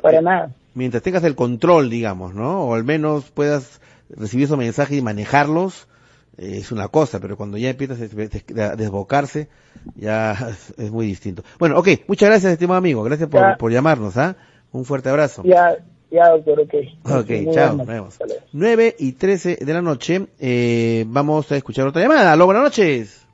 para 0.00 0.18
eh, 0.18 0.22
nada. 0.22 0.50
Mientras 0.74 1.02
tengas 1.02 1.24
el 1.24 1.34
control, 1.34 1.90
digamos, 1.90 2.34
¿no? 2.34 2.62
O 2.64 2.74
al 2.74 2.84
menos 2.84 3.30
puedas 3.30 3.80
recibir 4.10 4.44
esos 4.44 4.58
mensajes 4.58 4.96
y 4.96 5.02
manejarlos, 5.02 5.88
eh, 6.36 6.58
es 6.58 6.70
una 6.70 6.88
cosa, 6.88 7.18
pero 7.18 7.36
cuando 7.36 7.58
ya 7.58 7.70
empiezas 7.70 8.00
a 8.00 8.76
desbocarse, 8.76 9.48
ya 9.96 10.32
es, 10.78 10.90
muy 10.90 11.06
distinto. 11.06 11.42
Bueno, 11.58 11.78
ok, 11.78 11.88
muchas 12.06 12.28
gracias, 12.28 12.52
estimado 12.52 12.78
amigo, 12.78 13.02
gracias 13.02 13.28
por, 13.28 13.72
llamarnos, 13.72 14.16
¿ah? 14.16 14.36
Un 14.70 14.84
fuerte 14.84 15.08
abrazo. 15.08 15.42
Ya, 15.44 15.76
ya, 16.10 16.28
doctor, 16.28 16.60
ok. 16.60 16.74
Ok, 17.10 17.52
chao, 17.52 17.76
nos 17.76 17.86
vemos. 17.86 18.18
9 18.52 18.96
y 18.98 19.12
13 19.12 19.58
de 19.62 19.72
la 19.72 19.82
noche, 19.82 20.26
eh, 20.38 21.04
vamos 21.08 21.50
a 21.50 21.56
escuchar 21.56 21.88
otra 21.88 22.02
llamada. 22.02 22.32
Aló, 22.32 22.46
buenas 22.46 22.62
noches. 22.62 23.27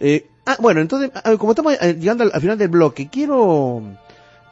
Eh, 0.00 0.26
ah, 0.44 0.56
bueno, 0.60 0.80
entonces, 0.80 1.10
ah, 1.14 1.36
como 1.38 1.52
estamos 1.52 1.74
eh, 1.80 1.94
llegando 1.98 2.24
al, 2.24 2.40
final 2.40 2.58
del 2.58 2.68
bloque, 2.68 3.08
quiero 3.10 3.82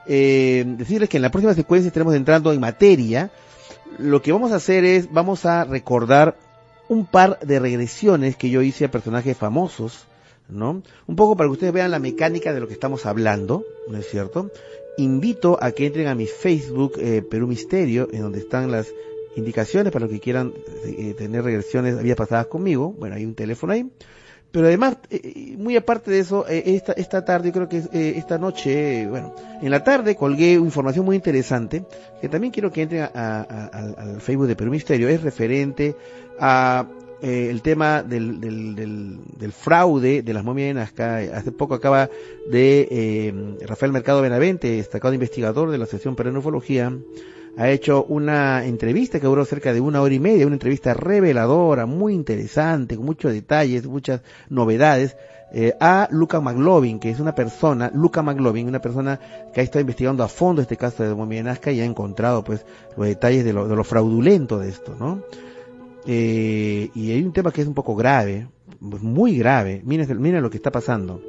eh, 0.07 0.65
decirles 0.67 1.09
que 1.09 1.19
en 1.19 1.23
la 1.23 1.31
próxima 1.31 1.55
secuencia 1.55 1.89
estaremos 1.89 2.15
entrando 2.15 2.53
en 2.53 2.61
materia. 2.61 3.31
Lo 3.99 4.23
que 4.23 4.33
vamos 4.33 4.53
a 4.53 4.57
hacer 4.57 4.85
es, 4.85 5.13
vamos 5.13 5.45
a 5.47 5.65
recordar 5.65 6.37
un 6.89 7.07
par 7.07 7.39
de 7.41 7.61
regresiones 7.61 8.37
que 8.37 8.51
yo 8.51 8.63
hice 8.63 8.87
a 8.87 8.91
personajes 8.91 9.37
famosos, 9.37 10.07
¿no? 10.49 10.83
Un 11.07 11.17
poco 11.17 11.37
para 11.37 11.49
que 11.49 11.53
ustedes 11.53 11.73
vean 11.73 11.91
la 11.91 11.99
mecánica 11.99 12.53
de 12.53 12.61
lo 12.61 12.67
que 12.67 12.75
estamos 12.75 13.07
hablando, 13.07 13.65
¿no 13.89 13.99
es 13.99 14.09
cierto? 14.09 14.51
Invito 14.99 15.59
a 15.61 15.73
que 15.73 15.87
entren 15.87 16.09
a 16.09 16.15
mi 16.15 16.27
Facebook 16.27 17.01
Perú 17.31 17.47
Misterio, 17.47 18.09
en 18.13 18.23
donde 18.23 18.41
están 18.41 18.71
las 18.71 18.89
indicaciones 19.37 19.93
para 19.93 20.05
los 20.05 20.13
que 20.13 20.21
quieran 20.21 20.53
tener 21.17 21.43
regresiones 21.43 21.99
había 21.99 22.15
pasadas 22.15 22.47
conmigo. 22.47 22.93
Bueno, 22.93 23.17
hay 23.17 23.25
un 23.25 23.35
teléfono 23.35 23.73
ahí. 23.73 23.91
Pero 24.55 24.69
además, 24.69 24.97
eh, 25.11 25.21
eh, 25.25 25.57
muy 25.59 25.75
aparte 25.75 26.13
de 26.13 26.21
eso, 26.21 26.47
eh, 26.49 26.63
esta, 26.65 26.93
esta 26.93 27.25
tarde, 27.25 27.51
creo 27.51 27.69
que 27.69 27.83
esta 27.93 28.39
noche, 28.39 29.05
bueno, 29.09 29.35
en 29.61 29.69
la 29.69 29.83
tarde 29.83 30.15
colgué 30.15 30.53
información 30.53 31.05
muy 31.05 31.17
interesante, 31.17 31.85
que 32.21 32.29
también 32.29 32.53
quiero 32.53 32.71
que 32.71 32.83
entren 32.83 33.09
al 33.13 34.21
Facebook 34.21 34.47
de 34.47 34.55
Perú 34.55 34.71
Misterio, 34.71 35.09
es 35.09 35.25
referente 35.25 35.97
a 36.39 36.87
el 37.21 37.63
tema 37.63 38.05
del, 38.05 38.41
del, 38.41 39.53
fraude 39.53 40.23
de 40.23 40.33
las 40.33 40.45
momias 40.45 40.69
de 40.69 40.75
Nazca. 40.75 41.17
Hace 41.17 41.51
poco 41.51 41.75
acaba 41.75 42.09
de 42.49 43.57
Rafael 43.67 43.91
Mercado 43.91 44.23
Benavente, 44.23 44.69
destacado 44.77 45.15
investigador 45.15 45.73
de 45.73 45.79
la 45.79 45.87
sección 45.87 46.15
para 46.15 46.31
Ufología, 46.31 46.93
ha 47.57 47.71
hecho 47.71 48.05
una 48.05 48.65
entrevista 48.65 49.21
que 49.21 49.27
duró 49.27 49.45
cerca 49.45 49.73
de 49.73 49.81
una 49.81 50.03
hora 50.03 50.15
y 50.15 50.21
media, 50.21 50.47
una 50.47 50.57
entrevista 50.57 50.95
reveladora, 50.95 51.87
muy 51.87 52.15
interesante, 52.15 52.97
con 52.97 53.07
muchos 53.07 53.33
detalles, 53.33 53.87
muchas 53.87 54.23
novedades, 54.49 55.17
eh, 55.53 55.73
a 55.79 56.09
Luca 56.11 56.41
McLovin, 56.41 56.99
que 56.99 57.11
es 57.11 57.21
una 57.21 57.33
persona, 57.33 57.91
Luca 57.95 58.23
McLovin, 58.23 58.67
una 58.67 58.81
persona 58.81 59.21
que 59.53 59.61
ha 59.61 59.63
estado 59.63 59.83
investigando 59.83 60.25
a 60.25 60.29
fondo 60.29 60.61
este 60.61 60.77
caso 60.77 61.05
de 61.05 61.15
Momia 61.15 61.45
Nazca 61.45 61.71
y 61.71 61.81
ha 61.81 61.85
encontrado 61.85 62.43
pues 62.43 62.67
los 62.97 63.07
detalles 63.07 63.45
de 63.45 63.53
lo, 63.53 63.85
fraudulento 63.85 64.59
de 64.59 64.69
esto, 64.69 64.97
¿no? 64.99 65.23
Eh, 66.07 66.91
y 66.95 67.13
hay 67.13 67.23
un 67.23 67.33
tema 67.33 67.53
que 67.53 67.63
es 67.63 67.69
un 67.69 67.75
poco 67.75 67.95
grave, 67.95 68.49
muy 68.81 69.39
grave, 69.39 69.81
miren, 69.85 70.21
miren 70.21 70.43
lo 70.43 70.51
que 70.51 70.57
está 70.57 70.73
pasando. 70.73 71.23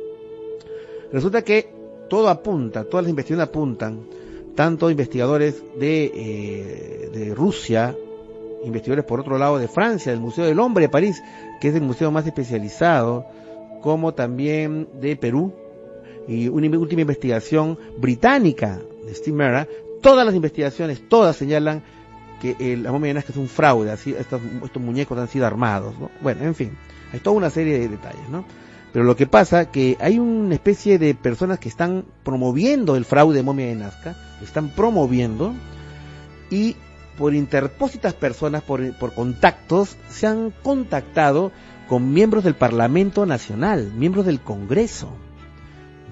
Resulta 1.11 1.43
que 1.43 1.71
todo 2.09 2.27
apunta, 2.29 2.83
todas 2.83 3.03
las 3.03 3.11
investigaciones 3.11 3.47
apuntan 3.47 4.07
tanto 4.55 4.89
investigadores 4.89 5.63
de, 5.77 6.11
eh, 6.13 7.09
de 7.13 7.35
Rusia, 7.35 7.95
investigadores 8.63 9.05
por 9.05 9.19
otro 9.19 9.37
lado 9.37 9.59
de 9.59 9.67
Francia, 9.67 10.11
del 10.11 10.21
Museo 10.21 10.45
del 10.45 10.59
Hombre 10.59 10.85
de 10.85 10.89
París, 10.89 11.21
que 11.61 11.67
es 11.67 11.75
el 11.75 11.81
museo 11.81 12.11
más 12.11 12.25
especializado, 12.25 13.25
como 13.81 14.13
también 14.13 14.87
de 14.99 15.15
Perú, 15.15 15.53
y 16.27 16.47
una 16.47 16.67
última 16.77 17.01
investigación 17.01 17.77
británica 17.97 18.81
de 19.05 19.13
Steve 19.13 19.37
Mera, 19.37 19.67
todas 20.01 20.25
las 20.25 20.33
investigaciones, 20.33 21.07
todas 21.07 21.35
señalan 21.35 21.83
que 22.41 22.55
el, 22.59 22.83
la 22.83 22.91
momia 22.91 23.11
es 23.11 23.37
un 23.37 23.47
fraude, 23.47 23.91
así, 23.91 24.15
estos, 24.17 24.41
muñecos 24.79 25.17
han 25.17 25.27
sido 25.27 25.45
armados, 25.45 25.97
¿no? 25.99 26.09
Bueno, 26.21 26.43
en 26.43 26.55
fin, 26.55 26.71
hay 27.13 27.19
toda 27.19 27.37
una 27.37 27.49
serie 27.49 27.79
de 27.79 27.89
detalles, 27.89 28.29
¿no? 28.29 28.45
Pero 28.95 29.03
lo 29.03 29.17
que 29.17 29.27
pasa 29.27 29.71
que 29.71 29.97
hay 29.99 30.19
una 30.19 30.53
especie 30.53 30.97
de 30.97 31.15
personas 31.15 31.59
que 31.59 31.67
están 31.67 32.05
promoviendo 32.23 32.95
el 32.95 33.03
fraude 33.03 33.35
de 33.35 33.43
momia 33.43 33.65
de 33.65 33.75
Nazca, 33.75 34.15
están 34.41 34.69
promoviendo 34.69 35.53
y 36.49 36.77
por 37.17 37.33
interpósitas 37.33 38.13
personas, 38.13 38.63
por, 38.63 38.97
por 38.97 39.13
contactos, 39.13 39.97
se 40.09 40.27
han 40.27 40.53
contactado 40.63 41.51
con 41.89 42.13
miembros 42.13 42.45
del 42.45 42.55
Parlamento 42.55 43.25
Nacional, 43.25 43.91
miembros 43.93 44.25
del 44.25 44.39
Congreso, 44.39 45.09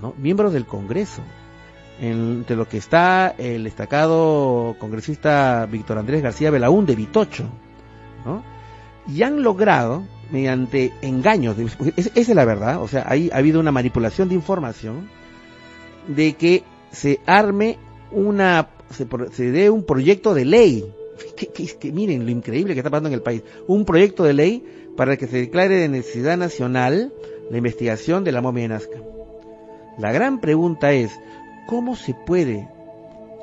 ¿no? 0.02 0.14
Miembros 0.18 0.52
del 0.52 0.66
Congreso. 0.66 1.22
Entre 2.02 2.58
lo 2.58 2.68
que 2.68 2.80
está 2.80 3.34
el 3.38 3.64
destacado 3.64 4.76
congresista 4.78 5.70
Víctor 5.72 6.00
Andrés 6.00 6.22
García 6.22 6.52
Belaún 6.52 6.86
de 6.86 6.98
Vitocho, 6.98 7.46
¿no? 8.26 8.44
Y 9.08 9.24
han 9.24 9.42
logrado 9.42 10.04
mediante 10.34 10.92
engaños, 11.04 11.56
esa 11.96 12.12
es 12.16 12.28
la 12.30 12.44
verdad, 12.44 12.82
o 12.82 12.88
sea, 12.88 13.06
ahí 13.08 13.30
ha 13.32 13.38
habido 13.38 13.60
una 13.60 13.72
manipulación 13.72 14.30
de 14.30 14.36
información 14.36 15.08
de 16.08 16.34
que 16.34 16.64
se 16.92 17.20
arme 17.28 17.78
una, 18.12 18.70
se, 18.90 19.52
dé 19.52 19.70
un 19.70 19.84
proyecto 19.86 20.34
de 20.34 20.46
ley, 20.46 20.86
que, 21.38 21.92
miren 21.92 22.26
lo 22.26 22.32
increíble 22.32 22.74
que 22.74 22.80
está 22.80 22.90
pasando 22.90 23.10
en 23.10 23.14
el 23.14 23.22
país, 23.22 23.44
un 23.68 23.86
proyecto 23.86 24.24
de 24.24 24.34
ley 24.34 24.64
para 24.98 25.18
que 25.18 25.28
se 25.28 25.38
declare 25.38 25.76
de 25.76 25.88
necesidad 25.88 26.36
nacional 26.36 27.14
la 27.52 27.58
investigación 27.58 28.24
de 28.24 28.32
la 28.32 28.42
momia 28.42 28.64
de 28.64 28.70
Nazca. 28.70 28.98
La 30.00 30.12
gran 30.12 30.42
pregunta 30.42 30.94
es, 30.94 31.12
¿cómo 31.68 31.96
se 31.96 32.16
puede 32.26 32.68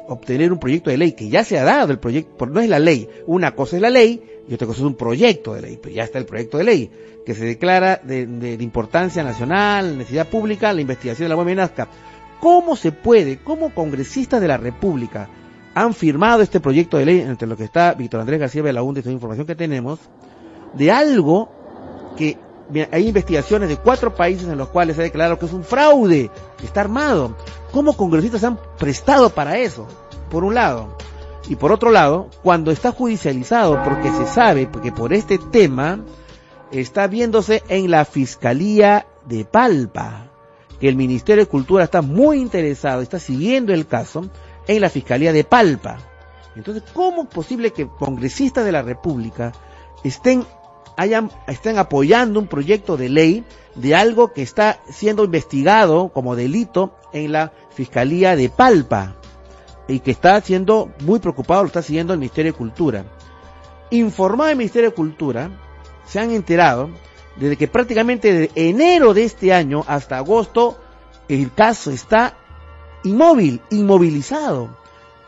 obtener 0.08 0.52
un 0.52 0.58
proyecto 0.58 0.90
de 0.90 0.98
ley 0.98 1.12
que 1.12 1.28
ya 1.28 1.44
se 1.44 1.56
ha 1.56 1.62
dado 1.62 1.92
el 1.92 2.00
proyecto, 2.00 2.46
no 2.46 2.60
es 2.60 2.68
la 2.68 2.80
ley, 2.80 3.08
una 3.28 3.54
cosa 3.54 3.76
es 3.76 3.82
la 3.82 3.90
ley 3.90 4.39
y 4.50 4.54
otra 4.54 4.66
cosa 4.66 4.80
es 4.80 4.86
un 4.86 4.96
proyecto 4.96 5.54
de 5.54 5.62
ley, 5.62 5.78
pero 5.80 5.94
ya 5.94 6.02
está 6.02 6.18
el 6.18 6.26
proyecto 6.26 6.58
de 6.58 6.64
ley, 6.64 6.90
que 7.24 7.36
se 7.36 7.44
declara 7.44 8.00
de, 8.02 8.58
importancia 8.60 9.22
nacional, 9.22 9.96
necesidad 9.96 10.26
pública, 10.26 10.72
la 10.72 10.80
investigación 10.80 11.28
de 11.28 11.36
la 11.36 11.44
de 11.44 11.54
Nazca. 11.54 11.86
¿Cómo 12.40 12.74
se 12.74 12.90
puede, 12.90 13.38
cómo 13.38 13.72
congresistas 13.72 14.40
de 14.40 14.48
la 14.48 14.56
República 14.56 15.28
han 15.72 15.94
firmado 15.94 16.42
este 16.42 16.58
proyecto 16.58 16.98
de 16.98 17.06
ley, 17.06 17.20
entre 17.20 17.46
lo 17.46 17.56
que 17.56 17.62
está 17.62 17.94
Víctor 17.94 18.22
Andrés 18.22 18.40
García 18.40 18.62
Belaúnde, 18.62 19.00
esta 19.00 19.12
información 19.12 19.46
que 19.46 19.54
tenemos, 19.54 20.00
de 20.74 20.90
algo 20.90 21.48
que 22.16 22.36
hay 22.90 23.06
investigaciones 23.06 23.68
de 23.68 23.76
cuatro 23.76 24.16
países 24.16 24.48
en 24.48 24.58
los 24.58 24.70
cuales 24.70 24.96
se 24.96 25.02
ha 25.02 25.04
declarado 25.04 25.38
que 25.38 25.46
es 25.46 25.52
un 25.52 25.62
fraude, 25.62 26.28
que 26.58 26.66
está 26.66 26.80
armado. 26.80 27.36
¿Cómo 27.70 27.96
congresistas 27.96 28.42
han 28.42 28.58
prestado 28.80 29.30
para 29.30 29.58
eso? 29.58 29.86
Por 30.28 30.42
un 30.42 30.56
lado. 30.56 30.96
Y 31.48 31.56
por 31.56 31.72
otro 31.72 31.90
lado, 31.90 32.28
cuando 32.42 32.70
está 32.70 32.92
judicializado, 32.92 33.82
porque 33.82 34.10
se 34.10 34.26
sabe 34.26 34.68
que 34.82 34.92
por 34.92 35.12
este 35.12 35.38
tema 35.38 36.00
está 36.70 37.06
viéndose 37.06 37.62
en 37.68 37.90
la 37.90 38.04
Fiscalía 38.04 39.06
de 39.26 39.44
Palpa, 39.44 40.28
que 40.78 40.88
el 40.88 40.96
Ministerio 40.96 41.44
de 41.44 41.50
Cultura 41.50 41.84
está 41.84 42.02
muy 42.02 42.38
interesado, 42.40 43.02
está 43.02 43.18
siguiendo 43.18 43.72
el 43.72 43.86
caso 43.86 44.30
en 44.66 44.80
la 44.80 44.90
Fiscalía 44.90 45.32
de 45.32 45.44
Palpa. 45.44 45.98
Entonces, 46.56 46.82
¿cómo 46.92 47.22
es 47.22 47.28
posible 47.28 47.72
que 47.72 47.88
congresistas 47.88 48.64
de 48.64 48.72
la 48.72 48.82
República 48.82 49.52
estén 50.04 50.44
hayan, 50.96 51.30
estén 51.46 51.78
apoyando 51.78 52.38
un 52.38 52.46
proyecto 52.46 52.96
de 52.96 53.08
ley 53.08 53.44
de 53.74 53.94
algo 53.94 54.32
que 54.32 54.42
está 54.42 54.80
siendo 54.90 55.24
investigado 55.24 56.10
como 56.10 56.36
delito 56.36 56.94
en 57.12 57.32
la 57.32 57.52
Fiscalía 57.70 58.36
de 58.36 58.50
Palpa 58.50 59.19
y 59.90 60.00
que 60.00 60.10
está 60.10 60.40
siendo 60.40 60.92
muy 61.00 61.18
preocupado, 61.18 61.62
lo 61.62 61.66
está 61.66 61.82
siguiendo 61.82 62.12
el 62.12 62.18
Ministerio 62.18 62.52
de 62.52 62.58
Cultura. 62.58 63.04
Informado 63.90 64.50
el 64.50 64.56
Ministerio 64.56 64.90
de 64.90 64.94
Cultura, 64.94 65.50
se 66.06 66.20
han 66.20 66.30
enterado 66.30 66.90
desde 67.36 67.56
que 67.56 67.68
prácticamente 67.68 68.32
de 68.32 68.50
enero 68.54 69.14
de 69.14 69.24
este 69.24 69.52
año 69.52 69.84
hasta 69.86 70.18
agosto 70.18 70.78
el 71.28 71.52
caso 71.52 71.90
está 71.90 72.36
inmóvil, 73.04 73.60
inmovilizado. 73.70 74.76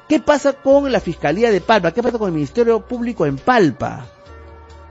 ¿Qué 0.09 0.21
pasa 0.21 0.53
con 0.53 0.91
la 0.91 1.01
Fiscalía 1.01 1.51
de 1.51 1.61
Palpa? 1.61 1.93
¿Qué 1.93 2.03
pasa 2.03 2.19
con 2.19 2.29
el 2.29 2.35
Ministerio 2.35 2.81
Público 2.87 3.25
en 3.27 3.37
Palpa? 3.37 4.07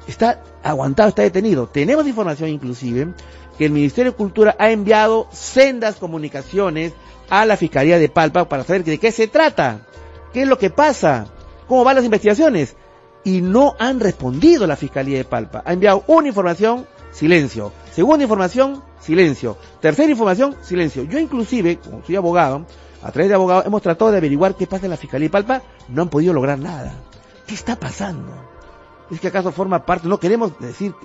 está 0.07 0.41
aguantado, 0.63 1.09
está 1.09 1.22
detenido. 1.22 1.67
Tenemos 1.67 2.07
información 2.07 2.49
inclusive 2.49 3.13
que 3.58 3.66
el 3.66 3.72
Ministerio 3.72 4.12
de 4.12 4.18
Cultura 4.18 4.56
ha 4.60 4.72
enviado 4.72 5.28
sendas 5.32 5.95
comunicaciones 5.95 6.93
a 7.30 7.45
la 7.45 7.58
Fiscalía 7.58 7.97
de 7.97 8.10
Palpa 8.10 8.47
para 8.49 8.64
saber 8.64 8.84
de 8.84 8.97
qué 8.97 9.12
se 9.12 9.28
trata, 9.28 9.88
qué 10.34 10.43
es 10.43 10.47
lo 10.47 10.58
que 10.58 10.70
pasa, 10.70 11.28
cómo 11.68 11.84
van 11.84 11.95
las 11.95 12.06
investigaciones. 12.06 12.76
Y 13.24 13.41
no 13.41 13.76
han 13.78 13.99
respondido 13.99 14.66
la 14.66 14.76
Fiscalía 14.76 15.18
de 15.18 15.26
Palpa. 15.26 15.62
Ha 15.66 15.74
enviado 15.74 16.04
una 16.08 16.28
información, 16.28 16.88
silencio. 17.12 17.72
Segunda 17.93 18.24
información, 18.24 18.84
silencio. 18.99 19.58
Tercera 19.80 20.10
información, 20.10 20.56
silencio. 20.62 21.04
Yo 21.04 21.20
inclusive, 21.20 21.78
como 21.78 22.04
soy 22.04 22.16
abogado, 22.16 22.66
a 23.04 23.12
través 23.12 23.30
de 23.30 23.36
abogados 23.36 23.66
hemos 23.66 23.82
tratado 23.82 24.12
de 24.12 24.18
averiguar 24.18 24.56
qué 24.56 24.68
pasa 24.68 24.86
en 24.88 24.91
la 24.91 24.97
Fiscalía 24.97 25.28
de 25.28 25.32
Palpa, 25.32 25.62
no 25.88 26.02
han 26.02 26.10
podido 26.10 26.34
lograr 26.34 26.58
nada. 26.58 26.93
¿Qué 27.45 27.54
está 27.54 27.76
pasando? 27.76 28.51
¿Es 29.12 29.20
que 29.20 29.28
acaso 29.28 29.51
forma 29.51 29.86
parte? 29.86 30.07
No 30.07 30.20
queremos 30.20 30.57
decir, 30.57 30.95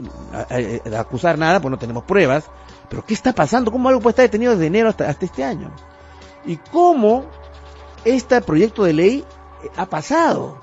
acusar 0.97 1.39
nada, 1.39 1.61
pues 1.61 1.71
no 1.71 1.79
tenemos 1.79 2.05
pruebas. 2.05 2.45
Pero 2.89 3.05
¿qué 3.05 3.15
está 3.15 3.33
pasando? 3.33 3.73
¿Cómo 3.73 3.89
algo 3.89 4.01
puede 4.01 4.13
estar 4.13 4.25
detenido 4.25 4.53
desde 4.53 4.67
enero 4.67 4.89
hasta, 4.89 5.11
este 5.11 5.43
año? 5.43 5.73
¿Y 6.45 6.57
cómo 6.57 7.25
este 8.05 8.41
proyecto 8.41 8.85
de 8.85 8.93
ley 8.93 9.25
eh, 9.65 9.71
ha 9.77 9.87
pasado? 9.87 10.61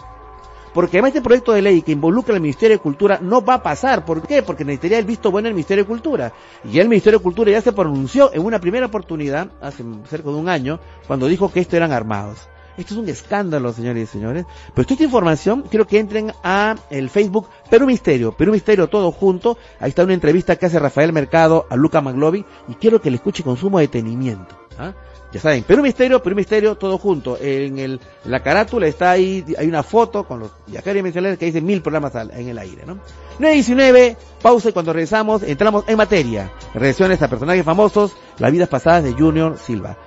Porque 0.73 0.97
además 0.97 1.09
este 1.09 1.21
proyecto 1.21 1.51
de 1.51 1.61
ley 1.61 1.81
que 1.81 1.91
involucra 1.91 2.33
al 2.33 2.41
Ministerio 2.41 2.77
de 2.77 2.81
Cultura 2.81 3.19
no 3.21 3.43
va 3.43 3.55
a 3.55 3.63
pasar. 3.63 4.05
¿Por 4.05 4.25
qué? 4.25 4.41
Porque 4.41 4.63
necesitaría 4.63 4.99
el 4.99 5.05
visto 5.05 5.29
bueno 5.29 5.47
del 5.47 5.53
Ministerio 5.53 5.83
de 5.83 5.87
Cultura. 5.87 6.31
Y 6.63 6.79
el 6.79 6.87
Ministerio 6.87 7.19
de 7.19 7.23
Cultura 7.23 7.51
ya 7.51 7.61
se 7.61 7.73
pronunció 7.73 8.33
en 8.33 8.43
una 8.45 8.59
primera 8.59 8.85
oportunidad, 8.85 9.49
hace 9.61 9.83
cerca 10.09 10.29
de 10.29 10.35
un 10.35 10.47
año, 10.47 10.79
cuando 11.05 11.27
dijo 11.27 11.51
que 11.51 11.59
esto 11.59 11.75
eran 11.75 11.91
armados. 11.91 12.47
Esto 12.77 12.93
es 12.95 12.99
un 12.99 13.09
escándalo, 13.09 13.71
señores 13.71 14.09
y 14.09 14.11
señores. 14.11 14.45
Pero 14.73 14.87
esta 14.89 15.03
información, 15.03 15.63
quiero 15.69 15.85
que 15.85 15.99
entren 15.99 16.31
a 16.43 16.75
el 16.89 17.09
Facebook 17.09 17.47
Perú 17.69 17.85
Misterio, 17.85 18.31
Perú 18.31 18.51
Misterio 18.51 18.87
todo 18.87 19.11
junto. 19.11 19.57
Ahí 19.79 19.89
está 19.89 20.03
una 20.03 20.13
entrevista 20.13 20.55
que 20.55 20.65
hace 20.65 20.79
Rafael 20.79 21.13
Mercado 21.13 21.67
a 21.69 21.75
Luca 21.75 22.01
Maglovi 22.01 22.45
y 22.67 22.75
quiero 22.75 23.01
que 23.01 23.11
le 23.11 23.17
escuche 23.17 23.43
con 23.43 23.57
sumo 23.57 23.79
detenimiento. 23.79 24.57
¿ah? 24.79 24.93
Ya 25.33 25.39
saben, 25.39 25.63
Perú 25.63 25.81
Misterio, 25.81 26.21
Perú 26.21 26.35
Misterio, 26.35 26.75
todo 26.75 26.99
junto. 26.99 27.37
En 27.41 27.79
el, 27.79 27.99
la 28.25 28.43
carátula 28.43 28.85
está 28.85 29.11
ahí, 29.11 29.43
hay 29.57 29.67
una 29.67 29.81
foto 29.81 30.25
con 30.25 30.39
los 30.41 30.51
viajeros 30.67 30.95
dimensionales 30.95 31.39
que 31.39 31.45
dice 31.45 31.59
mil 31.59 31.81
programas 31.81 32.13
en 32.15 32.49
el 32.49 32.57
aire, 32.59 32.85
¿no? 32.85 32.99
9.19, 33.39 34.15
pausa 34.43 34.69
y 34.69 34.73
cuando 34.73 34.93
regresamos 34.93 35.41
entramos 35.41 35.85
en 35.87 35.97
materia. 35.97 36.51
Reacciones 36.75 37.19
a 37.23 37.27
personajes 37.27 37.65
famosos, 37.65 38.15
las 38.37 38.51
vidas 38.51 38.69
pasadas 38.69 39.03
de 39.05 39.13
Junior 39.13 39.57
Silva. 39.57 39.97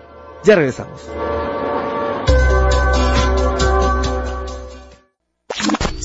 Ya 0.44 0.54
regresamos. 0.54 1.08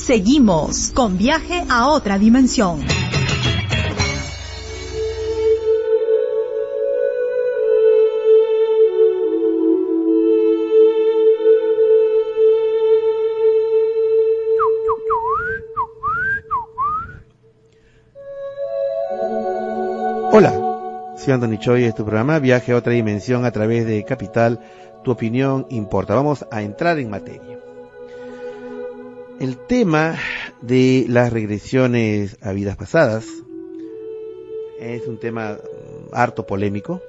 Seguimos 0.02 0.90
con 0.96 1.16
viaje 1.16 1.64
a 1.70 1.88
otra 1.88 2.18
dimensión. 2.18 2.80
Hola, 20.34 21.14
soy 21.16 21.34
Anthony 21.34 21.60
Choi, 21.60 21.84
es 21.84 21.94
tu 21.94 22.04
programa 22.04 22.40
Viaje 22.40 22.72
a 22.72 22.78
otra 22.78 22.94
dimensión 22.94 23.46
a 23.46 23.52
través 23.52 23.86
de 23.86 24.04
Capital. 24.04 24.60
Tu 25.04 25.12
opinión 25.12 25.68
importa. 25.70 26.16
Vamos 26.16 26.48
a 26.50 26.64
entrar 26.64 26.98
en 26.98 27.12
materia. 27.12 27.71
El 29.42 29.58
tema 29.58 30.20
de 30.62 31.08
las 31.10 31.34
regresiones 31.34 32.38
a 32.42 32.52
vidas 32.52 32.78
pasadas 32.78 33.26
es 34.80 35.08
un 35.08 35.20
tema 35.20 35.58
harto 36.12 36.46
polémico. 36.46 37.02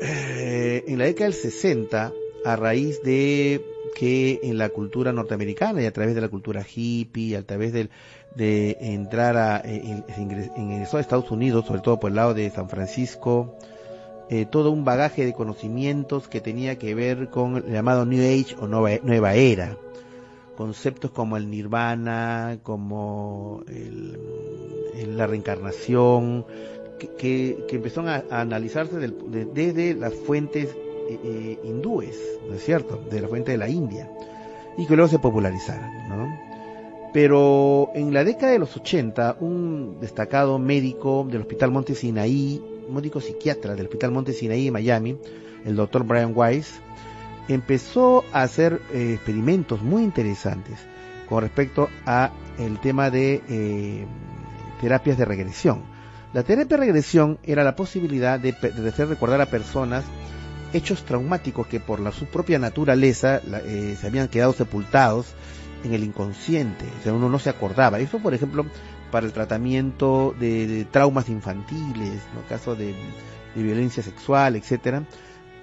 Eh, 0.00 0.84
en 0.86 0.98
la 0.98 1.04
década 1.04 1.26
del 1.26 1.34
60, 1.34 2.14
a 2.46 2.56
raíz 2.56 3.02
de 3.02 3.62
que 3.94 4.40
en 4.42 4.56
la 4.56 4.70
cultura 4.70 5.12
norteamericana 5.12 5.82
y 5.82 5.84
a 5.84 5.92
través 5.92 6.14
de 6.14 6.22
la 6.22 6.30
cultura 6.30 6.64
hippie, 6.66 7.36
a 7.36 7.42
través 7.42 7.74
de, 7.74 7.90
entrar 8.80 9.36
a, 9.36 9.58
eh, 9.62 10.02
en, 10.16 10.70
Estados 10.80 11.30
Unidos, 11.30 11.66
sobre 11.66 11.82
todo 11.82 12.00
por 12.00 12.08
el 12.08 12.16
lado 12.16 12.32
de 12.32 12.48
San 12.48 12.70
Francisco, 12.70 13.54
eh, 14.30 14.46
todo 14.50 14.70
un 14.70 14.86
bagaje 14.86 15.26
de 15.26 15.34
conocimientos 15.34 16.26
que 16.26 16.40
tenía 16.40 16.78
que 16.78 16.94
ver 16.94 17.28
con 17.28 17.58
el 17.58 17.70
llamado 17.70 18.06
New 18.06 18.22
Age 18.22 18.56
o 18.58 18.66
nueva 18.66 19.34
era 19.34 19.76
conceptos 20.60 21.10
como 21.10 21.38
el 21.38 21.48
nirvana, 21.48 22.58
como 22.62 23.64
la 25.06 25.26
reencarnación, 25.26 26.44
que, 26.98 27.64
que, 27.66 27.76
empezaron 27.76 28.10
a, 28.10 28.24
analizarse 28.30 28.98
desde 28.98 29.94
las 29.94 30.12
fuentes 30.12 30.68
eh, 31.08 31.18
eh, 31.24 31.58
hindúes, 31.64 32.20
¿no 32.46 32.56
es 32.56 32.62
cierto? 32.62 33.02
De 33.10 33.22
la 33.22 33.28
fuente 33.28 33.52
de 33.52 33.56
la 33.56 33.70
India, 33.70 34.10
y 34.76 34.84
que 34.84 34.96
luego 34.96 35.08
se 35.08 35.18
popularizaron, 35.18 36.08
¿no? 36.10 36.38
Pero 37.14 37.90
en 37.94 38.12
la 38.12 38.22
década 38.22 38.52
de 38.52 38.58
los 38.58 38.76
80, 38.76 39.38
un 39.40 39.96
destacado 39.98 40.58
médico 40.58 41.26
del 41.26 41.40
Hospital 41.40 41.70
Monte 41.70 41.94
Sinaí, 41.94 42.62
médico 42.90 43.22
psiquiatra 43.22 43.74
del 43.74 43.86
Hospital 43.86 44.10
Monte 44.10 44.34
Sinaí 44.34 44.66
de 44.66 44.72
Miami, 44.72 45.16
el 45.64 45.74
doctor 45.74 46.04
Brian 46.04 46.34
Weiss, 46.36 46.82
empezó 47.54 48.24
a 48.32 48.42
hacer 48.42 48.80
eh, 48.92 49.14
experimentos 49.14 49.82
muy 49.82 50.04
interesantes 50.04 50.78
con 51.28 51.42
respecto 51.42 51.88
a 52.06 52.30
el 52.58 52.78
tema 52.78 53.10
de 53.10 53.42
eh, 53.48 54.06
terapias 54.80 55.18
de 55.18 55.24
regresión. 55.24 55.82
La 56.32 56.44
terapia 56.44 56.76
de 56.76 56.84
regresión 56.84 57.38
era 57.42 57.64
la 57.64 57.74
posibilidad 57.74 58.38
de, 58.38 58.50
hacer 58.88 59.08
recordar 59.08 59.40
a 59.40 59.46
personas 59.46 60.04
hechos 60.72 61.04
traumáticos 61.04 61.66
que 61.66 61.80
por 61.80 61.98
la, 61.98 62.12
su 62.12 62.26
propia 62.26 62.60
naturaleza 62.60 63.40
eh, 63.64 63.96
se 64.00 64.06
habían 64.06 64.28
quedado 64.28 64.52
sepultados 64.52 65.34
en 65.82 65.92
el 65.94 66.04
inconsciente, 66.04 66.84
o 67.00 67.02
sea, 67.02 67.12
uno 67.12 67.28
no 67.28 67.38
se 67.40 67.50
acordaba. 67.50 67.98
Eso, 67.98 68.20
por 68.20 68.34
ejemplo, 68.34 68.64
para 69.10 69.26
el 69.26 69.32
tratamiento 69.32 70.36
de, 70.38 70.86
traumas 70.92 71.28
infantiles, 71.28 72.20
¿no? 72.34 72.46
caso 72.48 72.76
de, 72.76 72.94
de 73.56 73.62
violencia 73.62 74.04
sexual, 74.04 74.54
etcétera 74.54 75.02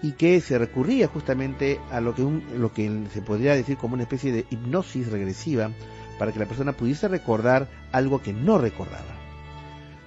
y 0.02 0.12
que 0.12 0.42
se 0.42 0.58
recurría 0.58 1.08
justamente 1.08 1.80
a 1.92 2.02
lo 2.02 2.14
que, 2.14 2.24
lo 2.56 2.72
que 2.72 3.04
se 3.14 3.22
podría 3.22 3.56
decir 3.56 3.78
como 3.78 3.96
una 3.96 4.04
especie 4.04 4.32
de 4.32 4.46
hipnosis 4.50 5.12
regresiva 5.12 5.72
para 6.20 6.32
que 6.32 6.40
la 6.40 6.46
persona 6.46 6.74
pudiese 6.74 7.08
recordar 7.08 7.68
algo 7.92 8.22
que 8.22 8.34
no 8.34 8.58
recordaba. 8.58 9.16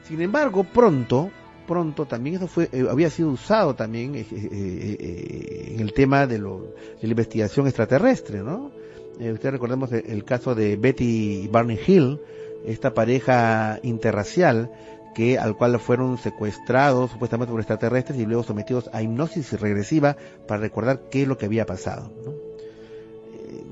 Sin 0.05 0.21
embargo, 0.23 0.65
pronto, 0.65 1.31
pronto 1.67 2.07
también 2.07 2.37
eso 2.37 2.49
fue 2.49 2.69
eh, 2.73 2.87
había 2.91 3.11
sido 3.11 3.31
usado 3.31 3.75
también 3.75 4.15
eh, 4.17 4.27
eh, 4.31 5.73
en 5.75 5.81
el 5.81 5.93
tema 5.93 6.27
de, 6.27 6.39
lo, 6.39 6.75
de, 7.01 7.03
la 7.03 7.11
investigación 7.11 7.67
extraterrestre, 7.67 8.43
¿no? 8.43 8.73
ustedes 9.21 9.53
recordemos 9.53 9.93
el, 9.93 10.25
caso 10.25 10.55
de 10.55 10.77
Betty 10.77 11.43
y 11.45 11.49
Barney 11.49 11.79
Hill, 11.87 12.19
esta 12.65 12.95
pareja 12.95 13.79
interracial 13.83 14.71
que 15.15 15.39
al 15.39 15.57
cual 15.57 15.79
fueron 15.79 16.19
secuestrados 16.19 17.11
supuestamente 17.11 17.51
por 17.51 17.61
extraterrestres 17.61 18.19
y 18.19 18.27
luego 18.27 18.43
sometidos 18.43 18.91
a 18.93 19.03
hipnosis 19.03 19.59
regresiva 19.61 20.17
para 20.47 20.61
recordar 20.61 21.03
qué 21.11 21.23
es 21.23 21.29
lo 21.29 21.39
que 21.39 21.47
había 21.47 21.67
pasado. 21.67 22.13
¿no? 22.25 22.51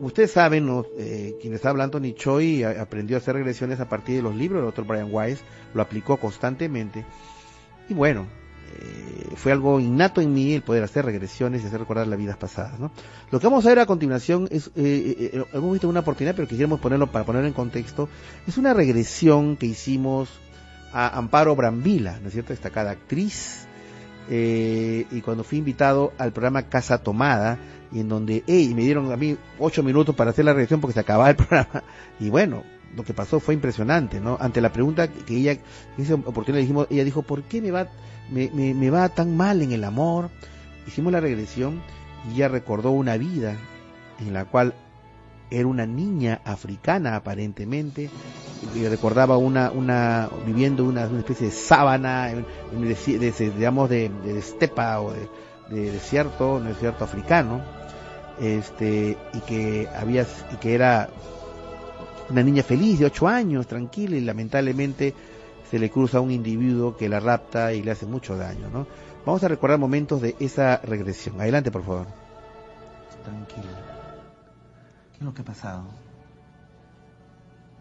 ustedes 0.00 0.30
saben, 0.30 0.66
¿no? 0.66 0.86
eh, 0.96 1.36
quien 1.40 1.54
está 1.54 1.70
hablando, 1.70 2.00
Choi 2.10 2.62
aprendió 2.62 3.16
a 3.16 3.18
hacer 3.18 3.34
regresiones 3.34 3.80
a 3.80 3.88
partir 3.88 4.16
de 4.16 4.22
los 4.22 4.34
libros 4.34 4.60
del 4.60 4.66
doctor 4.66 4.86
Brian 4.86 5.08
Weiss, 5.12 5.40
lo 5.74 5.82
aplicó 5.82 6.16
constantemente. 6.18 7.04
Y 7.88 7.94
bueno, 7.94 8.26
eh, 8.76 9.28
fue 9.36 9.52
algo 9.52 9.80
innato 9.80 10.20
en 10.20 10.32
mí 10.32 10.52
el 10.52 10.62
poder 10.62 10.82
hacer 10.82 11.04
regresiones 11.04 11.62
y 11.62 11.66
hacer 11.66 11.80
recordar 11.80 12.06
las 12.06 12.18
vidas 12.18 12.36
pasadas. 12.36 12.78
¿no? 12.78 12.90
Lo 13.30 13.40
que 13.40 13.46
vamos 13.46 13.64
a 13.66 13.70
ver 13.70 13.78
a 13.78 13.86
continuación 13.86 14.48
es, 14.50 14.68
eh, 14.76 15.30
eh, 15.32 15.44
hemos 15.52 15.72
visto 15.72 15.88
una 15.88 16.00
oportunidad, 16.00 16.34
pero 16.34 16.48
quisiéramos 16.48 16.80
ponerlo 16.80 17.06
para 17.10 17.24
ponerlo 17.24 17.48
en 17.48 17.54
contexto, 17.54 18.08
es 18.46 18.58
una 18.58 18.74
regresión 18.74 19.56
que 19.56 19.66
hicimos 19.66 20.28
a 20.92 21.16
Amparo 21.18 21.54
Brambila, 21.54 22.18
¿no 22.20 22.28
es 22.28 22.32
cierto? 22.32 22.52
Destacada 22.52 22.90
actriz, 22.90 23.66
y 24.30 25.20
cuando 25.22 25.42
fui 25.42 25.58
invitado 25.58 26.12
al 26.18 26.32
programa 26.32 26.62
Casa 26.64 26.98
Tomada, 26.98 27.58
y 27.90 28.00
en 28.00 28.08
donde, 28.08 28.44
hey, 28.46 28.72
me 28.74 28.82
dieron 28.82 29.10
a 29.12 29.16
mí 29.16 29.36
ocho 29.58 29.82
minutos 29.82 30.14
para 30.14 30.30
hacer 30.30 30.44
la 30.44 30.52
reacción 30.52 30.80
porque 30.80 30.94
se 30.94 31.00
acababa 31.00 31.30
el 31.30 31.36
programa. 31.36 31.82
Y 32.20 32.28
bueno, 32.28 32.62
lo 32.94 33.04
que 33.04 33.14
pasó 33.14 33.40
fue 33.40 33.54
impresionante, 33.54 34.20
¿no? 34.20 34.36
Ante 34.40 34.60
la 34.60 34.72
pregunta 34.72 35.08
que 35.08 35.36
ella, 35.36 35.52
en 35.52 35.62
esa 35.96 36.14
oportunidad 36.14 36.60
dijimos, 36.60 36.86
ella 36.90 37.04
dijo, 37.04 37.22
¿por 37.22 37.42
qué 37.42 37.62
me 37.62 37.70
va, 37.70 37.88
me, 38.30 38.50
me, 38.50 38.90
va 38.90 39.08
tan 39.08 39.36
mal 39.36 39.62
en 39.62 39.72
el 39.72 39.84
amor? 39.84 40.30
Hicimos 40.86 41.12
la 41.12 41.20
regresión 41.20 41.80
y 42.30 42.34
ella 42.34 42.48
recordó 42.48 42.90
una 42.90 43.16
vida 43.16 43.56
en 44.20 44.32
la 44.32 44.44
cual 44.44 44.74
era 45.50 45.66
una 45.66 45.86
niña 45.86 46.40
africana 46.44 47.16
aparentemente 47.16 48.10
y 48.74 48.86
recordaba 48.86 49.36
una 49.36 49.70
una 49.70 50.28
viviendo 50.44 50.84
una, 50.84 51.04
especie 51.04 51.46
de 51.46 51.52
sábana 51.52 52.26
de, 52.26 53.32
digamos 53.56 53.88
de, 53.88 54.10
de, 54.24 54.38
estepa 54.38 55.00
o 55.00 55.12
de, 55.12 55.28
de 55.70 55.92
desierto 55.92 56.54
un 56.54 56.66
desierto 56.66 57.04
africano 57.04 57.62
este 58.40 59.16
y 59.32 59.40
que 59.40 59.88
había 59.94 60.26
y 60.52 60.56
que 60.56 60.74
era 60.74 61.08
una 62.30 62.42
niña 62.42 62.62
feliz 62.62 62.98
de 62.98 63.06
ocho 63.06 63.26
años, 63.26 63.66
tranquila 63.66 64.16
y 64.16 64.20
lamentablemente 64.20 65.14
se 65.70 65.78
le 65.78 65.90
cruza 65.90 66.18
a 66.18 66.20
un 66.20 66.30
individuo 66.30 66.96
que 66.96 67.08
la 67.08 67.20
rapta 67.20 67.72
y 67.72 67.82
le 67.82 67.90
hace 67.90 68.06
mucho 68.06 68.36
daño, 68.36 68.68
¿no? 68.70 68.86
Vamos 69.24 69.42
a 69.44 69.48
recordar 69.48 69.78
momentos 69.78 70.22
de 70.22 70.36
esa 70.40 70.78
regresión. 70.78 71.40
Adelante, 71.40 71.70
por 71.70 71.84
favor. 71.84 72.06
Tranquila. 73.24 73.68
¿Qué 75.12 75.18
es 75.18 75.22
lo 75.22 75.34
que 75.34 75.42
ha 75.42 75.44
pasado? 75.44 75.84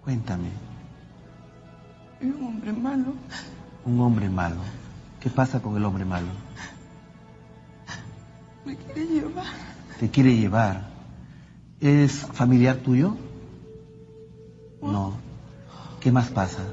Cuéntame. 0.07 0.51
un 2.21 2.43
hombre 2.45 2.71
malo. 2.71 3.13
Un 3.83 3.99
hombre 3.99 4.29
malo. 4.29 4.61
¿Qué 5.19 5.29
pasa 5.29 5.61
con 5.61 5.75
el 5.75 5.83
hombre 5.83 6.05
malo? 6.05 6.27
Me 8.65 8.77
quiere 8.77 9.05
llevar 9.05 9.67
te 9.99 10.09
quiere 10.09 10.35
llevar. 10.35 10.87
¿Es 11.79 12.13
familiar 12.13 12.77
tuyo? 12.77 13.15
No. 14.81 15.13
¿Qué 15.99 16.11
más 16.11 16.29
pasa? 16.29 16.63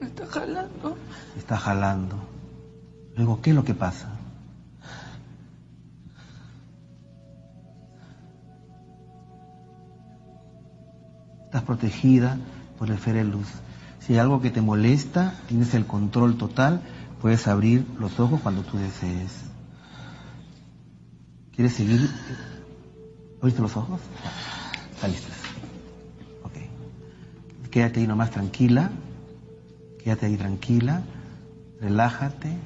Me 0.00 0.06
está 0.06 0.26
jalando. 0.26 0.96
está 1.36 1.56
jalando. 1.56 2.16
Luego, 3.16 3.40
¿qué 3.40 3.50
es 3.50 3.56
lo 3.56 3.64
que 3.64 3.74
pasa? 3.74 4.11
Estás 11.52 11.64
protegida 11.64 12.38
por 12.78 12.90
el 12.90 12.96
Fereluz. 12.96 13.46
Si 14.00 14.14
hay 14.14 14.20
algo 14.20 14.40
que 14.40 14.50
te 14.50 14.62
molesta, 14.62 15.34
tienes 15.48 15.74
el 15.74 15.84
control 15.84 16.38
total, 16.38 16.80
puedes 17.20 17.46
abrir 17.46 17.86
los 18.00 18.18
ojos 18.18 18.40
cuando 18.40 18.62
tú 18.62 18.78
desees. 18.78 19.32
¿Quieres 21.54 21.74
seguir? 21.74 22.08
¿Oíste 23.42 23.60
los 23.60 23.76
ojos? 23.76 24.00
Está 24.94 25.08
listo. 25.08 25.28
Ok. 26.44 27.68
Quédate 27.70 28.00
ahí 28.00 28.06
nomás 28.06 28.30
tranquila. 28.30 28.90
Quédate 30.02 30.24
ahí 30.24 30.38
tranquila. 30.38 31.02
Relájate. 31.82 32.56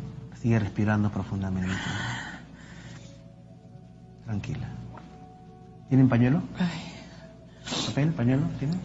Sigue 0.41 0.61
respirando 0.61 1.11
profundamente. 1.11 1.74
Tranquila. 4.26 4.68
¿Tienen 5.89 6.09
pañuelo? 6.09 6.41
¿Papel? 7.86 8.10
¿Pañuelo? 8.10 8.42
¿Tienen? 8.58 8.80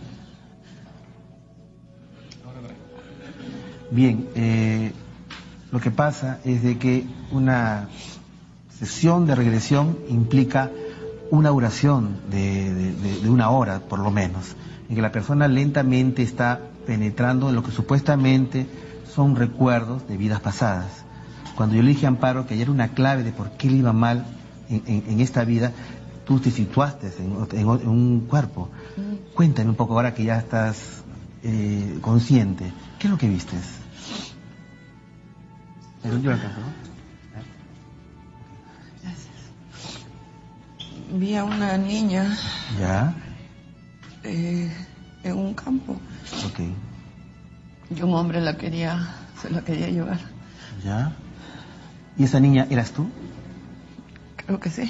Bien, 3.92 4.30
eh, 4.36 4.94
lo 5.72 5.82
que 5.82 5.92
pasa 5.92 6.40
es 6.46 6.64
de 6.64 6.78
que 6.78 7.06
una 7.32 7.90
sesión 8.80 9.26
de 9.26 9.36
regresión 9.36 9.98
implica 10.08 10.72
una 11.30 11.50
duración 11.50 12.18
de, 12.30 13.28
una 13.30 13.50
hora, 13.50 13.80
por 13.80 14.00
lo 14.00 14.12
menos, 14.12 14.56
en 14.90 14.96
que 14.96 15.02
la 15.02 15.12
persona 15.12 15.48
lentamente 15.48 16.24
está 16.24 16.60
penetrando 16.86 17.50
en 17.50 17.56
lo 17.56 17.64
que 17.64 17.72
supuestamente 17.72 18.66
son 19.14 19.36
recuerdos 19.36 20.08
de 20.08 20.18
vidas 20.18 20.40
pasadas. 20.42 21.06
Cuando 21.56 21.76
yo 21.76 21.84
le 21.84 21.90
dije 21.90 22.06
a 22.06 22.10
Amparo 22.10 22.48
que 22.48 22.54
ayer 22.54 22.70
una 22.70 22.90
clave 22.90 23.24
de 23.24 23.32
por 23.32 23.52
qué 23.52 23.70
le 23.70 23.78
iba 23.78 23.94
mal 23.94 24.26
en, 24.70 25.20
esta 25.20 25.44
vida, 25.44 25.74
tú 26.32 26.40
te 26.40 26.52
situaste 26.52 27.12
en, 27.20 27.68
un 27.68 28.22
cuerpo. 28.22 28.70
Cuéntame 29.34 29.70
un 29.70 29.76
poco 29.76 29.96
ahora 29.96 30.14
que 30.14 30.24
ya 30.24 30.38
estás 30.38 31.04
eh, 31.44 31.98
consciente. 32.02 32.72
¿Qué 32.98 33.08
es 33.08 33.12
lo 33.12 33.18
que 33.18 33.28
vistes? 33.28 33.80
Yo 36.04 36.12
vi 41.14 41.36
a 41.36 41.44
una 41.44 41.78
niña. 41.78 42.38
¿Ya? 42.80 43.14
Eh, 44.24 44.72
en 45.24 45.38
un 45.38 45.54
campo. 45.54 46.00
Ok. 46.46 46.60
Y 47.94 48.02
un 48.02 48.14
hombre 48.14 48.40
la 48.40 48.56
quería, 48.56 49.16
se 49.42 49.50
la 49.50 49.62
quería 49.62 49.90
llevar. 49.90 50.20
¿Ya? 50.82 51.12
¿Y 52.18 52.24
esa 52.24 52.40
niña 52.40 52.68
eras 52.70 52.92
tú? 52.92 53.10
Creo 54.38 54.62
que 54.62 54.70
sí. 54.70 54.90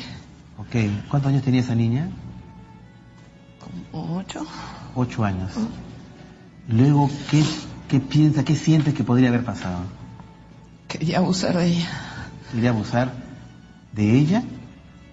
Ok. 0.72 0.78
¿Cuántos 1.10 1.30
años 1.32 1.44
tenía 1.44 1.60
esa 1.60 1.76
niña? 1.76 2.10
Como 3.60 4.16
ocho. 4.20 4.48
Ocho 4.96 5.26
años. 5.26 5.52
Luego, 6.70 7.10
¿qué, 7.30 7.44
qué 7.90 8.00
piensa, 8.00 8.46
qué 8.46 8.56
sientes 8.56 8.94
que 8.94 9.04
podría 9.04 9.28
haber 9.28 9.44
pasado? 9.44 9.82
Quería 10.88 11.18
abusar 11.18 11.58
de 11.58 11.68
ella. 11.68 11.90
¿Quería 12.54 12.70
abusar 12.70 13.12
de 13.92 14.18
ella 14.18 14.44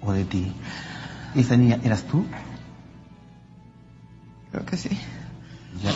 o 0.00 0.12
de 0.12 0.24
ti? 0.24 0.52
¿Esa 1.34 1.56
niña 1.56 1.80
eras 1.82 2.04
tú? 2.04 2.24
Creo 4.52 4.64
que 4.64 4.76
sí. 4.76 4.96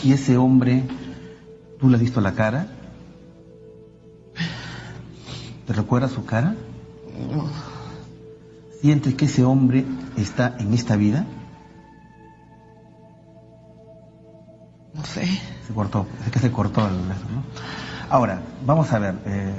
¿Y 0.03 0.13
ese 0.13 0.39
hombre, 0.39 0.83
tú 1.79 1.89
le 1.89 1.95
has 1.95 2.03
visto 2.03 2.21
la 2.21 2.33
cara? 2.33 2.67
¿Te 5.69 5.73
recuerdas 5.73 6.11
su 6.11 6.25
cara? 6.25 6.57
No. 7.31 7.72
¿Sientes 8.83 9.15
que 9.15 9.27
ese 9.27 9.45
hombre 9.45 9.85
está 10.17 10.57
en 10.59 10.75
esta 10.75 10.97
vida? 10.97 11.25
No 14.93 15.05
sé. 15.05 15.25
Se 15.25 15.73
cortó, 15.73 16.05
es 16.27 16.33
que 16.33 16.41
se 16.41 16.51
cortó 16.51 16.89
el 16.89 16.97
¿no? 16.97 17.45
Ahora, 18.11 18.43
vamos 18.67 18.93
a 18.93 18.99
ver, 18.99 19.15
eh, 19.25 19.55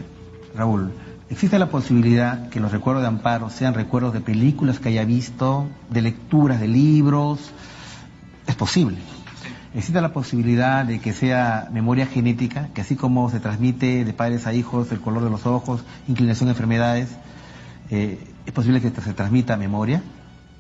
Raúl. 0.54 0.92
¿Existe 1.30 1.58
la 1.58 1.70
posibilidad 1.70 2.50
que 2.50 2.60
los 2.60 2.74
recuerdos 2.74 3.02
de 3.02 3.08
Amparo 3.08 3.50
sean 3.50 3.74
recuerdos 3.74 4.12
de 4.12 4.20
películas 4.20 4.80
que 4.80 4.90
haya 4.90 5.06
visto, 5.06 5.70
de 5.90 6.02
lecturas 6.02 6.60
de 6.60 6.68
libros? 6.68 7.52
Es 8.46 8.56
posible. 8.56 8.98
¿Existe 9.74 10.02
la 10.02 10.12
posibilidad 10.12 10.84
de 10.84 11.00
que 11.00 11.14
sea 11.14 11.70
memoria 11.72 12.08
genética, 12.08 12.72
que 12.74 12.82
así 12.82 12.98
como 12.98 13.30
se 13.32 13.40
transmite 13.40 14.04
de 14.04 14.14
padres 14.14 14.48
a 14.48 14.54
hijos 14.54 14.92
el 14.92 15.00
color 15.00 15.24
de 15.24 15.30
los 15.30 15.46
ojos, 15.46 15.86
inclinación 16.10 16.50
a 16.50 16.52
enfermedades, 16.52 17.10
eh, 17.90 18.33
es 18.46 18.54
posible 18.54 18.82
que 18.82 18.90
se 18.90 19.14
transmita 19.14 19.58
memoria? 19.58 20.04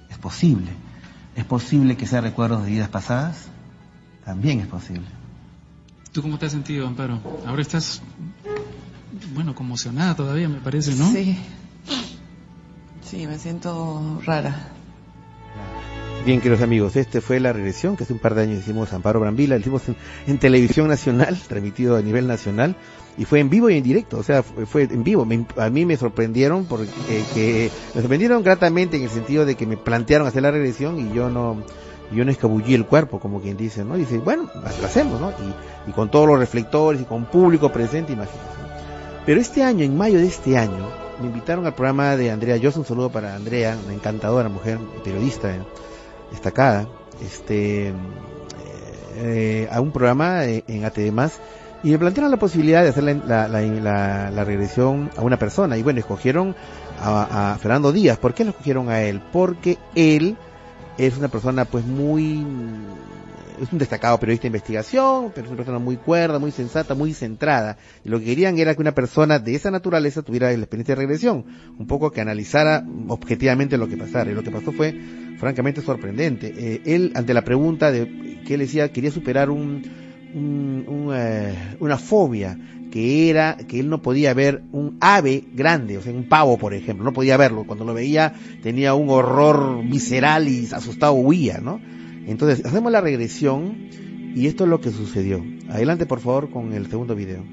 Es 0.10 0.18
posible. 0.18 0.72
¿Es 1.36 1.46
posible 1.46 1.98
que 1.98 2.06
sea 2.06 2.22
recuerdos 2.22 2.64
de 2.64 2.72
vidas 2.72 2.90
pasadas? 2.90 3.48
También 4.26 4.60
es 4.60 4.68
posible. 4.68 5.08
¿Tú 6.12 6.22
cómo 6.22 6.38
te 6.38 6.46
has 6.46 6.52
sentido, 6.52 6.88
Amparo? 6.88 7.20
Ahora 7.46 7.62
estás 7.62 8.02
bueno, 9.34 9.56
conmocionada 9.56 10.16
todavía, 10.16 10.48
me 10.50 10.60
parece, 10.60 10.96
¿no? 10.96 11.12
Sí. 11.12 11.38
Sí, 13.04 13.28
me 13.28 13.38
siento 13.38 14.22
rara. 14.26 14.70
Bien, 16.26 16.40
queridos 16.40 16.62
amigos, 16.62 16.96
este 16.96 17.20
fue 17.20 17.40
la 17.40 17.52
regresión 17.52 17.98
que 17.98 18.06
hace 18.06 18.14
un 18.14 18.20
par 18.20 18.34
de 18.34 18.44
años 18.44 18.60
hicimos 18.60 18.94
Amparo 18.94 19.20
Brambila, 19.20 19.58
hicimos 19.58 19.82
en, 20.26 20.38
televisión 20.40 20.88
nacional, 20.88 21.38
transmitido 21.48 21.98
a 21.98 22.02
nivel 22.02 22.28
nacional, 22.28 22.78
y 23.18 23.26
fue 23.26 23.40
en 23.40 23.50
vivo 23.50 23.70
y 23.70 23.78
en 23.78 23.84
directo, 23.84 24.18
o 24.18 24.24
sea, 24.24 24.42
fue, 24.42 24.84
en 24.84 25.04
vivo. 25.04 25.28
a 25.58 25.70
mí 25.70 25.86
me 25.86 25.98
sorprendieron 25.98 26.66
porque 26.66 26.90
que, 27.34 27.70
me 27.94 28.02
sorprendieron 28.02 28.42
gratamente 28.44 28.98
en 28.98 29.04
el 29.04 29.10
sentido 29.10 29.46
de 29.46 29.56
que 29.56 29.68
me 29.68 29.78
plantearon 29.78 30.28
hacer 30.28 30.42
la 30.42 30.52
regresión 30.52 31.00
y 31.00 31.14
yo 31.14 31.30
no, 31.30 31.58
yo 32.12 32.26
no 32.26 32.32
escabullí 32.32 32.74
el 32.74 32.86
cuerpo, 32.86 33.20
como 33.20 33.40
quien 33.40 33.56
dice, 33.56 33.84
¿no? 33.86 33.96
Y 33.98 34.02
dice, 34.02 34.18
bueno, 34.18 34.50
lo 34.56 34.86
hacemos, 34.86 35.22
¿no? 35.22 35.32
Y, 35.88 35.92
con 35.92 36.10
todos 36.10 36.28
los 36.28 36.40
reflectores 36.40 37.02
y 37.02 37.04
con 37.06 37.26
público 37.26 37.72
presente, 37.72 38.14
imagínense. 38.14 38.50
Pero 39.26 39.40
este 39.40 39.64
año, 39.64 39.84
en 39.84 39.96
mayo 39.96 40.18
de 40.18 40.28
este 40.28 40.58
año, 40.58 40.90
me 41.22 41.28
invitaron 41.28 41.66
al 41.66 41.76
programa 41.76 42.18
de 42.18 42.32
Andrea 42.32 42.58
Yo 42.58 42.72
un 42.76 42.86
saludo 42.86 43.10
para 43.12 43.36
Andrea, 43.36 43.78
una 43.86 43.94
encantadora 43.94 44.50
mujer, 44.50 44.80
periodista 45.04 45.54
destacada, 46.32 46.88
este, 47.24 47.94
eh, 49.18 49.68
a 49.72 49.80
un 49.82 49.92
programa 49.92 50.46
en 50.46 50.84
ATD 50.84 51.12
más 51.12 51.40
y 51.84 51.92
me 51.92 52.00
plantearon 52.00 52.32
la 52.32 52.38
posibilidad 52.38 52.82
de 52.82 52.90
hacer 52.90 53.04
la, 53.04 54.44
regresión 54.46 55.10
a 55.18 55.22
una 55.22 55.38
persona 55.38 55.78
y 55.78 55.84
bueno, 55.84 56.00
escogieron 56.00 56.56
a, 57.00 57.54
a, 57.54 57.58
Fernando 57.58 57.92
Díaz. 57.92 58.18
¿Por 58.18 58.34
qué 58.34 58.46
lo 58.46 58.52
escogieron 58.52 58.90
a 58.90 59.02
él? 59.02 59.22
Porque 59.32 59.78
él 59.96 60.38
es 60.98 61.18
una 61.18 61.28
persona 61.28 61.66
pues 61.66 61.86
muy 61.86 62.46
es 63.62 63.72
un 63.72 63.80
destacado 63.80 64.20
periodista 64.20 64.44
de 64.44 64.50
investigación, 64.50 65.32
pero 65.34 65.46
es 65.46 65.52
una 65.52 65.58
persona 65.58 65.80
muy 65.80 65.98
cuerda, 65.98 66.40
muy 66.40 66.52
sensata, 66.52 66.96
muy 66.96 67.14
centrada. 67.14 67.78
Y 68.04 68.10
lo 68.10 68.20
que 68.20 68.26
querían 68.26 68.58
era 68.58 68.76
que 68.76 68.82
una 68.82 68.94
persona 68.94 69.40
de 69.40 69.56
esa 69.56 69.72
naturaleza 69.72 70.22
tuviera 70.22 70.52
la 70.52 70.58
experiencia 70.58 70.96
de 70.96 71.02
regresión, 71.02 71.46
un 71.78 71.88
poco 71.88 72.12
que 72.12 72.22
analizara 72.22 72.86
objetivamente 73.08 73.78
lo 73.78 73.88
que 73.88 73.98
pasara. 73.98 74.32
Y 74.32 74.34
lo 74.34 74.44
que 74.44 74.52
pasó 74.52 74.72
fue 74.72 74.96
francamente 75.40 75.82
sorprendente. 75.82 76.54
Eh, 76.56 76.82
él, 76.86 77.12
ante 77.16 77.34
la 77.34 77.44
pregunta 77.44 77.92
de 77.92 78.42
que 78.46 78.56
él 78.56 78.62
decía, 78.62 78.92
quería 78.92 79.12
superar 79.12 79.50
un, 79.50 79.84
eh, 80.36 81.76
una 81.80 81.98
fobia 81.98 82.58
que 82.92 83.30
era 83.30 83.58
que 83.58 83.80
él 83.80 83.90
no 83.90 84.02
podía 84.02 84.34
ver 84.34 84.62
un 84.72 84.98
ave 85.00 85.44
grande, 85.54 85.98
o 85.98 86.02
sea, 86.02 86.14
un 86.14 86.30
pavo, 86.30 86.58
por 86.58 86.74
ejemplo, 86.74 87.04
no 87.04 87.14
podía 87.14 87.38
verlo. 87.38 87.66
Cuando 87.66 87.86
lo 87.86 87.94
veía 87.94 88.34
tenía 88.62 88.94
un 88.94 89.10
horror 89.10 89.84
visceral 89.84 90.48
y 90.48 90.68
asustado 90.72 91.14
huía, 91.14 91.60
¿no? 91.60 91.82
Entonces, 92.28 92.66
hacemos 92.66 92.92
la 92.92 93.02
regresión 93.02 93.90
y 94.36 94.48
esto 94.48 94.64
es 94.64 94.70
lo 94.70 94.80
que 94.80 94.92
sucedió. 94.92 95.44
Adelante, 95.70 96.06
por 96.06 96.20
favor, 96.20 96.50
con 96.50 96.74
el 96.74 96.88
segundo 96.88 97.16
video. 97.16 97.44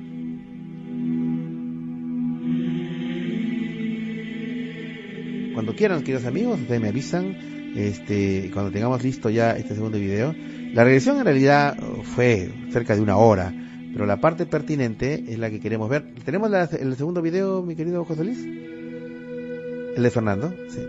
Cuando 5.55 5.75
quieran, 5.75 6.01
queridos 6.01 6.25
amigos, 6.27 6.61
ustedes 6.61 6.81
me 6.81 6.89
avisan, 6.89 7.37
este, 7.77 8.51
cuando 8.53 8.71
tengamos 8.71 9.03
listo 9.03 9.31
ya 9.31 9.53
este 9.57 9.75
segundo 9.75 9.99
video. 9.99 10.35
La 10.75 10.85
regresión 10.85 11.19
en 11.19 11.25
realidad 11.25 11.77
fue 12.15 12.51
cerca 12.71 12.95
de 12.95 13.03
una 13.03 13.17
hora, 13.17 13.53
pero 13.93 14.07
la 14.07 14.21
parte 14.21 14.47
pertinente 14.47 15.25
es 15.29 15.39
la 15.39 15.51
que 15.51 15.61
queremos 15.61 15.89
ver. 15.89 16.05
¿Tenemos 16.25 16.51
el 16.73 16.97
segundo 16.97 17.23
video, 17.23 17.63
mi 17.63 17.75
querido 17.75 18.05
José 18.05 18.25
Luis? 18.25 18.39
¿El 19.97 20.03
de 20.03 20.11
Fernando? 20.11 20.55
Sí. 20.69 20.81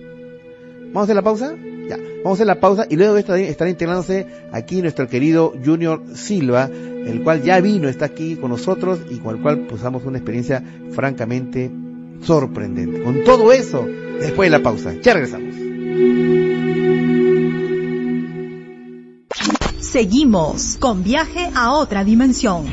¿Vamos 0.88 0.98
a 0.98 1.04
hacer 1.04 1.16
la 1.16 1.22
pausa? 1.22 1.56
Ya, 1.90 1.98
vamos 1.98 2.26
a 2.26 2.34
hacer 2.34 2.48
la 2.48 2.60
pausa 2.60 2.86
y 2.90 2.96
luego 2.96 3.18
estará 3.18 3.70
integrándose 3.70 4.28
aquí 4.52 4.82
nuestro 4.82 5.08
querido 5.08 5.54
Junior 5.66 6.04
Silva, 6.14 6.70
el 6.70 7.24
cual 7.24 7.42
ya 7.42 7.60
vino, 7.60 7.90
está 7.90 8.06
aquí 8.06 8.36
con 8.36 8.52
nosotros 8.52 9.00
y 9.10 9.18
con 9.18 9.36
el 9.36 9.42
cual 9.42 9.68
pasamos 9.68 10.06
una 10.06 10.18
experiencia 10.18 10.64
francamente 10.92 11.72
sorprendente. 12.22 13.02
Con 13.02 13.24
todo 13.24 13.52
eso, 13.52 13.88
después 14.20 14.52
de 14.52 14.58
la 14.58 14.64
pausa, 14.64 14.94
ya 15.02 15.14
regresamos. 15.14 16.41
Seguimos 19.92 20.78
con 20.80 21.04
viaje 21.04 21.52
a 21.54 21.74
otra 21.74 22.06
dimensión. 22.06 22.66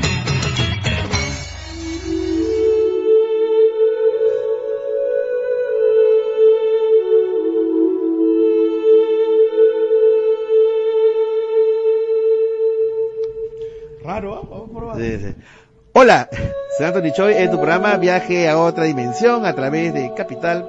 Hola, 15.91 16.29
soy 16.77 16.85
Anthony 16.85 17.11
Choi 17.13 17.33
en 17.33 17.51
tu 17.51 17.57
programa 17.57 17.97
Viaje 17.97 18.47
a 18.47 18.57
otra 18.57 18.85
dimensión 18.85 19.45
a 19.45 19.53
través 19.53 19.93
de 19.93 20.13
Capital. 20.15 20.65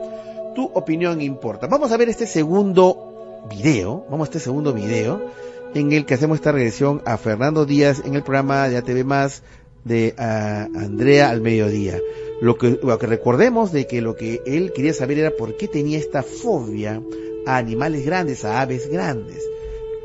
Tu 0.57 0.65
opinión 0.65 1.21
importa. 1.21 1.69
Vamos 1.69 1.93
a 1.93 1.97
ver 1.97 2.09
este 2.09 2.27
segundo 2.27 3.45
video, 3.49 4.05
vamos 4.11 4.27
a 4.27 4.31
este 4.31 4.41
segundo 4.41 4.73
video 4.73 5.31
en 5.75 5.93
el 5.93 6.07
que 6.07 6.15
hacemos 6.15 6.39
esta 6.39 6.53
regresión 6.53 7.03
a 7.05 7.17
Fernando 7.17 7.67
Díaz 7.67 8.03
en 8.05 8.15
el 8.15 8.23
programa 8.23 8.69
de 8.69 8.77
ATV 8.77 9.05
más 9.05 9.43
de 9.85 10.15
Andrea 10.19 11.31
al 11.31 11.41
mediodía. 11.41 11.99
Lo 12.41 12.57
que, 12.57 12.79
que 12.79 13.07
recordemos 13.07 13.73
de 13.73 13.87
que 13.87 14.01
lo 14.01 14.17
que 14.17 14.43
él 14.47 14.73
quería 14.75 14.95
saber 14.95 15.19
era 15.19 15.31
por 15.31 15.57
qué 15.57 15.69
tenía 15.69 15.99
esta 15.99 16.23
fobia 16.23 17.03
a 17.47 17.57
animales 17.57 18.05
grandes, 18.05 18.45
a 18.45 18.61
aves 18.61 18.91
grandes 18.91 19.43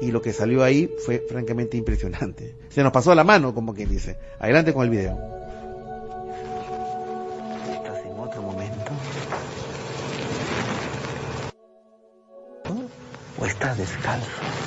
y 0.01 0.11
lo 0.11 0.21
que 0.21 0.33
salió 0.33 0.63
ahí 0.63 0.93
fue 1.05 1.25
francamente 1.27 1.77
impresionante. 1.77 2.57
Se 2.69 2.83
nos 2.83 2.91
pasó 2.91 3.15
la 3.15 3.23
mano, 3.23 3.53
como 3.53 3.73
quien 3.73 3.89
dice. 3.89 4.17
Adelante 4.39 4.73
con 4.73 4.83
el 4.83 4.89
video. 4.89 5.17
¿Estás 7.71 8.05
en 8.05 8.19
otro 8.19 8.41
momento? 8.41 8.91
¿O 13.39 13.45
estás 13.45 13.77
descalzo? 13.77 14.64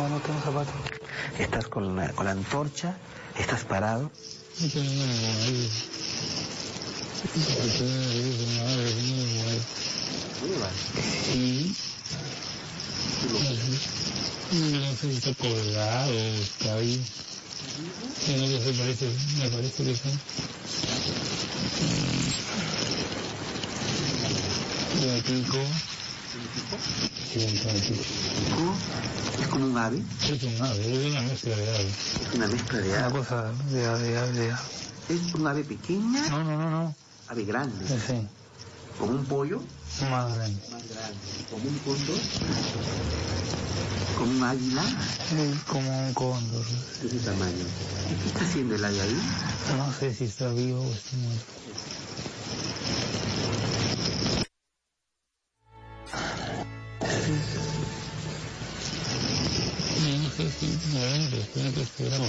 No, 0.00 0.08
no 0.08 0.20
tengo 0.20 0.40
zapatos. 0.40 0.74
¿Estás 1.38 1.68
con 1.68 1.94
la, 1.94 2.10
con 2.14 2.24
la 2.24 2.32
antorcha? 2.32 2.96
¿Estás 3.38 3.64
parado? 3.64 4.10
Sí. 4.56 4.66
No 14.50 14.96
sé 14.96 15.02
si 15.02 15.16
está 15.18 15.34
colgado 15.34 16.10
o 16.10 16.14
está 16.14 16.76
ahí. 16.76 17.06
Sí, 18.24 18.36
no 18.38 18.46
sé, 18.64 18.72
parece, 18.72 19.10
me 19.36 19.50
parece 19.50 19.84
que 19.84 19.90
está. 19.90 20.08
Y 24.96 25.99
¿Es 29.40 29.48
como 29.48 29.66
un 29.66 29.78
ave? 29.78 30.02
Es 30.28 30.42
un 30.42 30.62
ave, 30.62 30.94
es 30.94 31.06
una 31.06 31.20
mezcla 31.22 31.56
de 31.56 31.70
ave. 31.70 31.88
Es 31.88 32.34
una 32.34 32.46
mezcla 32.48 32.78
de 32.80 32.96
ave. 32.96 33.06
Una 33.06 33.18
cosa 33.18 33.52
de 33.70 33.86
ave, 33.86 34.08
de 34.08 34.18
ave, 34.18 34.32
de 34.32 34.50
ave. 34.50 34.60
¿Es 35.08 35.34
un 35.34 35.46
ave 35.46 35.64
pequeña? 35.64 36.26
No, 36.28 36.44
no, 36.44 36.56
no, 36.56 36.70
no. 36.70 36.94
Ave 37.28 37.44
grande. 37.44 37.86
Sí. 37.86 38.26
¿Como 38.98 39.12
un 39.12 39.24
pollo? 39.26 39.60
Más 40.10 40.34
grande. 40.34 40.60
Más 40.70 40.88
grande. 40.88 41.16
¿Como 41.50 41.68
un 41.68 41.78
cóndor? 41.78 42.18
¿Como 44.18 44.32
un 44.32 44.42
águila? 44.42 44.82
Sí, 45.28 45.60
como 45.68 46.06
un 46.06 46.14
cóndor. 46.14 46.64
¿De 47.00 47.06
ese 47.08 47.20
tamaño? 47.20 47.64
¿Qué 48.22 48.28
está 48.28 48.44
haciendo 48.44 48.74
el 48.74 48.84
ave 48.84 49.00
ahí? 49.00 49.20
No 49.76 49.92
sé 49.92 50.14
si 50.14 50.24
está 50.24 50.48
vivo 50.48 50.82
o 50.82 50.92
está 50.92 51.16
muerto. 51.16 51.44
No 60.00 60.30
sé 60.30 60.44
que 61.74 61.82
esperar 61.82 62.20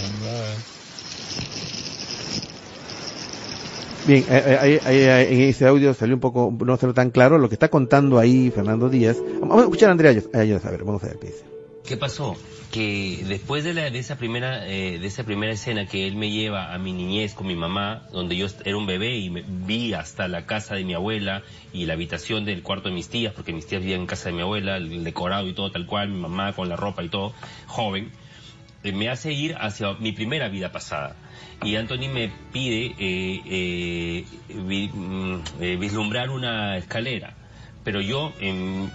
Bien, 4.05 4.25
eh, 4.29 4.79
eh, 4.85 5.27
en 5.29 5.41
ese 5.41 5.67
audio 5.67 5.93
salió 5.93 6.15
un 6.15 6.21
poco, 6.21 6.53
no 6.65 6.75
salió 6.77 6.93
tan 6.93 7.11
claro 7.11 7.37
lo 7.37 7.49
que 7.49 7.55
está 7.55 7.69
contando 7.69 8.17
ahí 8.17 8.49
Fernando 8.49 8.89
Díaz. 8.89 9.17
Vamos 9.39 9.59
a 9.59 9.61
escuchar 9.61 9.89
a 9.89 9.91
Andrea 9.91 10.11
a 10.11 10.71
ver, 10.71 10.83
vamos 10.83 11.03
a 11.03 11.07
ver 11.07 11.17
qué 11.19 11.27
dice. 11.27 11.60
¿Qué 11.85 11.97
pasó? 11.97 12.37
Que 12.71 13.23
después 13.27 13.63
de, 13.63 13.73
la, 13.73 13.87
esa 13.87 14.17
primera 14.17 14.67
eh, 14.67 14.97
de 14.99 15.07
esa 15.07 15.23
primera 15.23 15.51
escena 15.51 15.87
que 15.87 16.07
él 16.07 16.15
me 16.15 16.31
lleva 16.31 16.73
a 16.73 16.77
mi 16.77 16.93
niñez 16.93 17.33
con 17.33 17.47
mi 17.47 17.55
mamá, 17.55 18.07
donde 18.11 18.37
yo 18.37 18.47
era 18.63 18.77
un 18.77 18.85
bebé 18.85 19.17
y 19.17 19.29
vi 19.29 19.93
hasta 19.93 20.27
la 20.27 20.45
casa 20.45 20.75
de 20.75 20.85
mi 20.85 20.93
abuela 20.93 21.43
y 21.73 21.85
la 21.85 21.93
habitación 21.93 22.45
del 22.45 22.63
cuarto 22.63 22.89
de 22.89 22.95
mis 22.95 23.09
tías, 23.09 23.33
porque 23.33 23.51
mis 23.51 23.67
tías 23.67 23.81
vivían 23.81 24.01
en 24.01 24.07
casa 24.07 24.29
de 24.29 24.35
mi 24.35 24.41
abuela, 24.41 24.77
el 24.77 25.03
decorado 25.03 25.47
y 25.47 25.53
todo 25.53 25.71
tal 25.71 25.85
cual, 25.85 26.09
mi 26.09 26.19
mamá 26.19 26.53
con 26.53 26.69
la 26.69 26.77
ropa 26.77 27.03
y 27.03 27.09
todo, 27.09 27.33
joven, 27.67 28.11
me 28.83 29.09
hace 29.09 29.33
ir 29.33 29.55
hacia 29.59 29.93
mi 29.93 30.11
primera 30.11 30.47
vida 30.47 30.71
pasada 30.71 31.15
y 31.63 31.75
Anthony 31.75 32.07
me 32.11 32.31
pide 32.51 32.95
eh, 32.97 33.41
eh, 33.45 34.89
mm, 34.93 35.35
eh, 35.59 35.77
vislumbrar 35.77 36.29
una 36.29 36.77
escalera. 36.77 37.35
Pero 37.83 38.01
yo, 38.01 38.31
en, 38.39 38.91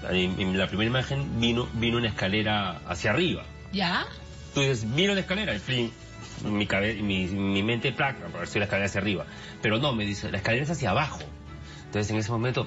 la 0.57 0.69
primera 0.69 0.89
imagen, 0.89 1.41
vino, 1.41 1.69
vino 1.75 1.99
una 1.99 2.09
escalera 2.09 2.81
hacia 2.87 3.11
arriba. 3.11 3.45
¿Ya? 3.73 4.07
Entonces, 4.49 4.95
vino 4.95 5.15
la 5.15 5.21
escalera, 5.21 5.53
el 5.53 5.61
fin, 5.61 5.93
mi, 6.45 6.67
mi, 7.03 7.27
mi 7.27 7.63
mente, 7.63 7.93
placa, 7.93 8.27
para 8.27 8.41
ver 8.41 8.49
si 8.49 8.59
la 8.59 8.67
escalera 8.67 8.87
hacia 8.87 9.01
arriba. 9.01 9.27
Pero 9.61 9.79
no, 9.79 9.93
me 9.93 10.05
dice, 10.05 10.31
la 10.31 10.39
escalera 10.39 10.65
es 10.65 10.71
hacia 10.71 10.91
abajo. 10.91 11.21
Entonces, 11.87 12.11
en 12.11 12.19
ese 12.19 12.31
momento, 12.31 12.67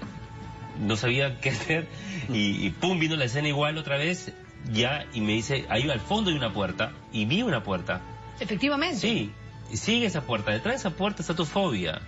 no 0.80 0.98
sabía 0.98 1.40
qué 1.41 1.50
hacer 1.52 1.88
y, 2.28 2.66
y 2.66 2.70
pum, 2.72 3.00
vino 3.00 3.16
la 3.16 3.26
escena 3.26 3.48
igual 3.48 3.78
otra 3.78 3.98
vez, 3.98 4.34
ya, 4.72 5.06
y 5.14 5.22
me 5.22 5.34
dice, 5.34 5.66
ahí 5.70 5.90
al 5.90 6.02
fondo 6.02 6.32
hay 6.32 6.38
una 6.38 6.54
puerta, 6.54 6.91
y 7.14 7.26
vi 7.26 7.41
una 7.44 7.64
puerta. 7.64 8.02
Efectivamente. 8.40 8.98
Sí, 8.98 9.32
sigue 9.74 10.06
esa 10.06 10.22
puerta, 10.22 10.52
detrás 10.52 10.74
de 10.74 10.80
esa 10.80 10.90
puerta 10.98 11.22
está 11.22 11.36
tu 11.36 11.46
fobia. 11.46 12.02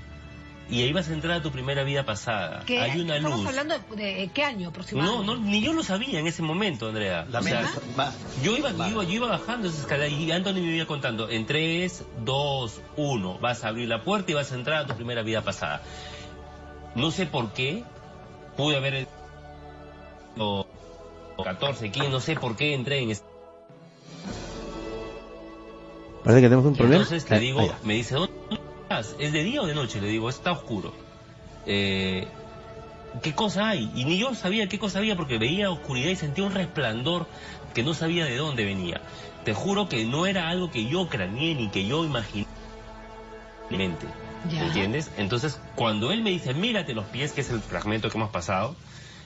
Y 0.72 0.82
ahí 0.84 0.94
vas 0.94 1.10
a 1.10 1.14
entrar 1.14 1.34
a 1.40 1.42
tu 1.44 1.52
primera 1.52 1.84
vida 1.84 2.06
pasada. 2.06 2.64
¿Qué- 2.66 2.80
Hay 2.80 3.02
una 3.02 3.18
Estamos 3.18 3.40
luz. 3.40 3.48
hablando 3.50 3.76
de, 3.94 4.04
de 4.16 4.30
qué 4.34 4.44
año 4.46 4.70
aproximadamente. 4.70 5.26
No, 5.26 5.36
no, 5.36 5.42
ni 5.42 5.62
yo 5.62 5.74
lo 5.74 5.84
sabía 5.84 6.18
en 6.20 6.28
ese 6.28 6.42
momento, 6.44 6.88
Andrea. 6.88 7.26
La 7.30 7.40
O 7.40 7.44
sea, 7.44 7.70
va- 8.00 8.14
yo 8.42 8.56
iba, 8.56 8.72
yo 8.72 8.88
iba, 8.88 9.04
yo 9.04 9.10
iba 9.12 9.28
bajando 9.28 9.68
esa 9.68 9.82
escalera 9.82 10.08
y 10.08 10.32
Anthony 10.32 10.54
me 10.54 10.76
iba 10.78 10.86
contando, 10.86 11.30
en 11.30 11.46
3, 11.46 12.06
2, 12.24 12.82
1, 12.96 13.38
vas 13.40 13.66
a 13.66 13.68
abrir 13.68 13.90
la 13.90 14.02
puerta 14.04 14.32
y 14.32 14.34
vas 14.36 14.52
a 14.54 14.56
entrar 14.56 14.84
a 14.84 14.88
tu 14.88 14.96
primera 14.96 15.24
vida 15.24 15.42
pasada. 15.42 15.82
No 16.96 17.12
sé 17.12 17.26
por 17.26 17.52
qué, 17.52 17.84
pude 18.56 18.78
haber 18.78 19.08
o, 20.38 20.66
o 21.36 21.44
14, 21.44 21.92
15, 21.92 22.10
no 22.10 22.22
sé 22.22 22.36
por 22.38 22.56
qué 22.56 22.74
entré 22.76 23.00
en 23.02 23.12
ese... 23.12 23.24
Parece 26.24 26.42
que 26.42 26.48
tenemos 26.48 26.66
un 26.66 26.76
problema. 26.78 27.04
Entonces 27.04 27.30
Ah, 27.30 27.40
digo, 27.40 27.60
ah, 27.74 27.78
me 27.84 27.96
dice, 27.96 28.16
¿dónde 28.16 28.32
estás? 29.00 29.16
¿Es 29.20 29.32
de 29.32 29.44
día 29.44 29.62
o 29.62 29.68
de 29.68 29.76
noche? 29.76 30.02
Le 30.02 30.08
digo, 30.08 30.30
está 30.30 30.52
oscuro. 30.52 30.94
Eh, 31.66 32.28
¿Qué 33.22 33.34
cosa 33.34 33.70
hay? 33.70 33.92
Y 33.96 34.06
ni 34.06 34.18
yo 34.18 34.34
sabía 34.36 34.68
qué 34.68 34.80
cosa 34.80 35.00
había 35.00 35.16
porque 35.16 35.38
veía 35.38 35.70
oscuridad 35.70 36.10
y 36.10 36.16
sentía 36.16 36.46
un 36.46 36.54
resplandor 36.54 37.28
que 37.74 37.84
no 37.84 37.94
sabía 37.94 38.26
de 38.26 38.38
dónde 38.38 38.66
venía. 38.66 39.02
Te 39.44 39.54
juro 39.54 39.90
que 39.90 40.06
no 40.06 40.26
era 40.26 40.50
algo 40.50 40.72
que 40.72 40.86
yo 40.86 41.08
craneé 41.10 41.56
ni 41.56 41.70
que 41.70 41.86
yo 41.86 42.06
imaginé. 42.06 42.48
Ya. 44.50 44.66
¿Entiendes? 44.66 45.12
Entonces, 45.18 45.60
cuando 45.76 46.12
él 46.12 46.24
me 46.24 46.32
dice, 46.32 46.54
mírate 46.54 46.94
los 46.94 47.06
pies, 47.06 47.32
que 47.32 47.42
es 47.42 47.50
el 47.50 47.62
fragmento 47.62 48.10
que 48.10 48.18
hemos 48.18 48.32
pasado, 48.32 48.76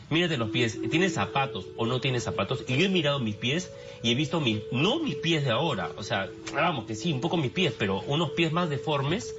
mírate 0.10 0.38
los 0.38 0.50
pies, 0.50 0.80
¿tienes 0.90 1.14
zapatos 1.14 1.66
o 1.78 1.86
no 1.86 2.00
tienes 2.00 2.24
zapatos? 2.24 2.64
Y 2.68 2.78
yo 2.78 2.86
he 2.86 2.90
mirado 2.90 3.20
mis 3.20 3.36
pies 3.36 3.72
y 4.04 4.12
he 4.12 4.16
visto 4.16 4.40
mis, 4.40 4.60
no 4.72 5.00
mis 5.00 5.16
pies 5.16 5.44
de 5.46 5.52
ahora, 5.52 5.90
o 5.98 6.04
sea, 6.04 6.30
vamos 6.54 6.86
que 6.86 6.96
sí, 6.96 7.12
un 7.12 7.22
poco 7.22 7.38
mis 7.38 7.52
pies, 7.52 7.74
pero 7.78 8.02
unos 8.08 8.32
pies 8.32 8.52
más 8.52 8.70
deformes 8.70 9.36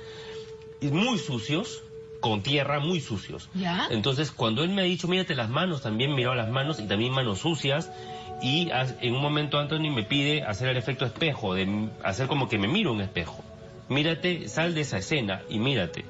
y 0.81 0.89
muy 0.89 1.19
sucios, 1.19 1.83
con 2.21 2.43
tierra, 2.43 2.81
muy 2.81 3.01
sucios. 3.01 3.49
¿Ya? 3.55 3.87
Entonces, 3.91 4.31
cuando 4.31 4.65
él 4.65 4.71
me 4.71 4.83
ha 4.83 4.85
dicho, 4.85 5.07
mírate 5.07 5.35
las 5.35 5.49
manos, 5.49 5.83
también 5.83 6.15
miraba 6.15 6.35
las 6.35 6.51
manos 6.51 6.81
y 6.81 6.87
también 6.87 7.13
manos 7.13 7.41
sucias. 7.41 7.91
Y 8.43 8.69
en 9.01 9.15
un 9.15 9.23
momento 9.23 9.59
Anthony 9.59 9.91
me 9.95 10.03
pide 10.03 10.43
hacer 10.43 10.69
el 10.69 10.77
efecto 10.77 11.07
espejo, 11.07 11.55
de 11.55 11.89
hacer 12.03 12.27
como 12.27 12.49
que 12.49 12.59
me 12.59 12.69
miro 12.69 12.93
un 12.93 13.01
espejo. 13.01 13.43
Mírate, 13.89 14.49
sal 14.49 14.75
de 14.75 14.83
esa 14.83 14.99
escena 14.99 15.43
y 15.49 15.59
mírate. 15.59 16.05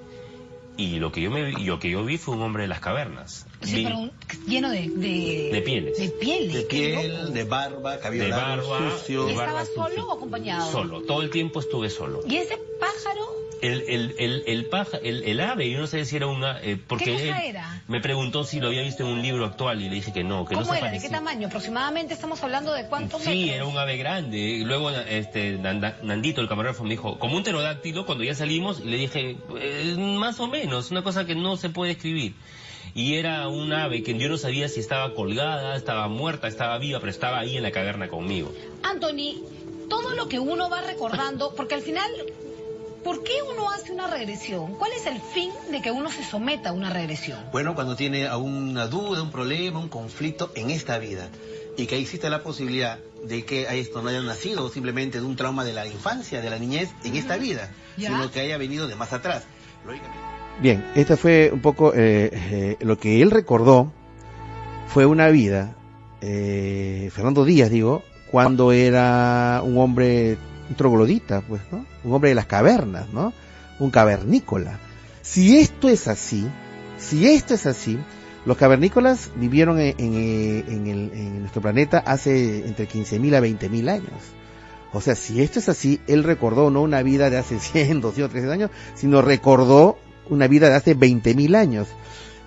Y 0.78 0.98
lo 0.98 1.11
que 1.11 1.23
yo 1.23 1.31
me 1.31 1.43
vi, 1.44 1.65
lo 1.65 1.78
que 1.78 1.90
yo 1.90 2.05
vi 2.05 2.19
fue 2.19 2.35
un 2.36 2.43
hombre 2.43 2.65
de 2.65 2.69
las 2.69 2.81
cavernas. 2.81 3.47
Sí, 3.62 3.77
Vi- 3.77 3.85
pero 3.85 3.98
un- 3.98 4.12
lleno 4.47 4.70
de, 4.70 4.89
de, 4.90 5.51
De 5.53 5.62
pieles. 5.65 5.98
De 5.98 6.09
pieles. 6.11 6.53
De 6.53 6.61
piel, 6.62 7.32
de 7.32 7.44
barba, 7.44 7.98
cabello 7.98 8.24
de 8.24 8.28
largo, 8.28 8.69
barba, 8.69 8.90
sucio. 8.98 9.31
¿Y 9.31 9.35
barba 9.35 9.62
estaba 9.62 9.86
sucia. 9.86 10.01
solo 10.01 10.09
o 10.11 10.16
acompañado? 10.16 10.70
Solo, 10.70 11.01
todo 11.03 11.23
el 11.23 11.31
tiempo 11.31 11.61
estuve 11.61 11.89
solo. 11.89 12.20
¿Y 12.28 12.36
ese 12.36 12.59
pájaro? 12.78 13.45
El, 13.62 13.83
el, 13.89 14.15
el, 14.19 14.43
el, 14.47 14.66
paja, 14.66 14.99
el, 15.03 15.23
el 15.24 15.41
ave, 15.41 15.70
yo 15.70 15.78
no 15.81 15.87
sé 15.87 16.05
si 16.05 16.16
era 16.16 16.27
una... 16.27 16.61
eh, 16.62 16.77
porque 16.87 17.05
¿Qué 17.07 17.12
cosa 17.12 17.45
era? 17.45 17.83
Me 17.89 18.01
preguntó 18.01 18.45
si 18.45 18.61
lo 18.61 18.66
había 18.69 18.83
visto 18.83 19.03
en 19.03 19.09
un 19.09 19.23
libro 19.23 19.47
actual 19.47 19.81
y 19.81 19.89
le 19.89 19.95
dije 19.95 20.12
que 20.12 20.23
no, 20.24 20.45
que 20.45 20.55
no 20.55 20.61
¿Cómo 20.61 20.73
se 20.74 20.78
era? 20.78 20.87
¿De 20.91 20.93
qué 20.99 21.09
parecía. 21.09 21.19
tamaño? 21.19 21.47
Aproximadamente 21.49 22.12
estamos 22.15 22.43
hablando 22.43 22.73
de 22.74 22.87
cuántos 22.87 23.23
Sí, 23.23 23.28
metros. 23.31 23.55
era 23.57 23.65
un 23.65 23.78
ave 23.78 23.97
grande. 23.97 24.37
Y 24.39 24.65
Luego 24.65 24.91
este, 24.91 25.59
Nandito, 26.03 26.41
el 26.43 26.49
camarógrafo, 26.49 26.85
me 26.85 26.91
dijo, 26.91 27.19
como 27.19 27.37
un 27.37 27.43
pterodáctilo, 27.43 28.05
cuando 28.05 28.24
ya 28.24 28.35
salimos, 28.35 28.81
le 28.85 28.97
dije, 28.99 29.37
"Eh, 29.59 29.95
más 29.97 30.39
o 30.41 30.49
menos, 30.49 30.91
una 30.91 31.03
cosa 31.03 31.24
que 31.24 31.35
no 31.35 31.57
se 31.57 31.70
puede 31.70 31.93
escribir. 31.93 32.35
Y 32.95 33.15
era 33.15 33.49
un 33.49 33.73
ave 33.73 34.03
que 34.03 34.16
yo 34.19 34.28
no 34.28 34.37
sabía 34.39 34.69
si 34.69 34.81
estaba 34.81 35.15
colgada, 35.15 35.77
estaba 35.77 36.09
muerta, 36.09 36.49
estaba 36.49 36.78
viva, 36.78 36.99
pero 37.01 37.11
estaba 37.11 37.39
ahí 37.39 37.57
en 37.57 37.62
la 37.62 37.70
caverna 37.70 38.09
conmigo. 38.09 38.53
Anthony, 38.83 39.37
todo 39.91 40.15
lo 40.15 40.28
que 40.28 40.39
uno 40.39 40.69
va 40.70 40.81
recordando, 40.81 41.55
porque 41.55 41.74
al 41.74 41.83
final, 41.83 42.11
¿por 43.07 43.23
qué 43.23 43.35
uno 43.55 43.70
hace 43.70 43.93
una 43.93 44.09
regresión? 44.09 44.74
¿Cuál 44.74 44.91
es 44.91 45.07
el 45.07 45.20
fin 45.20 45.53
de 45.70 45.81
que 45.81 45.93
uno 45.93 46.11
se 46.11 46.24
someta 46.24 46.70
a 46.70 46.73
una 46.73 46.91
regresión? 46.91 47.39
Bueno, 47.53 47.77
cuando 47.77 47.95
tiene 47.95 48.28
una 48.35 48.89
duda, 48.89 49.23
un 49.23 49.31
problema, 49.31 49.78
un 49.78 49.89
conflicto 49.89 50.51
en 50.57 50.70
esta 50.70 50.99
vida 50.99 51.28
y 51.77 51.87
que 51.87 51.99
existe 51.99 52.28
la 52.28 52.43
posibilidad 52.43 52.99
de 53.23 53.45
que 53.45 53.69
a 53.69 53.74
esto 53.74 54.03
no 54.03 54.09
haya 54.09 54.23
nacido 54.23 54.69
simplemente 54.70 55.20
de 55.20 55.24
un 55.24 55.37
trauma 55.37 55.62
de 55.62 55.73
la 55.73 55.87
infancia, 55.87 56.41
de 56.41 56.51
la 56.51 56.59
niñez 56.59 56.91
en 57.05 57.15
esta 57.15 57.37
vida, 57.37 57.70
Ya. 57.97 58.09
sino 58.09 58.28
que 58.33 58.41
haya 58.41 58.59
venido 58.59 58.89
de 58.89 58.97
más 58.97 59.12
atrás. 59.12 59.45
Lógicamente. 59.87 60.19
Bien, 60.61 60.85
esta 60.97 61.16
fue 61.16 61.51
un 61.53 61.62
poco 61.62 61.95
eh, 61.95 62.31
eh, 62.33 62.77
lo 62.81 62.99
que 62.99 63.23
él 63.23 63.31
recordó 63.31 63.93
fue 64.89 65.07
una 65.07 65.28
vida, 65.28 65.77
eh, 66.23 67.09
Fernando 67.12 67.45
Díaz 67.45 67.70
digo, 67.70 68.03
cuando 68.33 68.73
era 68.73 69.61
un 69.62 69.78
hombre, 69.78 70.39
un 70.69 70.77
troglodita, 70.77 71.41
pues, 71.43 71.63
¿no? 71.71 71.87
Un 72.05 72.15
hombre 72.15 72.31
de 72.31 72.35
las 72.35 72.47
cavernas, 72.47 73.09
¿no? 73.13 73.33
Un 73.79 73.91
cavernícola. 73.91 74.79
Si 75.23 75.59
esto 75.59 75.89
es 75.89 76.09
así, 76.09 76.47
si 76.99 77.29
esto 77.29 77.55
es 77.55 77.67
así, 77.67 77.99
los 78.45 78.57
cavernícolas 78.57 79.31
vivieron 79.35 79.81
en, 79.81 79.95
en, 79.99 80.15
eh, 80.15 80.65
en 80.69 81.41
nuestro 81.41 81.61
planeta 81.61 81.99
hace 81.99 82.67
entre 82.67 82.89
15.000 82.89 83.35
a 83.35 83.41
20.000 83.41 83.91
años. 83.91 84.37
O 84.93 85.01
sea, 85.01 85.15
si 85.15 85.43
esto 85.43 85.59
es 85.59 85.69
así, 85.69 86.01
él 86.07 86.23
recordó 86.25 86.71
no 86.71 86.81
una 86.81 87.03
vida 87.03 87.29
de 87.29 87.39
hace 87.39 87.59
100, 87.59 88.01
200, 88.01 88.31
300 88.31 88.55
años, 88.55 88.71
sino 88.95 89.21
recordó 89.21 89.99
una 90.31 90.47
vida 90.47 90.69
de 90.69 90.77
hace 90.77 90.97
20.000 90.97 91.57
años. 91.57 91.89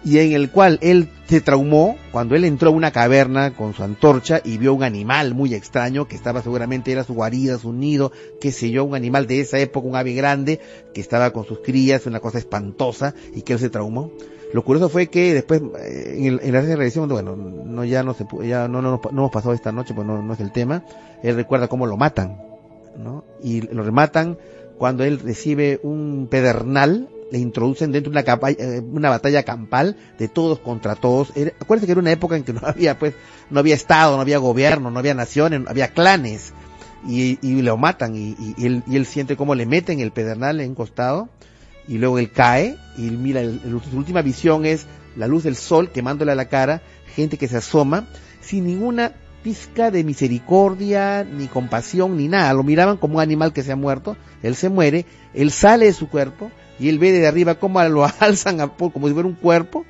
Y 0.04 0.18
en 0.20 0.32
el 0.32 0.50
cual 0.50 0.80
él 0.82 1.10
se 1.28 1.42
traumó 1.42 1.98
cuando 2.14 2.36
él 2.36 2.46
entró 2.46 2.70
a 2.70 2.74
una 2.74 2.92
caverna 2.92 3.54
con 3.54 3.74
su 3.74 3.84
antorcha 3.84 4.40
y 4.44 4.58
vio 4.58 4.74
un 4.74 4.84
animal 4.84 5.34
muy 5.36 5.54
extraño 5.54 6.08
que 6.08 6.16
estaba 6.16 6.42
seguramente 6.42 6.92
era 6.94 7.04
su 7.04 7.14
guarida, 7.14 7.58
su 7.58 7.74
nido, 7.74 8.12
qué 8.40 8.52
sé 8.54 8.72
yo, 8.72 8.86
un 8.86 8.96
animal 8.96 9.28
de 9.28 9.42
esa 9.42 9.60
época, 9.60 9.88
un 9.88 9.98
ave 9.98 10.14
grande 10.14 10.62
que 10.94 11.02
estaba 11.02 11.32
con 11.32 11.46
sus 11.46 11.60
crías, 11.60 12.06
una 12.06 12.22
cosa 12.22 12.38
espantosa 12.38 13.14
y 13.36 13.42
que 13.42 13.54
él 13.54 13.60
se 13.60 13.70
traumó. 13.70 14.12
Lo 14.54 14.64
curioso 14.64 14.88
fue 14.90 15.08
que 15.08 15.34
después, 15.34 15.62
eh, 15.82 16.16
en, 16.18 16.26
el- 16.26 16.40
en 16.44 16.54
la 16.54 16.62
regresión, 16.62 17.08
bueno, 17.10 17.36
no, 17.36 17.84
ya 17.84 18.02
no 18.02 18.14
se, 18.14 18.26
ya 18.48 18.68
no, 18.70 18.82
no, 18.82 18.92
no, 18.92 19.02
no 19.04 19.10
hemos 19.20 19.32
pasado 19.32 19.54
esta 19.54 19.72
noche, 19.74 19.94
pues 19.94 20.08
no, 20.08 20.24
no 20.24 20.34
es 20.34 20.40
el 20.40 20.52
tema. 20.54 20.84
Él 21.22 21.36
recuerda 21.36 21.68
cómo 21.68 21.86
lo 21.86 21.98
matan, 21.98 22.42
¿no? 22.98 23.26
Y 23.44 23.62
lo 23.62 23.84
rematan 23.84 24.38
cuando 24.78 25.04
él 25.04 25.20
recibe 25.20 25.80
un 25.84 26.28
pedernal, 26.32 27.10
le 27.32 27.40
introducen 27.40 27.92
dentro 27.92 28.12
de 28.12 28.20
eh, 28.60 28.82
una 28.82 29.10
batalla 29.10 29.44
campal 29.44 29.96
de 30.18 30.28
todos 30.28 30.60
contra 30.60 30.96
todos. 30.96 31.32
Era- 31.36 31.54
acuérdense 31.60 31.86
que 31.86 31.92
era 31.94 32.02
una 32.02 32.12
época 32.12 32.36
en 32.36 32.44
que 32.44 32.54
no 32.54 32.62
había, 32.64 32.98
pues, 32.98 33.14
no 33.50 33.60
había 33.60 33.76
estado, 33.76 34.16
no 34.16 34.22
había 34.22 34.38
gobierno, 34.38 34.92
no 34.92 35.00
había 35.00 35.14
naciones, 35.14 35.62
había 35.68 35.90
clanes. 35.90 36.54
Y, 37.08 37.40
y 37.42 37.62
lo 37.62 37.78
matan 37.78 38.14
y, 38.16 38.36
él, 38.62 38.84
y 38.86 38.98
él 38.98 39.06
siente 39.06 39.38
cómo 39.38 39.56
le 39.56 39.66
meten 39.66 40.02
el 40.02 40.12
pedernal 40.12 40.60
en 40.60 40.70
un 40.72 40.76
costado 40.76 41.30
y 41.88 41.98
luego 41.98 42.20
él 42.20 42.30
cae 42.30 42.76
y 42.98 43.04
mira, 43.04 43.42
su 43.42 43.98
última 43.98 44.22
visión 44.22 44.66
es 44.66 44.86
la 45.16 45.26
luz 45.26 45.44
del 45.44 45.56
sol 45.56 45.92
quemándole 45.92 46.34
a 46.34 46.36
la 46.36 46.50
cara, 46.50 46.82
gente 47.16 47.38
que 47.38 47.48
se 47.48 47.56
asoma 47.56 48.06
sin 48.42 48.66
ninguna 48.66 49.14
pizca 49.44 49.92
de 49.92 50.04
misericordia, 50.04 51.24
ni 51.24 51.48
compasión, 51.48 52.18
ni 52.18 52.28
nada. 52.28 52.54
Lo 52.54 52.64
miraban 52.64 52.98
como 52.98 53.16
un 53.16 53.22
animal 53.22 53.54
que 53.54 53.64
se 53.64 53.72
ha 53.72 53.76
muerto, 53.78 54.18
él 54.44 54.56
se 54.56 54.68
muere, 54.68 55.06
él 55.34 55.52
sale 55.52 55.86
de 55.86 55.94
su 55.94 56.10
cuerpo 56.10 56.52
y 56.80 56.90
él 56.90 57.00
ve 57.00 57.12
de 57.12 57.28
arriba 57.28 57.56
cómo 57.56 57.84
lo 57.84 58.06
alzan 58.20 58.62
a 58.62 58.68
como 58.68 59.08
si 59.08 59.14
fuera 59.14 59.28
un 59.28 59.36
cuerpo 59.36 59.86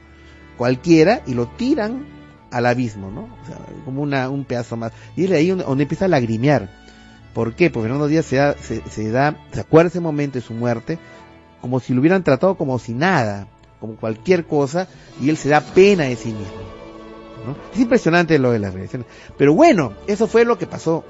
cualquiera 0.57 1.21
y 1.25 1.33
lo 1.33 1.47
tiran 1.47 2.05
al 2.51 2.65
abismo, 2.65 3.11
¿no? 3.11 3.21
O 3.21 3.45
sea, 3.45 3.57
como 3.85 4.01
una, 4.01 4.29
un 4.29 4.43
pedazo 4.43 4.75
más. 4.75 4.91
Y 5.15 5.25
es 5.25 5.31
ahí 5.31 5.49
donde, 5.49 5.83
empieza 5.83 6.05
a 6.05 6.09
lagrimear. 6.09 6.69
¿Por 7.33 7.53
qué? 7.53 7.69
Porque 7.69 7.83
Fernando 7.83 8.07
Díaz 8.07 8.25
se 8.25 8.37
da, 8.37 8.55
se, 8.57 9.11
da, 9.11 9.37
se 9.53 9.59
acuerda 9.59 9.89
ese 9.89 9.99
momento 9.99 10.39
de 10.39 10.45
su 10.45 10.53
muerte, 10.53 10.97
como 11.61 11.79
si 11.79 11.93
lo 11.93 12.01
hubieran 12.01 12.23
tratado 12.23 12.55
como 12.55 12.79
si 12.79 12.93
nada, 12.93 13.47
como 13.79 13.95
cualquier 13.95 14.45
cosa, 14.45 14.87
y 15.21 15.29
él 15.29 15.37
se 15.37 15.49
da 15.49 15.61
pena 15.61 16.05
de 16.05 16.15
sí 16.15 16.29
mismo. 16.29 16.69
Es 17.73 17.79
impresionante 17.79 18.37
lo 18.39 18.51
de 18.51 18.59
las 18.59 18.73
reacciones. 18.73 19.07
Pero 19.37 19.53
bueno, 19.53 19.93
eso 20.07 20.27
fue 20.27 20.43
lo 20.43 20.57
que 20.57 20.67
pasó. 20.67 21.05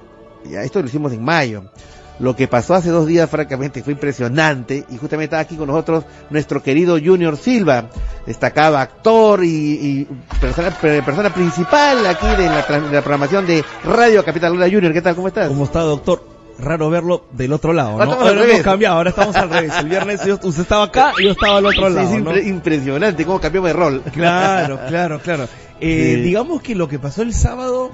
Ya, 0.45 0.61
esto 0.61 0.81
lo 0.81 0.88
hicimos 0.88 1.11
en 1.11 1.23
mayo. 1.23 1.72
Lo 2.20 2.36
que 2.36 2.48
pasó 2.50 2.74
hace 2.76 2.90
dos 2.90 3.08
días, 3.08 3.30
francamente, 3.30 3.82
fue 3.82 3.94
impresionante. 3.94 4.84
Y 4.90 4.98
justamente 4.98 5.36
está 5.36 5.40
aquí 5.40 5.56
con 5.56 5.68
nosotros 5.68 6.04
nuestro 6.30 6.62
querido 6.62 6.98
Junior 7.04 7.38
Silva, 7.38 7.86
destacado 8.26 8.78
actor 8.78 9.44
y, 9.44 9.48
y 9.50 10.08
persona, 10.41 10.70
per- 10.72 11.04
persona 11.04 11.34
principal 11.34 12.06
aquí 12.06 12.28
de 12.28 12.46
la, 12.50 12.68
tran- 12.68 12.90
de 12.90 12.96
la 12.96 13.02
programación 13.02 13.48
de 13.48 13.64
Radio 13.86 14.24
Capital. 14.26 14.52
Hola 14.52 14.66
Junior, 14.70 14.91
¿qué 14.91 15.02
tal? 15.02 15.16
¿Cómo 15.16 15.30
estás? 15.30 15.48
¿Cómo 15.48 15.64
está, 15.64 15.80
doctor? 15.82 16.28
Raro 16.62 16.90
verlo 16.90 17.24
del 17.32 17.54
otro 17.54 17.72
lado, 17.72 17.91
¿no? 17.98 18.04
Ahora 18.12 18.34
revés. 18.34 18.50
hemos 18.50 18.62
cambiado, 18.64 18.98
ahora 18.98 19.12
estamos 19.12 19.34
al 19.38 19.50
revés. 19.50 19.72
El 19.80 19.88
viernes 19.88 20.26
yo- 20.26 20.38
usted 20.44 20.64
estaba 20.64 20.84
acá 20.84 21.14
y 21.18 21.24
yo 21.24 21.32
estaba 21.32 21.60
al 21.60 21.66
otro 21.68 21.88
Sí, 21.88 21.94
lado, 21.96 22.14
es 22.16 22.22
¿no? 22.22 22.32
impre- 22.34 22.46
impresionante 22.48 23.26
cómo 23.26 23.40
cambiamos 23.40 23.70
de 23.70 23.74
rol. 23.74 24.04
Claro, 24.12 24.78
claro, 24.90 25.20
claro. 25.22 25.44
Eh, 25.80 26.16
Sí. 26.18 26.22
Digamos 26.22 26.62
que 26.62 26.76
lo 26.76 26.90
que 26.90 27.00
pasó 27.00 27.22
el 27.22 27.34
sábado 27.34 27.91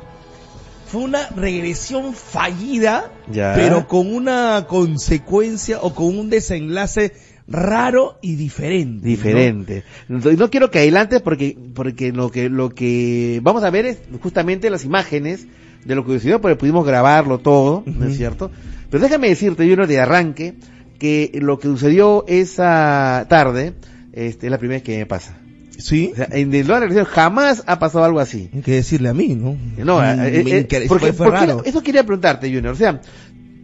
fue 0.85 1.01
una 1.01 1.29
regresión 1.29 2.13
fallida, 2.13 3.11
Ya. 3.31 3.53
pero 3.55 3.87
con 3.87 4.13
una 4.13 4.65
consecuencia 4.67 5.79
o 5.81 5.93
con 5.93 6.17
un 6.17 6.29
desenlace 6.29 7.13
raro 7.47 8.17
y 8.21 8.35
diferente. 8.35 9.07
Diferente. 9.07 9.83
¿no? 10.07 10.19
no 10.19 10.49
quiero 10.49 10.71
que 10.71 10.79
adelantes 10.79 11.21
porque, 11.21 11.57
porque 11.73 12.11
lo 12.11 12.31
que, 12.31 12.49
lo 12.49 12.69
que 12.69 13.39
vamos 13.43 13.63
a 13.63 13.69
ver 13.69 13.85
es 13.85 13.99
justamente 14.21 14.69
las 14.69 14.85
imágenes 14.85 15.47
de 15.85 15.95
lo 15.95 16.05
que 16.05 16.13
sucedió, 16.13 16.41
porque 16.41 16.55
pudimos 16.55 16.85
grabarlo 16.85 17.39
todo, 17.39 17.83
¿no 17.85 18.07
es 18.07 18.17
cierto? 18.17 18.51
Pero 18.89 19.03
déjame 19.03 19.29
decirte, 19.29 19.67
yo 19.67 19.75
de 19.75 19.99
arranque, 19.99 20.55
que 20.97 21.31
lo 21.35 21.59
que 21.59 21.67
sucedió 21.67 22.25
esa 22.27 23.25
tarde, 23.29 23.73
este, 24.13 24.47
es 24.47 24.51
la 24.51 24.57
primera 24.57 24.77
vez 24.77 24.83
que 24.83 24.97
me 24.97 25.05
pasa. 25.05 25.37
Sí. 25.77 26.09
O 26.13 26.15
sea, 26.15 26.27
en 26.31 26.53
el 26.53 27.05
jamás 27.05 27.63
ha 27.67 27.79
pasado 27.79 28.03
algo 28.05 28.19
así. 28.19 28.49
Hay 28.53 28.61
que 28.61 28.71
decirle 28.73 29.09
a 29.09 29.13
mí, 29.13 29.35
¿no? 29.35 29.57
No, 29.77 29.99
Mm, 29.99 30.21
eh, 30.21 30.67
eh, 30.69 30.85
porque, 30.87 31.13
fue- 31.13 31.13
porque 31.13 31.31
raro. 31.31 31.61
eso 31.65 31.81
quería 31.81 32.03
preguntarte, 32.03 32.47
Junior. 32.47 32.73
O 32.73 32.77
sea, 32.77 33.01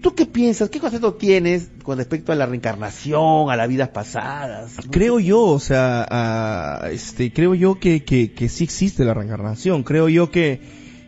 ¿tú 0.02 0.14
qué 0.16 0.26
piensas? 0.26 0.70
¿Qué 0.70 0.80
concepto 0.80 1.14
tienes 1.14 1.70
con 1.84 1.98
respecto 1.98 2.32
a 2.32 2.36
la 2.36 2.46
reencarnación, 2.46 3.50
a 3.50 3.56
las 3.56 3.68
vidas 3.70 3.90
pasadas? 3.90 4.74
Creo 4.90 5.20
yo, 5.20 5.42
o 5.42 5.60
sea, 5.60 6.82
este, 6.92 7.32
creo 7.32 7.56
yo 7.56 7.80
que, 7.80 8.04
que, 8.04 8.32
que 8.34 8.50
sí 8.50 8.64
existe 8.64 9.06
la 9.06 9.14
reencarnación. 9.14 9.84
Creo 9.84 10.10
yo 10.10 10.32
que, 10.32 10.62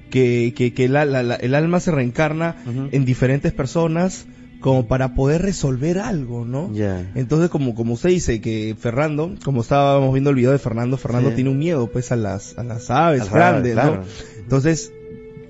que, 0.10 0.54
que, 0.56 0.74
que 0.74 0.88
la- 0.90 1.06
la- 1.06 1.24
la- 1.24 1.36
el 1.36 1.56
alma 1.56 1.80
se 1.80 1.92
reencarna 1.92 2.56
en 2.92 3.06
diferentes 3.06 3.52
personas 3.52 4.26
como 4.64 4.88
para 4.88 5.14
poder 5.14 5.42
resolver 5.42 6.00
algo, 6.00 6.46
¿no? 6.46 6.72
Ya. 6.74 7.12
Entonces, 7.16 7.50
como, 7.50 7.76
como 7.76 7.96
usted 7.96 8.10
dice 8.10 8.40
que 8.40 8.76
Fernando, 8.80 9.36
como 9.44 9.62
estábamos 9.62 10.14
viendo 10.14 10.30
el 10.30 10.38
video 10.38 10.52
de 10.52 10.58
Fernando, 10.58 10.98
Fernando 10.98 11.30
Sí. 11.30 11.36
tiene 11.36 11.50
un 11.50 11.60
miedo 11.60 11.88
pues 11.92 12.14
a 12.14 12.16
las, 12.16 12.58
a 12.58 12.64
las 12.64 12.90
aves 12.90 13.24
A 13.24 13.34
grandes, 13.34 13.78
aves, 13.78 14.00
¿no? 14.00 14.04
Entonces, 14.40 14.94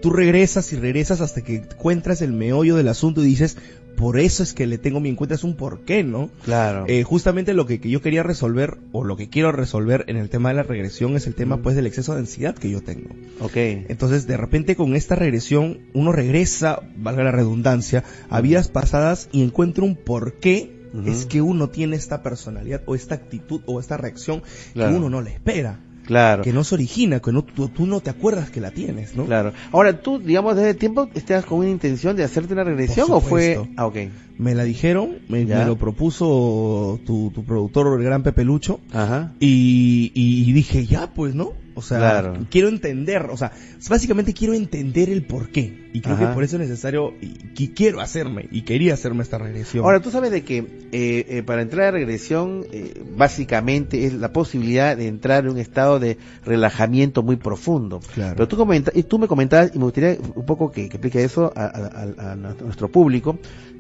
tú 0.02 0.10
regresas 0.10 0.74
y 0.74 0.78
regresas 0.78 1.22
hasta 1.22 1.42
que 1.42 1.58
encuentras 1.58 2.24
el 2.24 2.34
meollo 2.34 2.76
del 2.76 2.88
asunto 2.88 3.22
y 3.22 3.26
dices, 3.28 3.56
por 3.96 4.20
eso 4.20 4.44
es 4.44 4.54
que 4.54 4.68
le 4.68 4.78
tengo 4.78 5.00
mi 5.00 5.10
encuentro, 5.10 5.36
es 5.36 5.44
un 5.44 5.56
porqué, 5.56 6.04
¿no? 6.04 6.30
Claro. 6.44 6.86
Eh, 6.88 7.04
justamente 7.04 7.54
lo 7.54 7.66
que, 7.66 7.80
que 7.80 7.90
yo 7.90 8.02
quería 8.02 8.24
resolver, 8.24 8.78
o 8.92 9.04
lo 9.04 9.16
que 9.18 9.30
quiero 9.30 9.52
resolver 9.52 10.06
en 10.08 10.18
el 10.18 10.30
tema 10.30 10.50
de 10.50 10.56
la 10.56 10.64
regresión, 10.64 11.16
es 11.16 11.28
el 11.28 11.36
tema 11.36 11.62
pues 11.62 11.76
del 11.76 11.88
exceso 11.88 12.14
de 12.14 12.20
ansiedad 12.20 12.56
que 12.56 12.70
yo 12.70 12.82
tengo. 12.82 13.10
ok. 13.40 13.56
Entonces, 13.56 14.28
de 14.28 14.38
repente 14.38 14.76
con 14.76 14.96
esta 14.96 15.16
regresión, 15.16 15.80
uno 15.94 16.12
regresa, 16.12 16.82
valga 16.98 17.24
la 17.24 17.32
redundancia, 17.32 18.04
a 18.30 18.42
vidas 18.42 18.68
pasadas 18.68 19.30
y 19.32 19.44
encuentra 19.44 19.84
un 19.84 19.96
porqué 19.96 20.82
Ujú. 20.94 21.10
es 21.10 21.26
que 21.26 21.42
uno 21.42 21.70
tiene 21.70 21.96
esta 21.96 22.22
personalidad 22.22 22.82
o 22.86 22.94
esta 22.94 23.16
actitud 23.16 23.62
o 23.66 23.80
esta 23.80 23.98
reacción 23.98 24.44
Claro. 24.74 24.92
que 24.92 24.98
uno 24.98 25.10
no 25.10 25.22
le 25.22 25.32
espera. 25.32 25.80
Claro. 26.06 26.44
Que 26.44 26.54
no 26.54 26.64
se 26.64 26.76
origina, 26.76 27.20
que 27.20 27.32
no, 27.32 27.44
tú, 27.44 27.70
tú 27.70 27.86
no 27.86 28.02
te 28.02 28.10
acuerdas 28.10 28.50
que 28.50 28.60
la 28.60 28.72
tienes, 28.72 29.16
¿no? 29.16 29.26
Claro. 29.26 29.54
Ahora, 29.72 30.02
tú, 30.02 30.20
digamos, 30.20 30.56
desde 30.56 30.74
tiempo, 30.74 31.10
¿estás 31.14 31.46
con 31.46 31.60
una 31.60 31.70
intención 31.70 32.16
de 32.16 32.24
hacerte 32.24 32.54
una 32.54 32.64
regresión 32.64 33.08
o 33.10 33.22
fue...? 33.22 33.70
Ah, 33.78 33.86
ok. 33.86 33.98
Me 34.38 34.56
la 34.56 34.64
dijeron, 34.64 35.20
me, 35.30 35.46
lo 35.46 35.78
propuso 35.78 37.00
tu, 37.06 37.32
tu 37.34 37.44
productor, 37.46 38.00
el 38.00 38.04
gran 38.06 38.24
Pepe 38.24 38.44
Lucho, 38.44 38.80
Ajá. 38.92 39.34
y, 39.40 40.12
y 40.16 40.52
dije, 40.54 40.86
ya, 40.86 41.14
pues, 41.14 41.36
¿no? 41.36 41.54
O 41.76 41.82
sea, 41.82 41.98
Claro. 41.98 42.34
quiero 42.52 42.68
entender, 42.68 43.28
o 43.32 43.38
sea, 43.38 43.52
básicamente 43.90 44.34
quiero 44.34 44.54
entender 44.54 45.10
el 45.10 45.26
por 45.26 45.50
qué. 45.50 45.90
Y 45.94 46.02
creo 46.02 46.16
Ajá. 46.16 46.28
que 46.30 46.34
por 46.34 46.44
eso 46.44 46.56
es 46.58 46.62
necesario, 46.68 47.14
y, 47.22 47.34
y 47.58 47.68
quiero 47.70 48.00
hacerme, 48.02 48.48
y 48.52 48.62
quería 48.62 48.94
hacerme 48.96 49.24
esta 49.24 49.38
regresión. 49.40 49.84
Ahora, 49.86 50.00
tú 50.02 50.10
sabes 50.12 50.30
de 50.32 50.44
que 50.44 50.58
eh, 50.60 51.26
eh, 51.30 51.44
para 51.46 51.62
entrar 51.64 51.88
a 51.88 51.92
regresión, 51.92 52.66
eh, 52.72 53.04
básicamente 53.16 54.06
es 54.06 54.14
la 54.14 54.32
posibilidad 54.34 54.96
de 54.98 55.08
entrar 55.08 55.46
en 55.46 55.52
un 55.52 55.58
estado 55.58 56.00
de 56.00 56.18
relajamiento 56.46 57.24
muy 57.24 57.36
profundo. 57.38 58.00
Claro. 58.14 58.36
Pero 58.36 58.48
tú, 58.48 58.58
comenta- 58.58 58.92
y 58.94 59.04
tú 59.04 59.18
me 59.20 59.28
comentabas, 59.28 59.72
y 59.74 59.78
me 59.80 59.86
gustaría 59.86 60.18
un 60.36 60.46
poco 60.46 60.72
que, 60.72 60.90
que 60.90 60.98
explique 60.98 61.24
eso 61.24 61.52
a, 61.56 61.64
a- 61.66 62.24
a- 62.28 62.32
a 62.34 62.36
nuestro 62.36 62.90
público, 62.90 63.40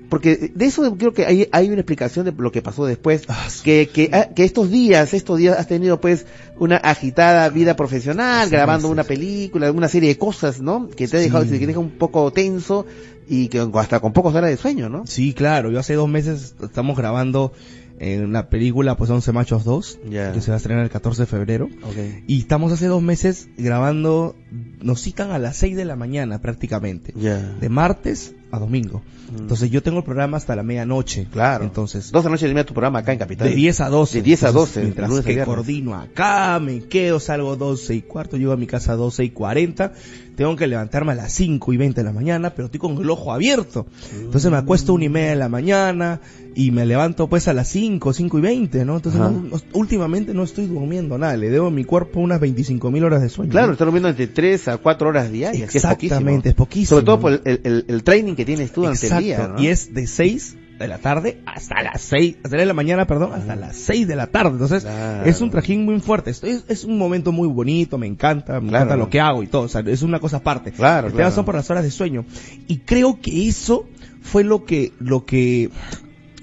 porque 0.09 0.51
de 0.53 0.65
eso 0.65 0.95
creo 0.97 1.13
que 1.13 1.25
hay, 1.25 1.47
hay 1.51 1.67
una 1.67 1.77
explicación 1.77 2.25
de 2.25 2.31
lo 2.37 2.51
que 2.51 2.61
pasó 2.61 2.85
después, 2.85 3.23
Ah, 3.27 3.47
que, 3.63 3.89
que, 3.91 4.09
ah, 4.13 4.29
que 4.35 4.43
estos 4.43 4.69
días, 4.69 5.13
estos 5.13 5.37
días 5.39 5.57
has 5.57 5.67
tenido 5.67 5.99
pues 5.99 6.25
una 6.59 6.77
agitada 6.77 7.49
vida 7.49 7.75
profesional, 7.75 8.45
Sí, 8.49 8.51
grabando 8.51 8.87
sí, 8.87 8.91
una 8.91 9.03
sí. 9.03 9.09
película, 9.09 9.71
una 9.71 9.87
serie 9.87 10.09
de 10.09 10.17
cosas, 10.17 10.61
¿no? 10.61 10.89
Que 10.89 11.07
te 11.07 11.17
ha 11.17 11.19
dejado, 11.19 11.43
que 11.45 11.57
te 11.57 11.65
deja 11.67 11.79
un 11.79 11.91
poco 11.91 12.31
tenso 12.31 12.85
y 13.27 13.47
que 13.47 13.65
hasta 13.75 13.99
con 13.99 14.13
pocas 14.13 14.35
horas 14.35 14.49
de 14.49 14.57
sueño, 14.57 14.89
¿no? 14.89 15.07
Sí, 15.07 15.33
claro, 15.33 15.71
yo 15.71 15.79
hace 15.79 15.93
dos 15.95 16.09
meses 16.09 16.55
estamos 16.61 16.97
grabando 16.97 17.53
en 17.99 18.25
una 18.25 18.49
película, 18.49 18.97
pues 18.97 19.09
11 19.09 19.31
Machos 19.31 19.63
2, 19.63 19.99
Ya. 20.09 20.33
que 20.33 20.41
se 20.41 20.51
va 20.51 20.55
a 20.55 20.57
estrenar 20.57 20.83
el 20.83 20.89
14 20.89 21.21
de 21.21 21.25
febrero. 21.25 21.69
Ok. 21.83 22.23
Y 22.27 22.39
estamos 22.39 22.73
hace 22.73 22.87
dos 22.87 23.01
meses 23.01 23.47
grabando, 23.57 24.35
nos 24.81 25.01
citan 25.01 25.31
a 25.31 25.39
las 25.39 25.55
6 25.57 25.75
de 25.77 25.85
la 25.85 25.95
mañana 25.95 26.41
prácticamente, 26.41 27.13
Ya. 27.15 27.37
de 27.39 27.69
martes 27.69 28.35
a 28.53 28.59
domingo. 28.59 29.01
Entonces 29.35 29.71
yo 29.71 29.81
tengo 29.81 29.97
el 29.97 30.03
programa 30.03 30.37
hasta 30.37 30.55
la 30.55 30.61
medianoche. 30.61 31.25
Claro. 31.31 31.63
Entonces, 31.63 32.11
12 32.11 32.23
de 32.23 32.29
la 32.29 32.33
noche 32.35 32.45
termina 32.45 32.63
tu 32.65 32.73
programa 32.75 32.99
acá 32.99 33.11
en 33.13 33.17
Capital. 33.17 33.49
de 33.49 33.55
10 33.55 33.81
a 33.81 33.89
12. 33.89 34.17
De 34.19 34.21
10 34.23 34.43
a 34.43 34.47
Entonces, 34.49 34.73
12. 34.75 34.81
Mientras 34.83 35.09
lunes 35.09 35.25
a 35.25 35.27
que 35.29 35.43
coordino 35.43 35.95
acá, 35.95 36.59
me 36.59 36.81
quedo, 36.81 37.19
salgo 37.19 37.55
12 37.55 37.95
y 37.95 38.01
cuarto, 38.03 38.37
llego 38.37 38.51
a 38.51 38.57
mi 38.57 38.67
casa 38.67 38.95
12 38.95 39.23
y 39.23 39.29
40. 39.31 39.93
Tengo 40.35 40.55
que 40.55 40.67
levantarme 40.67 41.11
a 41.13 41.15
las 41.15 41.31
5 41.33 41.73
y 41.73 41.77
20 41.77 42.01
de 42.01 42.05
la 42.05 42.11
mañana, 42.13 42.51
pero 42.51 42.65
estoy 42.65 42.79
con 42.79 42.97
el 42.97 43.09
ojo 43.09 43.31
abierto. 43.33 43.87
Entonces 44.19 44.51
me 44.51 44.57
acuesto 44.57 44.93
una 44.93 45.05
y 45.05 45.09
media 45.09 45.29
de 45.31 45.35
la 45.35 45.49
mañana 45.49 46.21
y 46.55 46.71
me 46.71 46.85
levanto 46.85 47.27
pues 47.27 47.47
a 47.47 47.53
las 47.53 47.67
5, 47.69 48.13
5 48.13 48.37
y 48.37 48.41
20, 48.41 48.85
¿no? 48.85 48.95
Entonces 48.97 49.19
no- 49.21 49.43
últimamente 49.73 50.33
no 50.33 50.43
estoy 50.43 50.65
durmiendo 50.67 51.17
nada, 51.17 51.37
le 51.37 51.49
debo 51.49 51.67
a 51.67 51.71
mi 51.71 51.83
cuerpo 51.83 52.19
unas 52.19 52.39
25 52.39 52.89
mil 52.91 53.03
horas 53.03 53.21
de 53.21 53.29
sueño. 53.29 53.51
Claro, 53.51 53.67
¿no? 53.67 53.73
estás 53.73 53.85
durmiendo 53.85 54.09
entre 54.09 54.27
3 54.27 54.67
a 54.69 54.77
4 54.77 55.09
horas 55.09 55.31
diarias. 55.31 55.71
que 55.71 55.77
es 55.77 55.83
poquísimo. 55.83 56.15
Exactamente, 56.17 56.49
es 56.49 56.55
poquísimo. 56.55 56.89
Sobre 56.89 57.05
todo 57.05 57.19
por 57.19 57.31
el, 57.33 57.41
el- 57.45 57.61
el- 57.63 57.85
el 57.87 58.03
training 58.03 58.33
que 58.35 58.42
tienes 58.45 58.71
tú 58.71 58.81
durante 58.81 59.07
el 59.07 59.17
día. 59.23 59.47
¿no? 59.49 59.61
y 59.61 59.67
es 59.67 59.93
de 59.93 60.07
6 60.07 60.57
de 60.79 60.87
la 60.87 60.97
tarde 60.97 61.39
hasta 61.45 61.81
las 61.83 62.01
6, 62.01 62.37
hasta 62.43 62.57
de 62.57 62.65
la 62.65 62.73
mañana, 62.73 63.05
perdón, 63.05 63.31
hasta 63.33 63.55
las 63.55 63.75
6 63.75 64.07
de 64.07 64.15
la 64.15 64.27
tarde. 64.27 64.51
Entonces, 64.53 64.83
Claro. 64.83 65.25
es 65.29 65.39
un 65.39 65.51
trajín 65.51 65.85
muy 65.85 65.99
fuerte. 65.99 66.31
Esto 66.31 66.47
es, 66.47 66.65
es 66.67 66.83
un 66.83 66.97
momento 66.97 67.31
muy 67.31 67.47
bonito, 67.47 67.97
me 67.97 68.07
encanta, 68.07 68.59
me 68.59 68.69
Claro. 68.69 68.85
encanta 68.85 68.95
lo 68.97 69.09
que 69.09 69.19
hago 69.21 69.43
y 69.43 69.47
todo. 69.47 69.61
O 69.63 69.67
sea, 69.69 69.81
es 69.85 70.01
una 70.01 70.19
cosa 70.19 70.37
aparte. 70.37 70.71
Claro, 70.71 71.07
El 71.07 71.13
tema 71.13 71.29
son 71.31 71.45
por 71.45 71.55
las 71.55 71.69
horas 71.69 71.83
de 71.83 71.91
sueño. 71.91 72.25
Y 72.67 72.79
creo 72.79 73.19
que 73.21 73.47
eso 73.47 73.85
fue 74.21 74.43
lo 74.43 74.65
que, 74.65 74.91
lo 74.99 75.25
que, 75.25 75.69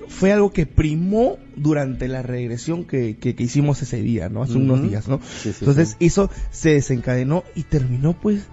fue 0.09 0.33
algo 0.33 0.53
que 0.53 0.65
primó 0.67 1.37
durante 1.57 2.07
la 2.09 2.23
regresión 2.23 2.85
que, 2.85 3.17
que, 3.17 3.35
que 3.35 3.43
hicimos 3.43 3.83
ese 3.83 4.01
día, 4.01 4.29
¿no? 4.29 4.43
Hace 4.45 4.55
unos 4.59 4.79
Ujú. 4.81 4.89
días, 4.89 5.09
¿no? 5.09 5.19
Sí, 5.23 5.51
sí, 5.53 5.57
Entonces, 5.61 5.91
sí. 5.99 6.07
eso 6.07 6.31
se 6.51 6.71
desencadenó 6.71 7.43
y 7.55 7.65
terminó, 7.65 8.13
pues, 8.19 8.47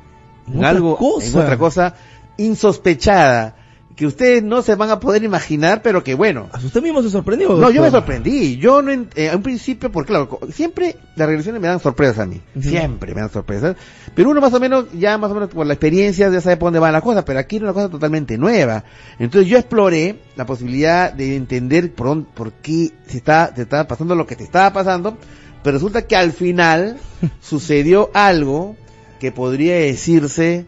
en 0.47 0.53
En 0.53 0.57
otra 0.59 0.69
algo, 0.69 0.97
cosa. 0.97 1.27
en 1.27 1.35
otra 1.37 1.57
cosa 1.57 1.95
insospechada 2.37 3.55
que 3.97 4.05
ustedes 4.05 4.43
no 4.43 4.61
se 4.61 4.75
van 4.75 4.91
a 4.91 4.99
poder 4.99 5.23
imaginar, 5.23 5.81
pero 5.81 6.03
que 6.03 6.13
bueno. 6.13 6.47
¿A 6.53 6.59
usted 6.59 6.83
mismo 6.83 7.01
se 7.01 7.09
sorprendió? 7.09 7.49
No, 7.49 7.71
yo 7.71 7.81
me 7.81 7.89
doctor? 7.89 8.01
sorprendí. 8.01 8.57
Yo 8.57 8.83
no, 8.83 8.91
en, 8.91 9.09
eh, 9.15 9.31
a 9.31 9.35
un 9.35 9.41
principio, 9.41 9.91
porque 9.91 10.09
claro, 10.09 10.39
siempre 10.53 10.95
las 11.15 11.27
regresiones 11.27 11.59
me 11.59 11.67
dan 11.67 11.79
sorpresas 11.79 12.19
a 12.19 12.27
mí. 12.27 12.39
Siempre 12.61 13.15
me 13.15 13.21
dan 13.21 13.31
sorpresas. 13.31 13.75
Pero 14.13 14.29
uno 14.29 14.39
más 14.39 14.53
o 14.53 14.59
menos, 14.59 14.85
ya 14.93 15.17
más 15.17 15.31
o 15.31 15.33
menos 15.33 15.49
por 15.49 15.65
la 15.65 15.73
experiencia 15.73 16.29
ya 16.29 16.41
sabe 16.41 16.57
por 16.57 16.67
dónde 16.67 16.79
van 16.79 16.93
las 16.93 17.01
cosas, 17.01 17.23
pero 17.23 17.39
aquí 17.39 17.55
era 17.55 17.65
una 17.65 17.73
cosa 17.73 17.89
totalmente 17.89 18.37
nueva. 18.37 18.83
Entonces 19.17 19.49
yo 19.49 19.57
exploré 19.57 20.19
la 20.35 20.45
posibilidad 20.45 21.11
de 21.11 21.35
entender 21.35 21.91
por, 21.91 22.23
qué 22.61 22.91
se 23.07 23.17
está, 23.17 23.51
te 23.51 23.63
estaba 23.63 23.87
pasando 23.87 24.13
lo 24.13 24.27
que 24.27 24.35
te 24.35 24.43
estaba 24.43 24.71
pasando, 24.71 25.17
pero 25.63 25.73
resulta 25.73 26.03
que 26.03 26.15
al 26.15 26.33
final 26.33 26.97
sucedió 27.41 28.11
algo 28.13 28.75
que 29.19 29.31
podría 29.31 29.75
decirse 29.77 30.67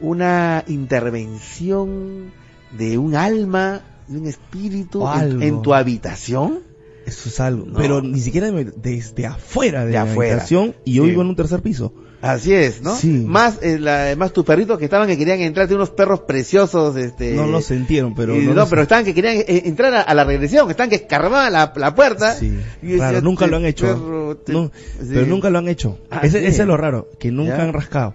una 0.00 0.64
intervención 0.66 2.32
de 2.76 2.98
un 2.98 3.14
alma, 3.14 3.82
de 4.08 4.18
un 4.18 4.26
espíritu 4.26 5.06
en, 5.40 5.62
tu 5.62 5.74
habitación. 5.74 6.60
Eso 7.06 7.28
es 7.28 7.38
algo. 7.40 7.66
No. 7.66 7.78
Pero 7.78 8.02
ni 8.02 8.18
siquiera 8.20 8.50
de- 8.50 8.64
desde 8.64 9.26
afuera 9.26 9.80
de, 9.80 9.86
De 9.86 9.92
la 9.92 10.02
afuera. 10.02 10.32
habitación 10.32 10.74
y 10.84 10.94
yo 10.94 11.04
Sí. 11.04 11.10
vivo 11.10 11.22
en 11.22 11.28
un 11.28 11.36
tercer 11.36 11.62
piso. 11.62 11.92
Así 12.22 12.52
es, 12.52 12.82
¿no? 12.82 12.96
Sí. 12.96 13.08
Más, 13.10 13.58
eh, 13.62 13.78
la- 13.78 14.14
más 14.16 14.32
tus 14.32 14.44
perritos 14.44 14.78
que 14.78 14.86
estaban 14.86 15.06
que 15.06 15.16
querían 15.16 15.38
entrar, 15.40 15.72
unos 15.72 15.90
perros 15.90 16.20
preciosos, 16.20 16.96
este. 16.96 17.34
no 17.34 17.46
lo 17.46 17.60
sintieron, 17.60 18.14
pero 18.16 18.34
no, 18.34 18.66
pero 18.66 18.82
estaban 18.82 19.04
que 19.04 19.14
querían 19.14 19.36
eh, 19.36 19.62
entrar 19.66 19.94
a, 19.94 20.00
a 20.00 20.14
la 20.14 20.24
regresión, 20.24 20.68
estaban 20.70 20.90
que 20.90 20.96
escarbaban 20.96 21.52
la, 21.52 21.72
la 21.76 21.94
puerta. 21.94 22.34
Sí. 22.34 22.58
Y 22.82 22.88
yo 22.92 22.98
Raro, 22.98 23.12
decía, 23.12 23.20
nunca 23.20 23.44
"Este 23.44 23.50
lo 23.50 23.56
han 23.58 23.64
hecho. 23.66 23.86
perro, 23.86 24.36
te- 24.38 24.52
No, 24.52 24.72
sí". 25.00 25.08
Pero 25.12 25.26
nunca 25.26 25.50
lo 25.50 25.58
han 25.58 25.68
hecho. 25.68 25.98
Ese, 26.22 26.44
es 26.48 26.58
lo 26.66 26.76
raro, 26.76 27.08
que 27.20 27.30
nunca 27.30 27.58
Ya. 27.58 27.62
han 27.62 27.72
rascado. 27.72 28.14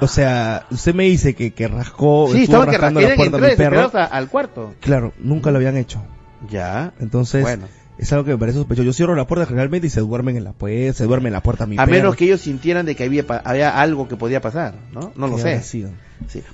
O 0.00 0.06
sea, 0.06 0.66
usted 0.70 0.94
me 0.94 1.04
dice 1.04 1.34
que, 1.34 1.52
que 1.52 1.68
rascó, 1.68 2.28
Sí, 2.32 2.42
estuvo 2.44 2.60
que 2.64 2.72
rascando 2.72 3.00
la 3.00 3.14
puerta 3.16 3.38
de 3.38 3.50
mi 3.50 3.56
perro. 3.56 3.90
a- 3.94 4.04
al 4.04 4.28
cuarto. 4.28 4.74
Claro, 4.80 5.12
nunca 5.18 5.50
lo 5.50 5.56
habían 5.58 5.76
hecho. 5.76 6.02
Ya. 6.50 6.92
Entonces, 7.00 7.42
Bueno. 7.42 7.66
es 7.98 8.12
algo 8.12 8.24
que 8.24 8.30
me 8.30 8.38
parece 8.38 8.58
sospechoso. 8.58 8.84
Yo 8.84 8.92
cierro 8.92 9.14
la 9.16 9.26
puerta 9.26 9.46
generalmente 9.46 9.88
y 9.88 9.90
se 9.90 10.00
duermen 10.00 10.36
en 10.36 10.44
la 10.44 10.52
puerta, 10.52 10.92
se 10.92 11.04
duerme 11.04 11.28
en 11.28 11.32
la 11.32 11.42
puerta 11.42 11.66
mi 11.66 11.76
A 11.76 11.84
perro. 11.84 11.90
menos 11.92 12.16
que 12.16 12.26
ellos 12.26 12.40
sintieran 12.40 12.86
de 12.86 12.94
que 12.94 13.04
había, 13.04 13.24
había 13.44 13.80
algo 13.80 14.06
que 14.08 14.16
podía 14.16 14.40
pasar, 14.40 14.74
¿no? 14.92 15.12
No 15.16 15.26
lo 15.26 15.38
sé. 15.38 15.60
Sí. 15.62 15.84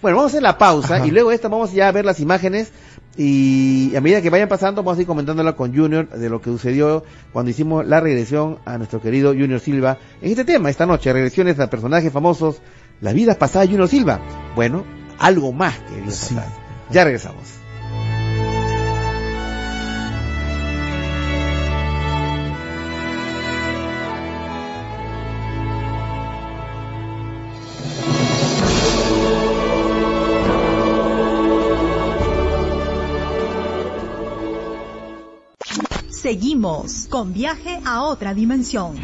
Bueno, 0.03 0.16
vamos 0.19 0.25
a 0.25 0.33
hacer 0.33 0.43
la 0.43 0.57
pausa 0.59 0.97
Ajá. 0.97 1.07
y 1.07 1.11
luego 1.11 1.33
esta 1.33 1.49
vamos 1.49 1.73
ya 1.73 1.89
a 1.89 1.93
ver 1.93 2.05
las 2.05 2.21
imágenes 2.21 2.71
y 3.16 3.95
a 3.97 4.01
medida 4.01 4.21
que 4.21 4.29
vayan 4.31 4.49
pasando 4.49 4.83
vamos 4.83 4.99
a 4.99 5.01
ir 5.03 5.07
comentándola 5.07 5.55
con 5.55 5.75
Junior 5.75 6.09
de 6.09 6.29
lo 6.29 6.41
que 6.41 6.51
sucedió 6.51 7.05
cuando 7.33 7.51
hicimos 7.51 7.87
la 7.87 8.01
regresión 8.01 8.59
a 8.65 8.77
nuestro 8.77 9.01
querido 9.01 9.31
Junior 9.33 9.61
Silva 9.61 9.99
en 10.21 10.31
este 10.31 10.45
tema 10.45 10.69
esta 10.71 10.85
noche, 10.87 11.12
regresiones 11.12 11.59
a 11.61 11.71
personajes 11.71 12.12
famosos, 12.12 12.61
la 13.01 13.12
vida 13.12 13.39
pasada 13.39 13.65
de 13.65 13.73
Junior 13.73 13.89
Silva. 13.89 14.21
Bueno, 14.55 14.85
algo 15.19 15.53
más 15.53 15.79
que 15.81 16.01
vida 16.01 16.11
sí. 16.11 16.37
Ya 16.91 17.05
regresamos. 17.05 17.65
Seguimos 36.11 37.07
con 37.11 37.35
viaje 37.35 37.81
a 37.85 38.03
otra 38.03 38.33
dimensión. 38.33 38.97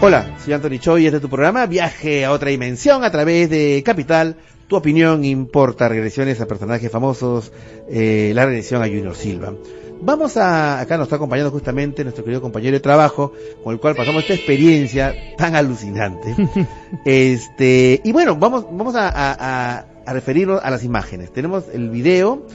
Hola, 0.00 0.36
soy 0.44 0.52
Anthony 0.52 0.78
Choi 0.78 1.02
y 1.02 1.06
este 1.06 1.16
es 1.16 1.22
tu 1.22 1.28
programa 1.28 1.66
Viaje 1.66 2.24
a 2.24 2.30
otra 2.30 2.50
dimensión 2.50 3.02
a 3.02 3.10
través 3.10 3.50
de 3.50 3.82
Capital. 3.84 4.36
Tu 4.68 4.76
opinión 4.76 5.24
importa, 5.24 5.88
regresiones 5.88 6.40
a 6.40 6.46
personajes 6.46 6.88
famosos, 6.88 7.50
eh, 7.90 8.30
la 8.32 8.46
regresión 8.46 8.80
a 8.80 8.86
Junior 8.86 9.16
Silva. 9.16 9.54
Vamos 10.00 10.36
a, 10.36 10.78
acá 10.78 10.96
nos 10.96 11.06
está 11.06 11.16
acompañando 11.16 11.50
justamente 11.50 12.04
nuestro 12.04 12.22
querido 12.22 12.40
compañero 12.40 12.74
de 12.74 12.80
trabajo, 12.80 13.32
con 13.64 13.72
el 13.72 13.80
cual 13.80 13.96
pasamos 13.96 14.22
esta 14.22 14.34
experiencia 14.34 15.12
tan 15.36 15.56
alucinante. 15.56 16.36
este, 17.04 18.00
y 18.04 18.12
bueno, 18.12 18.36
vamos, 18.36 18.66
vamos 18.70 18.94
a, 18.94 19.08
a, 19.08 19.84
a 20.06 20.12
referirnos 20.12 20.62
a 20.62 20.70
las 20.70 20.84
imágenes. 20.84 21.32
Tenemos 21.32 21.64
el 21.72 21.90
video 21.90 22.46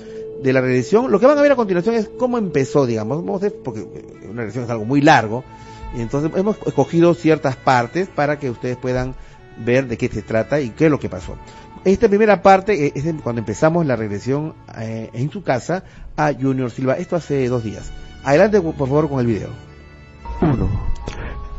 de 0.42 0.54
la 0.54 0.62
regresión. 0.62 1.12
Lo 1.12 1.20
que 1.20 1.26
van 1.26 1.38
a 1.38 1.42
ver 1.42 1.52
a 1.52 1.58
continuación 1.58 1.96
es 1.96 2.10
cómo 2.18 2.38
empezó, 2.38 2.86
digamos. 2.86 3.18
Vamos 3.18 3.42
a 3.42 3.50
ver, 3.50 3.56
porque 3.62 3.86
una 4.30 4.44
regresión 4.44 4.64
es 4.64 4.70
algo 4.70 4.86
muy 4.86 5.02
largo. 5.02 5.44
Entonces 6.02 6.32
hemos 6.36 6.58
escogido 6.66 7.14
ciertas 7.14 7.56
partes 7.56 8.08
para 8.08 8.40
que 8.40 8.50
ustedes 8.50 8.78
puedan 8.78 9.16
ver 9.58 9.88
de 9.88 9.98
qué 9.98 10.10
se 10.10 10.22
trata 10.22 10.60
y 10.60 10.70
qué 10.72 10.86
es 10.86 10.92
lo 10.92 11.00
que 11.00 11.10
pasó. 11.10 11.38
Esta 11.86 12.08
primera 12.08 12.42
parte 12.42 12.94
es 12.96 13.04
cuando 13.22 13.40
empezamos 13.40 13.86
la 13.86 13.96
regresión 13.96 14.56
eh, 14.78 15.10
en 15.14 15.30
su 15.30 15.44
casa 15.44 15.84
a 16.16 16.32
Junior 16.34 16.72
Silva. 16.72 16.98
Esto 16.98 17.18
hace 17.18 17.48
dos 17.50 17.64
días. 17.64 17.92
Adelante, 18.24 18.62
por 18.62 18.76
favor, 18.76 19.10
con 19.10 19.20
el 19.20 19.28
video. 19.28 19.50
Uno. 20.42 20.70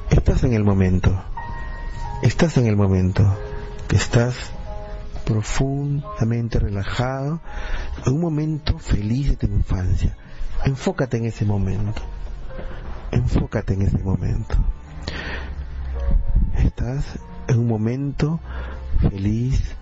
Estás 0.09 0.43
en 0.45 0.55
el 0.55 0.65
momento. 0.65 1.23
Estás 2.23 2.57
en 2.57 2.67
el 2.67 2.75
momento. 2.75 3.23
Que 3.87 3.97
estás 3.97 4.35
profundamente 5.27 6.59
relajado. 6.59 7.41
En 8.07 8.15
un 8.15 8.21
momento 8.21 8.79
feliz 8.79 9.29
de 9.29 9.37
tu 9.37 9.47
infancia. 9.47 10.17
Enfócate 10.65 11.19
en 11.19 11.27
ese 11.27 11.45
momento. 11.45 12.01
Enfócate 13.15 13.75
en 13.75 13.83
ese 13.83 13.99
momento. 13.99 14.57
Estás 16.59 17.05
en 17.47 17.61
un 17.61 17.69
momento 17.69 18.41
feliz 19.01 19.77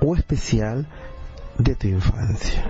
o 0.00 0.14
especial 0.14 0.86
de 1.58 1.74
tu 1.74 1.88
infancia. 1.88 2.64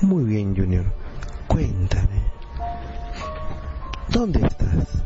Muy 0.00 0.24
bien, 0.24 0.56
Junior. 0.56 0.86
Cuéntame. 1.46 2.22
¿Dónde 4.08 4.46
estás? 4.46 5.02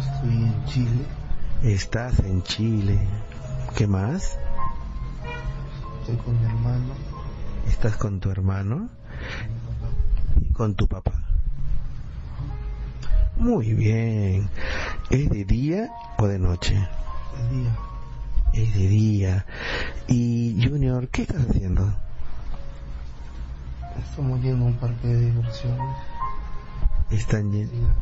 Estoy 0.00 0.30
en 0.30 0.64
Chile. 0.64 1.04
Estás 1.62 2.18
en 2.20 2.42
Chile. 2.44 2.98
¿Qué 3.76 3.86
más? 3.86 4.38
Estoy 6.00 6.16
con 6.16 6.40
mi 6.40 6.46
hermano. 6.46 6.94
¿Estás 7.66 7.96
con 7.96 8.18
tu 8.18 8.30
hermano? 8.30 8.88
Y 10.40 10.52
con 10.52 10.74
tu 10.74 10.88
papá. 10.88 11.12
Muy 13.36 13.74
bien. 13.74 14.48
¿Es 15.10 15.30
de 15.30 15.44
día 15.44 15.90
o 16.18 16.26
de 16.26 16.38
noche? 16.38 16.74
De 16.74 17.56
día. 17.56 17.76
Es 18.52 18.74
de 18.74 18.88
día. 18.88 19.46
Y 20.08 20.66
Junior, 20.66 21.08
¿qué 21.08 21.22
estás 21.22 21.46
haciendo? 21.48 21.94
Estamos 24.02 24.40
yendo 24.42 24.64
a 24.64 24.68
un 24.68 24.74
parque 24.74 25.06
de 25.06 25.26
diversiones. 25.26 25.96
Están, 27.10 27.52
yendo, 27.52 27.94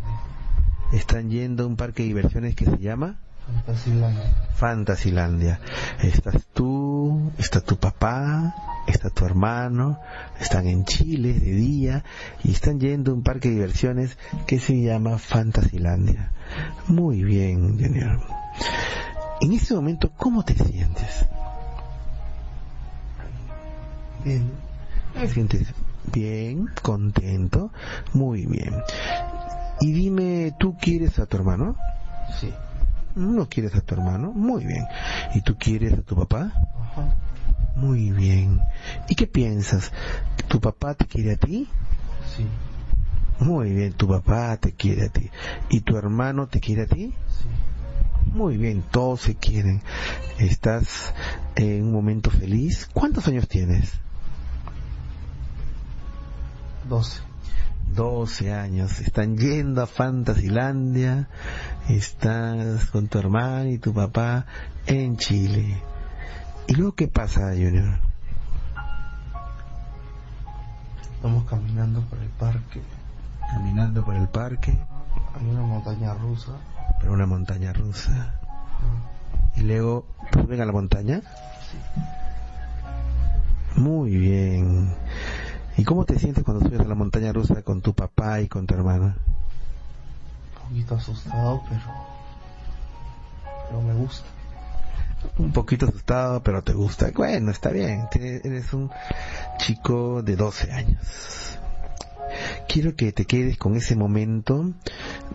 están 0.92 1.30
yendo 1.30 1.64
a 1.64 1.66
un 1.66 1.76
parque 1.76 2.02
de 2.02 2.08
diversiones 2.08 2.54
que 2.54 2.64
se 2.64 2.78
llama 2.78 3.18
Fantasilandia. 3.46 4.34
Fantasilandia. 4.54 5.60
Estás 6.02 6.46
tú, 6.52 7.30
está 7.38 7.60
tu 7.60 7.76
papá, 7.76 8.54
está 8.88 9.08
tu 9.10 9.24
hermano, 9.24 10.00
están 10.40 10.66
en 10.66 10.84
Chile 10.84 11.34
de 11.34 11.52
día 11.52 12.04
y 12.42 12.50
están 12.50 12.80
yendo 12.80 13.12
a 13.12 13.14
un 13.14 13.22
parque 13.22 13.48
de 13.48 13.54
diversiones 13.54 14.18
que 14.46 14.58
se 14.58 14.80
llama 14.82 15.18
Fantasilandia. 15.18 16.32
Muy 16.88 17.22
bien, 17.22 17.78
Junior. 17.78 18.20
En 19.40 19.52
ese 19.52 19.74
momento, 19.74 20.10
¿cómo 20.16 20.44
te 20.44 20.54
sientes? 20.54 21.26
Bien. 24.24 24.50
¿Te 25.14 25.28
sientes 25.28 25.68
bien, 26.12 26.68
contento? 26.82 27.70
Muy 28.12 28.46
bien. 28.46 28.74
Y 29.80 29.92
dime, 29.92 30.54
¿tú 30.58 30.76
quieres 30.76 31.18
a 31.20 31.26
tu 31.26 31.36
hermano? 31.36 31.76
Sí. 32.40 32.52
¿No 33.16 33.48
quieres 33.48 33.74
a 33.74 33.80
tu 33.80 33.94
hermano? 33.94 34.30
Muy 34.32 34.66
bien. 34.66 34.86
¿Y 35.34 35.40
tú 35.40 35.56
quieres 35.58 35.94
a 35.94 36.02
tu 36.02 36.14
papá? 36.14 36.52
Ajá. 36.78 37.16
Muy 37.74 38.10
bien. 38.10 38.60
¿Y 39.08 39.14
qué 39.14 39.26
piensas? 39.26 39.90
¿Tu 40.48 40.60
papá 40.60 40.92
te 40.94 41.06
quiere 41.06 41.32
a 41.32 41.36
ti? 41.36 41.66
Sí. 42.36 42.46
Muy 43.42 43.70
bien, 43.72 43.94
tu 43.94 44.06
papá 44.06 44.58
te 44.58 44.72
quiere 44.72 45.06
a 45.06 45.08
ti. 45.08 45.30
¿Y 45.70 45.80
tu 45.80 45.96
hermano 45.96 46.46
te 46.46 46.60
quiere 46.60 46.82
a 46.82 46.86
ti? 46.86 47.14
Sí. 47.28 47.48
Muy 48.34 48.58
bien, 48.58 48.82
todos 48.90 49.22
se 49.22 49.34
quieren. 49.34 49.82
¿Estás 50.38 51.14
en 51.54 51.84
un 51.84 51.92
momento 51.92 52.30
feliz? 52.30 52.86
¿Cuántos 52.92 53.26
años 53.28 53.48
tienes? 53.48 53.92
Doce. 56.86 57.25
12 57.94 58.52
años, 58.52 59.00
están 59.00 59.36
yendo 59.36 59.82
a 59.82 59.86
Fantasilandia, 59.86 61.28
estás 61.88 62.86
con 62.86 63.08
tu 63.08 63.18
hermano 63.18 63.70
y 63.70 63.78
tu 63.78 63.94
papá 63.94 64.46
en 64.86 65.16
Chile. 65.16 65.82
¿Y 66.68 66.74
luego 66.74 66.94
qué 66.94 67.08
pasa, 67.08 67.50
Junior? 67.52 67.98
Estamos 71.14 71.44
caminando 71.44 72.00
por 72.02 72.18
el 72.18 72.28
parque. 72.30 72.82
Caminando 73.50 74.04
por 74.04 74.14
el 74.14 74.28
parque. 74.28 74.78
Hay 75.34 75.46
una 75.48 75.62
montaña 75.62 76.14
rusa. 76.14 76.52
Por 77.00 77.10
una 77.10 77.26
montaña 77.26 77.72
rusa. 77.72 78.34
Y 79.56 79.62
luego 79.62 80.06
suben 80.32 80.60
a 80.60 80.66
la 80.66 80.72
montaña. 80.72 81.22
Sí. 81.70 81.78
Muy 83.80 84.16
bien. 84.16 84.94
¿Y 85.76 85.84
cómo 85.84 86.04
te 86.04 86.18
sientes 86.18 86.42
cuando 86.42 86.64
subes 86.64 86.80
a 86.80 86.84
la 86.84 86.94
montaña 86.94 87.32
rusa 87.32 87.62
con 87.62 87.82
tu 87.82 87.92
papá 87.92 88.40
y 88.40 88.48
con 88.48 88.66
tu 88.66 88.74
hermana? 88.74 89.16
Un 90.64 90.68
poquito 90.68 90.94
asustado, 90.94 91.62
pero. 91.68 91.82
pero 93.68 93.82
me 93.82 93.94
gusta. 93.94 94.26
Un 95.38 95.52
poquito 95.52 95.86
asustado, 95.86 96.42
pero 96.42 96.62
te 96.62 96.72
gusta. 96.72 97.10
Bueno, 97.14 97.50
está 97.50 97.70
bien. 97.70 98.08
Eres 98.14 98.72
un 98.72 98.90
chico 99.58 100.22
de 100.22 100.36
12 100.36 100.72
años. 100.72 101.58
Quiero 102.68 102.96
que 102.96 103.12
te 103.12 103.26
quedes 103.26 103.58
con 103.58 103.76
ese 103.76 103.96
momento 103.96 104.72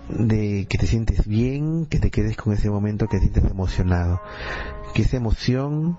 de 0.09 0.65
que 0.67 0.77
te 0.77 0.87
sientes 0.87 1.27
bien, 1.27 1.85
que 1.85 1.99
te 1.99 2.09
quedes 2.09 2.35
con 2.35 2.53
ese 2.53 2.69
momento 2.69 3.07
que 3.07 3.17
te 3.17 3.23
sientes 3.27 3.51
emocionado. 3.51 4.21
Que 4.93 5.03
esa 5.03 5.17
emoción 5.17 5.97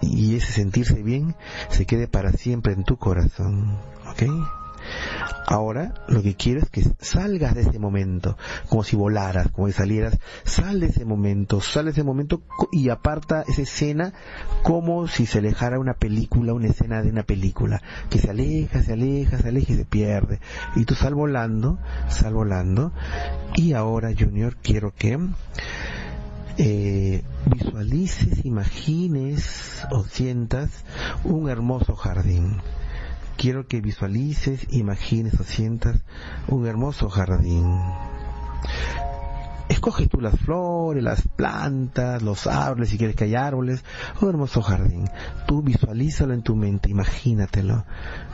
y 0.00 0.36
ese 0.36 0.52
sentirse 0.52 1.02
bien 1.02 1.34
se 1.70 1.86
quede 1.86 2.08
para 2.08 2.32
siempre 2.32 2.72
en 2.72 2.84
tu 2.84 2.96
corazón. 2.96 3.78
¿Ok? 4.10 4.22
Ahora 5.46 5.94
lo 6.08 6.22
que 6.22 6.34
quiero 6.34 6.60
es 6.60 6.70
que 6.70 6.82
salgas 7.00 7.54
de 7.54 7.62
ese 7.62 7.78
momento, 7.78 8.36
como 8.68 8.82
si 8.82 8.96
volaras, 8.96 9.50
como 9.50 9.66
si 9.66 9.74
salieras, 9.74 10.18
sal 10.44 10.80
de 10.80 10.86
ese 10.86 11.04
momento, 11.04 11.60
sal 11.60 11.86
de 11.86 11.90
ese 11.90 12.02
momento 12.02 12.42
y 12.72 12.88
aparta 12.88 13.44
esa 13.46 13.62
escena 13.62 14.12
como 14.62 15.06
si 15.06 15.26
se 15.26 15.38
alejara 15.38 15.78
una 15.78 15.94
película, 15.94 16.54
una 16.54 16.68
escena 16.68 17.02
de 17.02 17.10
una 17.10 17.24
película, 17.24 17.82
que 18.08 18.18
se 18.18 18.30
aleja, 18.30 18.82
se 18.82 18.94
aleja, 18.94 19.38
se 19.38 19.48
aleja 19.48 19.72
y 19.72 19.76
se 19.76 19.84
pierde. 19.84 20.40
Y 20.76 20.84
tú 20.84 20.94
sal 20.94 21.14
volando, 21.14 21.78
sal 22.08 22.34
volando. 22.34 22.92
Y 23.54 23.74
ahora, 23.74 24.12
Junior, 24.18 24.56
quiero 24.62 24.94
que 24.94 25.18
eh, 26.58 27.22
visualices, 27.46 28.44
imagines 28.44 29.86
o 29.90 30.04
sientas 30.04 30.84
un 31.24 31.48
hermoso 31.48 31.96
jardín. 31.96 32.60
Quiero 33.36 33.66
que 33.66 33.80
visualices, 33.80 34.66
imagines 34.70 35.38
o 35.40 35.44
sientas 35.44 36.02
un 36.48 36.66
hermoso 36.66 37.08
jardín. 37.10 37.80
Escoge 39.68 40.06
tú 40.06 40.20
las 40.20 40.38
flores, 40.40 41.02
las 41.02 41.22
plantas, 41.26 42.22
los 42.22 42.46
árboles, 42.46 42.90
si 42.90 42.98
quieres 42.98 43.16
que 43.16 43.24
hay 43.24 43.34
árboles, 43.34 43.84
un 44.20 44.28
hermoso 44.28 44.60
jardín. 44.60 45.08
Tú 45.46 45.62
visualízalo 45.62 46.34
en 46.34 46.42
tu 46.42 46.54
mente, 46.54 46.90
imagínatelo. 46.90 47.84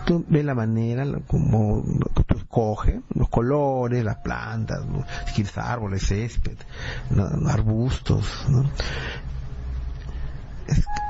Tú 0.06 0.24
ve 0.28 0.42
la 0.42 0.54
manera 0.54 1.06
como 1.26 1.84
escoge 2.50 3.00
los 3.14 3.28
colores, 3.28 4.04
las 4.04 4.16
plantas, 4.16 4.80
si 5.26 5.34
quieres 5.34 5.56
árboles, 5.56 6.06
césped, 6.06 6.56
arbustos, 7.46 8.46
¿no? 8.48 8.68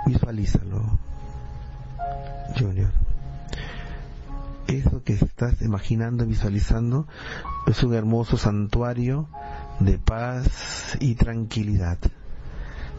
visualízalo, 0.07 0.99
Junior. 2.59 2.91
Eso 4.67 5.03
que 5.03 5.15
estás 5.15 5.63
imaginando, 5.63 6.27
visualizando, 6.27 7.07
es 7.67 7.83
un 7.83 7.95
hermoso 7.95 8.37
santuario 8.37 9.29
de 9.81 9.98
paz 9.98 10.97
y 11.01 11.15
tranquilidad. 11.15 11.98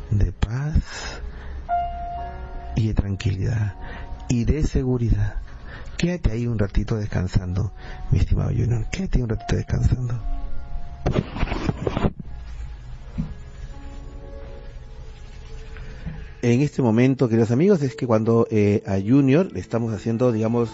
De 0.09 0.31
paz 0.31 1.21
y 2.75 2.87
de 2.87 2.93
tranquilidad. 2.93 3.75
Y 4.27 4.45
de 4.45 4.63
seguridad. 4.63 5.35
Quédate 5.97 6.31
ahí 6.31 6.47
un 6.47 6.57
ratito 6.57 6.97
descansando, 6.97 7.71
mi 8.09 8.19
estimado 8.19 8.49
Junior. 8.49 8.87
Quédate 8.91 9.19
ahí 9.19 9.23
un 9.23 9.29
ratito 9.29 9.55
descansando. 9.55 10.19
En 16.41 16.61
este 16.61 16.81
momento, 16.81 17.29
queridos 17.29 17.51
amigos, 17.51 17.83
es 17.83 17.95
que 17.95 18.07
cuando 18.07 18.47
eh, 18.49 18.81
a 18.87 18.93
Junior 18.99 19.51
le 19.51 19.59
estamos 19.59 19.93
haciendo, 19.93 20.31
digamos, 20.31 20.71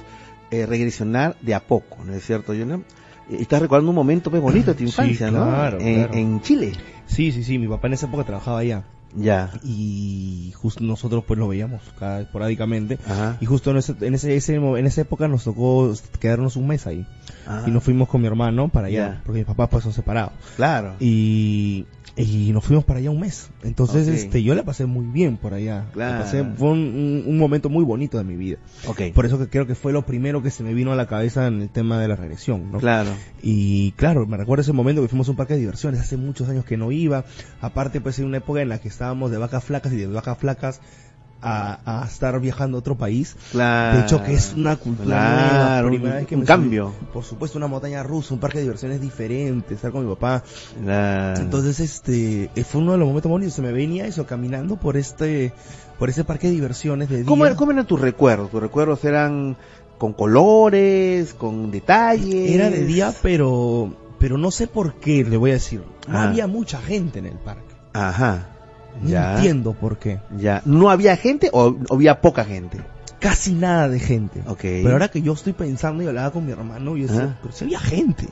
eh, 0.50 0.66
regresionar 0.66 1.36
de 1.42 1.56
a 1.56 1.60
poco, 1.60 1.98
¿no 2.06 2.14
es 2.14 2.26
cierto, 2.26 2.54
Junior? 2.54 2.84
Estás 3.30 3.62
recordando 3.62 3.92
un 3.92 3.96
momento 3.96 4.30
muy 4.32 4.40
bonito 4.40 4.72
de 4.72 4.78
tu 4.78 4.84
infancia, 4.84 5.32
¿no? 5.32 5.68
En, 5.80 6.14
en, 6.14 6.42
Chile. 6.42 6.74
Sí, 7.06 7.32
sí, 7.32 7.44
sí, 7.44 7.58
mi 7.58 7.68
papá 7.68 7.88
en 7.88 7.94
esa 7.94 8.06
época 8.08 8.24
trabajaba 8.24 8.60
allá. 8.60 8.84
Ya. 9.16 9.52
Y 9.64 10.54
justo 10.56 10.84
nosotros 10.84 11.24
pues 11.26 11.40
lo 11.40 11.48
veíamos 11.48 11.82
cada 12.00 12.22
esporádicamente. 12.22 13.00
Y 13.40 13.46
justo 13.46 13.72
en, 13.72 13.78
ese, 13.78 13.96
en, 14.02 14.14
ese, 14.14 14.56
en 14.56 14.86
esa 14.86 15.02
época 15.02 15.28
nos 15.28 15.44
tocó 15.44 15.94
quedarnos 16.20 16.56
un 16.56 16.68
mes 16.68 16.88
ahí. 16.88 17.06
Ah. 17.48 17.64
Y 17.66 17.72
nos 17.72 17.84
fuimos 17.84 18.10
con 18.10 18.22
mi 18.22 18.28
hermano 18.28 18.70
para 18.70 18.88
allá, 18.88 19.22
porque 19.26 19.40
mis 19.40 19.48
papás 19.48 19.70
pues 19.70 19.84
son 19.84 19.94
separados. 19.94 20.34
Claro. 20.56 20.96
Y 21.00 21.86
y 22.18 22.52
nos 22.52 22.66
fuimos 22.66 22.84
para 22.84 23.00
allá 23.00 23.12
un 23.12 23.20
mes. 23.20 23.50
Entonces, 23.62 24.08
este, 24.08 24.42
yo 24.42 24.56
la 24.56 24.64
pasé 24.64 24.88
muy 24.88 25.06
bien 25.06 25.38
por 25.38 25.54
allá. 25.54 25.86
Claro. 25.94 26.24
Pasé, 26.24 26.44
fue 26.44 26.72
un, 26.72 27.38
momento 27.38 27.70
muy 27.70 27.84
bonito 27.84 28.18
de 28.18 28.24
mi 28.24 28.36
vida. 28.36 28.58
Okay. 28.88 29.12
Por 29.12 29.28
eso 29.28 29.38
que 29.38 29.48
creo 29.48 29.68
que 29.68 29.76
fue 29.76 29.94
lo 29.94 30.04
primero 30.04 30.42
que 30.42 30.50
se 30.50 30.64
me 30.64 30.74
vino 30.74 30.92
a 30.92 30.96
la 30.96 31.06
cabeza 31.06 31.46
en 31.46 31.62
el 31.62 31.70
tema 31.70 32.00
de 32.00 32.08
la 32.08 32.16
regresión, 32.16 32.72
¿no? 32.72 32.80
Claro. 32.80 33.12
Y 33.44 33.92
claro, 33.92 34.26
me 34.26 34.36
recuerdo 34.36 34.64
ese 34.64 34.74
momento 34.74 35.04
que 35.04 35.08
fuimos 35.08 35.28
a 35.28 35.32
un 35.32 35.38
parque 35.38 35.54
de 35.54 35.60
diversiones, 35.60 36.00
hace 36.00 36.18
muchos 36.18 36.50
años 36.50 36.66
que 36.66 36.76
no 36.76 36.92
iba. 36.92 37.26
Aparte, 37.62 38.02
pues 38.02 38.18
en 38.18 38.26
una 38.26 38.38
época 38.38 38.62
en 38.62 38.70
la 38.70 38.80
que 38.80 38.88
estábamos 38.88 39.30
de 39.30 39.38
vacas 39.38 39.64
flacas 39.64 39.94
y 39.94 39.98
de 39.98 40.08
vacas 40.08 40.40
flacas 40.40 40.82
a, 41.42 42.06
estar 42.08 42.40
viajando 42.40 42.78
a 42.78 42.80
otro 42.80 42.96
país. 42.96 43.36
Claro, 43.52 43.98
de 43.98 44.04
hecho, 44.04 44.24
que 44.24 44.34
es 44.34 44.54
una 44.56 44.76
cultura 44.76 45.82
nueva, 45.82 45.90
primera 45.90 46.16
vez 46.16 46.28
que 46.28 46.36
un 46.36 46.46
cambio. 46.46 46.94
por 47.14 47.24
supuesto, 47.24 47.58
una 47.58 47.68
montaña 47.68 48.04
rusa, 48.04 48.34
un 48.34 48.40
parque 48.40 48.58
de 48.58 48.64
diversiones 48.64 49.02
diferente, 49.02 49.76
estar 49.76 49.92
con 49.92 50.06
mi 50.06 50.14
papá. 50.14 50.44
Claro. 50.82 51.40
Entonces, 51.40 51.80
este, 51.80 52.50
eh, 52.56 52.64
fue 52.64 52.82
uno 52.82 52.94
de 52.94 52.98
los 52.98 53.08
momentos 53.08 53.30
bonitos. 53.30 53.54
Se 53.54 53.62
me 53.62 53.72
venía 53.72 54.06
eso 54.06 54.26
caminando 54.26 54.78
por 54.78 54.98
este, 54.98 55.54
por 56.00 56.10
ese 56.10 56.24
parque 56.24 56.48
de 56.48 56.54
diversiones 56.54 57.10
de 57.10 57.18
día. 57.18 57.26
¿Cómo, 57.26 57.46
¿Cómo 57.56 57.72
eran 57.72 57.86
tus 57.86 58.02
recuerdos? 58.02 58.52
¿Tus 58.52 58.62
recuerdos 58.62 59.04
eran 59.06 59.58
con 59.98 60.14
colores, 60.14 61.34
con 61.34 61.72
detalles? 61.72 62.52
Era 62.52 62.70
de 62.70 62.86
día, 62.86 63.14
pero, 63.22 63.94
pero 64.20 64.38
no 64.38 64.52
sé 64.52 64.68
por 64.68 64.96
qué, 64.96 65.24
le 65.24 65.38
voy 65.38 65.52
a 65.52 65.54
decir. 65.54 65.84
No 66.08 66.18
ah. 66.18 66.30
había 66.30 66.48
mucha 66.48 66.80
gente 66.80 67.20
en 67.20 67.28
el 67.28 67.38
parque. 67.38 67.76
Ajá. 67.94 68.57
No 69.02 69.36
entiendo 69.36 69.74
por 69.74 69.98
qué. 69.98 70.20
Ya. 70.38 70.62
¿No 70.66 70.90
había 70.90 71.16
gente 71.18 71.50
o, 71.54 71.76
había 71.90 72.22
poca 72.22 72.46
gente? 72.46 72.80
Casi 73.20 73.54
nada 73.54 73.90
de 73.90 74.00
gente. 74.00 74.44
Ok. 74.46 74.62
Pero 74.62 74.92
ahora 74.92 75.10
que 75.10 75.22
yo 75.22 75.34
estoy 75.34 75.54
pensando 75.54 76.04
y 76.04 76.08
hablaba 76.08 76.32
con 76.32 76.46
mi 76.46 76.52
hermano, 76.52 76.96
yo 76.96 77.08
decía, 77.08 77.38
pero 77.42 77.54
si 77.54 77.66
había 77.66 77.80
gente. 77.80 78.28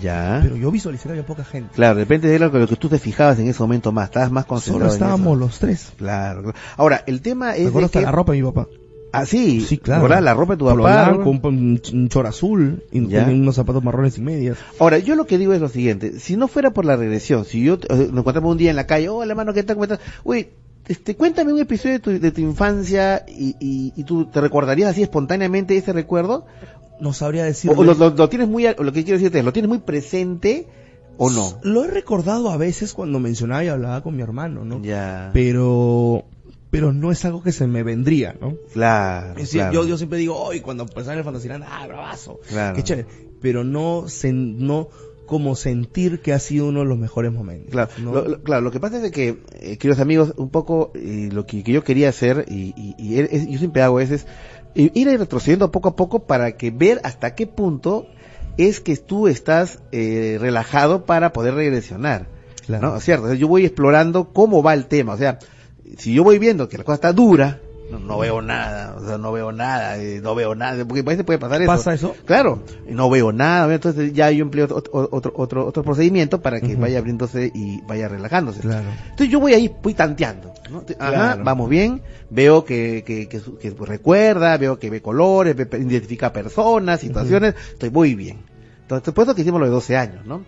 Ya. 0.00 0.40
Pero 0.42 0.56
yo 0.56 0.70
visualicé 0.70 1.04
que 1.04 1.10
había 1.10 1.26
poca 1.26 1.44
gente. 1.44 1.70
Claro, 1.74 1.96
de 1.96 2.02
repente 2.02 2.32
era 2.34 2.48
lo 2.48 2.66
que 2.66 2.76
tú 2.76 2.88
te 2.88 2.98
fijabas 2.98 3.38
en 3.38 3.48
ese 3.48 3.60
momento 3.60 3.90
más, 3.90 4.06
estabas 4.06 4.30
más 4.30 4.44
concentrado. 4.44 4.90
Solo 4.90 4.92
estábamos 4.92 5.38
los 5.38 5.58
tres. 5.58 5.92
Claro. 5.96 6.52
Ahora, 6.76 7.02
el 7.06 7.20
tema 7.22 7.56
es. 7.56 7.66
Recuerdo 7.66 7.86
hasta 7.86 8.00
la 8.00 8.12
ropa 8.12 8.32
de 8.32 8.42
mi 8.42 8.50
papá. 8.50 8.68
Ah, 9.12 9.26
sí. 9.26 9.66
Claro. 9.82 10.08
La 10.08 10.34
ropa 10.34 10.54
de 10.54 10.58
tu 10.58 10.66
papá. 10.66 11.18
con 11.22 11.40
un, 11.44 12.08
chor 12.08 12.26
azul 12.26 12.84
y 12.92 13.00
unos 13.00 13.54
zapatos 13.54 13.82
marrones 13.82 14.18
y 14.18 14.20
medias. 14.20 14.58
Ahora, 14.78 14.98
yo 14.98 15.14
lo 15.14 15.26
que 15.26 15.38
digo 15.38 15.52
es 15.52 15.60
lo 15.60 15.68
siguiente. 15.68 16.18
Si 16.20 16.36
no 16.36 16.48
fuera 16.48 16.72
por 16.72 16.84
la 16.84 16.96
regresión, 16.96 17.44
si 17.44 17.62
yo 17.62 17.74
eh, 17.74 18.08
nos 18.10 18.20
encontramos 18.20 18.52
un 18.52 18.58
día 18.58 18.70
en 18.70 18.76
la 18.76 18.86
calle, 18.86 19.08
oh, 19.08 19.22
hermano, 19.22 19.52
¿qué 19.54 19.62
tal? 19.62 19.76
¿Cómo 19.76 19.84
estás? 19.84 20.00
Uy, 20.24 20.48
este, 20.88 21.16
cuéntame 21.16 21.52
un 21.52 21.60
episodio 21.60 21.94
de 21.94 22.00
tu, 22.00 22.18
de 22.18 22.30
tu 22.30 22.40
infancia 22.40 23.24
y, 23.28 23.56
y, 23.60 24.04
tú 24.04 24.24
te 24.26 24.40
recordarías 24.40 24.90
así 24.90 25.02
espontáneamente 25.02 25.76
ese 25.76 25.92
recuerdo. 25.92 26.46
No 27.00 27.12
sabría 27.12 27.44
decir. 27.44 27.70
O, 27.74 27.84
lo, 27.84 28.28
tienes 28.28 28.48
muy, 28.48 28.64
lo 28.64 28.92
que 28.92 29.04
quiero 29.04 29.18
decirte 29.18 29.38
es, 29.38 29.44
¿lo 29.44 29.52
tienes 29.52 29.68
muy 29.68 29.78
presente 29.78 30.66
o 31.18 31.30
no? 31.30 31.58
Lo 31.62 31.84
he 31.84 31.88
recordado 31.88 32.50
a 32.50 32.56
veces 32.56 32.94
cuando 32.94 33.20
mencionaba 33.20 33.64
y 33.64 33.68
hablaba 33.68 34.02
con 34.02 34.16
mi 34.16 34.22
hermano, 34.22 34.64
¿no? 34.64 34.82
Ya. 34.82 35.30
Pero 35.34 36.24
pero 36.78 36.92
no 36.92 37.10
es 37.10 37.24
algo 37.24 37.42
que 37.42 37.50
se 37.50 37.66
me 37.66 37.82
vendría, 37.82 38.36
¿no? 38.40 38.54
Claro. 38.72 39.34
Yo, 39.42 39.84
yo 39.84 39.96
siempre 39.96 40.16
digo, 40.20 40.36
hoy 40.36 40.60
cuando 40.60 40.84
empezaba 40.84 41.14
en 41.14 41.18
el 41.18 41.24
Fantasyland, 41.24 41.64
ah, 41.66 41.88
bravazo. 41.88 42.38
Claro. 42.48 42.76
Qué 42.76 42.84
chévere. 42.84 43.08
Pero 43.40 43.64
no, 43.64 44.04
se, 44.06 44.32
no 44.32 44.88
como 45.26 45.56
sentir 45.56 46.20
que 46.20 46.32
ha 46.32 46.38
sido 46.38 46.68
uno 46.68 46.80
de 46.80 46.86
los 46.86 46.96
mejores 46.96 47.32
momentos. 47.32 47.72
Claro, 47.72 47.90
lo, 48.00 48.42
claro, 48.44 48.62
lo 48.62 48.70
que 48.70 48.78
pasa 48.78 49.04
es 49.04 49.10
que, 49.10 49.40
eh, 49.54 49.76
queridos 49.76 49.98
amigos, 49.98 50.34
un 50.36 50.50
poco 50.50 50.92
eh, 50.94 51.30
lo 51.32 51.46
que, 51.46 51.64
yo 51.64 51.82
quería 51.82 52.10
hacer, 52.10 52.44
y, 52.48 52.72
y, 52.76 53.50
yo 53.50 53.58
siempre 53.58 53.82
hago 53.82 53.98
es, 53.98 54.12
es 54.12 54.26
ir 54.76 55.08
retrocediendo 55.08 55.72
poco 55.72 55.88
a 55.88 55.96
poco 55.96 56.28
para 56.28 56.56
que 56.56 56.70
ver 56.70 57.00
hasta 57.02 57.34
qué 57.34 57.48
punto 57.48 58.06
es 58.56 58.78
que 58.78 58.96
tú 58.96 59.26
estás 59.26 59.80
eh, 59.90 60.38
relajado 60.40 61.06
para 61.06 61.32
poder 61.32 61.54
regresionar. 61.54 62.28
Claro. 62.66 62.92
¿no? 62.92 63.00
¿Cierto? 63.00 63.34
yo 63.34 63.48
voy 63.48 63.64
explorando 63.64 64.32
cómo 64.32 64.62
va 64.62 64.74
el 64.74 64.86
tema. 64.86 65.14
O 65.14 65.18
sea, 65.18 65.40
si 65.96 66.12
yo 66.12 66.24
voy 66.24 66.38
viendo 66.38 66.68
que 66.68 66.78
la 66.78 66.84
cosa 66.84 66.94
está 66.96 67.12
dura, 67.12 67.60
no, 67.90 68.18
veo 68.18 68.42
nada, 68.42 68.96
o 68.96 69.06
sea, 69.06 69.16
no 69.16 69.32
veo 69.32 69.50
nada, 69.50 69.96
eh, 69.98 70.20
no 70.22 70.34
veo 70.34 70.54
nada, 70.54 70.84
porque 70.84 71.00
a 71.00 71.04
veces 71.04 71.24
puede 71.24 71.38
pasar 71.38 71.62
eso. 71.62 71.70
¿Pasa 71.70 71.94
eso? 71.94 72.14
Claro, 72.26 72.62
no 72.86 73.08
veo 73.08 73.32
nada, 73.32 73.72
entonces 73.72 74.12
ya 74.12 74.30
yo 74.30 74.42
empleo 74.42 74.66
otro, 74.70 75.08
otro, 75.10 75.32
otro, 75.34 75.66
otro 75.66 75.82
procedimiento 75.82 76.42
para 76.42 76.60
que 76.60 76.76
vaya 76.76 76.98
abriéndose 76.98 77.50
y 77.54 77.80
vaya 77.82 78.08
relajándose. 78.08 78.60
Claro. 78.60 78.88
Entonces 79.04 79.30
yo 79.30 79.40
voy 79.40 79.54
ahí, 79.54 79.74
voy 79.82 79.94
tanteando, 79.94 80.52
¿no? 80.70 80.84
Ajá, 80.98 81.36
vamos 81.42 81.70
bien, 81.70 82.02
veo 82.28 82.64
que, 82.64 83.04
que, 83.06 83.26
que, 83.26 83.70
recuerda, 83.80 84.58
veo 84.58 84.78
que 84.78 84.90
ve 84.90 85.00
colores, 85.00 85.56
identifica 85.56 86.32
personas, 86.32 87.00
situaciones, 87.00 87.54
estoy 87.72 87.90
muy 87.90 88.14
bien. 88.14 88.57
Entonces, 88.88 89.12
puesto 89.12 89.34
que 89.34 89.42
hicimos 89.42 89.60
lo 89.60 89.66
de 89.66 89.72
12 89.72 89.98
años, 89.98 90.24
¿no? 90.24 90.44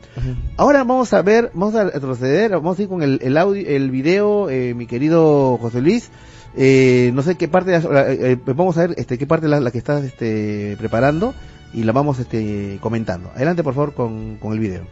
Ahora 0.57 0.79
vamos 0.83 1.13
a 1.13 1.21
ver, 1.21 1.51
vamos 1.53 1.75
a 1.75 1.85
retroceder, 1.85 2.53
vamos 2.53 2.79
a 2.79 2.83
ir 2.83 2.89
con 2.89 3.03
el, 3.03 3.21
el 3.23 3.37
audio, 3.37 3.69
el 3.69 3.91
video, 3.91 4.49
eh, 4.49 4.73
mi 4.73 4.87
querido 4.87 5.59
José 5.59 5.83
Luis, 5.83 6.11
eh, 6.57 7.11
no 7.13 7.21
sé 7.21 7.35
qué 7.35 7.49
parte, 7.49 7.77
eh, 7.77 8.39
vamos 8.47 8.79
a 8.79 8.87
ver 8.87 8.95
este, 8.97 9.19
qué 9.19 9.27
parte 9.27 9.47
la, 9.47 9.61
la 9.61 9.71
que 9.71 9.77
estás 9.77 10.05
este, 10.05 10.75
preparando 10.79 11.35
y 11.75 11.85
la 11.85 11.93
vamos 11.93 12.19
este, 12.19 12.79
comentando. 12.81 13.31
Adelante, 13.35 13.63
por 13.63 13.75
favor, 13.75 13.93
con, 13.93 14.39
con 14.39 14.55
el 14.55 14.59
video. 14.59 14.87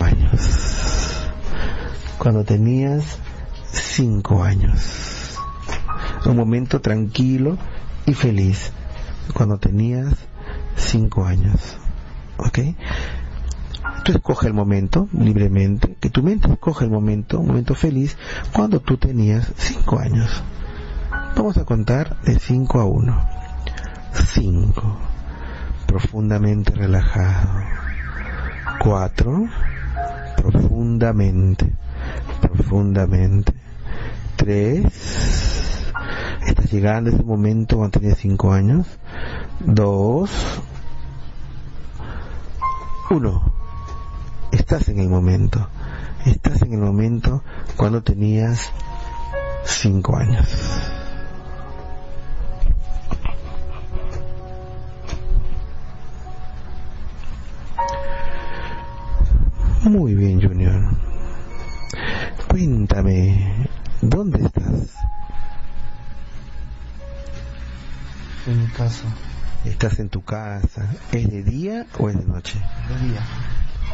Años. 0.00 1.22
Cuando 2.18 2.44
tenías 2.44 3.16
cinco 3.72 4.42
años. 4.42 5.38
Un 6.26 6.36
momento 6.36 6.82
tranquilo 6.82 7.56
y 8.04 8.12
feliz. 8.12 8.70
Cuando 9.32 9.56
tenías 9.56 10.14
cinco 10.76 11.24
años. 11.24 11.78
¿Ok? 12.36 12.58
Tú 14.04 14.12
escoge 14.12 14.46
el 14.46 14.54
momento 14.54 15.08
libremente, 15.12 15.96
que 16.00 16.10
tu 16.10 16.22
mente 16.22 16.50
escoge 16.50 16.84
el 16.84 16.90
momento, 16.90 17.38
un 17.38 17.48
momento 17.48 17.74
feliz, 17.74 18.16
cuando 18.52 18.80
tú 18.80 18.96
tenías 18.96 19.52
5 19.56 19.98
años. 19.98 20.42
Vamos 21.36 21.56
a 21.58 21.64
contar 21.64 22.20
de 22.22 22.38
5 22.38 22.80
a 22.80 22.84
1. 22.84 23.28
5. 24.12 24.98
Profundamente 25.86 26.72
relajado. 26.74 27.50
4. 28.80 29.44
Profundamente. 30.36 31.72
Profundamente. 32.40 33.52
3. 34.36 35.79
Estás 36.46 36.72
llegando 36.72 37.10
a 37.10 37.14
ese 37.14 37.22
momento 37.22 37.76
cuando 37.76 37.98
tenías 37.98 38.18
5 38.18 38.52
años. 38.52 38.86
2. 39.60 40.30
1 43.10 43.60
estás 44.70 44.88
en 44.88 45.00
el 45.00 45.08
momento. 45.08 45.68
Estás 46.24 46.62
en 46.62 46.74
el 46.74 46.78
momento 46.78 47.42
cuando 47.76 48.04
tenías 48.04 48.70
cinco 49.64 50.16
años. 50.16 50.46
Muy 59.82 60.14
bien, 60.14 60.40
Junior. 60.40 60.80
Cuéntame, 62.48 63.66
¿dónde 64.02 64.44
estás? 64.44 64.94
En 68.46 68.62
mi 68.62 68.66
casa. 68.68 69.04
Estás 69.64 69.98
en 69.98 70.08
tu 70.08 70.22
casa. 70.22 70.88
¿Es 71.12 71.30
de 71.30 71.42
día 71.42 71.86
o 71.98 72.08
es 72.08 72.16
de 72.16 72.24
noche? 72.24 72.58
De 72.88 73.08
día. 73.08 73.20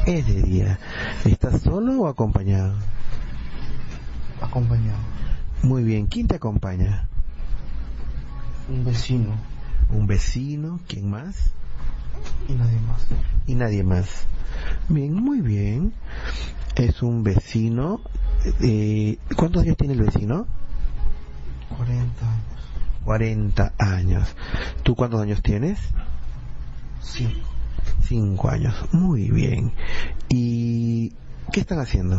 Es 0.07 0.27
de 0.27 0.43
día. 0.43 0.79
¿Estás 1.25 1.63
solo 1.63 2.03
o 2.03 2.07
acompañado? 2.07 2.77
Acompañado. 4.41 4.99
Muy 5.63 5.83
bien. 5.83 6.07
¿Quién 6.07 6.29
te 6.29 6.37
acompaña? 6.37 7.09
Un 8.69 8.85
vecino. 8.85 9.35
¿Un 9.91 10.07
vecino? 10.07 10.79
¿Quién 10.87 11.11
más? 11.11 11.51
Y 12.49 12.53
nadie 12.53 12.79
más. 12.81 13.07
Y 13.47 13.55
nadie 13.57 13.83
más. 13.83 14.27
Bien, 14.89 15.13
muy 15.13 15.41
bien. 15.41 15.93
Es 16.77 17.03
un 17.03 17.25
vecino. 17.25 18.01
Eh, 18.61 19.19
¿Cuántos 19.37 19.63
años 19.63 19.77
tiene 19.77 19.95
el 19.95 20.03
vecino? 20.03 20.47
40 21.77 22.25
años. 22.25 22.56
40 23.07 23.73
años. 23.79 24.35
¿Tú 24.83 24.97
cuántos 24.97 25.23
años 25.23 25.41
tienes? 25.41 25.79
Cinco. 27.01 27.49
Cinco 28.03 28.51
años. 28.51 28.75
Muy 28.93 29.31
bien. 29.31 29.73
¿Y 30.29 31.13
qué 31.53 31.61
están 31.61 31.79
haciendo? 31.79 32.17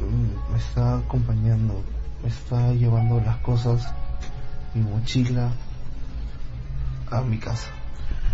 Mm, 0.00 0.52
me 0.52 0.58
está 0.58 0.98
acompañando, 0.98 1.82
me 2.22 2.28
está 2.28 2.72
llevando 2.74 3.20
las 3.20 3.38
cosas, 3.38 3.92
mi 4.74 4.82
mochila, 4.82 5.50
a 7.10 7.22
mi 7.22 7.38
casa. 7.38 7.70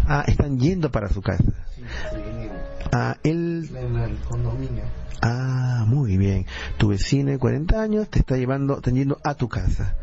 Ah, 0.06 0.22
están 0.26 0.58
yendo 0.58 0.90
para 0.90 1.08
su 1.08 1.22
casa. 1.22 1.44
Sí, 1.74 2.50
ah, 2.92 3.16
él... 3.22 3.70
En 3.74 3.96
el 3.96 4.18
condominio. 4.20 4.84
Ah, 5.20 5.84
muy 5.86 6.16
bien. 6.16 6.46
Tu 6.76 6.88
vecino 6.88 7.30
de 7.30 7.38
40 7.38 7.80
años 7.80 8.08
te 8.08 8.20
está 8.20 8.36
llevando, 8.36 8.80
yendo 8.82 9.18
a 9.24 9.34
tu 9.34 9.48
casa. 9.48 9.96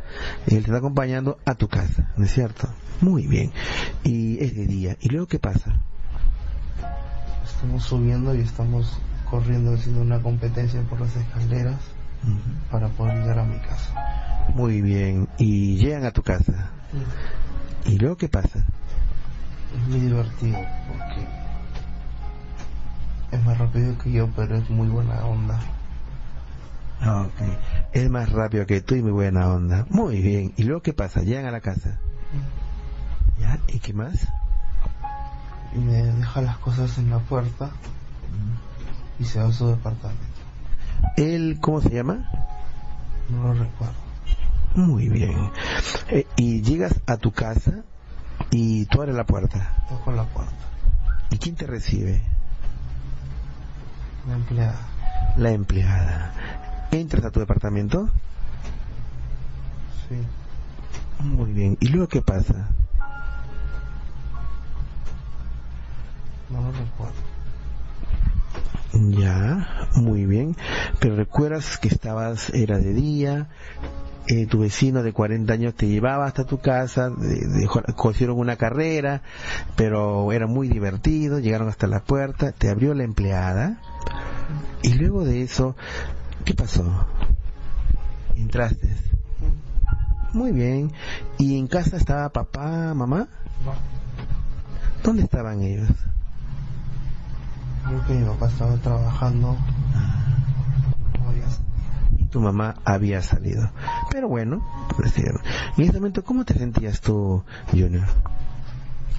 Él 0.46 0.58
te 0.62 0.70
está 0.70 0.78
acompañando 0.78 1.38
a 1.44 1.54
tu 1.54 1.68
casa, 1.68 2.12
¿no 2.16 2.24
es 2.24 2.32
cierto? 2.32 2.68
Muy 3.00 3.26
bien. 3.26 3.52
Y 4.04 4.42
es 4.42 4.54
de 4.54 4.66
día. 4.66 4.96
¿Y 5.00 5.08
luego 5.08 5.26
qué 5.26 5.38
pasa? 5.38 5.80
Estamos 7.44 7.84
subiendo 7.84 8.34
y 8.34 8.40
estamos 8.40 8.98
corriendo 9.28 9.74
haciendo 9.74 10.02
una 10.02 10.20
competencia 10.20 10.82
por 10.82 11.00
las 11.00 11.16
escaleras 11.16 11.80
para 12.70 12.88
poder 12.88 13.16
llegar 13.18 13.38
a 13.38 13.44
mi 13.44 13.58
casa. 13.60 13.94
Muy 14.54 14.82
bien. 14.82 15.28
¿Y 15.38 15.76
llegan 15.76 16.04
a 16.04 16.10
tu 16.10 16.22
casa? 16.22 16.70
¿Y 17.86 17.98
luego 17.98 18.16
qué 18.16 18.28
pasa? 18.28 18.64
Es 19.74 19.88
muy 19.88 20.00
divertido 20.00 20.58
porque 20.88 21.45
es 23.36 23.44
más 23.44 23.58
rápido 23.58 23.98
que 23.98 24.12
yo, 24.12 24.28
pero 24.34 24.56
es 24.56 24.70
muy 24.70 24.88
buena 24.88 25.24
onda. 25.24 25.60
Ok. 27.02 27.40
Es 27.92 28.10
más 28.10 28.30
rápido 28.32 28.66
que 28.66 28.80
tú 28.80 28.94
y 28.94 29.02
muy 29.02 29.12
buena 29.12 29.48
onda. 29.48 29.86
Muy 29.90 30.20
bien. 30.20 30.52
¿Y 30.56 30.64
luego 30.64 30.82
qué 30.82 30.92
pasa? 30.92 31.22
Llegan 31.22 31.44
a 31.46 31.50
la 31.50 31.60
casa. 31.60 31.98
¿Ya? 33.38 33.58
¿Y 33.68 33.78
qué 33.80 33.92
más? 33.92 34.26
Y 35.74 35.78
me 35.78 36.02
deja 36.02 36.40
las 36.40 36.56
cosas 36.58 36.96
en 36.98 37.10
la 37.10 37.18
puerta 37.18 37.70
y 39.18 39.24
se 39.24 39.40
va 39.40 39.48
a 39.48 39.52
su 39.52 39.68
departamento. 39.68 40.24
¿Él 41.16 41.58
cómo 41.60 41.80
se 41.80 41.90
llama? 41.90 42.30
No 43.28 43.42
lo 43.42 43.54
recuerdo. 43.54 43.94
Muy 44.74 45.08
bien. 45.08 45.50
Eh, 46.08 46.26
y 46.36 46.62
llegas 46.62 47.00
a 47.06 47.16
tu 47.18 47.32
casa 47.32 47.84
y 48.50 48.86
tú 48.86 49.00
abres 49.00 49.16
la 49.16 49.24
puerta. 49.24 49.84
Toco 49.88 50.12
la 50.12 50.24
puerta. 50.24 50.52
¿Y 51.30 51.38
quién 51.38 51.56
te 51.56 51.66
recibe? 51.66 52.22
La 54.26 54.34
empleada. 54.34 54.88
La 55.36 55.50
empleada. 55.52 56.32
¿Entras 56.90 57.24
a 57.24 57.30
tu 57.30 57.40
departamento? 57.40 58.08
Sí. 60.08 60.16
Muy 61.24 61.52
bien. 61.52 61.76
¿Y 61.80 61.88
luego 61.88 62.08
qué 62.08 62.22
pasa? 62.22 62.68
No 66.50 66.60
lo 66.60 66.72
recuerdo. 66.72 67.26
Ya, 68.92 69.88
muy 69.94 70.26
bien. 70.26 70.56
Pero 71.00 71.16
recuerdas 71.16 71.78
que 71.78 71.88
estabas, 71.88 72.50
era 72.50 72.78
de 72.78 72.94
día, 72.94 73.48
eh, 74.28 74.46
tu 74.46 74.60
vecino 74.60 75.02
de 75.02 75.12
40 75.12 75.52
años 75.52 75.74
te 75.74 75.86
llevaba 75.86 76.26
hasta 76.26 76.44
tu 76.44 76.58
casa, 76.58 77.12
cogieron 77.94 78.38
una 78.38 78.56
carrera, 78.56 79.22
pero 79.76 80.32
era 80.32 80.46
muy 80.46 80.68
divertido, 80.68 81.38
llegaron 81.38 81.68
hasta 81.68 81.86
la 81.86 82.00
puerta, 82.00 82.52
te 82.52 82.68
abrió 82.68 82.94
la 82.94 83.04
empleada, 83.04 83.80
y 84.82 84.94
luego 84.94 85.24
de 85.24 85.42
eso, 85.42 85.76
¿qué 86.44 86.54
pasó? 86.54 87.06
Entraste. 88.36 88.94
Muy 90.32 90.52
bien. 90.52 90.92
¿Y 91.38 91.58
en 91.58 91.66
casa 91.66 91.96
estaba 91.96 92.28
papá, 92.28 92.92
mamá? 92.94 93.26
¿Dónde 95.02 95.22
estaban 95.22 95.62
ellos? 95.62 95.88
Creo 97.86 98.06
que 98.06 98.12
mi 98.14 98.24
papá 98.26 98.48
estaba 98.48 98.76
trabajando. 98.76 99.56
Y 101.34 101.40
tu 102.36 102.42
mamá 102.42 102.74
había 102.84 103.22
salido. 103.22 103.70
Pero 104.10 104.28
bueno, 104.28 104.62
pues, 104.94 105.16
en 105.16 105.40
ese 105.78 105.94
momento, 105.94 106.22
¿cómo 106.22 106.44
te 106.44 106.52
sentías 106.52 107.00
tú, 107.00 107.42
Junior? 107.70 108.04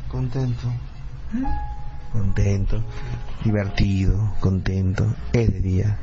Contento. 0.07 0.71
Contento, 2.13 2.83
divertido, 3.43 4.35
contento, 4.39 5.07
es 5.33 5.51
de 5.51 5.59
día. 5.61 5.97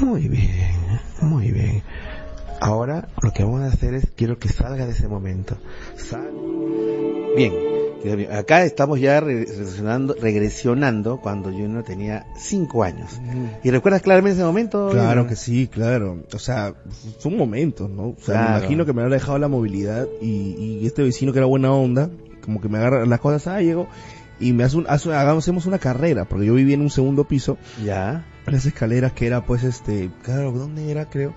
Muy 0.00 0.28
bien, 0.28 0.98
muy 1.20 1.52
bien. 1.52 1.82
Ahora 2.60 3.08
lo 3.22 3.32
que 3.32 3.42
vamos 3.42 3.62
a 3.62 3.66
hacer 3.66 3.94
es, 3.94 4.06
quiero 4.16 4.38
que 4.38 4.48
salga 4.48 4.86
de 4.86 4.92
ese 4.92 5.08
momento. 5.08 5.56
Sal. 5.96 6.30
Bien, 7.36 7.52
acá 8.32 8.64
estamos 8.64 9.00
ya 9.00 9.20
regresionando, 9.20 10.14
regresionando 10.20 11.20
cuando 11.20 11.50
Junior 11.50 11.82
tenía 11.82 12.26
5 12.36 12.82
años. 12.82 13.20
¿Y 13.62 13.70
recuerdas 13.70 14.02
claramente 14.02 14.36
ese 14.36 14.44
momento? 14.44 14.90
Claro 14.90 15.26
que 15.26 15.36
sí, 15.36 15.68
claro. 15.68 16.22
O 16.32 16.38
sea, 16.38 16.74
fue 17.18 17.32
un 17.32 17.38
momento, 17.38 17.88
¿no? 17.88 18.08
O 18.08 18.16
sea, 18.20 18.40
me 18.40 18.58
imagino 18.58 18.86
que 18.86 18.92
me 18.92 19.02
había 19.02 19.14
dejado 19.14 19.38
la 19.38 19.48
movilidad 19.48 20.06
y, 20.20 20.80
y, 20.80 20.86
este 20.86 21.02
vecino 21.02 21.32
que 21.32 21.38
era 21.38 21.46
buena 21.46 21.72
onda, 21.72 22.10
como 22.42 22.60
que 22.60 22.68
me 22.68 22.78
agarra 22.78 23.04
las 23.06 23.20
cosas, 23.20 23.46
ah, 23.48 23.60
llegó 23.60 23.88
y 24.40 24.52
me 24.52 24.64
hace 24.64 24.76
un, 24.76 24.86
hagamos, 24.88 25.44
hacemos 25.44 25.66
una 25.66 25.78
carrera, 25.78 26.24
porque 26.24 26.46
yo 26.46 26.54
vivía 26.54 26.74
en 26.74 26.82
un 26.82 26.90
segundo 26.90 27.24
piso. 27.24 27.56
Ya. 27.84 28.26
Las 28.46 28.66
escaleras 28.66 29.12
que 29.12 29.26
era 29.26 29.44
pues 29.44 29.64
este, 29.64 30.10
claro, 30.22 30.52
¿dónde 30.52 30.90
era? 30.90 31.08
Creo, 31.08 31.34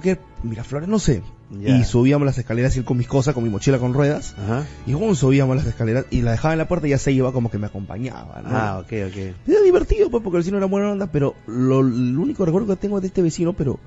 creo 0.00 0.16
que 0.16 0.18
Miraflores, 0.42 0.88
no 0.88 0.98
sé. 0.98 1.22
Y 1.60 1.84
subíamos 1.84 2.24
las 2.24 2.38
escaleras 2.38 2.74
y 2.78 2.82
con 2.82 2.96
mis 2.96 3.06
cosas, 3.06 3.34
con 3.34 3.44
mi 3.44 3.50
mochila 3.50 3.78
con 3.78 3.92
ruedas. 3.92 4.34
Ajá. 4.42 4.64
Y 4.86 4.92
como 4.94 5.14
subíamos 5.14 5.54
las 5.54 5.66
escaleras 5.66 6.06
y 6.10 6.22
la 6.22 6.30
dejaba 6.30 6.54
en 6.54 6.58
la 6.58 6.66
puerta 6.66 6.86
y 6.86 6.90
ya 6.90 6.98
se 6.98 7.12
iba 7.12 7.30
como 7.32 7.50
que 7.50 7.58
me 7.58 7.66
acompañaba, 7.66 8.40
¿no? 8.42 8.48
Ah, 8.50 8.78
ok, 8.78 8.92
ok. 9.08 9.16
Era 9.46 9.60
divertido 9.62 10.10
pues 10.10 10.22
porque 10.22 10.38
el 10.38 10.42
vecino 10.42 10.56
era 10.56 10.66
buena 10.66 10.90
onda, 10.90 11.08
pero 11.08 11.34
lo, 11.46 11.80
el 11.80 12.16
único 12.16 12.46
recuerdo 12.46 12.68
que 12.68 12.76
tengo 12.76 13.02
de 13.02 13.08
este 13.08 13.20
vecino, 13.20 13.52
pero 13.52 13.78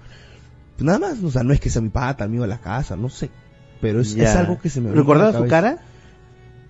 pues 0.76 0.86
nada 0.86 1.00
más, 1.00 1.24
o 1.24 1.32
sea, 1.32 1.42
no 1.42 1.54
es 1.54 1.60
que 1.60 1.72
sea 1.72 1.82
mi 1.82 1.90
pata, 1.90 2.24
amigo 2.24 2.44
de 2.44 2.50
la 2.50 2.60
casa, 2.60 2.96
no 2.96 3.10
sé. 3.10 3.32
Pero 3.82 4.00
es, 4.00 4.16
es 4.16 4.36
algo 4.36 4.60
que 4.60 4.70
se 4.70 4.82
me 4.82 4.92
¿Recordaba 4.92 5.36
su 5.36 5.48
cara? 5.48 5.80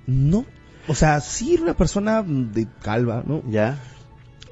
No, 0.07 0.45
o 0.88 0.95
sea, 0.95 1.20
sí 1.20 1.56
era 1.56 1.64
una 1.64 1.74
persona 1.74 2.24
de 2.24 2.68
calva, 2.82 3.22
¿no? 3.26 3.44
Ya. 3.49 3.80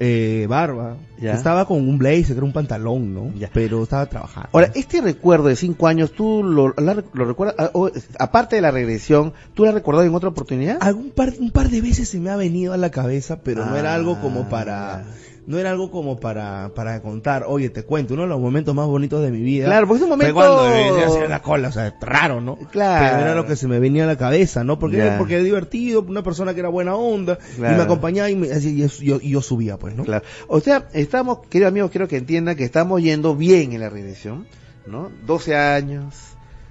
Eh, 0.00 0.46
barba. 0.48 0.96
Ya. 1.20 1.34
Estaba 1.34 1.66
con 1.66 1.88
un 1.88 1.98
blazer, 1.98 2.36
era 2.36 2.44
un 2.44 2.52
pantalón, 2.52 3.14
¿no? 3.14 3.32
Ya. 3.34 3.50
Pero 3.52 3.82
estaba 3.82 4.06
trabajando. 4.06 4.48
Ahora, 4.52 4.70
este 4.74 5.00
recuerdo 5.00 5.48
de 5.48 5.56
cinco 5.56 5.86
años, 5.86 6.12
¿tú 6.12 6.42
lo, 6.42 6.74
lo 6.76 7.24
recuerdas? 7.24 7.56
Ah, 7.58 7.70
aparte 8.18 8.56
de 8.56 8.62
la 8.62 8.70
regresión, 8.70 9.32
¿tú 9.54 9.62
lo 9.62 9.68
has 9.68 9.74
recordado 9.74 10.06
en 10.06 10.14
otra 10.14 10.28
oportunidad? 10.28 10.78
Algún 10.80 11.10
par, 11.10 11.32
un 11.38 11.50
par 11.50 11.68
de 11.70 11.80
veces 11.80 12.08
se 12.08 12.18
me 12.18 12.30
ha 12.30 12.36
venido 12.36 12.72
a 12.72 12.76
la 12.76 12.90
cabeza, 12.90 13.40
pero 13.42 13.64
no 13.64 13.76
era 13.76 13.94
algo 13.94 14.20
como 14.20 14.48
para... 14.48 15.04
No 15.46 15.58
era 15.58 15.70
algo 15.70 15.90
como 15.90 16.18
para, 16.18 16.72
para 16.74 17.02
contar, 17.02 17.44
oye, 17.46 17.68
te 17.68 17.82
cuento, 17.82 18.14
uno 18.14 18.22
de 18.22 18.28
los 18.28 18.40
momentos 18.40 18.74
más 18.74 18.86
bonitos 18.86 19.22
de 19.22 19.30
mi 19.30 19.42
vida. 19.42 19.66
Claro, 19.66 19.86
porque 19.86 19.98
es 19.98 20.04
un 20.04 20.10
momento... 20.10 20.34
Fue 20.34 20.42
cuando 20.42 20.64
venía 20.64 21.06
hacer 21.06 21.28
la 21.28 21.42
cola, 21.42 21.68
o 21.68 21.72
sea, 21.72 21.94
raro, 22.00 22.40
¿no? 22.40 22.56
Claro. 22.56 23.06
Pero 23.10 23.26
era 23.26 23.34
lo 23.34 23.46
que 23.46 23.54
se 23.54 23.68
me 23.68 23.78
venía 23.78 24.04
a 24.04 24.06
la 24.06 24.16
cabeza, 24.16 24.64
¿no? 24.64 24.78
Porque, 24.78 25.12
porque 25.18 25.34
era 25.34 25.44
divertido, 25.44 26.02
una 26.02 26.22
persona 26.22 26.54
que 26.54 26.60
era 26.60 26.70
buena 26.70 26.94
onda, 26.94 27.38
y 27.58 27.60
me 27.60 27.68
acompañaba 27.82 28.30
y, 28.30 28.36
me, 28.36 28.48
y 28.48 28.88
yo, 29.02 29.20
yo, 29.20 29.42
subía, 29.42 29.76
pues, 29.76 29.94
¿no? 29.94 30.04
Claro. 30.04 30.24
O 30.48 30.60
sea, 30.60 30.88
estamos, 30.94 31.40
queridos 31.48 31.72
amigos, 31.72 31.90
quiero 31.90 32.08
que 32.08 32.16
entiendan 32.16 32.56
que 32.56 32.64
estamos 32.64 33.02
yendo 33.02 33.36
bien 33.36 33.72
en 33.72 33.80
la 33.80 33.90
regresión, 33.90 34.46
¿no? 34.86 35.10
12 35.26 35.56
años, 35.56 36.14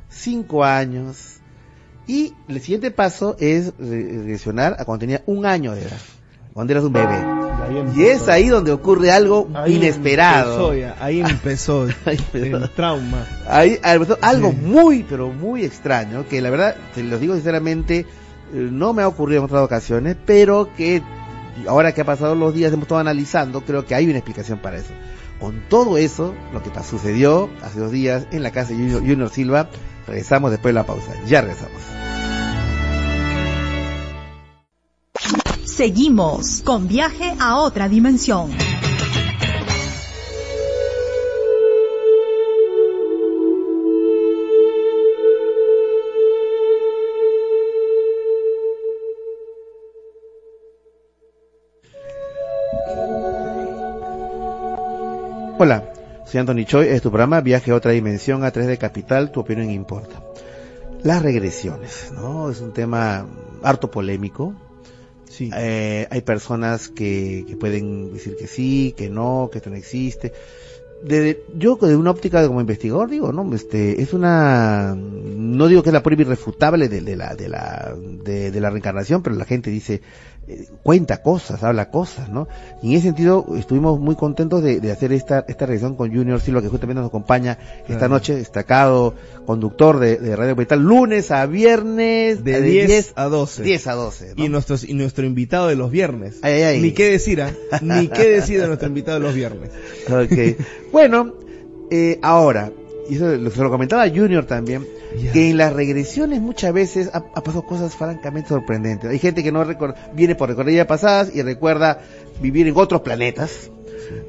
5 0.09 0.63
años, 0.63 1.41
y 2.07 2.33
el 2.47 2.59
siguiente 2.59 2.91
paso 2.91 3.35
es 3.39 3.73
regresionar 3.77 4.75
a 4.79 4.85
cuando 4.85 5.01
tenía 5.01 5.23
un 5.25 5.45
año 5.45 5.73
de 5.73 5.83
edad, 5.83 5.99
cuando 6.53 6.73
eras 6.73 6.85
un 6.85 6.93
bebé. 6.93 7.43
Y 7.95 8.03
es 8.03 8.27
ahí 8.27 8.49
donde 8.49 8.71
ocurre 8.71 9.11
algo 9.11 9.49
inesperado. 9.67 10.71
ahí 12.05 12.19
empezó 12.19 12.53
el 12.55 12.69
trauma. 12.69 13.25
Ahí 13.47 13.79
empezó 13.83 14.17
algo 14.21 14.51
muy, 14.51 15.03
pero 15.03 15.29
muy 15.29 15.63
extraño, 15.63 16.25
que 16.27 16.41
la 16.41 16.49
verdad, 16.49 16.75
te 16.93 17.03
lo 17.03 17.17
digo 17.17 17.33
sinceramente, 17.35 17.99
eh, 17.99 18.05
no 18.53 18.93
me 18.93 19.01
ha 19.01 19.07
ocurrido 19.07 19.39
en 19.39 19.45
otras 19.45 19.63
ocasiones, 19.63 20.15
pero 20.25 20.69
que 20.75 21.01
ahora 21.67 21.93
que 21.93 22.01
ha 22.01 22.05
pasado 22.05 22.35
los 22.35 22.53
días, 22.53 22.71
hemos 22.73 22.83
estado 22.83 23.01
analizando, 23.01 23.61
creo 23.61 23.85
que 23.85 23.95
hay 23.95 24.05
una 24.05 24.17
explicación 24.17 24.59
para 24.59 24.77
eso. 24.77 24.93
Con 25.39 25.61
todo 25.67 25.97
eso, 25.97 26.33
lo 26.53 26.61
que 26.61 26.69
sucedió 26.83 27.49
hace 27.63 27.79
dos 27.79 27.91
días 27.91 28.27
en 28.31 28.43
la 28.43 28.51
casa 28.51 28.69
de 28.69 28.75
Junior, 28.75 28.99
Junior 28.99 29.29
Silva, 29.29 29.69
regresamos 30.07 30.51
después 30.51 30.73
de 30.73 30.79
la 30.79 30.85
pausa. 30.85 31.11
Ya 31.25 31.41
regresamos. 31.41 32.12
Seguimos 35.75 36.61
con 36.61 36.87
viaje 36.87 37.33
a 37.39 37.57
otra 37.57 37.89
dimensión. 37.89 38.51
Hola, 55.57 55.91
soy 56.27 56.39
Anthony 56.39 56.65
Choi, 56.65 56.89
es 56.89 57.01
tu 57.01 57.09
programa 57.09 57.41
Viaje 57.41 57.71
a 57.71 57.75
otra 57.75 57.93
dimensión 57.93 58.43
a 58.43 58.51
3 58.51 58.67
de 58.67 58.77
Capital, 58.77 59.31
tu 59.31 59.39
opinión 59.39 59.71
importa. 59.71 60.21
Las 61.01 61.23
regresiones, 61.23 62.11
¿no? 62.13 62.51
Es 62.51 62.61
un 62.61 62.73
tema 62.73 63.25
harto 63.63 63.89
polémico. 63.89 64.53
Sí. 65.33 65.49
Eh, 65.55 66.07
hay 66.11 66.21
personas 66.21 66.89
que, 66.89 67.43
que, 67.47 67.55
pueden 67.55 68.13
decir 68.13 68.35
que 68.37 68.45
sí, 68.45 68.93
que 68.95 69.09
no, 69.09 69.49
que 69.51 69.57
esto 69.57 69.71
no 69.71 69.75
existe. 69.75 70.31
De, 71.03 71.43
yo 71.57 71.75
de 71.75 71.97
una 71.97 72.11
óptica 72.11 72.47
como 72.47 72.61
investigador 72.61 73.09
digo, 73.09 73.33
no, 73.33 73.53
este, 73.53 74.01
es 74.01 74.13
una, 74.13 74.95
no 74.95 75.67
digo 75.67 75.81
que 75.81 75.89
es 75.89 75.93
la 75.93 76.03
prueba 76.03 76.21
irrefutable 76.21 76.87
de, 76.87 77.01
de 77.01 77.15
la, 77.15 77.35
de 77.35 77.49
la, 77.49 77.93
de, 77.97 78.51
de 78.51 78.61
la 78.61 78.69
reencarnación, 78.69 79.23
pero 79.23 79.35
la 79.35 79.45
gente 79.45 79.69
dice, 79.69 80.01
eh, 80.47 80.67
cuenta 80.83 81.21
cosas, 81.21 81.63
habla 81.63 81.89
cosas, 81.89 82.29
¿no? 82.29 82.47
Y 82.81 82.91
en 82.91 82.93
ese 82.95 83.07
sentido 83.07 83.45
estuvimos 83.57 83.99
muy 83.99 84.15
contentos 84.15 84.61
de, 84.61 84.79
de 84.81 84.91
hacer 84.91 85.13
esta, 85.13 85.45
esta 85.47 85.65
reunión 85.65 85.95
con 85.95 86.13
Junior 86.13 86.41
Silva, 86.41 86.61
que 86.61 86.67
justamente 86.67 87.01
nos 87.01 87.09
acompaña 87.09 87.57
esta 87.87 88.09
noche, 88.09 88.35
destacado 88.35 89.13
conductor 89.45 89.99
de, 89.99 90.17
de 90.17 90.35
Radio 90.35 90.55
Metal, 90.55 90.79
lunes 90.79 91.31
a 91.31 91.45
viernes. 91.45 92.43
De, 92.43 92.61
10, 92.61 93.13
a 93.15 93.25
12. 93.25 93.63
10 93.63 93.87
a 93.87 93.93
12. 93.93 94.33
¿no? 94.35 94.43
Y, 94.43 94.49
nuestros, 94.49 94.83
y 94.83 94.93
nuestro 94.93 95.25
invitado 95.25 95.67
de 95.67 95.75
los 95.75 95.91
viernes. 95.91 96.39
Ay, 96.41 96.53
ay, 96.53 96.63
ay. 96.63 96.81
Ni 96.81 96.91
qué 96.91 97.11
decir, 97.11 97.39
¿eh? 97.39 97.55
Ni 97.81 98.07
qué 98.09 98.27
decir 98.29 98.59
de 98.59 98.67
nuestro 98.67 98.87
invitado 98.87 99.19
de 99.19 99.25
los 99.25 99.35
viernes. 99.35 99.71
Ok. 100.09 100.91
bueno, 100.91 101.33
eh, 101.89 102.19
ahora, 102.21 102.71
y 103.09 103.15
eso 103.15 103.31
se 103.49 103.61
lo 103.61 103.69
comentaba 103.69 104.07
Junior 104.09 104.45
también, 104.45 104.85
que 105.31 105.49
en 105.49 105.57
las 105.57 105.73
regresiones 105.73 106.41
muchas 106.41 106.73
veces 106.73 107.09
ha, 107.13 107.17
ha, 107.17 107.43
pasado 107.43 107.65
cosas 107.65 107.95
francamente 107.95 108.49
sorprendentes. 108.49 109.09
Hay 109.09 109.19
gente 109.19 109.43
que 109.43 109.51
no 109.51 109.65
viene 110.13 110.35
por 110.35 110.49
recorridas 110.49 110.87
pasadas 110.87 111.31
y 111.33 111.41
recuerda 111.41 112.01
vivir 112.41 112.67
en 112.67 112.75
otros 112.77 113.01
planetas. 113.01 113.71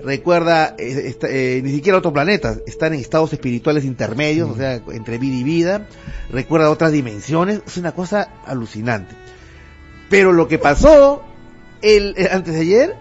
Recuerda 0.05 0.75
eh, 0.79 1.17
eh, 1.23 1.61
ni 1.65 1.73
siquiera 1.73 1.99
otros 1.99 2.13
planetas, 2.13 2.61
estar 2.67 2.93
en 2.93 3.01
estados 3.01 3.33
espirituales 3.33 3.85
intermedios, 3.85 4.51
o 4.51 4.57
sea, 4.57 4.81
entre 4.93 5.19
vida 5.19 5.37
y 5.37 5.43
vida. 5.43 5.89
Recuerda 6.31 6.71
otras 6.71 6.93
dimensiones, 6.93 7.61
es 7.67 7.77
una 7.77 7.93
cosa 7.93 8.29
alucinante. 8.47 9.15
Pero 10.11 10.33
lo 10.33 10.47
que 10.49 10.59
pasó 10.59 11.23
el, 11.83 12.15
el 12.17 12.29
antes 12.31 12.55
de 12.55 12.61
ayer 12.61 12.97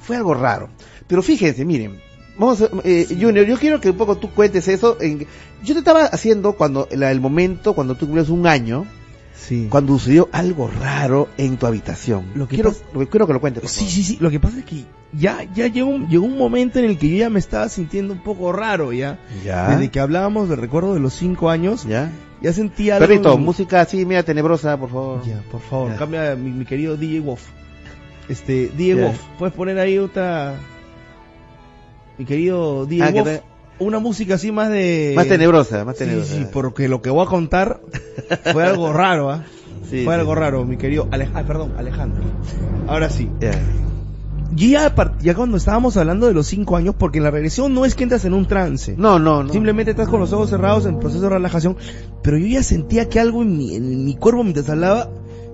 fue 0.00 0.16
algo 0.16 0.34
raro. 0.34 0.68
Pero 1.08 1.22
fíjense, 1.22 1.64
miren, 1.64 2.00
Vamos, 2.38 2.68
eh, 2.84 3.06
Junior, 3.08 3.46
yo 3.46 3.58
quiero 3.58 3.80
que 3.80 3.90
un 3.90 3.96
poco 3.96 4.16
tú 4.16 4.30
cuentes 4.30 4.68
eso. 4.68 4.98
En, 5.00 5.26
yo 5.62 5.74
te 5.74 5.78
estaba 5.78 6.04
haciendo 6.04 6.52
cuando 6.52 6.88
la, 6.92 7.10
el 7.10 7.20
momento 7.20 7.74
cuando 7.74 7.94
tú 7.94 8.06
cumplías 8.06 8.28
un 8.28 8.46
año, 8.46 8.86
sí. 9.34 9.68
cuando 9.70 9.94
sucedió 9.94 10.28
algo 10.32 10.68
raro 10.68 11.28
en 11.38 11.56
tu 11.56 11.66
habitación. 11.66 12.26
Lo 12.34 12.46
que 12.46 12.56
quiero, 12.56 12.72
pasa, 12.72 12.84
lo, 12.92 13.08
quiero 13.08 13.26
que 13.26 13.32
lo 13.32 13.40
cuentes. 13.40 13.62
Por 13.62 13.70
sí, 13.70 13.88
sí, 13.88 14.02
sí. 14.02 14.18
Lo 14.20 14.30
que 14.30 14.38
pasa 14.38 14.58
es 14.58 14.64
que 14.64 14.84
ya, 15.14 15.44
ya 15.54 15.68
llegó 15.68 15.88
un, 15.88 16.08
llegó 16.08 16.26
un 16.26 16.36
momento 16.36 16.78
en 16.78 16.84
el 16.84 16.98
que 16.98 17.08
yo 17.08 17.16
ya 17.16 17.30
me 17.30 17.38
estaba 17.38 17.68
sintiendo 17.70 18.12
un 18.12 18.22
poco 18.22 18.52
raro, 18.52 18.92
ya. 18.92 19.18
Ya. 19.42 19.70
Desde 19.70 19.90
que 19.90 20.00
hablábamos 20.00 20.50
del 20.50 20.58
recuerdo 20.58 20.92
de 20.92 21.00
los 21.00 21.14
cinco 21.14 21.48
años. 21.48 21.86
Ya. 21.86 22.12
Ya 22.42 22.52
sentía 22.52 22.96
algo. 22.96 23.08
Perrito, 23.08 23.32
en... 23.32 23.42
música 23.42 23.80
así 23.80 24.04
media 24.04 24.22
tenebrosa, 24.22 24.76
por 24.76 24.90
favor. 24.90 25.24
Ya, 25.24 25.40
por 25.50 25.62
favor. 25.62 25.92
Ya. 25.92 25.96
Cambia 25.96 26.36
mi, 26.36 26.50
mi, 26.50 26.64
querido 26.66 26.98
DJ 26.98 27.20
Wolf. 27.20 27.42
Este, 28.28 28.70
DJ 28.76 28.96
Wolf, 28.96 29.20
puedes 29.38 29.54
poner 29.54 29.78
ahí 29.78 29.98
otra 29.98 30.56
mi 32.18 32.24
querido 32.24 32.86
Diego, 32.86 33.20
ah, 33.20 33.24
te... 33.24 33.42
una 33.78 33.98
música 33.98 34.34
así 34.34 34.52
más 34.52 34.70
de... 34.70 35.12
Más 35.16 35.28
tenebrosa, 35.28 35.84
más 35.84 35.96
tenebrosa. 35.96 36.34
Sí, 36.34 36.40
sí, 36.40 36.46
porque 36.52 36.88
lo 36.88 37.02
que 37.02 37.10
voy 37.10 37.24
a 37.24 37.28
contar 37.28 37.80
fue 38.52 38.64
algo 38.64 38.92
raro, 38.92 39.30
¿ah? 39.30 39.44
¿eh? 39.44 39.56
Sí, 39.90 40.04
fue 40.04 40.14
sí. 40.14 40.20
algo 40.20 40.34
raro, 40.34 40.64
mi 40.64 40.76
querido 40.76 41.08
Alejandro, 41.10 41.40
ah, 41.40 41.46
perdón, 41.46 41.74
Alejandro. 41.76 42.24
Ahora 42.88 43.08
sí. 43.08 43.30
Yeah. 43.40 43.52
Ya, 44.54 44.94
ya 45.20 45.34
cuando 45.34 45.56
estábamos 45.56 45.96
hablando 45.96 46.26
de 46.26 46.34
los 46.34 46.46
cinco 46.46 46.76
años, 46.76 46.94
porque 46.98 47.18
en 47.18 47.24
la 47.24 47.30
regresión 47.30 47.74
no 47.74 47.84
es 47.84 47.94
que 47.94 48.04
entras 48.04 48.24
en 48.24 48.32
un 48.32 48.46
trance. 48.46 48.94
No, 48.96 49.18
no, 49.18 49.42
no. 49.42 49.52
Simplemente 49.52 49.90
estás 49.90 50.08
con 50.08 50.20
los 50.20 50.32
ojos 50.32 50.50
cerrados 50.50 50.86
en 50.86 50.98
proceso 50.98 51.24
de 51.24 51.30
relajación. 51.30 51.76
Pero 52.22 52.38
yo 52.38 52.46
ya 52.46 52.62
sentía 52.62 53.08
que 53.08 53.20
algo 53.20 53.42
en 53.42 53.56
mi, 53.56 53.74
en 53.74 54.04
mi 54.04 54.14
cuerpo 54.14 54.42
mientras 54.42 54.70
hablaba, 54.70 55.10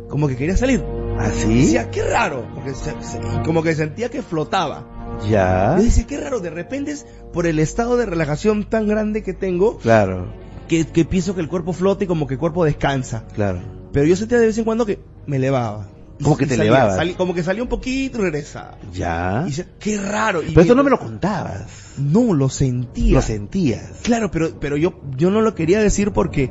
como 0.08 0.28
que 0.28 0.36
quería 0.36 0.56
salir. 0.56 0.84
¿Ah, 1.18 1.30
sí? 1.34 1.62
Decía, 1.62 1.90
qué 1.90 2.04
raro. 2.04 2.46
Porque 2.54 2.74
se, 2.74 2.90
se, 3.02 3.18
como 3.44 3.62
que 3.62 3.74
sentía 3.74 4.08
que 4.08 4.22
flotaba. 4.22 4.86
Ya. 5.28 5.76
Yo 5.76 5.84
decía, 5.84 6.06
qué 6.06 6.18
raro, 6.18 6.40
de 6.40 6.50
repente 6.50 6.92
es 6.92 7.06
por 7.32 7.46
el 7.46 7.58
estado 7.58 7.96
de 7.96 8.06
relajación 8.06 8.64
tan 8.64 8.86
grande 8.86 9.22
que 9.22 9.32
tengo. 9.32 9.78
Claro. 9.78 10.32
Que, 10.68 10.86
que 10.86 11.04
pienso 11.04 11.34
que 11.34 11.40
el 11.40 11.48
cuerpo 11.48 11.72
flota 11.72 12.04
y 12.04 12.06
como 12.06 12.26
que 12.26 12.34
el 12.34 12.40
cuerpo 12.40 12.64
descansa. 12.64 13.24
Claro. 13.34 13.60
Pero 13.92 14.06
yo 14.06 14.16
sentía 14.16 14.38
de 14.38 14.46
vez 14.46 14.58
en 14.58 14.64
cuando 14.64 14.86
que 14.86 15.00
me 15.26 15.36
elevaba. 15.36 15.88
¿Cómo 16.22 16.36
que 16.36 16.46
te 16.46 16.54
elevabas? 16.54 16.96
Salí, 16.96 17.14
como 17.14 17.34
que 17.34 17.42
salía 17.42 17.62
un 17.62 17.68
poquito 17.68 18.18
y 18.18 18.22
regresaba. 18.22 18.78
Ya. 18.92 19.42
Y 19.44 19.50
decía, 19.50 19.66
qué 19.78 19.98
raro. 19.98 20.42
Y 20.42 20.50
pero 20.50 20.62
eso 20.62 20.74
no 20.74 20.84
me 20.84 20.90
lo 20.90 20.98
contabas. 20.98 21.66
No, 21.98 22.32
lo 22.32 22.48
sentía. 22.48 23.14
Lo 23.14 23.22
sentías. 23.22 23.90
Claro, 24.02 24.30
pero, 24.30 24.58
pero 24.60 24.76
yo, 24.76 25.00
yo 25.16 25.30
no 25.30 25.40
lo 25.40 25.54
quería 25.54 25.80
decir 25.80 26.12
porque 26.12 26.50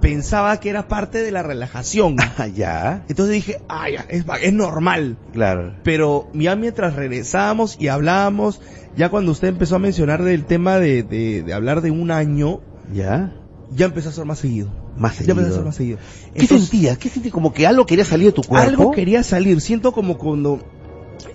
pensaba 0.00 0.58
que 0.60 0.70
era 0.70 0.88
parte 0.88 1.22
de 1.22 1.30
la 1.30 1.42
relajación. 1.42 2.16
ya. 2.54 3.04
Entonces 3.08 3.34
dije, 3.34 3.60
ah, 3.68 3.88
ya, 3.90 4.06
es, 4.08 4.24
es 4.42 4.52
normal. 4.52 5.16
Claro. 5.32 5.74
Pero 5.82 6.28
ya 6.34 6.56
mientras 6.56 6.94
regresábamos 6.94 7.76
y 7.78 7.88
hablábamos, 7.88 8.60
ya 8.96 9.08
cuando 9.08 9.32
usted 9.32 9.48
empezó 9.48 9.76
a 9.76 9.78
mencionar 9.78 10.22
del 10.22 10.44
tema 10.44 10.78
de, 10.78 11.02
de, 11.02 11.42
de 11.42 11.52
hablar 11.52 11.80
de 11.80 11.90
un 11.90 12.10
año, 12.10 12.60
ya. 12.92 13.32
Ya 13.72 13.86
empezó 13.86 14.08
a 14.08 14.12
ser 14.12 14.24
más 14.24 14.38
seguido. 14.40 14.68
Más 14.96 15.14
seguido. 15.14 15.34
Ya 15.34 15.40
empezó 15.40 15.54
a 15.54 15.56
ser 15.58 15.64
más 15.66 15.76
seguido. 15.76 15.98
¿Qué 16.34 16.46
sentías? 16.46 16.98
¿Qué 16.98 17.08
sentías? 17.08 17.32
Como 17.32 17.52
que 17.52 17.66
algo 17.66 17.86
quería 17.86 18.04
salir 18.04 18.26
de 18.26 18.32
tu 18.32 18.42
cuerpo. 18.42 18.68
Algo 18.68 18.90
quería 18.90 19.22
salir. 19.22 19.60
Siento 19.60 19.92
como 19.92 20.18
cuando 20.18 20.60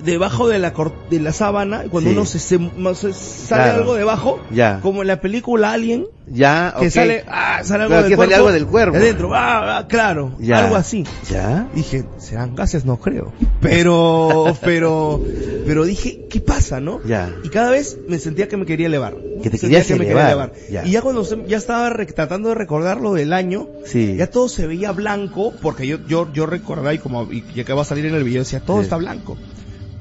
debajo 0.03 0.47
de 0.47 0.59
la 0.59 0.73
de 1.09 1.19
la 1.19 1.33
sábana 1.33 1.83
cuando 1.89 2.09
sí. 2.09 2.15
uno 2.15 2.25
se, 2.25 2.39
se, 2.39 2.57
se 2.57 3.13
sale 3.13 3.63
claro. 3.63 3.79
algo 3.79 3.95
debajo 3.95 4.39
ya. 4.51 4.79
como 4.81 5.01
en 5.01 5.07
la 5.07 5.21
película 5.21 5.71
Alien 5.71 6.07
ya 6.27 6.71
que 6.73 6.77
okay. 6.77 6.91
sale 6.91 7.23
ah, 7.27 7.61
sale 7.63 7.83
algo, 7.83 7.95
del 7.95 8.09
que 8.09 8.15
cuerpo, 8.15 8.31
sale 8.31 8.35
algo 8.35 8.51
del 8.51 8.65
cuerpo 8.65 8.97
de 8.97 9.05
dentro 9.05 9.35
ah, 9.35 9.77
ah, 9.77 9.87
claro 9.87 10.35
ya. 10.39 10.63
algo 10.63 10.75
así 10.75 11.03
ya 11.29 11.67
dije 11.75 12.05
serán 12.17 12.55
gases 12.55 12.85
no 12.85 12.97
creo 12.97 13.31
pero 13.61 14.53
pero 14.61 15.21
pero 15.65 15.85
dije 15.85 16.25
qué 16.29 16.39
pasa 16.39 16.79
no 16.79 17.03
ya 17.03 17.31
y 17.43 17.49
cada 17.49 17.71
vez 17.71 17.97
me 18.07 18.17
sentía 18.17 18.47
que 18.47 18.57
me 18.57 18.65
quería 18.65 18.87
elevar 18.87 19.15
que 19.43 19.49
te 19.49 19.59
querías 19.59 19.85
que 19.85 19.93
elevar. 19.93 19.99
me 19.99 20.13
quería 20.13 20.27
elevar 20.27 20.53
ya. 20.69 20.85
y 20.85 20.91
ya 20.91 21.01
cuando 21.01 21.23
ya 21.45 21.57
estaba 21.57 21.93
tratando 22.15 22.49
de 22.49 22.55
recordar 22.55 23.01
lo 23.01 23.13
del 23.13 23.31
año 23.33 23.67
sí. 23.85 24.15
ya 24.17 24.27
todo 24.27 24.49
se 24.49 24.65
veía 24.65 24.91
blanco 24.91 25.53
porque 25.61 25.85
yo 25.85 25.99
yo 26.07 26.31
yo 26.33 26.45
recordaba 26.45 26.93
y 26.93 26.97
como 26.97 27.31
y 27.31 27.43
ya 27.53 27.63
que 27.63 27.73
va 27.73 27.83
a 27.83 27.85
salir 27.85 28.05
en 28.05 28.15
el 28.15 28.23
video 28.23 28.41
decía 28.41 28.61
todo 28.61 28.77
sí. 28.77 28.83
está 28.83 28.97
blanco 28.97 29.37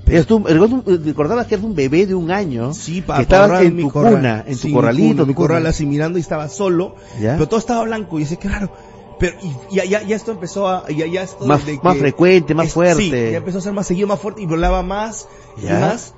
Recordabas 0.07 1.47
que 1.47 1.55
eres 1.55 1.65
un 1.65 1.75
bebé 1.75 2.07
de 2.07 2.15
un 2.15 2.31
año. 2.31 2.75
Sí, 2.75 3.01
para 3.01 3.19
que 3.19 3.23
estabas 3.23 3.63
en 3.63 3.81
tu 3.81 3.91
corral. 3.91 4.15
cuna, 4.15 4.45
en 4.47 4.57
sí, 4.57 4.69
tu 4.69 4.75
corralito. 4.75 5.23
Mi, 5.23 5.29
mi 5.29 5.35
corral 5.35 5.67
así 5.67 5.87
mirando 5.87 6.19
y 6.19 6.21
estaba 6.21 6.49
solo. 6.49 6.97
¿Ya? 7.21 7.35
Pero 7.35 7.49
todo 7.49 7.59
estaba 7.59 7.85
blanco. 7.85 8.19
Y 8.19 8.23
dice, 8.23 8.37
qué 8.37 8.49
raro. 8.49 8.71
Pero 9.19 9.37
y 9.43 9.75
ya, 9.75 9.85
ya, 9.85 10.03
ya 10.03 10.17
esto 10.17 10.33
empezó 10.33 10.69
a, 10.69 10.89
ya, 10.89 11.07
ya 11.07 11.23
esto 11.23 11.47
más, 11.47 11.65
de 11.65 11.79
más 11.83 11.97
frecuente, 11.97 12.55
más 12.55 12.67
es, 12.67 12.73
fuerte. 12.75 13.03
Sí, 13.03 13.11
ya 13.11 13.39
empezó 13.39 13.59
a 13.59 13.61
ser 13.61 13.73
más 13.73 13.87
seguido, 13.87 14.09
más 14.09 14.19
fuerte 14.19 14.43
y 14.43 14.47
volaba 14.47 14.83
más 14.83 15.29
¿Ya? 15.63 15.79
y 15.79 15.81
más. 15.81 16.15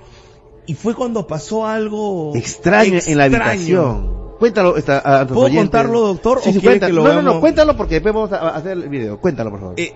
Y 0.66 0.74
fue 0.74 0.94
cuando 0.94 1.26
pasó 1.26 1.66
algo 1.66 2.32
extraño, 2.34 2.94
extraño. 2.94 3.12
en 3.12 3.18
la 3.18 3.24
habitación. 3.24 4.16
Cuéntalo 4.38 4.76
esta, 4.76 4.98
a, 4.98 5.26
¿Puedo 5.26 5.42
oyentes? 5.42 5.64
contarlo, 5.64 6.00
doctor? 6.00 6.40
Sí, 6.42 6.52
sí, 6.52 6.60
cuéntalo. 6.60 7.04
No, 7.04 7.14
no, 7.14 7.22
no, 7.22 7.40
cuéntalo 7.40 7.76
porque 7.76 7.94
después 7.94 8.14
vamos 8.14 8.32
a 8.32 8.48
hacer 8.48 8.72
el 8.72 8.88
video. 8.88 9.20
Cuéntalo, 9.20 9.50
por 9.50 9.60
favor. 9.60 9.74
Eh, 9.78 9.94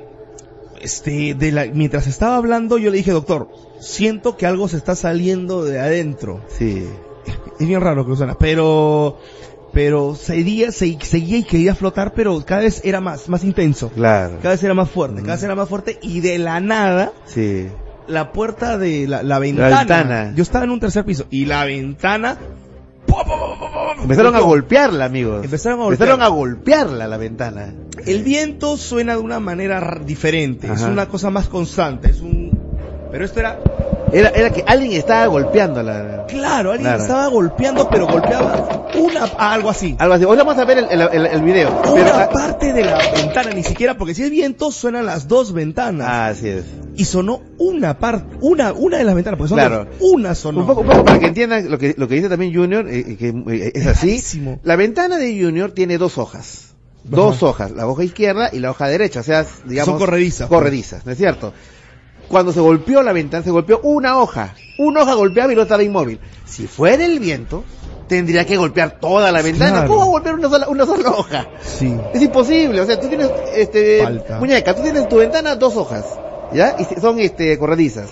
este, 0.81 1.35
de 1.35 1.53
la, 1.53 1.67
mientras 1.67 2.07
estaba 2.07 2.37
hablando, 2.37 2.79
yo 2.79 2.91
le 2.91 2.97
dije, 2.99 3.11
doctor, 3.11 3.49
siento 3.81 4.37
que 4.37 4.47
algo 4.47 4.69
se 4.69 4.77
está 4.77 4.95
saliendo 4.95 5.65
de 5.65 5.81
adentro. 5.81 6.41
Sí. 6.49 6.87
Es 7.59 7.67
bien 7.67 7.81
raro 7.81 8.07
que 8.07 8.17
suena, 8.17 8.37
pero, 8.39 9.19
pero 9.73 10.15
seguía, 10.15 10.73
se, 10.73 10.99
seguía 11.01 11.39
y 11.39 11.45
quería 11.45 11.75
flotar, 11.75 12.13
pero 12.15 12.43
cada 12.45 12.63
vez 12.63 12.81
era 12.85 13.01
más, 13.01 13.29
más 13.29 13.45
intenso. 13.45 13.91
Claro. 13.91 14.37
Cada 14.43 14.55
vez 14.55 14.63
era 14.63 14.75
más 14.75 14.91
fuerte, 14.91 15.23
cada 15.23 15.35
vez 15.35 15.43
era 15.43 15.55
más 15.55 15.69
fuerte 15.69 15.99
y 16.03 16.21
de 16.21 16.39
la 16.39 16.61
nada. 16.61 17.13
Sí. 17.27 17.69
La 18.07 18.33
puerta 18.33 18.79
de 18.79 19.07
la, 19.07 19.23
la, 19.23 19.39
ventana, 19.39 19.69
la 19.69 19.79
ventana. 19.79 20.33
Yo 20.35 20.43
estaba 20.43 20.65
en 20.65 20.71
un 20.71 20.81
tercer 20.81 21.05
piso 21.05 21.27
y 21.31 21.45
la 21.45 21.65
ventana 21.65 22.39
Empezaron 24.03 24.35
a 24.35 24.41
golpearla, 24.41 25.05
amigos. 25.05 25.45
Empezaron 25.45 25.81
a, 25.81 25.85
golpear. 25.85 26.09
Empezaron 26.09 26.23
a 26.23 26.29
golpearla 26.29 27.09
la 27.09 27.17
ventana. 27.17 27.75
El 28.07 28.23
viento 28.23 28.77
suena 28.77 29.15
de 29.15 29.21
una 29.21 29.41
manera 29.41 30.01
diferente, 30.05 30.67
Ajá. 30.67 30.75
es 30.75 30.83
una 30.83 31.09
cosa 31.09 31.31
más 31.31 31.49
constante, 31.49 32.11
es 32.11 32.21
un 32.21 32.40
pero 33.11 33.25
esto 33.25 33.41
era 33.41 33.59
era, 34.13 34.29
era 34.31 34.51
que 34.51 34.65
alguien 34.67 34.93
estaba 34.93 35.27
golpeando 35.27 35.83
la 35.83 36.27
Claro, 36.27 36.71
alguien 36.73 36.89
claro. 36.89 37.03
estaba 37.03 37.27
golpeando, 37.29 37.89
pero 37.89 38.07
golpeaba 38.07 38.89
una 38.95 39.25
algo 39.39 39.71
así. 39.71 39.97
Algo 39.99 40.15
así. 40.15 40.25
Hoy 40.25 40.37
vamos 40.37 40.57
a 40.59 40.65
ver 40.65 40.79
el, 40.79 40.85
el, 40.91 41.01
el, 41.01 41.27
el 41.27 41.43
video. 41.43 41.71
Una 41.93 42.05
pero, 42.05 42.31
parte 42.31 42.73
de 42.73 42.85
la 42.85 42.99
ventana, 43.15 43.51
ni 43.51 43.63
siquiera, 43.65 43.97
porque 43.97 44.15
si 44.15 44.23
es 44.25 44.31
viento 44.31 44.71
suenan 44.73 45.07
las 45.07 45.27
dos 45.29 45.53
ventanas. 45.53 46.07
Ah, 46.09 46.27
así 46.29 46.49
es. 46.49 46.65
y 46.97 47.05
sonó 47.05 47.43
una 47.59 47.99
parte, 47.99 48.37
una, 48.41 48.73
una 48.73 48.99
de 48.99 49.05
las 49.05 49.15
ventanas, 49.15 49.39
pues 49.39 49.49
son 49.51 49.59
Claro. 49.59 49.87
una 50.01 50.35
sonó. 50.35 50.61
Un 50.61 50.67
poco, 50.67 50.81
un 50.83 50.87
poco 50.89 51.05
para 51.05 51.19
que 51.19 51.27
entiendan 51.27 51.71
lo 51.71 51.79
que, 51.79 51.95
lo 51.97 52.07
que 52.09 52.15
dice 52.17 52.29
también 52.29 52.55
Junior, 52.55 52.87
eh, 52.89 53.17
que 53.17 53.29
eh, 53.29 53.73
es 53.75 53.87
así. 53.87 54.09
Rarísimo. 54.09 54.61
La 54.63 54.77
ventana 54.77 55.19
de 55.19 55.41
Junior 55.41 55.73
tiene 55.73 55.99
dos 55.99 56.17
hojas. 56.19 56.75
Dos 57.03 57.43
hojas, 57.43 57.71
la 57.73 57.87
hoja 57.87 58.05
izquierda 58.05 58.51
y 58.53 58.59
la 58.61 58.71
hoja 58.71 58.87
derecha, 58.89 59.21
o 59.21 59.25
sea, 59.25 59.45
digamos... 59.65 59.87
Son 59.91 59.99
corredizas, 59.99 60.49
pues. 60.49 60.59
Corredizas, 60.59 61.07
¿no 61.07 61.13
es 61.13 61.19
cierto? 61.19 61.53
Cuando 62.31 62.53
se 62.53 62.61
golpeó 62.61 63.03
la 63.03 63.13
ventana, 63.13 63.43
se 63.43 63.51
golpeó 63.51 63.81
una 63.83 64.19
hoja. 64.19 64.55
Una 64.79 65.03
hoja 65.03 65.15
golpeaba 65.15 65.53
y 65.53 65.57
no 65.57 65.63
estaba 65.63 65.83
inmóvil. 65.83 66.21
Si 66.47 66.69
fuera 66.69 67.05
el 67.05 67.19
viento, 67.19 67.65
tendría 68.07 68.47
que 68.47 68.57
golpear 68.57 69.01
toda 69.01 69.33
la 69.33 69.43
ventana. 69.43 69.71
Claro. 69.71 69.89
¿Cómo 69.89 69.99
va 69.99 70.05
a 70.05 70.09
golpear 70.11 70.35
una 70.37 70.49
sola, 70.49 70.69
una 70.69 70.87
sola 70.87 71.11
hoja? 71.11 71.49
Sí. 71.61 71.93
Es 72.15 72.23
imposible, 72.23 72.81
o 72.81 72.87
sea, 72.87 73.01
tú 73.01 73.09
tienes, 73.09 73.29
este, 73.55 74.03
Falta. 74.05 74.39
muñeca, 74.39 74.77
tú 74.77 74.83
tienes 74.83 75.03
en 75.03 75.09
tu 75.09 75.17
ventana 75.17 75.57
dos 75.57 75.77
hojas, 75.77 76.05
¿ya? 76.53 76.77
Y 76.79 77.01
son, 77.01 77.19
este, 77.19 77.59
corredizas. 77.59 78.11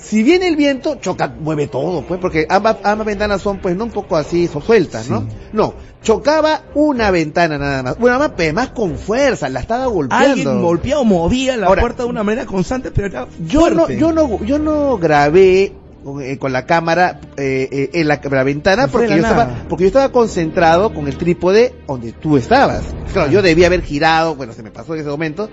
Si 0.00 0.22
viene 0.22 0.48
el 0.48 0.56
viento, 0.56 0.96
choca, 0.96 1.28
mueve 1.28 1.66
todo, 1.66 2.02
pues, 2.02 2.20
porque 2.20 2.46
ambas, 2.48 2.78
ambas 2.82 3.06
ventanas 3.06 3.42
son, 3.42 3.58
pues, 3.58 3.76
no 3.76 3.84
un 3.84 3.90
poco 3.90 4.16
así, 4.16 4.48
son 4.48 4.62
sueltas, 4.62 5.08
¿no? 5.08 5.26
No, 5.52 5.74
chocaba 6.02 6.62
una 6.74 7.10
ventana 7.10 7.58
nada 7.58 7.82
más. 7.82 7.98
Bueno, 7.98 8.18
más, 8.18 8.32
pero 8.36 8.54
más 8.54 8.68
con 8.70 8.96
fuerza, 8.96 9.48
la 9.48 9.60
estaba 9.60 9.86
golpeando. 9.86 10.26
Alguien 10.26 10.62
golpeaba 10.62 11.00
o 11.02 11.04
movía 11.04 11.56
la 11.56 11.66
Ahora, 11.66 11.82
puerta 11.82 12.04
de 12.04 12.08
una 12.08 12.22
manera 12.22 12.46
constante, 12.46 12.90
pero 12.90 13.08
era 13.08 13.26
Yo 13.46 13.70
no, 13.70 13.88
yo 13.90 14.12
no, 14.12 14.42
yo 14.44 14.58
no 14.58 14.96
grabé 14.98 15.74
con, 16.02 16.22
eh, 16.22 16.38
con 16.38 16.52
la 16.52 16.64
cámara 16.64 17.20
eh, 17.36 17.68
eh, 17.70 17.90
en 17.94 18.08
la, 18.08 18.20
la 18.22 18.42
ventana 18.42 18.86
No 18.86 18.92
porque 18.92 19.08
yo, 19.08 19.16
estaba, 19.16 19.64
porque 19.68 19.84
yo 19.84 19.88
estaba 19.88 20.10
concentrado 20.10 20.94
con 20.94 21.06
el 21.06 21.16
trípode 21.16 21.74
donde 21.86 22.12
tú 22.12 22.36
estabas. 22.36 22.82
Claro, 23.12 23.30
yo 23.30 23.42
debía 23.42 23.66
haber 23.66 23.82
girado, 23.82 24.34
bueno, 24.34 24.52
se 24.52 24.62
me 24.62 24.70
pasó 24.70 24.94
en 24.94 25.00
ese 25.00 25.10
momento, 25.10 25.50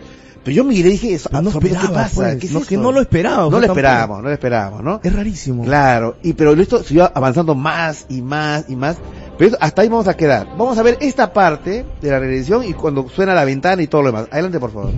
pero 0.47 0.55
yo 0.55 0.63
miré 0.63 0.87
y 0.87 0.91
dije, 0.93 1.13
eso, 1.13 1.27
no 1.29 1.41
¿qué 1.59 1.67
esperaba, 1.67 1.89
pasa? 1.93 2.15
pues, 2.15 2.35
¿Qué 2.37 2.45
es 2.47 2.53
no, 2.53 2.61
que 2.61 2.77
no 2.77 2.93
lo 2.93 3.01
esperaba, 3.01 3.49
No 3.49 3.59
lo 3.59 3.65
esperábamos, 3.65 4.17
no 4.23 4.29
lo 4.29 4.33
esperábamos, 4.33 4.81
¿no? 4.81 5.01
Es 5.03 5.13
rarísimo. 5.13 5.65
Claro, 5.65 6.15
y 6.23 6.31
pero 6.31 6.53
esto 6.53 6.81
siguió 6.85 7.11
avanzando 7.13 7.53
más 7.53 8.05
y 8.07 8.21
más 8.21 8.63
y 8.69 8.77
más. 8.77 8.95
Pero 9.37 9.49
eso- 9.49 9.57
hasta 9.59 9.81
ahí 9.81 9.89
vamos 9.89 10.07
a 10.07 10.15
quedar. 10.15 10.47
Vamos 10.57 10.77
a 10.77 10.83
ver 10.83 10.99
esta 11.01 11.33
parte 11.33 11.85
de 12.01 12.09
la 12.11 12.19
regresión 12.19 12.63
y 12.63 12.71
cuando 12.71 13.09
suena 13.09 13.33
la 13.33 13.43
ventana 13.43 13.81
y 13.81 13.87
todo 13.87 14.03
lo 14.03 14.07
demás. 14.13 14.29
Adelante, 14.31 14.57
por 14.57 14.71
favor. 14.71 14.91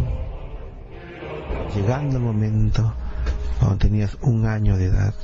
Llegando 1.76 2.18
el 2.18 2.24
momento 2.24 2.94
cuando 3.58 3.78
tenías 3.78 4.18
un 4.22 4.46
año 4.46 4.78
de 4.78 4.86
edad. 4.86 5.16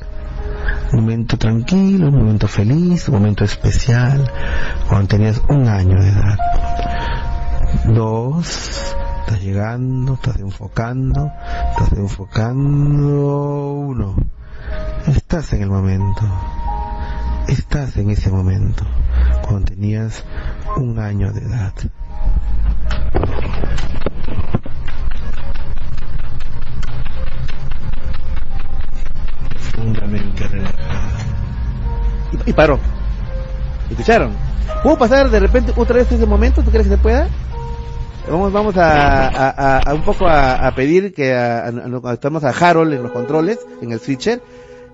Un 0.91 1.01
momento 1.01 1.37
tranquilo, 1.37 2.07
un 2.07 2.15
momento 2.17 2.47
feliz, 2.47 3.07
un 3.09 3.13
momento 3.13 3.43
especial, 3.43 4.27
cuando 4.89 5.07
tenías 5.07 5.39
un 5.49 5.67
año 5.67 6.01
de 6.01 6.09
edad. 6.09 6.37
Dos, 7.93 8.95
estás 9.25 9.41
llegando, 9.41 10.13
estás 10.13 10.37
enfocando, 10.37 11.31
estás 11.71 11.97
enfocando. 11.97 13.71
Uno, 13.73 14.15
estás 15.07 15.51
en 15.53 15.63
el 15.63 15.69
momento. 15.69 16.21
Estás 17.47 17.97
en 17.97 18.11
ese 18.11 18.29
momento, 18.29 18.85
cuando 19.41 19.65
tenías 19.65 20.23
un 20.77 20.99
año 20.99 21.31
de 21.31 21.41
edad. 21.41 21.73
Profundamente 29.49 30.47
relajada. 30.47 31.19
Y, 32.31 32.49
y 32.49 32.53
paró. 32.53 32.79
¿Escucharon? 33.89 34.33
¿Puedo 34.83 34.97
pasar 34.97 35.29
de 35.29 35.39
repente 35.39 35.73
otra 35.75 35.97
vez 35.97 36.11
ese 36.11 36.25
momento? 36.25 36.63
¿Tú 36.63 36.69
crees 36.69 36.87
que 36.87 36.95
se 36.95 37.01
pueda? 37.01 37.27
Vamos, 38.29 38.51
vamos 38.51 38.75
a, 38.77 39.27
a- 39.27 39.49
a- 39.49 39.79
a 39.79 39.93
un 39.93 40.01
poco 40.01 40.25
a, 40.27 40.67
a 40.67 40.73
pedir 40.75 41.13
que 41.13 41.33
a, 41.33 41.65
a- 41.67 41.71
a- 42.09 42.13
estamos 42.13 42.43
a 42.43 42.49
Harold 42.49 42.93
en 42.93 43.03
los 43.03 43.11
controles, 43.11 43.59
en 43.81 43.91
el 43.91 43.99
switcher. 43.99 44.41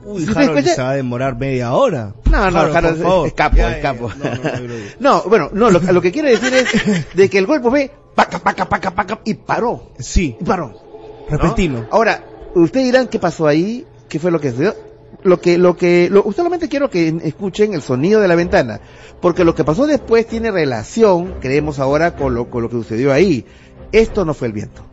Uy, 0.04 0.26
¿Sí 0.26 0.34
Harold 0.36 0.66
se 0.66 0.82
va 0.82 0.90
a 0.92 0.94
demorar 0.96 1.38
media 1.38 1.74
hora. 1.74 2.14
No, 2.30 2.52
no, 2.52 2.60
Harold, 2.60 2.76
Harold 2.76 3.02
es, 3.02 3.28
es 3.28 3.34
capo, 3.34 3.56
Ya, 3.58 3.76
es 3.78 3.82
capo. 3.82 4.12
No, 4.18 4.26
no, 4.26 4.36
no, 4.36 4.60
no. 4.68 4.74
No, 5.00 5.24
bueno, 5.30 5.50
no, 5.54 5.70
lo, 5.70 5.80
lo 5.80 6.02
que 6.02 6.12
quiere 6.12 6.32
decir 6.32 6.54
es 6.54 7.16
de 7.16 7.30
que 7.30 7.38
el 7.38 7.46
golpe 7.46 7.70
fue 7.70 7.92
paca, 8.16 8.40
paca, 8.40 8.68
paca, 8.68 8.92
paca, 8.92 9.20
y 9.24 9.36
paró. 9.36 9.92
Sí. 10.00 10.36
Y 10.40 10.44
paró. 10.44 10.68
¿no? 10.70 11.30
Repentino. 11.30 11.86
Ahora, 11.92 12.24
ustedes 12.56 12.86
dirán 12.88 13.08
qué 13.08 13.20
pasó 13.20 13.48
ahí, 13.48 13.86
qué 14.10 14.20
fue 14.20 14.32
lo 14.32 14.40
que 14.42 14.52
sucedió. 14.52 14.76
Lo 15.24 15.40
que, 15.40 15.58
lo 15.60 15.78
que, 15.78 16.10
lo, 16.12 16.26
solamente 16.32 16.68
quiero 16.68 16.90
que 16.90 17.08
escuchen 17.24 17.74
el 17.76 17.82
sonido 17.84 18.22
de 18.22 18.28
la 18.28 18.36
ventana, 18.36 18.80
porque 19.22 19.44
lo 19.44 19.54
que 19.54 19.64
pasó 19.64 19.86
después 19.86 20.26
tiene 20.26 20.50
relación, 20.52 21.36
creemos 21.40 21.78
ahora, 21.80 22.16
con 22.16 22.34
lo, 22.34 22.50
con 22.50 22.64
lo 22.64 22.70
que 22.70 22.76
sucedió 22.78 23.14
ahí. 23.14 23.46
Esto 23.92 24.26
no 24.26 24.34
fue 24.34 24.48
el 24.48 24.54
viento. 24.54 24.84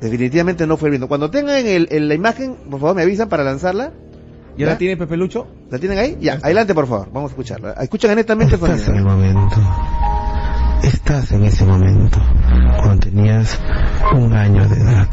Definitivamente 0.00 0.66
no 0.66 0.76
fue 0.76 0.88
el 0.88 0.90
viento. 0.92 1.08
Cuando 1.08 1.30
tengan 1.30 1.64
el, 1.66 1.88
el- 1.90 2.06
la 2.08 2.14
imagen, 2.14 2.54
por 2.70 2.80
favor 2.80 2.96
me 2.96 3.02
avisan 3.02 3.28
para 3.30 3.44
lanzarla. 3.44 3.92
¿Ya 4.58 4.66
la 4.66 4.76
tiene 4.78 4.96
Pepe 4.96 5.16
Lucho? 5.16 5.46
¿La 5.70 5.78
tienen 5.78 5.98
ahí? 5.98 6.18
Ya, 6.20 6.34
adelante 6.42 6.74
por 6.74 6.86
favor, 6.86 7.08
vamos 7.12 7.30
a 7.30 7.32
escucharla. 7.32 7.72
Escuchan 7.80 8.14
netamente 8.16 8.56
el 8.56 8.60
Estás 8.60 8.88
en 8.88 8.96
el 8.96 9.02
sonido. 9.02 9.04
momento. 9.16 9.56
Estás 10.82 11.32
en 11.32 11.44
ese 11.44 11.64
momento, 11.64 12.18
cuando 12.82 12.98
tenías 13.06 13.58
un 14.14 14.32
año 14.32 14.68
de 14.68 14.76
edad. 14.80 15.08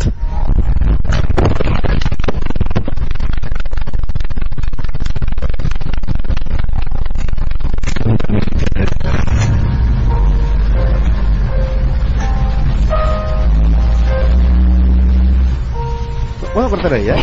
Vamos 16.56 16.68
a 16.68 16.70
cortar 16.70 16.94
ahí, 16.94 17.06
¿ya? 17.06 17.16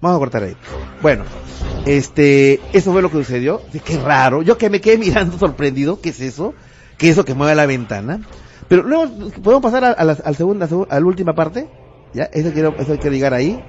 Vamos 0.00 0.16
a 0.16 0.18
cortar 0.18 0.42
ahí. 0.44 0.56
Bueno, 1.02 1.24
este, 1.84 2.60
eso 2.72 2.92
fue 2.92 3.02
lo 3.02 3.10
que 3.10 3.18
sucedió. 3.18 3.60
Qué 3.84 3.98
raro. 3.98 4.42
Yo 4.42 4.56
que 4.58 4.70
me 4.70 4.80
quedé 4.80 4.98
mirando 4.98 5.38
sorprendido. 5.38 6.00
¿Qué 6.00 6.08
es 6.08 6.20
eso? 6.20 6.54
¿Qué 6.98 7.06
es 7.08 7.12
eso 7.12 7.24
que 7.24 7.34
mueve 7.34 7.54
la 7.54 7.66
ventana? 7.66 8.20
Pero 8.68 8.82
luego, 8.82 9.30
¿podemos 9.42 9.62
pasar 9.62 9.84
a, 9.84 10.04
la, 10.04 10.14
segunda, 10.34 10.68
segu- 10.68 10.86
a 10.90 10.98
la 10.98 11.06
última 11.06 11.34
parte? 11.34 11.68
¿Ya? 12.14 12.24
Eso 12.24 12.50
quiero, 12.52 12.74
eso 12.78 12.96
quiero 12.98 13.12
llegar 13.14 13.34
ahí. 13.34 13.62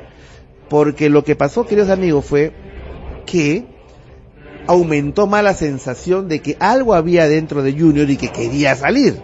Porque 0.69 1.09
lo 1.09 1.23
que 1.23 1.35
pasó, 1.35 1.65
queridos 1.65 1.89
amigos, 1.89 2.25
fue 2.25 2.53
que 3.25 3.65
aumentó 4.67 5.27
más 5.27 5.43
la 5.43 5.53
sensación 5.53 6.27
de 6.27 6.41
que 6.41 6.57
algo 6.59 6.93
había 6.93 7.27
dentro 7.27 7.61
de 7.63 7.73
Junior 7.73 8.09
y 8.09 8.17
que 8.17 8.29
quería 8.29 8.75
salir. 8.75 9.21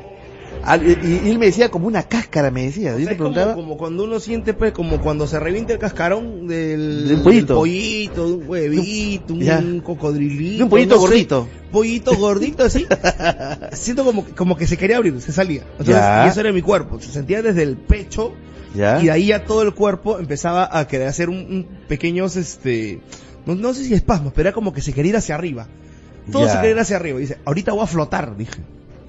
Al- 0.65 0.88
y, 0.88 1.22
y 1.26 1.30
él 1.30 1.40
me 1.40 1.48
decía 1.48 1.69
como 1.69 1.88
una 1.88 2.03
cáscara, 2.03 2.49
me 2.52 2.64
decía. 2.64 2.91
Yo 2.91 2.98
te 3.07 3.18
como, 3.18 3.31
preguntaba. 3.34 3.53
como 3.56 3.77
cuando 3.77 4.03
uno 4.06 4.19
siente, 4.19 4.53
pues, 4.53 4.72
como 4.72 5.02
cuando 5.02 5.27
se 5.27 5.40
revienta 5.40 5.73
el 5.73 5.80
cascarón 5.80 6.48
del, 6.48 7.07
Del 7.07 7.22
pollito. 7.22 7.53
del 7.53 7.60
pollito, 7.61 8.27
de 8.27 8.34
un 8.34 8.48
huevito, 8.49 9.34
un, 9.34 9.40
Ya. 9.41 9.64
cocodrilito. 9.84 10.57
De 10.57 10.64
un 10.64 10.69
pollito 10.69 10.95
no 10.95 11.02
sé, 11.02 11.07
gordito. 11.07 11.48
pollito 11.72 12.15
gordito 12.15 12.64
así. 12.64 12.85
Siento 13.73 14.06
como, 14.06 14.26
como 14.35 14.56
que 14.56 14.68
se 14.68 14.77
quería 14.77 14.98
abrir, 14.98 15.19
se 15.22 15.31
salía. 15.31 15.64
Entonces, 15.72 15.95
Ya. 15.95 16.26
y 16.26 16.30
eso 16.30 16.40
era 16.40 16.52
mi 16.52 16.61
cuerpo. 16.61 16.99
Se 17.02 17.11
sentía 17.11 17.41
desde 17.41 17.64
el 17.64 17.77
pecho 17.77 18.34
¿Ya? 18.76 19.02
y 19.02 19.06
de 19.06 19.11
ahí 19.11 19.26
ya 19.27 19.45
todo 19.45 19.61
el 19.64 19.73
cuerpo 19.73 20.18
empezaba 20.19 20.69
a 20.80 20.88
querer 20.88 21.07
hacer 21.07 21.30
un, 21.30 21.38
un 21.38 21.68
pequeños, 21.88 22.35
este, 22.38 23.02
no, 23.45 23.56
no 23.56 23.73
sé 23.73 23.84
si 23.84 23.94
espasmos, 23.94 24.34
pero 24.35 24.49
era 24.49 24.56
como 24.56 24.73
que 24.73 24.81
se 24.81 24.94
quería 24.94 25.10
ir 25.11 25.18
hacia 25.18 25.35
arriba. 25.35 25.68
Todo 26.31 26.45
Ya. 26.45 26.52
se 26.53 26.57
quería 26.57 26.72
ir 26.72 26.80
hacia 26.80 26.95
arriba. 26.95 27.18
Y 27.19 27.22
dice, 27.23 27.38
ahorita 27.45 27.73
voy 27.73 27.84
a 27.84 27.88
flotar, 27.88 28.38
dije. 28.38 28.61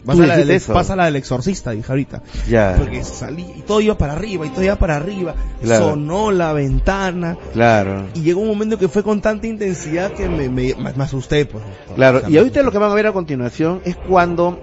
Pasa 0.04 0.26
la, 0.26 0.36
del, 0.36 0.50
eso. 0.50 0.72
pasa 0.72 0.96
la 0.96 1.06
del 1.06 1.16
exorcista, 1.16 1.70
dije 1.70 1.90
ahorita. 1.90 2.22
Ya. 2.48 2.74
Porque 2.78 3.02
salí 3.04 3.46
y 3.56 3.62
todo 3.62 3.80
iba 3.80 3.96
para 3.96 4.12
arriba 4.12 4.46
y 4.46 4.50
todo 4.50 4.62
iba 4.62 4.76
para 4.76 4.96
arriba. 4.96 5.34
Claro. 5.62 5.90
Sonó 5.90 6.30
la 6.30 6.52
ventana. 6.52 7.38
Claro. 7.52 8.08
Y 8.14 8.20
llegó 8.20 8.40
un 8.40 8.48
momento 8.48 8.78
que 8.78 8.88
fue 8.88 9.02
con 9.02 9.22
tanta 9.22 9.46
intensidad 9.46 10.12
que 10.12 10.28
me, 10.28 10.48
me, 10.48 10.74
me 10.74 11.04
asusté, 11.04 11.46
pues. 11.46 11.64
Claro, 11.94 12.22
y 12.28 12.36
ahorita 12.36 12.62
lo 12.62 12.70
que 12.70 12.78
van 12.78 12.90
a 12.90 12.94
ver 12.94 13.06
a 13.06 13.12
continuación 13.12 13.80
es 13.84 13.96
cuando, 13.96 14.60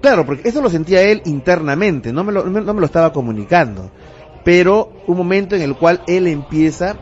claro, 0.00 0.24
porque 0.24 0.48
eso 0.48 0.62
lo 0.62 0.70
sentía 0.70 1.02
él 1.02 1.22
internamente, 1.24 2.12
no 2.12 2.22
me 2.22 2.32
lo, 2.32 2.44
no 2.44 2.74
me 2.74 2.80
lo 2.80 2.86
estaba 2.86 3.12
comunicando, 3.12 3.90
pero 4.44 4.92
un 5.06 5.16
momento 5.16 5.56
en 5.56 5.62
el 5.62 5.74
cual 5.76 6.02
él 6.06 6.26
empieza 6.26 6.96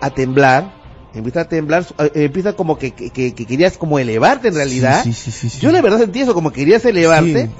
a 0.00 0.10
temblar, 0.10 0.79
empieza 1.14 1.42
a 1.42 1.44
temblar, 1.48 1.84
eh, 1.98 2.10
empieza 2.14 2.52
como 2.54 2.78
que, 2.78 2.92
que, 2.92 3.10
que- 3.10 3.34
que 3.34 3.46
querías 3.46 3.76
como 3.78 3.98
elevarte 3.98 4.48
en 4.48 4.54
realidad. 4.54 5.02
Sí, 5.02 5.12
sí, 5.12 5.30
sí, 5.30 5.38
sí, 5.38 5.50
sí. 5.50 5.60
Yo 5.60 5.72
la 5.72 5.80
verdad 5.82 5.98
sentí 5.98 6.20
eso, 6.20 6.34
como 6.34 6.50
que 6.52 6.60
querías 6.60 6.84
elevarte. 6.84 7.50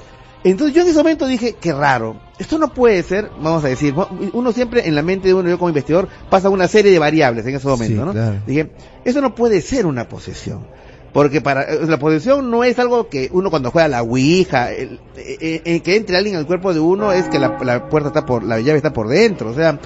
Entonces 0.43 0.75
yo 0.75 0.81
en 0.81 0.87
ese 0.87 0.97
momento 0.97 1.27
dije, 1.27 1.55
qué 1.61 1.71
raro, 1.71 2.15
esto 2.39 2.57
no 2.57 2.73
puede 2.73 3.03
ser, 3.03 3.29
vamos 3.41 3.63
a 3.63 3.67
decir, 3.67 3.93
uno 4.33 4.51
siempre 4.51 4.87
en 4.87 4.95
la 4.95 5.03
mente 5.03 5.27
de 5.27 5.35
uno, 5.35 5.47
yo 5.47 5.59
como 5.59 5.69
investigador, 5.69 6.07
pasa 6.31 6.49
una 6.49 6.67
serie 6.67 6.91
de 6.91 6.97
variables 6.97 7.45
en 7.45 7.55
ese 7.55 7.67
momento, 7.67 8.05
¿no? 8.05 8.11
claro. 8.13 8.37
Dije, 8.47 8.71
eso 9.05 9.21
no 9.21 9.35
puede 9.35 9.61
ser 9.61 9.85
una 9.85 10.09
posesión. 10.09 10.65
Porque 11.13 11.41
para 11.41 11.63
eh, 11.63 11.79
la 11.87 11.99
posesión 11.99 12.49
no 12.49 12.63
es 12.63 12.79
algo 12.79 13.07
que 13.09 13.29
uno 13.33 13.49
cuando 13.51 13.69
juega 13.69 13.85
a 13.85 13.89
la 13.89 14.01
Ouija, 14.01 14.71
el- 14.71 14.99
eh, 15.17 15.37
eh, 15.41 15.61
eh, 15.65 15.79
que 15.81 15.95
entre 15.97 16.15
alguien 16.17 16.37
al 16.37 16.47
cuerpo 16.47 16.73
de 16.73 16.79
uno 16.79 17.11
es 17.11 17.25
que 17.27 17.37
la, 17.37 17.59
la 17.63 17.89
puerta 17.89 18.07
está 18.07 18.25
por, 18.25 18.43
la 18.43 18.59
llave 18.61 18.77
está 18.77 18.93
por 18.93 19.09
dentro, 19.09 19.51
o 19.51 19.53
sea, 19.53 19.77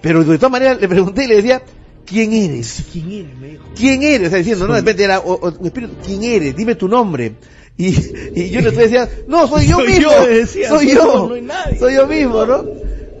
pero 0.00 0.22
de 0.22 0.36
todas 0.36 0.52
maneras 0.52 0.78
le 0.80 0.86
pregunté 0.88 1.24
y 1.24 1.26
le 1.26 1.36
decía, 1.36 1.62
¿quién 2.08 2.32
eres? 2.32 2.84
¿Quién 2.92 3.10
eres? 3.12 3.36
Me 3.38 3.48
dijo. 3.48 3.64
¿Quién 3.76 4.02
eres? 4.02 4.26
O 4.28 4.30
sea, 4.30 4.38
diciendo, 4.38 4.66
no, 4.66 4.74
de 4.74 4.80
repente 4.80 5.04
era, 5.04 5.18
o- 5.20 5.34
o- 5.34 5.64
espíritu, 5.66 5.94
¿quién 6.04 6.22
eres? 6.24 6.56
Dime 6.56 6.74
tu 6.74 6.88
nombre. 6.88 7.34
Y, 7.76 7.88
y 8.34 8.50
yo 8.50 8.60
le 8.60 8.70
decía, 8.72 9.08
no, 9.28 9.46
soy 9.46 9.66
yo 9.68 9.76
Soy 9.78 9.86
mismo. 9.86 10.10
yo, 10.10 10.26
decía, 10.26 10.68
soy 10.68 10.88
yo. 10.88 10.94
yo, 10.94 11.28
no 11.28 11.34
hay 11.34 11.42
nadie. 11.42 11.78
soy 11.78 11.94
yo 11.94 12.06
mismo, 12.06 12.44
¿no? 12.44 12.64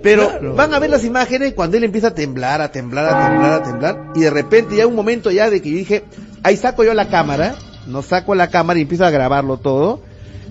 Pero 0.02 0.54
van 0.54 0.72
a 0.74 0.78
ver 0.78 0.90
las 0.90 1.04
imágenes 1.04 1.54
cuando 1.54 1.76
él 1.76 1.84
empieza 1.84 2.08
a 2.08 2.14
temblar, 2.14 2.60
a 2.60 2.70
temblar, 2.70 3.04
a 3.06 3.28
temblar, 3.28 3.52
a 3.52 3.62
temblar, 3.64 4.04
y 4.14 4.20
de 4.20 4.30
repente 4.30 4.76
ya 4.76 4.86
un 4.86 4.94
momento 4.94 5.30
ya 5.32 5.50
de 5.50 5.60
que 5.60 5.70
yo 5.70 5.76
dije, 5.76 6.04
ahí 6.44 6.56
saco 6.56 6.84
yo 6.84 6.94
la 6.94 7.08
cámara, 7.08 7.56
no 7.88 8.02
saco 8.02 8.34
la 8.36 8.48
cámara 8.48 8.78
y 8.78 8.82
empiezo 8.82 9.04
a 9.04 9.10
grabarlo 9.10 9.56
todo, 9.58 10.00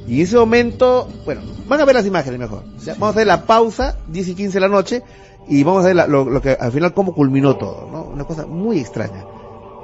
y 0.05 0.15
en 0.15 0.21
ese 0.21 0.35
momento, 0.35 1.09
bueno, 1.23 1.41
van 1.65 1.79
a 1.79 1.85
ver 1.85 1.95
las 1.95 2.05
imágenes 2.05 2.39
mejor. 2.39 2.63
vamos 2.85 3.07
a 3.07 3.09
hacer 3.11 3.27
la 3.27 3.45
pausa, 3.45 3.97
10 4.09 4.27
y 4.29 4.35
15 4.35 4.53
de 4.55 4.59
la 4.59 4.67
noche, 4.67 5.01
y 5.49 5.63
vamos 5.63 5.83
a 5.83 5.87
ver 5.87 6.09
lo, 6.09 6.25
lo, 6.25 6.41
que 6.41 6.51
al 6.51 6.71
final 6.71 6.93
cómo 6.93 7.13
culminó 7.13 7.55
todo, 7.55 7.87
¿no? 7.91 8.03
Una 8.03 8.25
cosa 8.25 8.45
muy 8.45 8.79
extraña. 8.79 9.25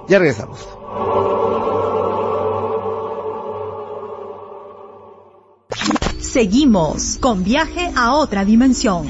Ya 0.07 0.19
regresamos. 0.19 0.67
Seguimos 6.19 7.17
con 7.19 7.43
viaje 7.43 7.91
a 7.95 8.15
otra 8.15 8.43
dimensión. 8.43 9.07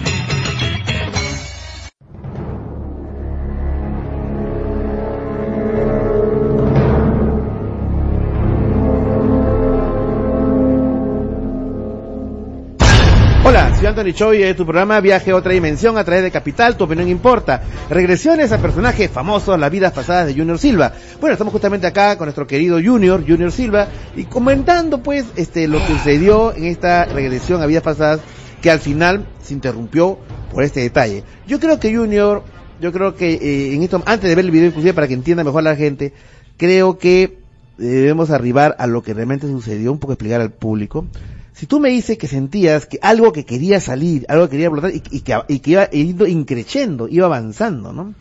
Anthony 13.94 14.14
Choi 14.14 14.40
de 14.40 14.56
tu 14.56 14.65
programa 14.65 14.99
Viaje 15.02 15.30
a 15.30 15.36
otra 15.36 15.53
dimensión 15.53 15.99
a 15.99 16.03
través 16.03 16.24
de 16.24 16.32
Capital, 16.32 16.76
tu 16.76 16.86
opinión 16.86 17.07
importa. 17.10 17.61
Regresiones 17.91 18.52
a 18.52 18.57
personajes 18.57 19.11
famosos, 19.11 19.60
las 19.60 19.70
vidas 19.70 19.94
pasadas 19.94 20.26
de 20.26 20.34
Junior 20.34 20.57
Silva. 20.57 20.94
Bueno, 21.22 21.34
estamos 21.34 21.52
justamente 21.52 21.86
acá 21.86 22.18
con 22.18 22.26
nuestro 22.26 22.48
querido 22.48 22.80
Junior, 22.84 23.24
Junior 23.24 23.52
Silva, 23.52 23.88
y 24.15 24.24
comentando 24.24 25.03
pues 25.03 25.26
este 25.36 25.68
lo 25.68 25.78
que 25.78 25.94
sucedió 25.94 26.56
en 26.56 26.65
esta 26.65 27.06
regresión 27.06 27.61
a 27.61 27.68
vidas 27.68 27.84
pasadas 27.84 28.22
que 28.64 28.72
al 28.72 28.80
final 28.80 29.28
se 29.44 29.53
interrumpió 29.53 30.18
por 30.52 30.64
este 30.64 30.80
detalle. 30.80 31.24
Yo 31.45 31.60
creo 31.60 31.80
que 31.80 31.95
Junior, 31.95 32.44
yo 32.82 32.91
creo 32.91 33.14
que 33.14 33.34
eh, 33.34 33.76
en 33.76 33.84
esto, 33.84 34.02
antes 34.07 34.28
de 34.28 34.36
ver 34.36 34.45
el 34.45 34.52
video 34.52 34.70
inclusive 34.70 34.95
para 34.95 35.07
que 35.07 35.14
entienda 35.14 35.44
mejor 35.44 35.61
la 35.61 35.76
gente, 35.76 36.14
creo 36.57 36.98
que 36.98 37.38
debemos 37.78 38.32
arribar 38.32 38.76
a 38.80 38.88
lo 38.88 39.03
que 39.03 39.14
realmente 39.14 39.45
sucedió, 39.45 39.91
un 39.91 39.99
poco 39.99 40.14
explicar 40.14 40.41
al 40.41 40.49
público 40.49 41.06
si 41.53 41.67
tú 41.67 41.80
me 41.80 41.89
dices 41.89 42.17
que 42.17 42.27
sentías 42.27 42.88
que 42.88 42.99
algo 43.01 43.31
que 43.31 43.45
quería 43.45 43.80
salir, 43.80 44.25
algo 44.27 44.45
que 44.45 44.51
quería 44.51 44.67
explotar 44.67 44.91
y, 44.93 45.21
que, 45.21 45.39
y 45.47 45.59
que 45.59 45.71
iba 45.71 45.89
yendo 45.89 46.27
increciendo, 46.27 47.07
iba 47.07 47.27
avanzando, 47.27 47.93
¿no? 47.93 48.15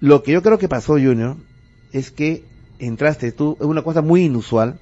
Lo 0.00 0.22
que 0.22 0.32
yo 0.32 0.42
creo 0.42 0.58
que 0.58 0.68
pasó, 0.68 0.94
Junior, 0.94 1.36
es 1.92 2.10
que 2.10 2.44
entraste 2.78 3.32
tú, 3.32 3.56
es 3.60 3.66
una 3.66 3.82
cosa 3.82 4.00
muy 4.00 4.24
inusual, 4.24 4.78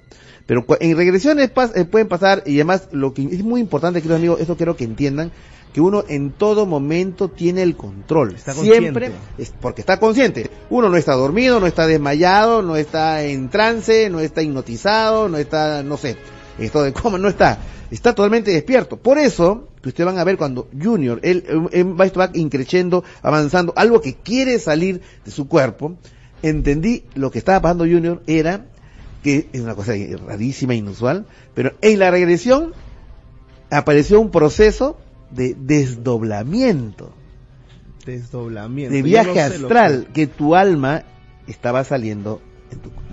pero 0.47 0.65
en 0.81 0.97
regresiones 0.97 1.51
eh, 1.75 1.85
pueden 1.85 2.09
pasar, 2.09 2.43
y 2.47 2.57
además 2.57 2.89
lo 2.93 3.15
que 3.15 3.23
es 3.23 3.43
muy 3.45 3.61
importante, 3.61 4.01
queridos 4.01 4.19
amigos, 4.19 4.41
eso 4.41 4.57
quiero 4.57 4.77
que 4.77 4.85
entiendan, 4.85 5.33
que 5.73 5.81
uno 5.81 6.05
en 6.09 6.33
todo 6.33 6.67
momento 6.67 7.29
tiene 7.29 7.63
el 7.63 7.77
control. 7.77 8.35
Está 8.35 8.55
Siempre 8.55 9.13
es 9.39 9.53
porque 9.61 9.83
está 9.83 10.01
consciente. 10.01 10.51
Uno 10.69 10.89
no 10.89 10.97
está 10.97 11.15
dormido, 11.15 11.61
no 11.61 11.69
está 11.69 11.87
desmayado, 11.87 12.61
no 12.63 12.75
está 12.75 13.23
en 13.23 13.51
trance, 13.51 14.11
no 14.11 14.19
está 14.19 14.43
hipnotizado, 14.43 15.29
no 15.29 15.39
está, 15.39 15.85
no 15.85 15.97
sé 15.97 16.17
esto 16.61 16.83
de 16.83 16.93
cómo 16.93 17.19
no 17.19 17.29
está, 17.29 17.59
está 17.91 18.15
totalmente 18.15 18.51
despierto. 18.51 18.97
Por 18.97 19.19
eso, 19.19 19.69
que 19.83 19.89
ustedes 19.89 20.07
van 20.07 20.19
a 20.19 20.25
ver 20.25 20.37
cuando 20.37 20.69
Junior, 20.81 21.21
él, 21.23 21.45
va, 21.99 22.07
va 22.09 22.31
increciendo, 22.35 23.05
avanzando, 23.23 23.73
algo 23.77 24.01
que 24.01 24.15
quiere 24.15 24.59
salir 24.59 25.01
de 25.25 25.31
su 25.31 25.49
cuerpo, 25.49 25.97
entendí 26.43 27.05
lo 27.15 27.31
que 27.31 27.39
estaba 27.39 27.61
pasando 27.61 27.85
Junior 27.85 28.23
era 28.27 28.67
que 29.23 29.49
es 29.53 29.61
una 29.61 29.75
cosa 29.75 29.93
rarísima, 30.27 30.75
inusual, 30.75 31.27
pero 31.55 31.75
en 31.83 31.99
la 31.99 32.11
regresión 32.11 32.73
apareció 33.71 34.21
un 34.21 34.31
proceso 34.31 34.99
de 35.31 35.55
desdoblamiento. 35.59 37.13
Desdoblamiento. 38.07 38.95
De 38.95 39.03
viaje 39.03 39.41
astral, 39.41 40.09
que... 40.15 40.27
tu 40.27 40.55
alma 40.55 41.05
estaba 41.47 41.85
saliendo 41.85 42.41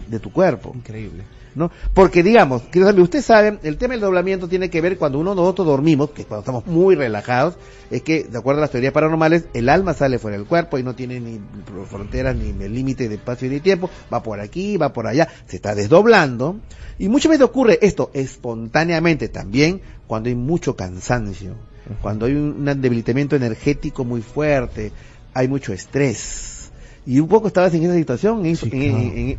de 0.08 0.20
tu 0.20 0.32
cuerpo. 0.32 0.72
Increíble. 0.74 1.24
¿No? 1.58 1.72
Porque 1.94 2.22
digamos, 2.22 2.62
queridos 2.62 2.98
ustedes 3.00 3.26
saben, 3.26 3.60
el 3.64 3.78
tema 3.78 3.94
del 3.94 4.02
doblamiento 4.02 4.48
tiene 4.48 4.70
que 4.70 4.80
ver 4.80 4.98
cuando 4.98 5.18
uno 5.18 5.34
nosotros 5.34 5.68
dormimos, 5.68 6.12
que 6.12 6.24
cuando 6.24 6.42
estamos 6.42 6.68
muy 6.68 6.96
relajados, 6.96 7.56
es 7.90 8.04
que, 8.04 8.24
de 8.24 8.38
acuerdo 8.38 8.60
a 8.60 8.62
las 8.62 8.72
teorías 8.72 8.94
paranormales, 8.94 9.46
el 9.54 9.68
alma 9.68 9.94
sale 9.94 10.20
fuera 10.20 10.38
del 10.38 10.46
cuerpo 10.46 10.78
y 10.78 10.84
no 10.84 10.94
tiene 10.94 11.20
ni 11.20 11.42
fronteras 11.90 12.36
ni 12.36 12.54
límite 12.70 13.10
de 13.10 13.16
espacio 13.16 13.50
ni 13.50 13.60
tiempo, 13.60 13.90
va 14.14 14.22
por 14.22 14.40
aquí, 14.40 14.78
va 14.78 14.94
por 14.94 15.08
allá, 15.08 15.28
se 15.48 15.56
está 15.56 15.74
desdoblando, 15.74 16.60
y 17.00 17.10
muchas 17.10 17.32
veces 17.32 17.46
ocurre 17.46 17.80
esto 17.82 18.12
espontáneamente 18.14 19.28
también 19.28 19.82
cuando 20.06 20.30
hay 20.30 20.36
mucho 20.36 20.76
cansancio, 20.76 21.56
cuando 22.02 22.28
hay 22.28 22.34
un 22.34 22.66
debilitamiento 22.82 23.36
energético 23.36 24.06
muy 24.06 24.22
fuerte, 24.22 24.92
hay 25.34 25.48
mucho 25.48 25.74
estrés 25.74 26.57
y 27.08 27.22
un 27.22 27.30
poco 27.30 27.48
estabas 27.48 27.74
en 27.74 27.84
esa 27.84 27.94
situación 27.94 28.46
en, 28.46 28.58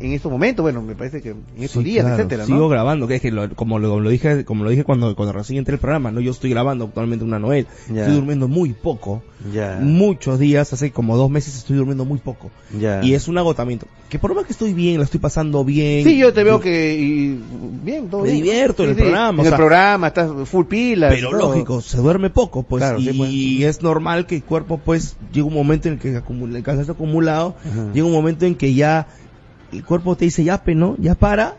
en, 0.01 0.13
estos 0.13 0.31
momentos, 0.31 0.63
bueno, 0.63 0.81
me 0.81 0.95
parece 0.95 1.21
que 1.21 1.29
en 1.29 1.43
estos 1.59 1.83
días, 1.83 2.03
etcétera, 2.03 2.47
Sigo 2.47 2.67
grabando, 2.67 3.07
que 3.07 3.15
es 3.15 3.21
que 3.21 3.31
como, 3.55 3.77
lo, 3.77 4.09
dije, 4.09 4.43
como 4.43 4.63
lo 4.63 4.71
dije 4.71 4.83
cuando, 4.83 5.15
cuando 5.15 5.33
recién 5.33 5.59
entré 5.59 5.75
el 5.75 5.79
programa, 5.79 6.09
no, 6.09 6.19
yo 6.19 6.31
estoy 6.31 6.49
grabando 6.49 6.85
actualmente 6.85 7.23
una 7.23 7.37
Noel, 7.37 7.67
estoy 7.87 8.15
durmiendo 8.15 8.47
muy 8.47 8.73
poco, 8.73 9.21
muchos 9.81 10.39
días, 10.39 10.73
hace 10.73 10.89
como 10.89 11.15
dos 11.15 11.29
meses 11.29 11.55
estoy 11.55 11.77
durmiendo 11.77 12.05
muy 12.05 12.17
poco, 12.17 12.49
y 13.03 13.13
es 13.13 13.27
un 13.27 13.37
agotamiento, 13.37 13.85
que 14.09 14.17
por 14.17 14.31
lo 14.31 14.35
más 14.35 14.45
que 14.45 14.53
estoy 14.53 14.73
bien, 14.73 14.97
lo 14.97 15.03
estoy 15.03 15.19
pasando 15.19 15.63
bien. 15.63 16.03
Sí, 16.03 16.17
yo 16.17 16.33
te 16.33 16.43
veo 16.43 16.59
que, 16.59 17.37
bien, 17.83 18.09
todo 18.09 18.23
Me 18.23 18.31
divierto 18.31 18.83
en 18.83 18.89
el 18.89 18.95
programa. 18.95 19.43
En 19.43 19.49
el 19.49 19.55
programa, 19.55 20.07
estás 20.07 20.31
full 20.49 20.65
pila. 20.65 21.09
Pero 21.09 21.31
lógico, 21.31 21.81
se 21.81 21.97
duerme 21.97 22.31
poco, 22.31 22.63
pues, 22.63 22.83
y, 22.97 23.13
pues. 23.13 23.75
es 23.75 23.83
normal 23.83 24.25
que 24.25 24.37
el 24.37 24.43
cuerpo, 24.43 24.79
pues, 24.83 25.15
llega 25.31 25.45
un 25.45 25.53
momento 25.53 25.87
en 25.87 25.95
el 25.95 25.99
que 25.99 26.15
acumula, 26.17 26.57
el 26.57 26.63
cansancio 26.63 26.93
acumulado, 26.95 27.55
llega 27.93 28.05
un 28.05 28.11
momento 28.13 28.45
en 28.45 28.55
que 28.55 28.73
ya 28.73 29.07
el 29.71 29.83
cuerpo 29.83 30.15
te 30.15 30.25
dice 30.25 30.43
ya, 30.43 30.61
¿no? 30.65 30.95
Ya 30.99 31.15
para 31.15 31.55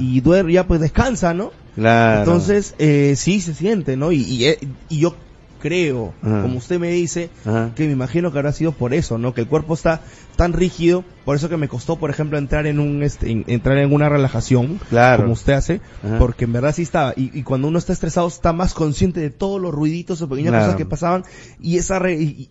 y 0.00 0.20
duerme, 0.20 0.52
ya 0.52 0.66
pues 0.66 0.80
descansa, 0.80 1.34
¿no? 1.34 1.52
Claro. 1.74 2.20
Entonces, 2.20 2.74
eh, 2.78 3.14
sí 3.16 3.40
se 3.40 3.54
siente, 3.54 3.96
¿no? 3.96 4.12
Y, 4.12 4.22
y, 4.22 4.44
eh, 4.46 4.58
y 4.88 4.98
yo 4.98 5.14
creo, 5.60 6.12
como 6.20 6.58
usted 6.58 6.80
me 6.80 6.90
dice, 6.90 7.30
que 7.76 7.86
me 7.86 7.92
imagino 7.92 8.32
que 8.32 8.38
habrá 8.38 8.52
sido 8.52 8.72
por 8.72 8.92
eso, 8.92 9.18
¿no? 9.18 9.32
Que 9.34 9.42
el 9.42 9.46
cuerpo 9.46 9.74
está 9.74 10.00
tan 10.34 10.52
rígido, 10.52 11.04
por 11.24 11.36
eso 11.36 11.48
que 11.48 11.56
me 11.56 11.68
costó, 11.68 11.96
por 11.96 12.10
ejemplo, 12.10 12.38
entrar 12.38 12.66
en 12.66 12.80
un 12.80 13.02
este, 13.02 13.44
entrar 13.46 13.78
en 13.78 13.92
una 13.92 14.08
relajación, 14.08 14.80
claro. 14.88 15.22
como 15.22 15.34
usted 15.34 15.52
hace, 15.52 15.80
porque 16.18 16.46
en 16.46 16.52
verdad 16.52 16.74
sí 16.74 16.82
estaba. 16.82 17.12
Y, 17.16 17.42
cuando 17.42 17.68
uno 17.68 17.78
está 17.78 17.92
estresado 17.92 18.26
está 18.26 18.52
más 18.52 18.74
consciente 18.74 19.20
de 19.20 19.30
todos 19.30 19.60
los 19.60 19.72
ruiditos 19.72 20.20
o 20.22 20.28
pequeñas 20.28 20.64
cosas 20.64 20.76
que 20.76 20.86
pasaban 20.86 21.24
y 21.60 21.76
esa 21.76 22.00
y, 22.10 22.48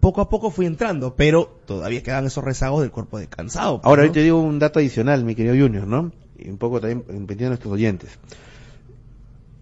poco 0.00 0.20
a 0.20 0.28
poco 0.28 0.50
fui 0.50 0.66
entrando, 0.66 1.14
pero 1.16 1.60
todavía 1.64 2.02
quedan 2.02 2.26
esos 2.26 2.44
rezagos 2.44 2.82
del 2.82 2.90
cuerpo 2.90 3.18
descansado. 3.18 3.80
Pues, 3.80 3.86
Ahora, 3.86 4.04
yo 4.04 4.12
te 4.12 4.22
digo 4.22 4.40
un 4.40 4.58
dato 4.58 4.80
adicional, 4.80 5.24
mi 5.24 5.34
querido 5.34 5.54
Junior, 5.54 5.86
¿no? 5.86 6.12
Y 6.36 6.50
un 6.50 6.58
poco 6.58 6.80
también 6.80 7.02
pendiente 7.02 7.44
de 7.44 7.50
nuestros 7.50 7.72
oyentes. 7.72 8.10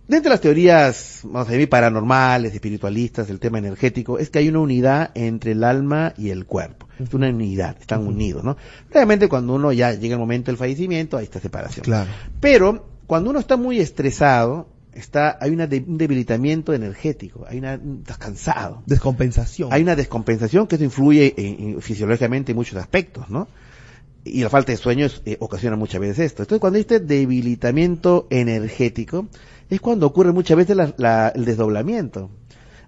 Dentro 0.08 0.30
de 0.30 0.34
las 0.34 0.40
teorías, 0.40 1.20
vamos 1.24 1.48
a 1.48 1.52
decir, 1.52 1.68
paranormales, 1.68 2.54
espiritualistas, 2.54 3.28
el 3.28 3.40
tema 3.40 3.58
energético, 3.58 4.20
es 4.20 4.30
que 4.30 4.38
hay 4.38 4.48
una 4.48 4.60
unidad 4.60 5.10
entre 5.14 5.52
el 5.52 5.64
alma 5.64 6.14
y 6.16 6.30
el 6.30 6.46
cuerpo. 6.46 6.86
Es 7.00 7.12
una 7.12 7.28
unidad, 7.28 7.76
están 7.80 8.06
unidos, 8.06 8.44
¿no? 8.44 8.56
Realmente 8.90 9.28
cuando 9.28 9.54
uno 9.54 9.72
ya 9.72 9.92
llega 9.92 10.14
el 10.14 10.20
momento 10.20 10.52
del 10.52 10.58
fallecimiento, 10.58 11.16
hay 11.16 11.24
esta 11.24 11.40
separación. 11.40 11.84
Claro. 11.84 12.08
Pero 12.40 12.86
cuando 13.08 13.30
uno 13.30 13.40
está 13.40 13.56
muy 13.56 13.80
estresado, 13.80 14.68
está, 14.92 15.38
hay 15.40 15.50
una 15.50 15.64
un 15.64 15.98
debilitamiento 15.98 16.72
energético, 16.72 17.44
hay 17.48 17.58
una, 17.58 17.74
estás 17.74 18.18
cansado. 18.18 18.82
Descompensación. 18.86 19.72
Hay 19.72 19.82
una 19.82 19.96
descompensación 19.96 20.68
que 20.68 20.76
eso 20.76 20.84
influye 20.84 21.34
en, 21.36 21.82
fisiológicamente 21.82 22.52
en 22.52 22.56
muchos 22.56 22.78
aspectos, 22.78 23.28
¿no? 23.28 23.48
Y 24.24 24.42
la 24.42 24.50
falta 24.50 24.72
de 24.72 24.78
sueños 24.78 25.22
eh, 25.24 25.36
ocasiona 25.38 25.76
muchas 25.76 26.00
veces 26.00 26.18
esto. 26.20 26.42
Entonces 26.42 26.60
cuando 26.60 26.76
hay 26.76 26.80
este 26.80 26.98
debilitamiento 26.98 28.26
energético, 28.30 29.28
es 29.70 29.80
cuando 29.80 30.06
ocurre 30.06 30.32
muchas 30.32 30.56
veces 30.56 30.76
el 30.78 31.44
desdoblamiento. 31.44 32.30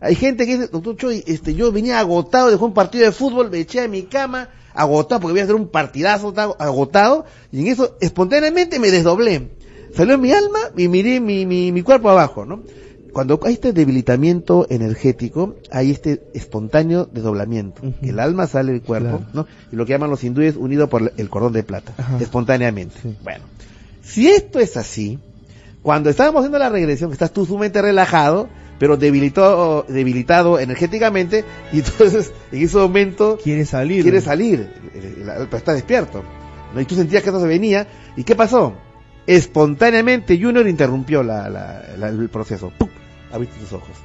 Hay 0.00 0.14
gente 0.14 0.46
que 0.46 0.56
dice, 0.56 0.68
doctor 0.68 0.96
Choy, 0.96 1.24
este, 1.26 1.55
yo 1.55 1.72
venía 1.72 1.98
agotado, 1.98 2.50
dejó 2.50 2.66
un 2.66 2.74
partido 2.74 3.05
de 3.05 3.12
fútbol, 3.12 3.50
me 3.50 3.59
eché 3.59 3.80
a 3.80 3.88
mi 3.88 4.02
cama, 4.02 4.48
agotado, 4.72 5.20
porque 5.20 5.32
voy 5.32 5.40
a 5.40 5.44
hacer 5.44 5.56
un 5.56 5.68
partidazo 5.68 6.32
agotado, 6.59 7.24
y 7.50 7.60
en 7.62 7.66
eso 7.66 7.96
espontáneamente 8.00 8.78
me 8.78 8.90
desdoblé. 8.90 9.50
Salió 9.94 10.16
mi 10.18 10.30
alma 10.32 10.59
y 10.76 10.86
miré 10.86 11.18
mi, 11.18 11.46
mi, 11.46 11.72
mi 11.72 11.82
cuerpo 11.82 12.10
abajo, 12.10 12.44
¿no? 12.44 12.62
Cuando 13.12 13.40
hay 13.42 13.55
este 13.55 13.72
debilitamiento 13.72 14.66
energético, 14.70 15.56
hay 15.72 15.90
este 15.90 16.22
espontáneo 16.34 17.09
desdoblamiento. 17.10 17.82
El 18.02 18.20
alma 18.20 18.46
sale 18.46 18.72
del 18.72 18.82
cuerpo, 18.82 19.22
¿no? 19.32 19.46
Y 19.72 19.76
lo 19.76 19.86
que 19.86 19.94
llaman 19.94 20.10
los 20.10 20.22
hindúes 20.22 20.55
unido 20.56 20.88
por 20.88 21.12
el 21.16 21.30
cordón 21.30 21.55
de 21.55 21.64
plata, 21.64 21.94
espontáneamente. 22.20 22.96
Bueno, 23.24 23.44
si 24.02 24.28
esto 24.28 24.60
es 24.60 24.76
así, 24.76 25.18
cuando 25.89 26.10
estábamos 26.10 26.40
haciendo 26.40 26.59
la 26.59 26.69
regresión, 26.69 27.12
estás 27.12 27.32
tú 27.32 27.47
sumamente 27.47 27.81
relajado, 27.81 28.51
pero 28.78 28.98
debilitado, 28.98 29.86
debilitado 29.89 30.59
energéticamente, 30.59 31.47
y 31.73 31.78
entonces 31.78 32.31
en 32.52 32.62
ese 32.62 32.77
momento... 32.77 33.39
Quiere 33.43 33.65
salir. 33.65 34.02
Quiere 34.02 34.20
salir, 34.20 34.70
pero 34.93 35.56
está 35.56 35.73
despierto. 35.73 36.23
¿no? 36.74 36.81
Y 36.82 36.85
tú 36.85 36.94
sentías 36.94 37.23
que 37.23 37.31
eso 37.31 37.40
se 37.40 37.47
venía, 37.47 37.86
¿y 38.19 38.24
qué 38.24 38.36
pasó? 38.36 38.74
Espontáneamente 39.27 40.39
Junior 40.39 40.69
interrumpió 40.69 41.23
la, 41.23 41.86
el 42.02 42.28
proceso. 42.28 42.70
¡Pum! 42.77 42.90
Abriste 43.32 43.59
tus 43.59 43.73
ojos. 43.73 43.97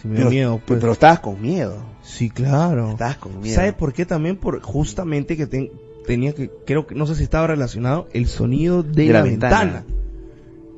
sí 0.00 0.06
me 0.06 0.18
dio 0.18 0.30
miedo. 0.30 0.60
Pues. 0.64 0.78
Pero 0.78 0.92
estabas 0.92 1.18
con 1.18 1.42
miedo. 1.42 1.82
Sí, 2.02 2.30
claro. 2.30 2.92
Estabas 2.92 3.16
con 3.16 3.40
miedo. 3.40 3.56
¿Sabes 3.56 3.74
por 3.74 3.92
qué 3.92 4.06
también? 4.06 4.36
Por 4.36 4.62
justamente 4.62 5.36
que 5.36 5.48
tenía 6.06 6.34
que, 6.34 6.52
creo 6.64 6.86
que, 6.86 6.94
no 6.94 7.04
sé 7.04 7.16
si 7.16 7.24
estaba 7.24 7.48
relacionado, 7.48 8.06
el 8.12 8.28
sonido 8.28 8.84
de, 8.84 9.06
la, 9.06 9.22
ventana. 9.22 9.82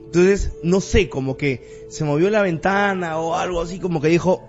Entonces, 0.09 0.53
no 0.63 0.81
sé, 0.81 1.11
como 1.11 1.37
que 1.37 1.87
se 1.91 2.03
movió 2.03 2.31
la 2.31 2.41
ventana 2.41 3.19
o 3.19 3.35
algo 3.35 3.61
así, 3.61 3.79
como 3.79 4.01
que 4.01 4.09
dijo, 4.09 4.43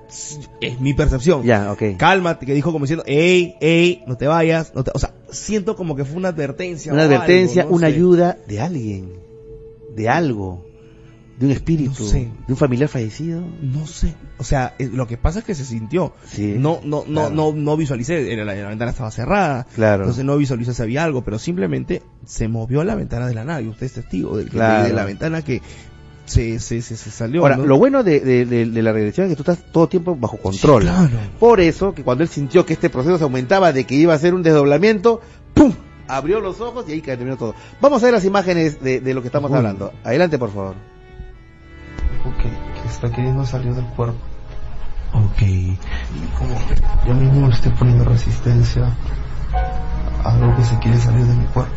es 0.61 0.79
mi 0.79 0.93
percepción. 0.93 1.43
Ya, 1.43 1.73
ok. 1.73 1.97
Cálmate, 1.97 2.45
que 2.45 2.53
dijo 2.53 2.71
como 2.71 2.85
diciendo, 2.85 3.03
ey, 3.05 3.55
ey, 3.59 4.01
no 4.07 4.15
te 4.15 4.27
vayas, 4.27 4.73
no 4.73 4.85
te, 4.85 4.91
o 4.93 4.99
sea, 4.99 5.13
siento 5.31 5.75
como 5.75 5.97
que 5.97 6.05
fue 6.05 6.15
una 6.15 6.29
advertencia. 6.29 6.93
Una 6.93 7.03
advertencia, 7.03 7.67
una 7.69 7.87
ayuda 7.87 8.37
de 8.47 8.61
alguien, 8.61 9.19
de 9.95 10.07
algo 10.07 10.68
de 11.39 11.45
un 11.45 11.51
espíritu, 11.53 12.05
de 12.11 12.29
un 12.49 12.57
familiar 12.57 12.89
fallecido. 12.89 13.41
No 13.61 13.87
sé. 13.87 14.13
O 14.37 14.43
sea, 14.43 14.75
eh, 14.77 14.89
lo 14.91 15.07
que 15.07 15.15
pasa 15.15 15.39
es 15.39 15.45
que 15.45 15.55
se 15.55 15.63
sintió. 15.63 16.13
Sí, 16.27 16.55
no, 16.59 16.81
no, 16.83 17.05
no, 17.07 17.29
no, 17.29 17.53
no 17.53 17.77
visualicé, 17.77 18.35
la, 18.35 18.43
la, 18.43 18.67
ventana 18.67 18.91
estaba 18.91 19.09
cerrada. 19.09 19.65
Claro. 19.73 20.03
Entonces 20.03 20.25
no 20.25 20.35
visualizé 20.35 20.73
si 20.73 20.81
había 20.81 21.05
algo, 21.05 21.23
pero 21.23 21.39
simplemente 21.39 22.03
se 22.25 22.49
movió 22.49 22.83
la 22.83 22.95
ventana 22.95 23.25
de 23.25 23.35
la 23.35 23.45
nave. 23.45 23.69
Usted 23.69 23.85
es 23.85 23.93
testigo 23.93 24.35
de, 24.35 24.45
de, 24.45 24.57
la 24.93 25.05
ventana 25.05 25.41
que 25.41 25.61
se, 26.25 26.59
se, 26.59 26.81
se, 26.81 26.97
salió. 26.97 27.41
Ahora, 27.41 27.55
lo 27.55 27.77
bueno 27.77 28.03
de, 28.03 28.19
de, 28.19 28.83
la 28.83 28.91
regresión 28.91 29.27
es 29.27 29.31
que 29.31 29.41
tú 29.41 29.49
estás 29.49 29.71
todo 29.71 29.85
el 29.85 29.89
tiempo 29.89 30.17
bajo 30.17 30.35
control. 30.37 30.83
claro. 30.83 31.09
Por 31.39 31.61
eso, 31.61 31.93
que 31.93 32.03
cuando 32.03 32.25
él 32.25 32.29
sintió 32.29 32.65
que 32.65 32.73
este 32.73 32.89
proceso 32.89 33.17
se 33.17 33.23
aumentaba, 33.23 33.71
de 33.71 33.85
que 33.85 33.95
iba 33.95 34.13
a 34.13 34.19
ser 34.19 34.33
un 34.33 34.43
desdoblamiento, 34.43 35.21
¡pum! 35.53 35.71
Abrió 36.09 36.41
los 36.41 36.59
ojos 36.59 36.83
y 36.89 36.93
ahí 36.93 37.01
terminó 37.01 37.37
todo. 37.37 37.55
Vamos 37.79 38.03
a 38.03 38.07
ver 38.07 38.13
las 38.13 38.25
imágenes 38.25 38.81
de, 38.81 39.13
lo 39.13 39.21
que 39.21 39.29
estamos 39.29 39.53
hablando. 39.53 39.93
Adelante, 40.03 40.37
por 40.37 40.51
favor 40.51 40.98
que, 42.37 42.87
está 42.87 43.09
queriendo 43.11 43.45
salir 43.45 43.73
del 43.73 43.85
cuerpo. 43.85 44.19
Ok. 45.13 45.41
Y 45.41 45.77
como 46.37 46.55
que 46.67 46.75
yo 47.07 47.13
mismo 47.13 47.47
estoy 47.49 47.71
poniendo 47.71 48.05
resistencia 48.05 48.93
a 50.23 50.29
algo 50.29 50.55
que 50.55 50.63
se 50.63 50.77
quiere 50.79 50.97
salir 50.97 51.25
de 51.25 51.35
mi 51.35 51.45
cuerpo. 51.45 51.73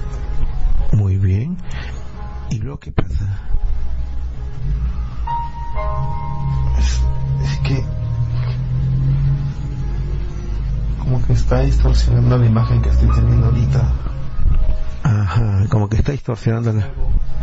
Muy 0.92 1.16
bien. 1.16 1.56
¿Y 2.50 2.58
luego 2.58 2.78
qué 2.78 2.92
pasa? 2.92 3.40
Es, 6.78 7.00
es 7.44 7.58
que 7.60 7.84
como 10.98 11.24
que 11.26 11.32
está 11.32 11.60
distorsionando 11.60 12.38
la 12.38 12.46
imagen 12.46 12.82
que 12.82 12.90
estoy 12.90 13.08
teniendo 13.10 13.46
ahorita. 13.46 13.92
Ajá, 15.04 15.64
como 15.70 15.88
que 15.88 15.96
está 15.96 16.12
distorsionando 16.12 16.72
la... 16.72 16.88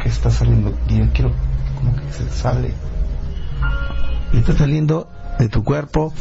Que 0.01 0.09
está 0.09 0.29
saliendo 0.31 0.73
y 0.87 0.99
yo 0.99 1.11
quiero 1.11 1.31
como 1.75 1.95
que 1.95 2.13
se 2.13 2.29
sale 2.29 2.69
¿Y 2.69 2.88
está 4.33 4.53
saliendo 4.53 5.09
de 5.39 5.49
tu 5.49 5.63
cuerpo 5.63 6.13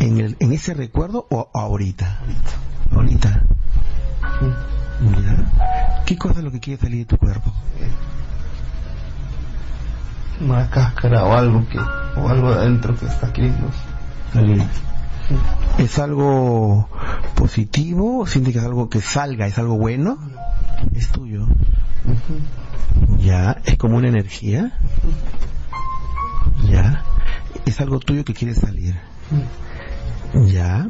en, 0.00 0.18
el, 0.18 0.36
en 0.40 0.52
ese 0.52 0.74
recuerdo 0.74 1.26
o 1.30 1.50
ahorita? 1.54 2.20
Ahorita. 2.92 3.42
¿Qué 6.06 6.16
cosa 6.16 6.38
es 6.38 6.44
lo 6.44 6.50
que 6.50 6.60
quiere 6.60 6.80
salir 6.80 7.00
de 7.00 7.04
tu 7.04 7.18
cuerpo? 7.18 7.52
Una 10.40 10.68
cáscara 10.70 11.24
o 11.24 11.32
algo 11.32 11.68
que 11.68 11.78
o 11.78 12.28
algo 12.28 12.48
adentro 12.48 12.96
que 12.96 13.06
está 13.06 13.32
queriendo 13.32 13.70
salir. 14.32 14.62
¿Es 15.78 15.98
algo 15.98 16.88
positivo? 17.34 18.26
¿Siente 18.26 18.52
que 18.52 18.58
es 18.58 18.64
algo 18.64 18.88
que 18.88 19.00
salga? 19.00 19.46
¿Es 19.46 19.58
algo 19.58 19.76
bueno? 19.76 20.18
Es 20.94 21.08
tuyo. 21.08 21.46
Ya, 23.18 23.58
es 23.64 23.76
como 23.76 23.96
una 23.96 24.08
energía. 24.08 24.72
Ya 26.68 27.02
es 27.66 27.80
algo 27.80 27.98
tuyo 27.98 28.24
que 28.24 28.34
quiere 28.34 28.54
salir. 28.54 28.94
Ya, 30.34 30.88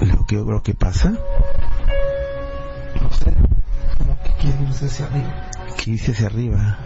lo 0.00 0.26
que, 0.26 0.36
lo 0.36 0.62
que 0.62 0.74
pasa. 0.74 1.10
No 3.00 3.10
sé, 3.12 3.34
como 3.98 4.18
que 4.22 4.30
quiere 4.40 4.62
irse 4.64 4.86
hacia 4.86 5.06
arriba. 5.06 5.50
Quiere 5.76 5.92
irse 5.92 6.12
hacia 6.12 6.26
arriba. 6.26 6.78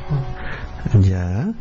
Ya. 1.00 1.52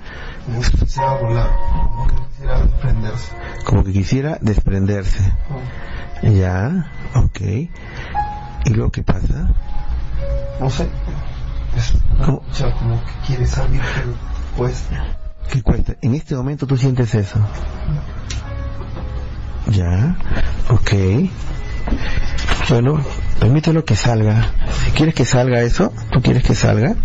Como 0.46 0.62
que 0.62 0.72
quisiera 0.72 1.14
volar, 1.16 1.50
como 1.94 2.08
que 2.08 2.16
quisiera 2.16 2.60
desprenderse. 2.62 3.36
Como 3.66 3.84
que 3.84 3.92
quisiera 3.94 4.38
desprenderse. 4.42 5.34
Ya, 6.24 6.92
ok. 7.16 7.42
¿Y 8.66 8.70
luego 8.70 8.92
qué 8.92 9.04
pasa? 9.04 9.50
No 10.60 10.70
sé. 10.70 10.88
Es, 11.76 11.94
como 12.20 12.42
que 12.42 13.28
quiere 13.28 13.48
salir, 13.48 13.82
pero 13.96 14.14
pues 14.58 14.84
¿Qué 15.50 15.62
cuesta? 15.62 15.96
En 16.02 16.16
este 16.16 16.36
momento 16.36 16.68
tú 16.68 16.78
sientes 16.78 17.14
eso. 17.16 17.40
Ya, 19.68 20.16
ok. 20.70 20.92
Bueno, 22.70 23.04
permítelo 23.40 23.84
que 23.84 23.96
salga. 23.96 24.52
Si 24.86 24.92
quieres 24.92 25.16
que 25.16 25.26
salga 25.26 25.62
eso, 25.62 25.92
¿tú 26.12 26.22
quieres 26.22 26.44
que 26.44 26.56
salga? 26.56 26.96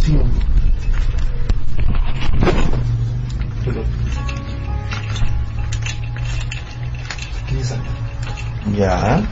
Sí. 0.00 0.18
Ya. 8.72 9.22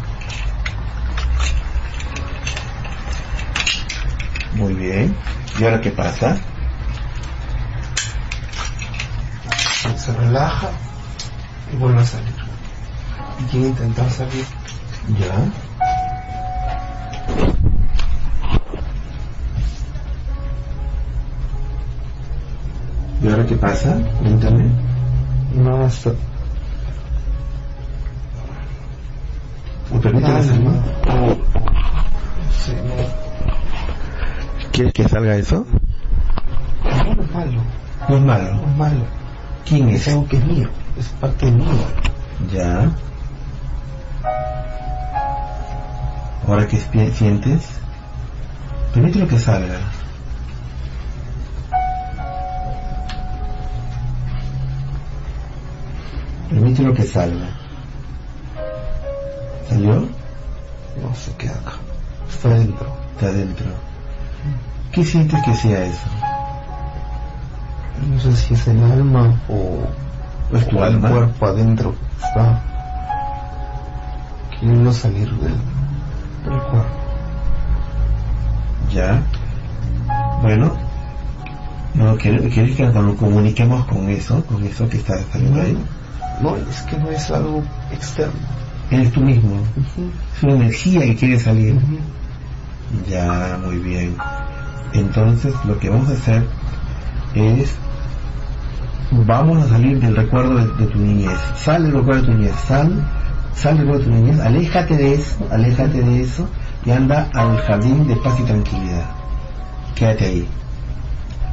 Muy 4.55 4.75
bien. 4.75 5.17
¿Y 5.59 5.65
ahora 5.65 5.81
qué 5.81 5.91
pasa? 5.91 6.37
Se 9.97 10.13
relaja 10.13 10.69
y 11.73 11.77
vuelve 11.77 12.01
a 12.01 12.05
salir. 12.05 12.35
Y 13.39 13.45
quiere 13.45 13.69
intentar 13.69 14.11
salir. 14.11 14.45
Ya. 15.19 15.51
¿Y 23.23 23.29
ahora 23.29 23.47
qué 23.47 23.57
pasa? 23.57 23.97
Cuéntame. 24.19 24.71
No, 25.55 25.87
hasta... 25.87 26.11
¿Me 29.91 30.01
permite 30.01 30.27
salir? 30.27 30.71
Sí, 32.65 32.73
no. 32.85 33.26
¿Quieres 34.77 34.93
que 34.93 35.09
salga 35.09 35.35
eso? 35.37 35.67
No, 36.85 37.23
es 37.23 37.31
malo. 37.33 37.63
No 38.11 38.17
es 38.17 38.23
malo. 38.23 38.55
No 38.57 38.61
es 38.61 38.77
malo. 38.77 39.05
¿Quién 39.67 39.89
es? 39.89 40.03
Es 40.03 40.09
algo 40.09 40.29
que 40.29 40.37
es 40.37 40.45
mío. 40.45 40.69
Es 40.99 41.09
parte 41.19 41.51
mío. 41.51 41.87
Ya. 42.53 42.91
Ahora 46.47 46.69
que 46.69 46.77
sientes, 46.77 47.67
lo 48.95 49.27
que 49.27 49.39
salga. 49.39 49.81
lo 56.83 56.93
que 56.93 57.03
salga. 57.03 57.49
¿Salió? 59.71 60.07
No 61.01 61.15
se 61.15 61.35
queda 61.39 61.55
acá. 61.55 61.73
Está 62.29 62.49
adentro. 62.51 62.95
Está 63.15 63.29
adentro. 63.29 63.96
¿Qué 64.97 65.05
sientes 65.05 65.43
que 65.43 65.55
sea 65.55 65.85
eso? 65.85 66.07
No 68.09 68.19
sé 68.19 68.35
si 68.35 68.55
es 68.55 68.67
el 68.67 68.83
alma 68.83 69.39
o, 69.47 70.57
es 70.57 70.67
tu 70.69 70.83
alma? 70.83 71.09
el 71.09 71.15
cuerpo 71.15 71.47
adentro 71.47 71.95
está 72.19 72.63
queriendo 74.59 74.91
salir 74.95 75.31
del, 75.33 75.53
del 75.53 76.63
cuerpo. 76.63 76.89
Ya. 78.91 79.23
Bueno, 80.41 80.73
no 81.93 82.17
¿quieres, 82.17 82.75
que 82.75 82.87
nos 82.87 83.17
comuniquemos 83.17 83.85
con 83.85 84.09
eso, 84.09 84.43
con 84.47 84.65
eso 84.65 84.89
que 84.89 84.97
está 84.97 85.23
saliendo 85.31 85.61
ahí? 85.61 85.77
No, 86.41 86.57
es 86.57 86.81
que 86.85 86.97
no 86.97 87.11
es 87.11 87.31
algo 87.31 87.63
externo. 87.93 88.41
Eres 88.91 89.13
tú 89.13 89.21
mismo. 89.21 89.59
Es 90.39 90.43
una 90.43 90.55
energía 90.55 91.03
que 91.03 91.17
quiere 91.17 91.39
salir. 91.39 91.79
Ya, 93.07 93.61
muy 93.63 93.77
bien. 93.77 94.17
Entonces 94.93 95.55
lo 95.65 95.79
que 95.79 95.91
vamos 95.91 96.09
a 96.09 96.13
hacer 96.13 96.47
es, 97.35 97.75
vamos 99.11 99.65
a 99.65 99.69
salir 99.69 100.01
del 100.01 100.17
recuerdo 100.17 100.57
de, 100.57 100.87
tu 100.87 100.99
niñez. 100.99 101.39
Sal 101.57 101.85
del 101.85 101.93
recuerdo 101.93 102.23
de 102.23 102.27
tu 102.27 102.35
niñez, 102.35 102.55
sal, 102.67 103.05
sal 103.55 103.77
del 103.77 103.87
recuerdo 103.87 104.05
de 104.05 104.11
tu 104.11 104.23
niñez, 104.23 104.41
aléjate 104.41 104.97
de 104.97 105.15
eso, 105.15 105.47
aléjate 105.51 106.03
de 106.03 106.23
eso 106.23 106.49
y 106.85 106.91
anda 106.91 107.29
al 107.35 107.59
jardín 107.59 108.07
de 108.07 108.17
paz 108.17 108.39
y 108.41 108.45
tranquilidad. 108.45 109.05
Quédate 109.95 110.27
ahí, 110.27 110.49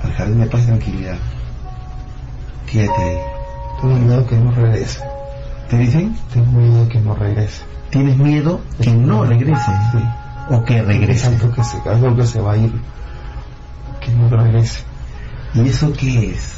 al 0.03 0.13
jardín 0.13 0.39
de 0.39 0.45
paz 0.47 0.63
y 0.63 0.65
tranquilidad. 0.67 1.17
Quédate 2.71 3.03
ahí. 3.03 3.17
Tengo 3.81 3.95
miedo 3.95 4.25
que 4.27 4.35
no 4.35 4.51
regrese. 4.51 4.99
¿Te 5.69 5.77
dicen? 5.77 6.15
Tengo 6.33 6.51
miedo 6.51 6.87
que 6.87 6.99
no 6.99 7.15
regrese. 7.15 7.63
¿Tienes 7.89 8.17
miedo 8.17 8.61
que 8.81 8.91
no 8.91 9.25
regrese? 9.25 9.71
Sí. 9.91 9.99
¿O 10.49 10.63
que 10.63 10.81
regrese? 10.81 11.27
Algo 11.27 11.51
que 11.51 11.63
se, 11.63 11.89
algo 11.89 12.15
que 12.15 12.25
se 12.25 12.41
va 12.41 12.53
a 12.53 12.57
ir 12.57 12.73
que 14.03 14.11
no 14.11 14.29
regrese. 14.29 14.83
¿Y 15.53 15.67
eso 15.67 15.91
qué 15.93 16.31
es? 16.31 16.55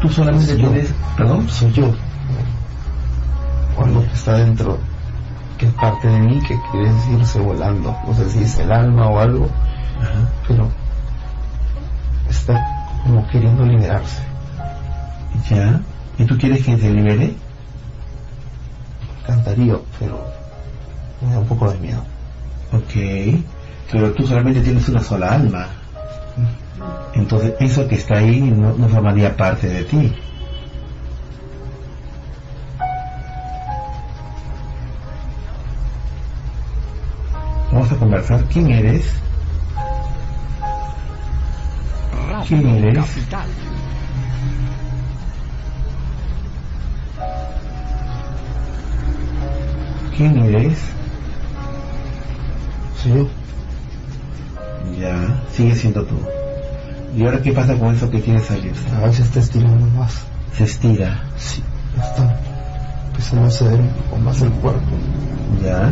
Tú 0.00 0.08
solamente 0.08 0.54
tienes, 0.54 0.92
perdón, 1.16 1.48
soy 1.48 1.72
yo. 1.72 1.92
Cuando 3.74 4.02
está 4.02 4.34
dentro, 4.34 4.78
que 5.56 5.66
es 5.66 5.72
parte 5.74 6.08
de 6.08 6.18
mí 6.20 6.40
que 6.40 6.58
quiere 6.70 6.92
irse 7.12 7.38
volando. 7.40 7.96
No 8.06 8.14
sé 8.14 8.30
si 8.30 8.42
es 8.42 8.58
el 8.58 8.72
alma 8.72 9.08
o 9.08 9.18
algo, 9.18 9.48
pero 10.46 10.68
está 12.28 12.64
como 13.04 13.26
queriendo 13.28 13.64
liberarse. 13.64 14.22
Ya. 15.48 15.80
¿Y 16.18 16.24
tú 16.24 16.36
quieres 16.36 16.64
que 16.64 16.76
se 16.76 16.90
libere? 16.90 17.34
Cantaría, 19.26 19.76
pero 19.98 20.26
me 21.20 21.32
da 21.32 21.38
un 21.38 21.46
poco 21.46 21.70
de 21.70 21.78
miedo. 21.78 22.02
Ok. 22.72 23.42
Pero 23.90 24.12
tú 24.12 24.26
solamente 24.26 24.60
tienes 24.60 24.88
una 24.88 25.02
sola 25.02 25.34
alma. 25.34 25.66
Entonces 27.14 27.54
eso 27.60 27.86
que 27.88 27.96
está 27.96 28.18
ahí 28.18 28.40
no, 28.40 28.74
no 28.74 28.88
formaría 28.88 29.36
parte 29.36 29.68
de 29.68 29.84
ti. 29.84 30.14
Vamos 37.72 37.92
a 37.92 37.96
conversar. 37.96 38.44
¿Quién 38.44 38.70
eres? 38.70 39.12
¿Quién 42.46 42.66
eres? 42.66 43.06
¿Quién 50.16 50.38
eres? 50.38 50.78
Soy 53.02 53.12
yo. 53.12 53.28
Ya, 54.98 55.42
sigue 55.52 55.74
siendo 55.74 56.04
tú. 56.04 56.16
¿Y 57.16 57.24
ahora 57.24 57.40
qué 57.42 57.52
pasa 57.52 57.74
con 57.76 57.94
eso 57.94 58.10
que 58.10 58.20
quiere 58.20 58.40
salir? 58.40 58.74
A 58.96 59.06
veces 59.06 59.26
está 59.26 59.40
estirando 59.40 59.86
más. 59.98 60.12
Se 60.56 60.64
estira. 60.64 61.22
Sí, 61.36 61.62
está 61.98 62.38
empezando 63.08 63.46
a 63.46 63.50
ceder 63.50 63.80
un 63.80 63.88
poco 63.88 64.16
más 64.18 64.40
el 64.42 64.50
cuerpo. 64.52 64.96
Ya. 65.64 65.90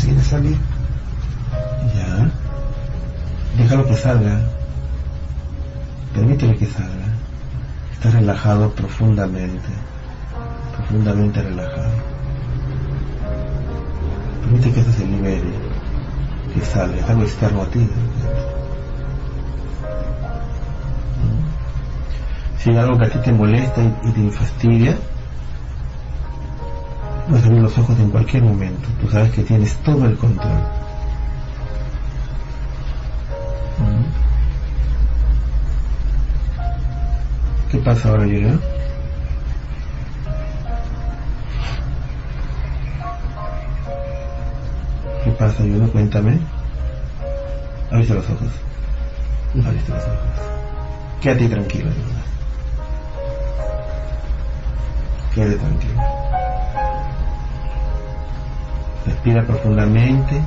Se 0.00 0.06
quiere 0.06 0.22
salir. 0.22 0.56
Ya. 1.94 2.30
Déjalo 3.58 3.86
que 3.86 3.96
salga. 3.96 4.40
Permítele 6.14 6.56
que 6.56 6.66
salga. 6.66 7.06
Está 7.92 8.10
relajado 8.10 8.70
profundamente. 8.70 9.68
Profundamente 10.76 11.42
relajado. 11.42 11.92
Permite 14.42 14.72
que 14.72 14.80
eso 14.80 14.92
se 14.92 15.06
libere. 15.06 15.52
Que 16.54 16.64
salga. 16.64 16.96
Es 16.96 17.10
algo 17.10 17.22
externo 17.22 17.62
a 17.62 17.66
ti. 17.66 17.86
Si 22.62 22.70
hay 22.70 22.76
algo 22.76 22.96
que 22.98 23.06
a 23.06 23.10
ti 23.10 23.18
te 23.18 23.32
molesta 23.32 23.82
y, 23.82 24.08
y 24.08 24.12
te 24.12 24.30
fastidia, 24.30 24.96
a 27.28 27.38
abrir 27.38 27.62
los 27.62 27.76
ojos 27.78 27.98
en 27.98 28.10
cualquier 28.10 28.42
momento. 28.42 28.88
Tú 29.00 29.08
sabes 29.08 29.30
que 29.32 29.42
tienes 29.42 29.74
todo 29.78 30.06
el 30.06 30.16
control. 30.16 30.62
¿Qué 37.70 37.78
pasa 37.78 38.10
ahora, 38.10 38.24
Julia? 38.24 38.58
¿Qué 45.24 45.30
pasa, 45.30 45.56
Julia? 45.58 45.88
Cuéntame. 45.90 46.38
Abriste 47.90 48.14
los 48.14 48.28
ojos. 48.28 48.48
Abriste 49.64 49.90
los 49.90 50.04
ojos. 50.04 50.18
Quédate 51.22 51.48
tranquilo, 51.48 51.90
Julia. 51.90 52.21
Quédate 55.34 55.56
tranquilo. 55.58 56.02
Respira 59.06 59.42
profundamente, 59.46 60.40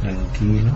tranquilo. 0.00 0.72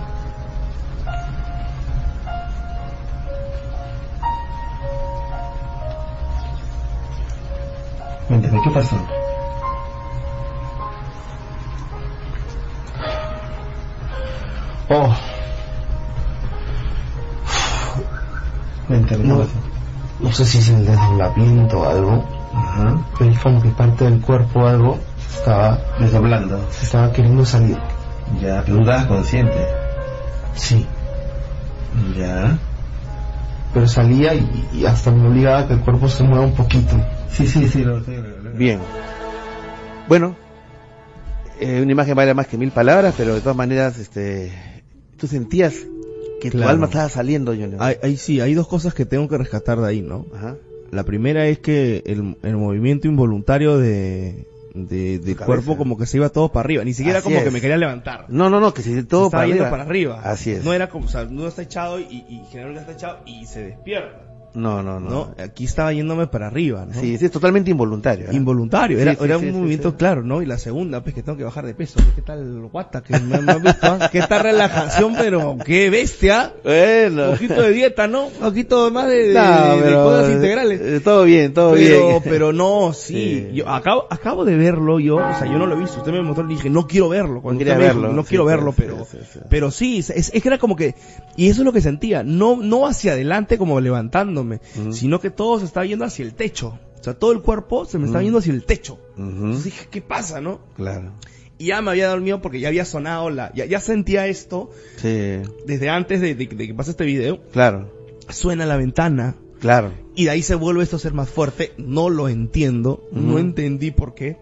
Cuéntame, 8.26 8.60
¿qué 8.62 8.70
pasó? 8.70 8.96
Oh, 14.88 15.14
Cuéntame, 18.86 19.22
¿qué 19.22 19.28
no, 19.28 19.38
pasó? 19.38 19.50
no 20.20 20.32
sé 20.32 20.44
si 20.44 20.58
es 20.58 20.68
el 20.70 20.84
desdoblamiento 20.86 21.78
o 21.80 21.88
algo, 21.88 22.39
Ajá. 22.88 23.06
pero 23.18 23.30
es 23.30 23.38
como 23.38 23.60
que 23.62 23.68
parte 23.70 24.04
del 24.04 24.20
cuerpo 24.20 24.60
o 24.60 24.66
algo 24.66 24.98
se 25.28 25.38
estaba, 25.38 25.78
Desdoblando. 25.98 26.66
se 26.70 26.84
estaba 26.84 27.12
queriendo 27.12 27.44
salir. 27.44 27.76
Ya, 28.40 28.62
pero 28.64 28.76
tú 28.76 28.80
estabas 28.82 29.06
consciente. 29.06 29.66
Sí, 30.54 30.86
Ya. 32.16 32.58
pero 33.74 33.86
salía 33.88 34.34
y, 34.34 34.68
y 34.72 34.84
hasta 34.86 35.10
me 35.10 35.28
obligaba 35.28 35.60
a 35.60 35.66
que 35.68 35.74
el 35.74 35.80
cuerpo 35.80 36.08
se 36.08 36.22
mueva 36.24 36.44
un 36.44 36.54
poquito. 36.54 36.96
Sí, 37.30 37.46
sí, 37.46 37.68
sí, 37.68 37.84
lo 37.84 38.02
sé. 38.04 38.16
lo- 38.16 38.38
lo- 38.42 38.50
Bien. 38.52 38.80
Bueno, 40.08 40.34
eh, 41.60 41.80
una 41.82 41.92
imagen 41.92 42.14
vale 42.16 42.34
más 42.34 42.46
que 42.48 42.56
mil 42.58 42.70
palabras, 42.72 43.14
pero 43.16 43.34
de 43.34 43.40
todas 43.40 43.56
maneras, 43.56 43.98
este, 43.98 44.52
tú 45.16 45.26
sentías 45.26 45.74
que 46.40 46.50
tu 46.50 46.62
alma 46.64 46.86
estaba 46.86 47.08
saliendo, 47.08 47.52
Junior. 47.52 47.76
Ahí, 47.80 47.96
ahí 48.02 48.16
sí, 48.16 48.40
hay 48.40 48.54
dos 48.54 48.66
cosas 48.66 48.94
que 48.94 49.04
tengo 49.04 49.28
que 49.28 49.38
rescatar 49.38 49.78
de 49.80 49.86
ahí, 49.88 50.00
¿no? 50.02 50.24
Ajá. 50.34 50.56
La 50.90 51.04
primera 51.04 51.46
es 51.46 51.58
que 51.58 52.02
el, 52.06 52.36
el 52.42 52.56
movimiento 52.56 53.06
involuntario 53.08 53.78
de, 53.78 54.46
de- 54.74 55.18
del 55.20 55.34
cabeza. 55.36 55.44
cuerpo 55.46 55.76
como 55.76 55.96
que 55.96 56.06
se 56.06 56.16
iba 56.16 56.28
todo 56.30 56.50
para 56.50 56.64
arriba, 56.66 56.84
ni 56.84 56.94
siquiera 56.94 57.18
Así 57.18 57.24
como 57.24 57.38
es. 57.38 57.44
que 57.44 57.50
me 57.50 57.60
quería 57.60 57.76
levantar. 57.76 58.26
No, 58.28 58.50
no, 58.50 58.60
no, 58.60 58.74
que 58.74 58.82
si 58.82 58.90
todo 59.04 59.26
estaba 59.26 59.30
para 59.30 59.42
arriba. 59.52 59.70
para 59.70 59.82
arriba. 59.84 60.20
Así 60.24 60.50
es. 60.50 60.64
No 60.64 60.72
era 60.72 60.88
como, 60.90 61.06
o 61.06 61.08
sea, 61.08 61.22
uno 61.22 61.46
está 61.46 61.62
echado 61.62 62.00
y, 62.00 62.24
y 62.28 62.42
generalmente 62.50 62.90
está 62.90 62.92
echado 63.08 63.18
y 63.26 63.46
se 63.46 63.62
despierta. 63.62 64.29
No, 64.52 64.82
no, 64.82 64.98
no. 64.98 65.10
¿no? 65.10 65.34
Aquí 65.42 65.64
estaba 65.64 65.92
yéndome 65.92 66.26
para 66.26 66.48
arriba, 66.48 66.84
¿no? 66.86 66.92
Sí, 67.00 67.16
sí, 67.18 67.24
es 67.26 67.30
totalmente 67.30 67.70
involuntario. 67.70 68.26
¿eh? 68.30 68.34
Involuntario, 68.34 68.98
era, 68.98 69.14
sí, 69.14 69.18
era 69.24 69.38
sí, 69.38 69.46
un 69.46 69.52
movimiento 69.52 69.96
claro, 69.96 70.22
¿no? 70.24 70.42
Y 70.42 70.46
la 70.46 70.58
segunda, 70.58 71.02
pues 71.02 71.14
que 71.14 71.22
tengo 71.22 71.38
que 71.38 71.44
bajar 71.44 71.66
de 71.66 71.74
peso. 71.74 72.00
¿Qué 72.16 72.22
tal 72.22 72.60
guata? 72.72 73.02
Que 73.02 73.18
me, 73.20 73.40
me 73.40 73.58
visto, 73.60 73.78
ah? 73.86 74.08
¿Qué 74.10 74.20
tal 74.22 74.42
relajación? 74.42 75.14
Pero 75.16 75.56
qué 75.64 75.88
bestia. 75.90 76.52
Bueno. 76.64 77.24
Un 77.26 77.30
poquito 77.32 77.62
de 77.62 77.72
dieta, 77.72 78.08
¿no? 78.08 78.26
Un 78.26 78.32
poquito 78.32 78.90
más 78.90 79.06
de, 79.06 79.28
de- 79.28 79.34
No, 79.34 79.76
de 79.76 79.82
pero, 79.82 80.04
cosas 80.04 80.30
integrales. 80.32 80.80
eh, 80.80 81.00
todo 81.00 81.24
bien, 81.24 81.54
todo 81.54 81.72
pero, 81.74 82.06
bien. 82.08 82.22
pero 82.24 82.52
no, 82.52 82.92
sí. 82.92 83.48
Yo 83.52 83.68
acabo, 83.68 84.06
acabo 84.10 84.44
de 84.44 84.56
verlo 84.56 84.98
yo, 85.00 85.16
o 85.16 85.38
sea, 85.38 85.46
yo 85.46 85.58
no 85.58 85.66
lo 85.66 85.76
he 85.76 85.78
visto. 85.80 85.98
Usted 85.98 86.12
me 86.12 86.22
mostró 86.22 86.44
y 86.50 86.54
dije, 86.54 86.70
no 86.70 86.86
quiero 86.86 87.08
verlo. 87.08 87.40
Cuando 87.40 87.64
dijo, 87.64 87.76
verlo, 87.78 88.12
no 88.12 88.24
quiero 88.24 88.44
verlo, 88.44 88.72
pero, 88.76 89.06
pero 89.48 89.70
sí, 89.70 89.98
es, 89.98 90.10
es 90.10 90.30
que 90.42 90.48
era 90.48 90.58
como 90.58 90.74
que, 90.76 90.94
y 91.36 91.48
eso 91.48 91.60
es 91.62 91.64
lo 91.64 91.72
que 91.72 91.80
sentía, 91.80 92.22
no, 92.24 92.56
no 92.56 92.86
hacia 92.86 93.12
adelante 93.12 93.58
como 93.58 93.76
sino 94.92 95.20
que 95.20 95.30
todo 95.30 95.58
se 95.58 95.64
estaba 95.66 95.86
yendo 95.86 96.04
hacia 96.04 96.24
el 96.24 96.34
techo. 96.34 96.78
O 97.00 97.02
sea, 97.02 97.14
todo 97.14 97.32
el 97.32 97.40
cuerpo 97.40 97.86
se 97.86 97.98
me 97.98 98.04
estaba 98.04 98.20
Ujú. 98.20 98.24
yendo 98.26 98.38
hacia 98.40 98.52
el 98.52 98.64
techo. 98.64 98.98
Entonces 99.16 99.64
dije, 99.64 99.86
¿qué 99.90 100.02
pasa, 100.02 100.40
no? 100.40 100.60
Claro. 100.76 101.12
Y 101.58 101.66
ya 101.66 101.80
me 101.82 101.90
había 101.90 102.08
dormido 102.08 102.40
porque 102.42 102.60
ya 102.60 102.68
había 102.68 102.84
sonado 102.84 103.28
la, 103.30 103.52
ya, 103.54 103.64
ya 103.66 103.80
sentía 103.80 104.26
esto 104.26 104.70
Sí, 104.96 105.40
desde 105.66 105.88
antes 105.90 106.20
de, 106.20 106.34
de- 106.34 106.46
de 106.46 106.66
que 106.66 106.74
pase 106.74 106.90
este 106.92 107.04
video. 107.04 107.42
claro, 107.52 107.90
Suena 108.28 108.64
la 108.64 108.76
ventana, 108.76 109.34
claro. 109.60 109.92
y 110.14 110.24
de 110.24 110.30
ahí 110.30 110.42
se 110.42 110.54
vuelve 110.54 110.82
esto 110.82 110.96
a 110.96 111.00
ser 111.00 111.12
más 111.14 111.28
fuerte. 111.28 111.72
No 111.78 112.08
lo 112.10 112.28
entiendo, 112.28 113.02
no 113.12 113.38
entendí 113.38 113.90
por 113.90 114.14
qué, 114.14 114.36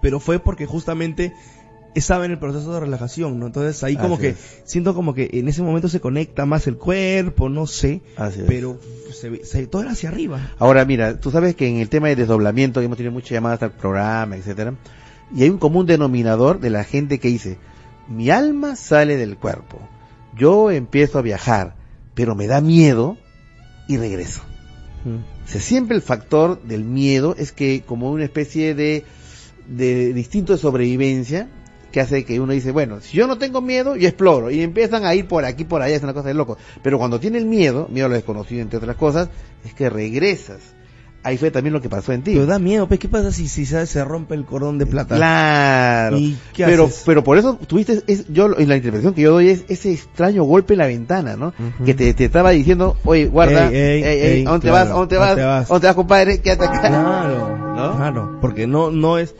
pero 0.00 0.20
fue 0.20 0.38
porque 0.38 0.66
justamente 0.66 1.32
estaba 1.94 2.24
en 2.24 2.32
el 2.32 2.38
proceso 2.38 2.72
de 2.74 2.80
relajación, 2.80 3.38
¿no? 3.38 3.46
Entonces 3.46 3.82
ahí 3.84 3.96
como 3.96 4.14
Así 4.14 4.22
que 4.22 4.28
es. 4.30 4.62
siento 4.64 4.94
como 4.94 5.14
que 5.14 5.30
en 5.32 5.48
ese 5.48 5.62
momento 5.62 5.88
se 5.88 6.00
conecta 6.00 6.44
más 6.46 6.66
el 6.66 6.76
cuerpo, 6.76 7.48
no 7.48 7.66
sé, 7.66 8.00
Así 8.16 8.40
pero 8.46 8.80
se, 9.12 9.30
ve- 9.30 9.44
se- 9.44 9.66
todo 9.66 9.82
era 9.82 9.92
hacia 9.92 10.08
arriba. 10.08 10.52
Ahora 10.58 10.84
mira, 10.84 11.20
tú 11.20 11.30
sabes 11.30 11.54
que 11.54 11.68
en 11.68 11.76
el 11.76 11.88
tema 11.88 12.08
de 12.08 12.16
desdoblamiento 12.16 12.80
hemos 12.80 12.96
tenido 12.96 13.12
muchas 13.12 13.30
llamadas 13.30 13.62
al 13.62 13.72
programa, 13.72 14.36
etcétera, 14.36 14.74
y 15.34 15.42
hay 15.44 15.50
un 15.50 15.58
común 15.58 15.86
denominador 15.86 16.60
de 16.60 16.70
la 16.70 16.84
gente 16.84 17.18
que 17.18 17.28
dice, 17.28 17.58
mi 18.08 18.28
alma 18.30 18.76
sale 18.76 19.16
del 19.16 19.36
cuerpo, 19.36 19.78
yo 20.36 20.70
empiezo 20.70 21.18
a 21.18 21.22
viajar, 21.22 21.76
pero 22.14 22.34
me 22.34 22.46
da 22.46 22.60
miedo 22.60 23.16
y 23.88 23.96
regreso. 23.98 24.40
O 25.06 25.48
sea, 25.48 25.60
siempre 25.60 25.94
el 25.96 26.02
factor 26.02 26.62
del 26.62 26.84
miedo 26.84 27.34
es 27.38 27.52
que 27.52 27.82
como 27.86 28.10
una 28.10 28.24
especie 28.24 28.74
de, 28.74 29.04
de 29.68 30.10
instinto 30.16 30.54
de 30.54 30.58
sobrevivencia 30.58 31.48
que 31.94 32.00
hace 32.00 32.24
que 32.24 32.40
uno 32.40 32.52
dice, 32.52 32.72
bueno, 32.72 33.00
si 33.00 33.16
yo 33.16 33.28
no 33.28 33.38
tengo 33.38 33.60
miedo, 33.60 33.94
yo 33.94 34.08
exploro. 34.08 34.50
Y 34.50 34.62
empiezan 34.62 35.04
a 35.04 35.14
ir 35.14 35.28
por 35.28 35.44
aquí, 35.44 35.62
por 35.62 35.80
allá, 35.80 35.94
es 35.94 36.02
una 36.02 36.12
cosa 36.12 36.26
de 36.26 36.34
loco. 36.34 36.58
Pero 36.82 36.98
cuando 36.98 37.20
tiene 37.20 37.38
el 37.38 37.46
miedo, 37.46 37.86
miedo 37.88 38.06
a 38.06 38.08
lo 38.08 38.16
desconocido, 38.16 38.62
entre 38.62 38.78
otras 38.78 38.96
cosas, 38.96 39.28
es 39.64 39.74
que 39.74 39.88
regresas 39.88 40.74
ahí 41.24 41.38
fue 41.38 41.50
también 41.50 41.72
lo 41.72 41.80
que 41.80 41.88
pasó 41.88 42.12
en 42.12 42.22
ti. 42.22 42.32
Pero 42.34 42.46
da 42.46 42.58
miedo, 42.58 42.86
pues, 42.86 43.00
¿qué 43.00 43.08
pasa 43.08 43.32
si, 43.32 43.48
si 43.48 43.66
se, 43.66 43.86
se 43.86 44.04
rompe 44.04 44.34
el 44.34 44.44
cordón 44.44 44.78
de 44.78 44.86
plata? 44.86 45.16
Claro. 45.16 46.18
¿Y 46.18 46.36
qué 46.52 46.64
pero, 46.66 46.84
haces? 46.84 47.02
pero 47.04 47.24
por 47.24 47.38
eso 47.38 47.58
tuviste, 47.66 48.02
es, 48.06 48.26
yo 48.28 48.46
en 48.58 48.68
la 48.68 48.76
interpretación 48.76 49.14
que 49.14 49.22
yo 49.22 49.32
doy 49.32 49.48
es 49.48 49.64
ese 49.68 49.92
extraño 49.92 50.44
golpe 50.44 50.74
en 50.74 50.78
la 50.78 50.86
ventana, 50.86 51.36
¿no? 51.36 51.52
Que 51.84 51.94
te, 51.94 52.12
te 52.14 52.26
estaba 52.26 52.50
diciendo, 52.50 52.96
oye, 53.04 53.26
guarda, 53.26 53.70
Ey, 53.70 53.74
ey, 53.74 54.02
ey, 54.02 54.20
ey, 54.20 54.46
¿a 54.46 54.50
dónde 54.50 54.68
claro, 54.68 54.84
vas? 54.84 54.94
¿A 54.94 54.98
dónde 54.98 55.16
¿a 55.16 55.18
vas? 55.18 55.28
dónde 55.30 55.44
vas? 55.44 55.70
¿A 55.70 55.72
dónde 55.72 55.86
vas, 55.88 55.96
compadre? 55.96 56.40
Quédate 56.40 56.64
acá. 56.66 56.80
Claro, 56.80 57.96
claro, 57.96 58.38
porque 58.40 58.66
no, 58.66 58.90
no 58.90 59.18
es, 59.18 59.34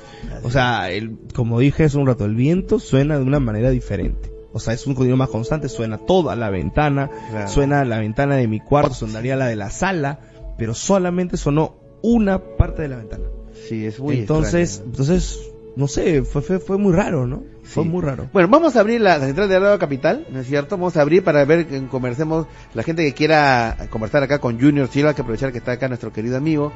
o 0.44 0.50
sea, 0.50 0.90
el, 0.90 1.16
como 1.34 1.58
dije 1.58 1.84
hace 1.84 1.98
un 1.98 2.06
rato, 2.06 2.24
el 2.24 2.34
viento 2.34 2.78
suena 2.78 3.16
de 3.18 3.24
una 3.24 3.40
manera 3.40 3.70
diferente. 3.70 4.32
O 4.52 4.60
sea, 4.60 4.72
es 4.74 4.86
un 4.86 4.94
sonido 4.94 5.16
más 5.16 5.30
constante, 5.30 5.68
suena 5.68 5.98
toda 5.98 6.36
la 6.36 6.48
ventana, 6.50 7.10
Claro. 7.30 7.48
suena 7.48 7.84
la 7.84 7.98
ventana 7.98 8.36
de 8.36 8.46
mi 8.46 8.60
cuarto, 8.60 8.94
sonaría 8.94 9.34
la 9.34 9.46
de 9.46 9.56
la 9.56 9.70
sala, 9.70 10.20
pero 10.56 10.74
solamente 10.74 11.36
sonó 11.36 11.74
una 12.02 12.38
parte 12.56 12.82
de 12.82 12.88
la 12.88 12.96
ventana. 12.98 13.24
Sí, 13.68 13.84
es 13.84 13.98
muy 13.98 14.18
entonces, 14.18 14.70
extraño. 14.70 14.90
entonces, 14.90 15.40
no 15.74 15.88
sé, 15.88 16.22
fue, 16.22 16.40
fue, 16.42 16.60
fue 16.60 16.78
muy 16.78 16.92
raro, 16.92 17.26
¿no? 17.26 17.42
Fue 17.64 17.82
Sí. 17.82 17.88
muy 17.88 18.00
raro. 18.02 18.28
Bueno, 18.32 18.48
vamos 18.48 18.76
a 18.76 18.80
abrir 18.80 19.00
la, 19.00 19.18
la 19.18 19.26
central 19.26 19.48
de 19.48 19.58
Radio 19.58 19.78
Capital, 19.80 20.24
¿no 20.30 20.38
es 20.40 20.46
cierto? 20.46 20.76
Vamos 20.76 20.96
a 20.96 21.00
abrir 21.00 21.24
para 21.24 21.44
ver 21.44 21.66
que 21.66 21.84
conversemos, 21.88 22.46
la 22.74 22.82
gente 22.84 23.02
que 23.04 23.12
quiera 23.14 23.76
conversar 23.90 24.22
acá 24.22 24.38
con 24.38 24.60
Junior 24.60 24.86
Silva, 24.86 25.14
que 25.14 25.22
aprovechar 25.22 25.50
que 25.50 25.58
está 25.58 25.72
acá 25.72 25.88
nuestro 25.88 26.12
querido 26.12 26.36
amigo. 26.36 26.72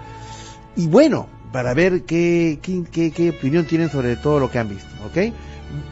Y 0.76 0.86
bueno, 0.86 1.28
para 1.52 1.74
ver 1.74 2.02
qué, 2.02 2.58
qué, 2.62 3.10
qué, 3.10 3.30
opinión 3.30 3.66
tienen 3.66 3.90
sobre 3.90 4.16
todo 4.16 4.38
lo 4.38 4.50
que 4.50 4.58
han 4.58 4.68
visto, 4.68 4.88
¿ok? 5.06 5.32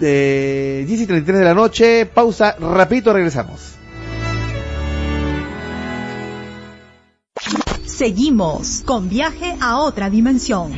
Eh, 0.00 0.84
10 0.86 1.00
y 1.00 1.06
33 1.06 1.38
de 1.38 1.44
la 1.44 1.54
noche, 1.54 2.06
pausa, 2.06 2.56
rapidito 2.58 3.12
regresamos. 3.12 3.72
Seguimos 7.84 8.82
con 8.84 9.08
viaje 9.08 9.56
a 9.60 9.78
otra 9.78 10.10
dimensión. 10.10 10.72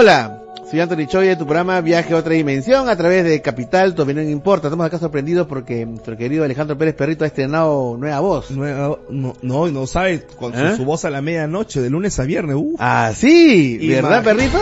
Hola, 0.00 0.42
soy 0.70 0.80
Anthony 0.80 1.06
Choi 1.06 1.26
de 1.26 1.36
tu 1.36 1.44
programa 1.44 1.78
Viaje 1.82 2.14
a 2.14 2.16
otra 2.16 2.32
dimensión 2.32 2.88
a 2.88 2.96
través 2.96 3.22
de 3.22 3.42
Capital, 3.42 3.94
tu 3.94 4.00
opinión 4.00 4.30
importa. 4.30 4.68
Estamos 4.68 4.86
acá 4.86 4.98
sorprendidos 4.98 5.46
porque 5.46 5.84
nuestro 5.84 6.16
querido 6.16 6.42
Alejandro 6.42 6.78
Pérez 6.78 6.94
Perrito 6.94 7.24
ha 7.24 7.26
estrenado 7.26 7.98
nueva 7.98 8.18
voz. 8.20 8.50
Nueva- 8.50 8.98
no, 9.10 9.34
no, 9.42 9.68
no 9.68 9.86
sabe, 9.86 10.22
con 10.38 10.54
su, 10.54 10.58
¿Eh? 10.58 10.76
su 10.76 10.86
voz 10.86 11.04
a 11.04 11.10
la 11.10 11.20
medianoche, 11.20 11.82
de 11.82 11.90
lunes 11.90 12.18
a 12.18 12.24
viernes. 12.24 12.56
Ah, 12.78 13.12
sí, 13.14 13.76
¿verdad, 13.88 14.24
perrito? 14.24 14.58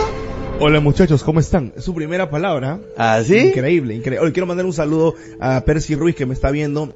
Hola 0.59 0.81
muchachos, 0.81 1.23
¿cómo 1.23 1.39
están? 1.39 1.71
Es 1.77 1.85
su 1.85 1.93
primera 1.95 2.29
palabra. 2.29 2.81
¿Ah, 2.97 3.21
sí? 3.25 3.37
Increíble, 3.37 3.95
increíble. 3.95 4.25
Hoy 4.27 4.33
quiero 4.33 4.45
mandar 4.45 4.65
un 4.65 4.73
saludo 4.73 5.15
a 5.39 5.61
Percy 5.61 5.95
Ruiz 5.95 6.17
que 6.17 6.25
me 6.25 6.33
está 6.33 6.51
viendo. 6.51 6.93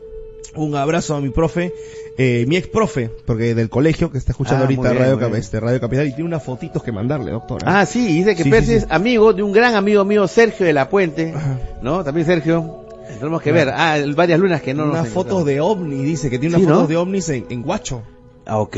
Un 0.56 0.76
abrazo 0.76 1.15
a 1.15 1.22
mi 1.22 1.30
profe, 1.30 1.74
eh, 2.18 2.45
mi 2.48 2.57
ex 2.57 2.68
profe, 2.68 3.10
porque 3.26 3.56
del 3.56 3.70
colegio 3.70 4.11
que 4.11 4.18
está 4.18 4.32
escuchando 4.34 4.60
Ah, 4.64 4.68
ahorita 4.68 4.91
bien, 4.91 5.02
Radio, 5.03 5.20
Cap- 5.20 5.34
este, 5.36 5.60
Radio 5.60 5.80
Capital 5.80 6.07
y 6.07 6.10
tiene 6.11 6.26
unas 6.26 6.44
fotitos 6.44 6.84
que 6.84 6.91
mandarle, 6.91 7.32
doctora. 7.32 7.80
Ah, 7.80 7.86
sí, 7.86 8.06
dice 8.06 8.36
que 8.36 8.44
Sí, 8.44 8.49
Percy 8.49 8.65
sí, 8.74 8.80
sí. 8.80 8.86
es 8.86 8.91
amigo 8.91 9.34
de 9.34 9.41
un 9.44 9.52
gran 9.52 9.76
amigo 9.76 10.03
mío, 10.06 10.28
Sergio 10.28 10.65
de 10.65 10.74
la 10.74 10.90
Puente, 10.90 11.34
¿no? 11.82 12.03
También 12.03 12.28
Sergio, 12.28 12.86
tenemos 13.20 13.41
que 13.41 13.52
ver, 13.52 13.70
ah, 13.70 13.98
varias 14.15 14.40
lunas 14.40 14.61
que 14.61 14.74
no 14.74 14.86
nos 14.86 14.94
unas 14.99 15.07
fotos 15.10 15.45
de 15.45 15.60
ovni, 15.60 16.03
dice 16.03 16.30
que 16.30 16.38
tiene 16.40 16.56
unas 16.57 16.68
¿no? 16.68 16.74
fotos 16.76 16.90
de 16.90 16.98
ovnis 16.98 17.30
en, 17.30 17.45
en 17.49 17.61
Guacho. 17.64 18.03
Ah, 18.45 18.60
ok. 18.60 18.76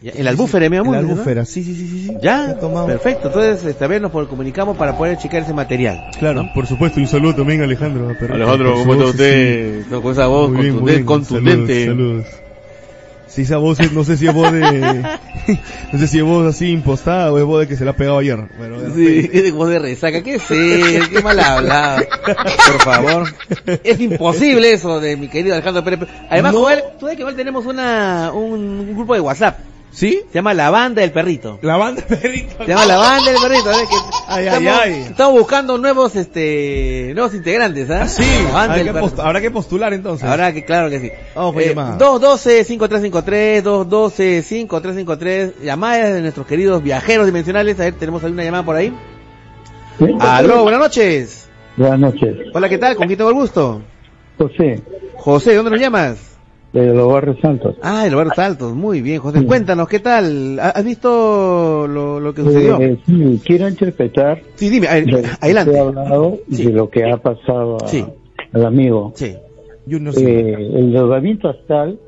Ya, 0.00 0.12
El 0.16 0.26
albúfera, 0.26 0.70
mi 0.70 0.76
amor. 0.78 0.96
En 0.96 1.02
la 1.02 1.06
¿no? 1.06 1.12
albúfera, 1.12 1.44
sí, 1.44 1.62
sí, 1.62 1.74
sí, 1.74 1.86
sí. 1.86 2.06
sí. 2.08 2.16
Ya, 2.22 2.52
He 2.52 2.54
tomado. 2.54 2.86
perfecto. 2.86 3.28
Entonces, 3.28 3.64
esta 3.66 3.86
vez 3.86 4.00
nos 4.00 4.10
comunicamos 4.10 4.76
para 4.76 4.96
poder 4.96 5.18
checar 5.18 5.42
ese 5.42 5.52
material. 5.52 6.02
Claro, 6.18 6.48
por 6.54 6.66
supuesto, 6.66 6.98
y 6.98 7.02
un 7.02 7.08
saludo 7.08 7.34
también 7.34 7.60
a 7.60 7.64
Alejandro. 7.64 8.16
Alejandro, 8.32 8.74
¿cómo 8.74 8.94
está 8.94 9.04
usted? 9.06 9.82
sí. 9.84 9.90
Con 10.00 10.12
esa 10.12 10.26
voz 10.28 10.50
bien, 10.52 10.76
contundente- 10.76 10.92
bien. 10.92 11.04
contundente. 11.04 11.84
Saludos, 11.86 12.24
saludos. 12.24 12.41
Sí, 13.34 13.42
esa 13.42 13.56
voz, 13.56 13.80
es- 13.80 13.92
no 13.92 14.04
sé 14.04 14.16
si 14.18 14.26
es 14.26 14.34
voz 14.34 14.52
de... 14.52 14.60
no 15.92 15.98
sé 15.98 16.06
si 16.06 16.18
es 16.18 16.24
voz 16.24 16.46
así 16.54 16.70
impostada 16.70 17.32
o 17.32 17.38
es 17.38 17.44
voz 17.44 17.60
de 17.60 17.68
que 17.68 17.76
se 17.76 17.84
la 17.84 17.92
ha 17.92 17.96
pegado 17.96 18.18
ayer. 18.18 18.38
Pero, 18.58 18.94
Sí, 18.94 19.30
es 19.32 19.42
de 19.42 19.52
voz 19.52 19.70
de 19.70 19.78
resaca. 19.78 20.22
¿Qué 20.22 20.34
eso? 20.34 20.48
¿Qué 20.50 21.20
mal 21.22 21.40
hablado? 21.40 22.02
Por 22.26 22.82
favor. 22.82 23.34
Es 23.82 23.98
imposible 24.00 24.72
eso 24.72 25.00
de 25.00 25.16
mi 25.16 25.28
querido 25.28 25.54
Alejandro 25.54 25.82
Pérez. 25.82 26.00
Además, 26.28 26.52
No. 26.52 26.60
Joel, 26.60 26.80
tú 26.98 27.06
sabes 27.06 27.16
que 27.16 27.22
igual 27.22 27.36
tenemos 27.36 27.64
una, 27.64 28.30
un, 28.34 28.52
un 28.80 28.94
grupo 28.94 29.14
de 29.14 29.20
WhatsApp. 29.20 29.58
¿Sí? 29.92 30.22
Se 30.30 30.34
llama 30.38 30.54
La 30.54 30.70
Banda 30.70 31.02
del 31.02 31.12
Perrito. 31.12 31.58
La 31.60 31.76
banda 31.76 32.02
perrito. 32.08 32.56
Se 32.64 32.66
llama 32.66 32.86
La 32.86 32.96
Banda 32.96 33.30
del 33.30 33.40
Perrito. 33.42 33.70
¿eh? 33.72 33.74
Que 33.90 33.96
Ay, 34.26 34.46
ay, 34.46 34.46
estamos, 34.46 34.80
ay. 34.82 34.92
estamos 35.10 35.38
buscando 35.38 35.76
nuevos, 35.78 36.16
este, 36.16 37.12
nuevos 37.14 37.34
integrantes, 37.34 37.90
¿ah? 37.90 38.08
Sí, 38.08 38.22
La 38.46 38.52
Banda 38.54 38.74
hay 38.74 38.78
del 38.80 38.86
que 38.88 38.92
Perrito. 38.94 39.10
post- 39.16 39.20
habrá 39.26 39.40
que 39.42 39.50
postular 39.50 39.92
entonces. 39.92 40.26
Habrá 40.26 40.52
que, 40.54 40.64
claro 40.64 40.88
que 40.88 40.98
sí. 41.00 41.10
Vamos 41.34 41.52
por 41.52 41.62
Eh, 41.62 41.68
llamada. 41.68 41.98
212-5353, 41.98 43.62
212-5353, 43.62 45.52
llamadas 45.62 46.14
de 46.14 46.20
nuestros 46.22 46.46
queridos 46.46 46.82
viajeros 46.82 47.26
dimensionales. 47.26 47.78
A 47.80 47.84
ver, 47.84 47.92
tenemos 47.94 48.24
alguna 48.24 48.44
llamada 48.44 48.64
por 48.64 48.76
ahí. 48.76 48.94
Aló, 50.20 50.62
buenas 50.62 50.80
noches. 50.80 51.48
Buenas 51.76 51.98
noches. 52.00 52.34
Hola, 52.54 52.68
¿qué 52.68 52.78
tal? 52.78 52.96
¿Con 52.96 53.06
quién 53.06 53.18
tengo 53.18 53.30
el 53.30 53.36
gusto? 53.36 53.82
José, 54.38 54.80
José, 55.16 55.54
¿dónde 55.54 55.70
nos 55.70 55.80
llamas? 55.80 56.16
De 56.72 56.86
los 56.94 57.12
barrios 57.12 57.38
santos. 57.40 57.76
Ah, 57.82 58.04
de 58.04 58.10
los 58.10 58.18
barrios 58.18 58.38
altos. 58.38 58.74
Muy 58.74 59.02
bien, 59.02 59.18
José. 59.20 59.44
Cuéntanos, 59.44 59.88
¿qué 59.88 59.98
tal? 60.00 60.58
¿Ha- 60.58 60.70
¿Has 60.70 60.84
visto 60.84 61.86
lo, 61.86 62.18
lo 62.20 62.32
que 62.34 62.42
sucedió? 62.42 62.80
Eh, 62.80 62.98
sí, 63.06 63.40
quiero 63.44 63.68
interpretar 63.68 64.40
Sí, 64.54 64.70
dime, 64.70 64.88
a 64.88 64.94
ver, 64.94 65.04
de 65.06 65.22
adelante. 65.40 65.72
he 65.76 65.78
hablado 65.80 66.38
Sí. 66.50 66.66
de 66.66 66.72
lo 66.72 66.88
que 66.88 67.04
ha 67.10 67.16
pasado 67.18 67.76
a- 67.84 67.88
Sí. 67.88 68.04
al 68.52 68.64
amigo. 68.66 69.12
Sí. 69.16 69.34
Eh, 69.88 70.70
el 70.74 70.92
drogamiento 70.92 71.48
astral 71.48 71.98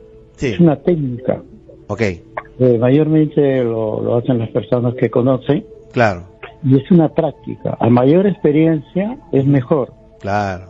es 0.41 0.61
una 0.61 0.77
técnica. 0.77 1.43
Ok, 1.89 2.01
Eh, 2.61 2.79
mayormente 2.79 3.65
lo, 3.65 4.01
lo 4.01 4.17
hacen 4.17 4.39
las 4.39 4.49
personas 4.51 4.95
que 4.95 5.11
conocen 5.11 5.65
claro, 5.93 6.23
y 6.63 6.77
es 6.77 6.89
una 6.93 7.09
práctica. 7.09 7.77
A 7.81 7.89
mayor 7.91 8.27
experiencia 8.29 9.19
es 9.33 9.45
mejor. 9.45 9.93
claro. 10.21 10.67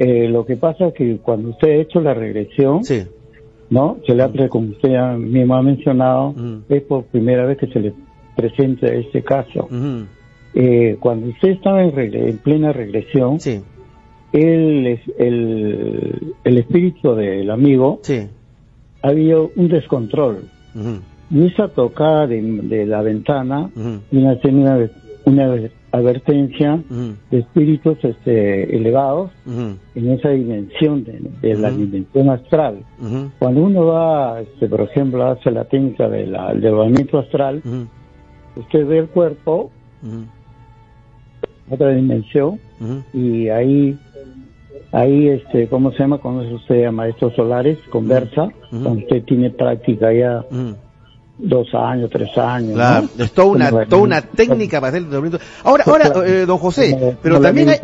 Eh, 0.00 0.28
lo 0.28 0.44
que 0.46 0.56
pasa 0.56 0.86
es 0.88 0.94
que 0.94 1.16
cuando 1.18 1.50
usted 1.50 1.70
ha 1.70 1.74
hecho 1.82 2.00
la 2.00 2.14
regresión, 2.14 2.84
¿no? 3.70 3.98
Se 4.06 4.14
le 4.14 4.22
ha, 4.22 4.48
como 4.48 4.70
usted 4.70 4.90
ya 4.90 5.12
mismo 5.16 5.54
ha 5.56 5.62
mencionado, 5.62 6.34
es 6.68 6.82
por 6.82 7.04
primera 7.04 7.44
vez 7.46 7.58
que 7.58 7.66
se 7.66 7.80
le 7.80 7.92
presenta 8.36 8.86
este 8.86 9.22
caso. 9.22 9.68
Eh, 10.54 10.96
cuando 11.00 11.28
usted 11.28 11.50
estaba 11.50 11.82
en, 11.82 11.92
regre- 11.92 12.28
en 12.30 12.38
plena 12.38 12.72
regresión, 12.72 13.38
el, 14.32 14.98
el, 15.18 16.34
el 16.44 16.58
espíritu 16.58 17.14
del 17.14 17.50
amigo 17.50 18.00
había 19.02 19.38
un 19.40 19.68
descontrol. 19.68 20.44
Y 21.30 21.46
esa 21.46 21.68
tocada 21.68 22.26
de, 22.26 22.40
de 22.42 22.86
la 22.86 23.02
ventana 23.02 23.70
vino 24.10 24.30
a 24.30 24.36
ser 24.38 24.54
una, 24.54 24.88
una 25.26 25.46
advertencia 25.90 26.82
de 27.30 27.38
espíritus 27.38 28.02
este, 28.04 28.76
elevados 28.76 29.30
en 29.46 30.10
esa 30.10 30.30
dimensión 30.30 31.04
de, 31.04 31.20
de 31.40 31.54
la 31.54 31.70
dimensión 31.70 32.30
astral. 32.30 32.84
Cuando 33.38 33.62
uno 33.62 33.86
va, 33.86 34.40
este, 34.40 34.68
por 34.68 34.82
ejemplo, 34.82 35.26
hace 35.26 35.50
la 35.50 35.64
técnica 35.64 36.08
del 36.08 36.34
elevamiento 36.34 37.18
astral, 37.18 37.62
usted 38.56 38.86
ve 38.86 38.98
el 38.98 39.08
cuerpo, 39.08 39.70
otra 41.70 41.90
dimensión, 41.90 42.58
y 43.12 43.48
ahí, 43.48 43.98
ahí, 44.92 45.28
este, 45.28 45.68
¿cómo 45.68 45.90
se 45.92 45.98
llama? 45.98 46.18
Cuando 46.18 46.54
usted 46.54 46.84
a 46.84 46.92
maestros 46.92 47.34
solares, 47.34 47.78
conversa, 47.90 48.48
cuando 48.70 49.00
usted 49.00 49.22
tiene 49.24 49.50
práctica 49.50 50.12
ya 50.12 50.44
dos 51.38 51.68
años, 51.72 52.10
tres 52.12 52.36
años. 52.36 52.74
Claro, 52.74 53.08
¿no? 53.16 53.24
es 53.24 53.32
toda 53.32 53.46
una, 53.48 53.70
Como- 53.70 53.86
toda 53.86 54.02
una 54.02 54.22
técnica 54.22 54.80
para 54.80 54.88
hacer 54.88 55.02
el 55.02 55.08
tratamiento. 55.08 55.38
Ahora, 55.62 55.84
ahora, 55.86 56.12
eh, 56.26 56.44
don 56.46 56.58
José, 56.58 56.90
Como- 56.90 57.16
pero 57.22 57.36
como 57.36 57.46
también 57.46 57.68
hay, 57.68 57.78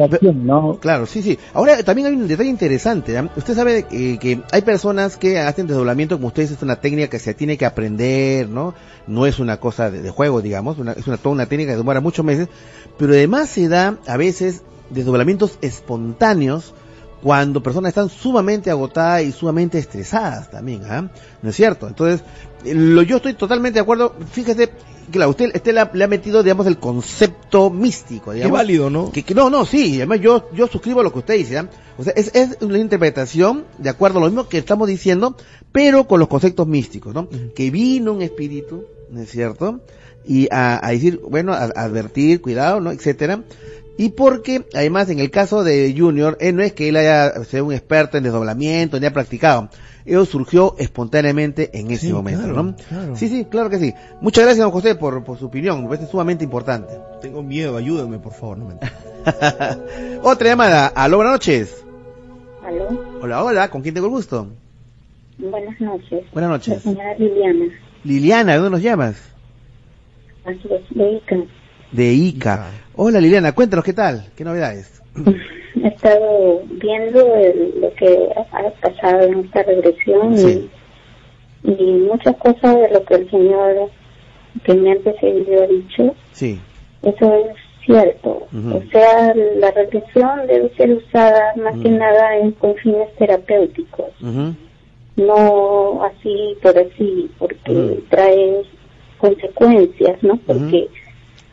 claro, 0.81 1.07
sí, 1.07 1.23
sí. 1.23 1.39
Ahora 1.53 1.83
también 1.85 2.09
hay 2.09 2.15
un 2.15 2.27
detalle 2.27 2.51
interesante. 2.51 3.17
¿ah? 3.17 3.29
Usted 3.37 3.55
sabe 3.55 3.87
eh, 3.91 4.19
que 4.21 4.41
hay 4.51 4.63
personas 4.63 5.17
que 5.17 5.39
hacen 5.39 5.67
desdoblamiento, 5.67 6.17
como 6.17 6.29
ustedes, 6.29 6.51
es 6.51 6.63
una 6.63 6.77
técnica 6.77 7.09
que 7.09 7.19
se 7.19 7.33
tiene 7.35 7.57
que 7.57 7.65
aprender, 7.67 8.49
¿no? 8.49 8.75
No 9.07 9.25
es 9.27 9.39
una 9.39 9.59
cosa 9.59 9.91
de, 9.91 10.03
de 10.03 10.11
juego, 10.11 10.43
digamos, 10.43 10.79
una- 10.79 10.93
es 10.93 11.07
una, 11.07 11.17
toda 11.17 11.35
una 11.35 11.47
técnica 11.47 11.73
que 11.73 11.77
demora 11.79 12.01
muchos 12.01 12.25
meses, 12.25 12.49
pero 12.99 13.13
además 13.13 13.49
se 13.51 13.69
da 13.69 13.99
a 14.07 14.17
veces 14.17 14.63
desdoblamientos 14.91 15.59
espontáneos 15.63 16.75
cuando 17.25 17.63
personas 17.63 17.89
están 17.89 18.11
sumamente 18.11 18.71
agotadas 18.71 19.23
y 19.23 19.33
sumamente 19.33 19.79
estresadas 19.79 20.51
también, 20.51 20.83
¿ah? 20.85 21.11
¿No 21.41 21.49
es 21.49 21.57
cierto? 21.57 21.89
Entonces, 21.89 22.23
lo, 22.67 23.01
yo 23.01 23.17
estoy 23.17 23.33
totalmente 23.33 23.79
de 23.79 23.81
acuerdo. 23.81 24.15
Fíjese, 24.31 24.71
claro, 25.11 25.31
usted, 25.31 25.51
usted 25.55 25.73
le, 25.73 26.05
ha, 26.05 26.07
metido, 26.07 26.43
digamos, 26.43 26.67
el 26.67 26.79
concepto 26.79 27.71
místico, 27.71 28.33
digamos. 28.33 28.53
Qué 28.53 28.59
válido, 28.59 28.91
¿no? 28.91 29.11
Que, 29.11 29.25
no, 29.35 29.49
no, 29.49 29.65
sí, 29.65 29.97
además 29.97 30.21
yo, 30.21 30.51
yo 30.53 30.67
suscribo 30.67 31.03
lo 31.03 31.15
que 31.15 31.21
usted 31.21 31.39
dice, 31.39 31.57
¿ah? 31.57 31.71
O 31.97 32.05
sea, 32.05 32.13
es, 32.15 32.31
es 32.35 32.59
una 32.61 32.77
interpretación 32.77 33.65
de 33.79 33.89
acuerdo 33.89 34.19
a 34.19 34.21
lo 34.21 34.27
mismo 34.27 34.47
que 34.47 34.59
estamos 34.59 34.87
diciendo, 34.87 35.35
pero 35.73 36.07
con 36.07 36.21
los 36.21 36.29
conceptos 36.29 36.67
místicos, 36.67 37.15
¿no? 37.15 37.31
Que 37.55 37.71
vino 37.71 38.13
un 38.13 38.21
espíritu, 38.21 38.85
¿no 39.09 39.23
es 39.23 39.31
cierto? 39.31 39.81
Y 40.27 40.47
a, 40.51 40.87
a 40.87 40.91
decir, 40.91 41.23
bueno, 41.27 41.55
a, 41.55 41.65
advertir, 41.65 42.43
cuidado, 42.43 42.83
¿no? 42.83 42.93
Etcétera. 42.93 43.45
Y 43.97 44.11
porque, 44.11 44.65
además, 44.75 45.09
en 45.11 45.21
el 45.21 45.31
caso 45.31 45.63
de 45.63 45.95
Junior, 45.97 46.37
él 46.41 46.57
no 46.57 46.63
es 46.63 46.73
que 46.73 46.89
él 46.89 46.97
haya 46.97 47.33
sido 47.45 47.67
un 47.67 47.73
experto 47.73 48.19
en 48.19 48.25
desdoblamiento, 48.25 48.99
ni 48.99 49.07
ha 49.07 49.13
practicado. 49.13 49.69
Eso 50.05 50.27
surgió 50.27 50.75
espontáneamente 50.79 51.71
en 51.73 51.91
ese 51.91 52.13
momento, 52.13 52.47
¿no? 52.49 52.77
Sí, 53.17 53.29
sí, 53.29 53.47
claro 53.47 53.71
que 53.71 53.79
sí. 53.79 53.95
Muchas 54.21 54.45
gracias, 54.45 54.65
don 54.65 54.73
José, 54.73 54.97
por, 54.97 55.23
por 55.25 55.39
su 55.39 55.47
opinión. 55.47 55.83
Me 55.83 55.89
parece 55.89 56.11
sumamente 56.11 56.45
importante. 56.45 56.99
Tengo 57.23 57.43
miedo, 57.43 57.77
ayúdame, 57.77 58.19
por 58.19 58.35
favor. 58.35 58.59
No 58.59 58.67
me... 58.67 58.75
Otra 60.23 60.49
llamada. 60.49 60.89
Aló, 60.89 61.19
buenas 61.19 61.35
noches. 61.35 61.85
Aló. 62.67 62.89
Hola, 63.23 63.45
hola. 63.45 63.71
¿Con 63.71 63.81
quién 63.81 63.95
tengo 63.95 64.09
el 64.09 64.13
gusto? 64.13 64.49
Buenas 65.39 65.81
noches. 65.81 66.25
Buenas 66.33 66.51
noches. 66.51 66.75
La 66.75 66.81
señora 66.81 67.15
Liliana. 67.15 67.65
Liliana, 68.05 68.53
¿de 68.53 68.59
dónde 68.59 68.71
nos 68.71 68.83
llamas? 68.83 69.17
Así 70.45 70.69
es, 70.71 70.83
de 70.97 71.13
Ica. 71.13 71.37
De 71.95 72.13
Ica. 72.13 72.73
Hola 72.97 73.21
Liliana, 73.21 73.53
cuéntanos 73.53 73.85
qué 73.85 73.93
tal, 73.93 74.25
qué 74.37 74.43
novedades. 74.43 75.01
He 75.77 75.87
estado 75.87 76.63
viendo 76.71 77.21
lo 77.81 77.95
que 77.95 78.29
ha 78.37 78.71
pasado 78.81 79.23
en 79.23 79.45
esta 79.45 79.63
regresión 79.63 80.35
y, 81.63 81.83
muchas 81.83 82.37
cosas 82.39 82.77
de 82.81 82.91
lo 82.91 83.05
que 83.05 83.15
el 83.15 83.31
Señor 83.31 83.91
que 84.65 84.75
me 84.75 84.91
ha 84.91 84.93
antecedido 84.95 85.63
ha 85.63 85.67
dicho. 85.69 86.15
Sí. 86.33 86.59
Eso 87.03 87.33
es 87.33 87.57
cierto. 87.87 88.49
O 88.53 88.83
sea, 88.91 89.33
la 89.35 89.71
regresión 89.71 90.49
debe 90.49 90.75
ser 90.77 90.95
usada 90.95 91.55
más 91.57 91.79
que 91.79 91.91
nada 91.91 92.39
en 92.39 92.53
con 92.53 92.75
fines 92.77 93.15
terapéuticos. 93.17 94.11
No 95.17 96.03
así 96.03 96.57
por 96.61 96.77
así, 96.77 97.31
porque 97.39 98.03
trae 98.11 98.63
consecuencias, 99.19 100.21
¿no? 100.23 100.37
Porque 100.39 100.89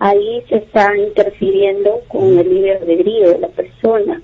ahí 0.02 0.44
se 0.50 0.56
está 0.58 0.98
interfiriendo 0.98 2.02
con 2.08 2.40
el 2.40 2.50
libre 2.50 2.78
albedrío 2.78 3.30
de 3.30 3.40
la 3.40 3.48
persona. 3.50 4.20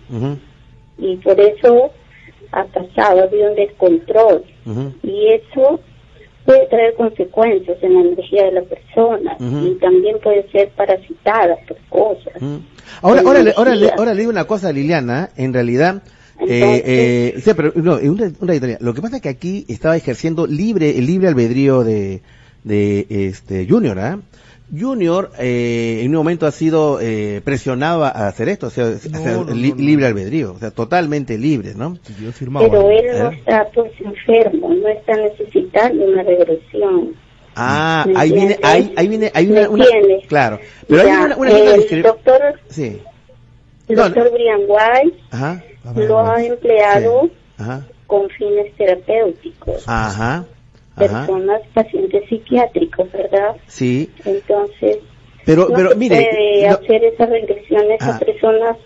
Y 0.98 1.18
por 1.18 1.40
eso 1.40 1.92
ha 2.52 2.64
pasado, 2.66 3.22
ha 3.22 3.24
habido 3.24 3.52
un 3.52 3.56
descontrol. 3.56 4.44
Y 5.04 5.28
eso 5.28 5.80
puede 6.46 6.66
traer 6.68 6.96
consecuencias 6.96 7.78
en 7.84 7.94
la 7.94 8.00
energía 8.02 8.46
de 8.46 8.52
la 8.54 8.62
persona 8.64 9.38
y 9.40 9.76
también 9.76 10.18
puede 10.20 10.50
ser 10.50 10.70
parasitada 10.70 11.56
por 11.68 11.78
cosas. 11.90 12.34
Ahora, 13.04 13.22
ahora, 13.22 13.44
ahora, 13.56 13.74
ahora 13.98 14.14
le 14.14 14.20
digo 14.22 14.32
una 14.32 14.46
cosa 14.46 14.70
a 14.70 14.72
Liliana, 14.72 15.30
en 15.36 15.54
realidad, 15.54 16.02
eh, 16.40 17.34
eh, 17.36 17.54
pero 17.56 17.72
no, 17.76 17.98
una, 17.98 18.32
una 18.40 18.78
Lo 18.80 18.96
que 18.96 19.02
pasa 19.02 19.18
es 19.18 19.22
que 19.22 19.30
aquí 19.30 19.66
estaba 19.68 19.96
ejerciendo 19.96 20.48
libre 20.48 20.98
el 20.98 21.06
libre 21.06 21.28
albedrío 21.28 21.84
de, 21.84 22.22
de 22.64 23.06
este 23.10 23.68
Junior, 23.70 24.00
¿ah? 24.00 24.20
Junior 24.76 25.32
eh, 25.40 26.02
en 26.02 26.10
un 26.10 26.18
momento 26.18 26.46
ha 26.46 26.52
sido 26.52 27.00
eh, 27.00 27.42
presionado 27.44 28.04
a 28.04 28.28
hacer 28.28 28.50
esto, 28.50 28.68
o 28.68 28.70
sea, 28.70 28.86
libre 29.54 30.06
albedrío, 30.06 30.54
o 30.54 30.60
sea, 30.60 30.72
totalmente 30.72 31.38
libre, 31.38 31.74
¿no? 31.74 31.98
Pero 32.60 32.92
él 32.92 33.06
no 33.18 33.32
¿Eh? 33.32 33.36
está 33.38 33.66
pues 33.74 33.92
enfermo, 34.02 34.74
no 34.74 34.88
está 34.90 35.16
necesitando 35.16 36.06
una 36.06 36.24
regresión. 36.24 37.16
Ah, 37.56 38.06
ahí 38.16 38.32
viene, 38.32 38.60
ahí, 38.62 38.94
ahí 38.98 39.08
viene, 39.08 39.32
hay 39.34 39.50
una, 39.50 39.70
una 39.70 39.86
claro, 40.28 40.60
pero 40.88 41.02
hay 41.02 41.08
una, 41.08 41.38
una, 41.38 41.50
el 41.50 42.04
doctor, 42.04 42.42
sí. 42.70 43.02
el 43.88 43.96
doctor 43.96 44.32
Brian 44.32 44.62
White 44.68 45.18
Ajá. 45.32 45.64
lo 45.96 46.20
ha 46.20 46.44
empleado 46.44 47.30
con 48.06 48.30
fines 48.30 48.76
terapéuticos. 48.76 49.84
Ajá 49.88 50.46
personas, 50.98 51.62
pacientes 51.74 52.28
psiquiátricos, 52.30 53.12
¿verdad? 53.12 53.56
Sí. 53.68 54.10
Entonces, 54.26 54.98
pero, 55.46 55.70
pero 55.74 55.96
mire, 55.96 56.28
puede 56.30 56.68
hacer 56.68 57.04
esas 57.06 57.30
regresiones 57.30 58.02
a 58.02 58.16
ah. 58.16 58.20
personas 58.20 58.78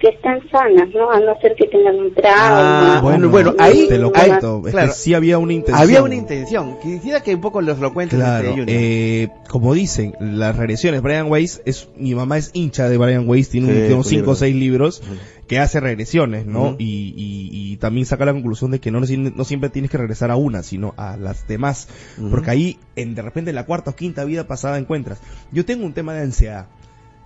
que 0.00 0.08
están 0.08 0.40
sanas, 0.50 0.88
¿no? 0.94 1.10
A 1.10 1.20
no 1.20 1.38
ser 1.40 1.54
que 1.54 1.68
tengan 1.68 1.94
un 1.96 2.12
trauma. 2.12 2.96
Ah, 2.96 3.00
bueno, 3.02 3.28
bueno, 3.28 3.54
ahí 3.58 3.86
te 3.88 3.98
lo 3.98 4.10
cuento. 4.10 4.62
claro, 4.62 4.92
sí 4.92 5.14
había 5.14 5.38
una 5.38 5.52
intención. 5.52 5.82
Había 5.82 6.02
una 6.02 6.14
intención. 6.16 6.78
Quisiera 6.80 7.22
que 7.22 7.34
un 7.34 7.40
poco 7.40 7.60
los 7.60 7.78
lo 7.78 7.94
cuentes. 7.94 8.18
Claro, 8.18 8.52
eh, 8.66 9.28
como 9.48 9.74
dicen, 9.74 10.14
las 10.18 10.56
regresiones, 10.56 11.02
Brian 11.02 11.30
Weiss 11.30 11.62
es, 11.66 11.88
mi 11.96 12.14
mamá 12.14 12.38
es 12.38 12.50
hincha 12.52 12.88
de 12.88 12.98
Brian 12.98 13.28
Weiss, 13.28 13.50
tiene, 13.50 13.92
unos 13.92 14.08
5 14.08 14.28
o 14.28 14.34
6 14.34 14.56
libros 14.56 15.02
que 15.50 15.58
hace 15.58 15.80
regresiones, 15.80 16.46
¿no? 16.46 16.76
y, 16.78 17.12
y, 17.16 17.76
también 17.78 18.06
saca 18.06 18.24
la 18.24 18.32
conclusión 18.32 18.70
de 18.70 18.78
que 18.78 18.92
no, 18.92 19.00
no 19.00 19.44
siempre 19.44 19.68
tienes 19.68 19.90
que 19.90 19.98
regresar 19.98 20.30
a 20.30 20.36
una, 20.36 20.62
sino 20.62 20.94
a 20.96 21.16
las 21.16 21.48
demás. 21.48 21.88
Porque 22.30 22.52
ahí, 22.52 22.78
en, 22.94 23.16
de 23.16 23.22
repente, 23.22 23.50
en 23.50 23.56
la 23.56 23.66
cuarta 23.66 23.90
o 23.90 23.96
quinta 23.96 24.22
vida 24.22 24.46
pasada 24.46 24.78
encuentras. 24.78 25.18
Yo 25.50 25.64
tengo 25.64 25.84
un 25.84 25.92
tema 25.92 26.14
de 26.14 26.20
ansiedad 26.20 26.68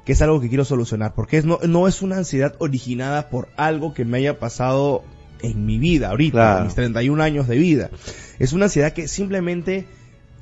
que 0.07 0.13
es 0.13 0.23
algo 0.23 0.41
que 0.41 0.49
quiero 0.49 0.65
solucionar, 0.65 1.13
porque 1.15 1.37
es, 1.37 1.45
no, 1.45 1.59
no 1.69 1.87
es 1.87 2.01
una 2.01 2.17
ansiedad 2.17 2.55
originada 2.61 3.29
por 3.29 3.49
algo 3.59 3.93
que 3.93 4.07
me 4.07 4.17
haya 4.17 4.39
pasado 4.39 5.05
en 5.43 5.67
mi 5.67 5.77
vida, 5.77 6.09
ahorita, 6.09 6.61
en 6.61 6.65
mis 6.65 6.75
31 6.75 7.23
años 7.23 7.47
de 7.47 7.59
vida. 7.59 7.91
Es 8.39 8.55
una 8.55 8.65
ansiedad 8.65 8.95
que 8.95 9.07
simplemente 9.07 9.87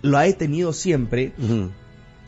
lo 0.02 0.20
he 0.20 0.32
tenido 0.34 0.72
siempre, 0.72 1.32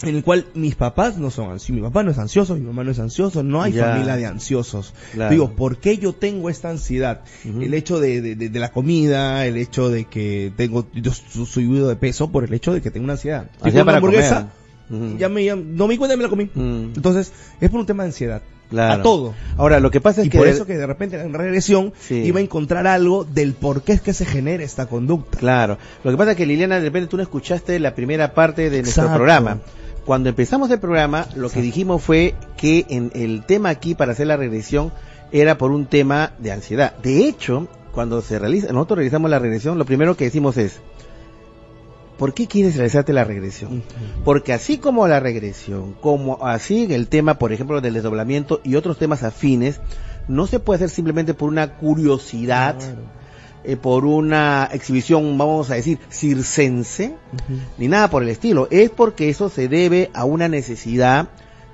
en 0.02 0.16
el 0.16 0.24
cual 0.24 0.46
mis 0.54 0.74
papás 0.74 1.18
no 1.18 1.30
son 1.30 1.50
ansiosos, 1.50 1.76
mi 1.76 1.82
papá 1.82 2.02
no 2.02 2.10
es 2.10 2.18
ansioso, 2.18 2.54
mi 2.56 2.62
mamá 2.62 2.84
no 2.84 2.90
es 2.90 2.98
ansioso, 2.98 3.42
no 3.42 3.62
hay 3.62 3.72
familia 3.72 4.16
de 4.16 4.26
ansiosos. 4.26 4.92
Digo, 5.30 5.52
¿por 5.52 5.78
qué 5.78 5.98
yo 5.98 6.12
tengo 6.12 6.50
esta 6.50 6.70
ansiedad? 6.70 7.22
El 7.44 7.74
hecho 7.74 8.00
de, 8.00 8.34
de, 8.34 8.60
la 8.60 8.72
comida, 8.72 9.46
el 9.46 9.56
hecho 9.56 9.88
de 9.90 10.04
que 10.04 10.52
tengo, 10.56 10.86
yo 10.92 11.12
soy 11.12 11.46
subido 11.46 11.88
de 11.88 11.96
peso 11.96 12.30
por 12.30 12.44
el 12.44 12.52
hecho 12.52 12.72
de 12.72 12.82
que 12.82 12.90
tengo 12.90 13.04
una 13.04 13.14
ansiedad. 13.14 13.50
Ansiedad 13.60 13.84
para 13.84 13.98
hamburguesa, 13.98 14.52
ya 15.18 15.28
me, 15.28 15.46
no 15.54 15.86
me 15.86 15.94
di 15.94 15.98
cuenta 15.98 16.16
me 16.16 16.22
la 16.22 16.28
comí. 16.28 16.50
Entonces, 16.54 17.32
es 17.60 17.70
por 17.70 17.80
un 17.80 17.86
tema 17.86 18.02
de 18.02 18.08
ansiedad. 18.08 18.42
A 18.76 19.02
todo. 19.02 19.34
Ahora, 19.56 19.78
lo 19.78 19.90
que 19.90 20.00
pasa 20.00 20.22
es 20.22 20.26
y 20.26 20.30
que. 20.30 20.38
por 20.38 20.48
eso 20.48 20.66
que 20.66 20.76
de 20.76 20.86
repente 20.86 21.20
en 21.20 21.32
regresión 21.32 21.92
iba 22.10 22.40
a 22.40 22.42
encontrar 22.42 22.86
algo 22.86 23.24
del 23.24 23.52
por 23.54 23.82
qué 23.82 23.92
es 23.92 24.00
que 24.00 24.12
se 24.12 24.24
genera 24.24 24.64
esta 24.64 24.86
conducta. 24.86 25.38
Claro. 25.38 25.78
Lo 26.02 26.10
que 26.10 26.16
pasa 26.16 26.32
es 26.32 26.36
que 26.36 26.46
Liliana, 26.46 26.76
de 26.76 26.86
repente 26.86 27.08
tú 27.08 27.16
no 27.16 27.22
escuchaste 27.22 27.78
la 27.78 27.94
primera 27.94 28.34
parte 28.34 28.70
de 28.70 28.82
nuestro 28.82 29.12
programa. 29.12 29.60
Cuando 30.04 30.28
empezamos 30.28 30.70
el 30.70 30.80
programa, 30.80 31.26
lo 31.34 31.48
que 31.48 31.62
dijimos 31.62 32.02
fue 32.02 32.34
que 32.56 32.84
en 32.90 33.10
el 33.14 33.44
tema 33.44 33.70
aquí 33.70 33.94
para 33.94 34.12
hacer 34.12 34.26
la 34.26 34.36
regresión 34.36 34.92
era 35.32 35.56
por 35.56 35.70
un 35.70 35.86
tema 35.86 36.32
de 36.38 36.52
ansiedad. 36.52 36.94
De 37.02 37.26
hecho, 37.26 37.68
cuando 37.92 38.20
se 38.20 38.38
realiza, 38.38 38.72
nosotros 38.72 38.98
realizamos 38.98 39.30
la 39.30 39.38
regresión, 39.38 39.78
lo 39.78 39.86
primero 39.86 40.16
que 40.16 40.24
decimos 40.24 40.58
es, 40.58 40.80
¿por 42.18 42.34
qué 42.34 42.46
quieres 42.46 42.76
realizarte 42.76 43.12
la 43.12 43.24
regresión? 43.24 43.82
Porque 44.24 44.52
así 44.52 44.78
como 44.78 45.08
la 45.08 45.20
regresión, 45.20 45.94
como 45.94 46.44
así 46.44 46.86
el 46.92 47.08
tema, 47.08 47.38
por 47.38 47.52
ejemplo, 47.52 47.80
del 47.80 47.94
desdoblamiento 47.94 48.60
y 48.62 48.74
otros 48.74 48.98
temas 48.98 49.22
afines, 49.22 49.80
no 50.28 50.46
se 50.46 50.60
puede 50.60 50.76
hacer 50.76 50.90
simplemente 50.90 51.34
por 51.34 51.48
una 51.48 51.76
curiosidad. 51.76 52.76
Eh, 53.66 53.76
por 53.76 54.04
una 54.04 54.68
exhibición, 54.72 55.38
vamos 55.38 55.70
a 55.70 55.74
decir, 55.74 55.98
circense, 56.10 57.14
ni 57.78 57.88
nada 57.88 58.10
por 58.10 58.22
el 58.22 58.28
estilo. 58.28 58.68
Es 58.70 58.90
porque 58.90 59.30
eso 59.30 59.48
se 59.48 59.68
debe 59.68 60.10
a 60.12 60.26
una 60.26 60.48
necesidad 60.48 61.28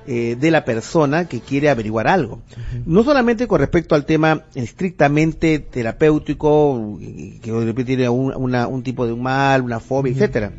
eh, 0.07 0.37
de 0.39 0.51
la 0.53 0.65
persona 0.65 1.27
que 1.27 1.41
quiere 1.41 1.69
averiguar 1.69 2.07
algo. 2.07 2.43
No 2.87 3.03
solamente 3.03 3.49
con 3.49 3.59
respecto 3.59 3.97
al 3.97 4.07
tema 4.07 4.45
estrictamente 4.55 5.59
terapéutico, 5.59 6.99
que 7.43 7.51
de 7.51 7.65
repente 7.65 7.97
tiene 7.97 8.09
un, 8.09 8.33
un 8.35 8.83
tipo 8.85 9.05
de 9.05 9.13
un 9.13 9.23
mal, 9.23 9.63
una 9.63 9.81
fobia, 9.81 10.13
etcétera, 10.13 10.53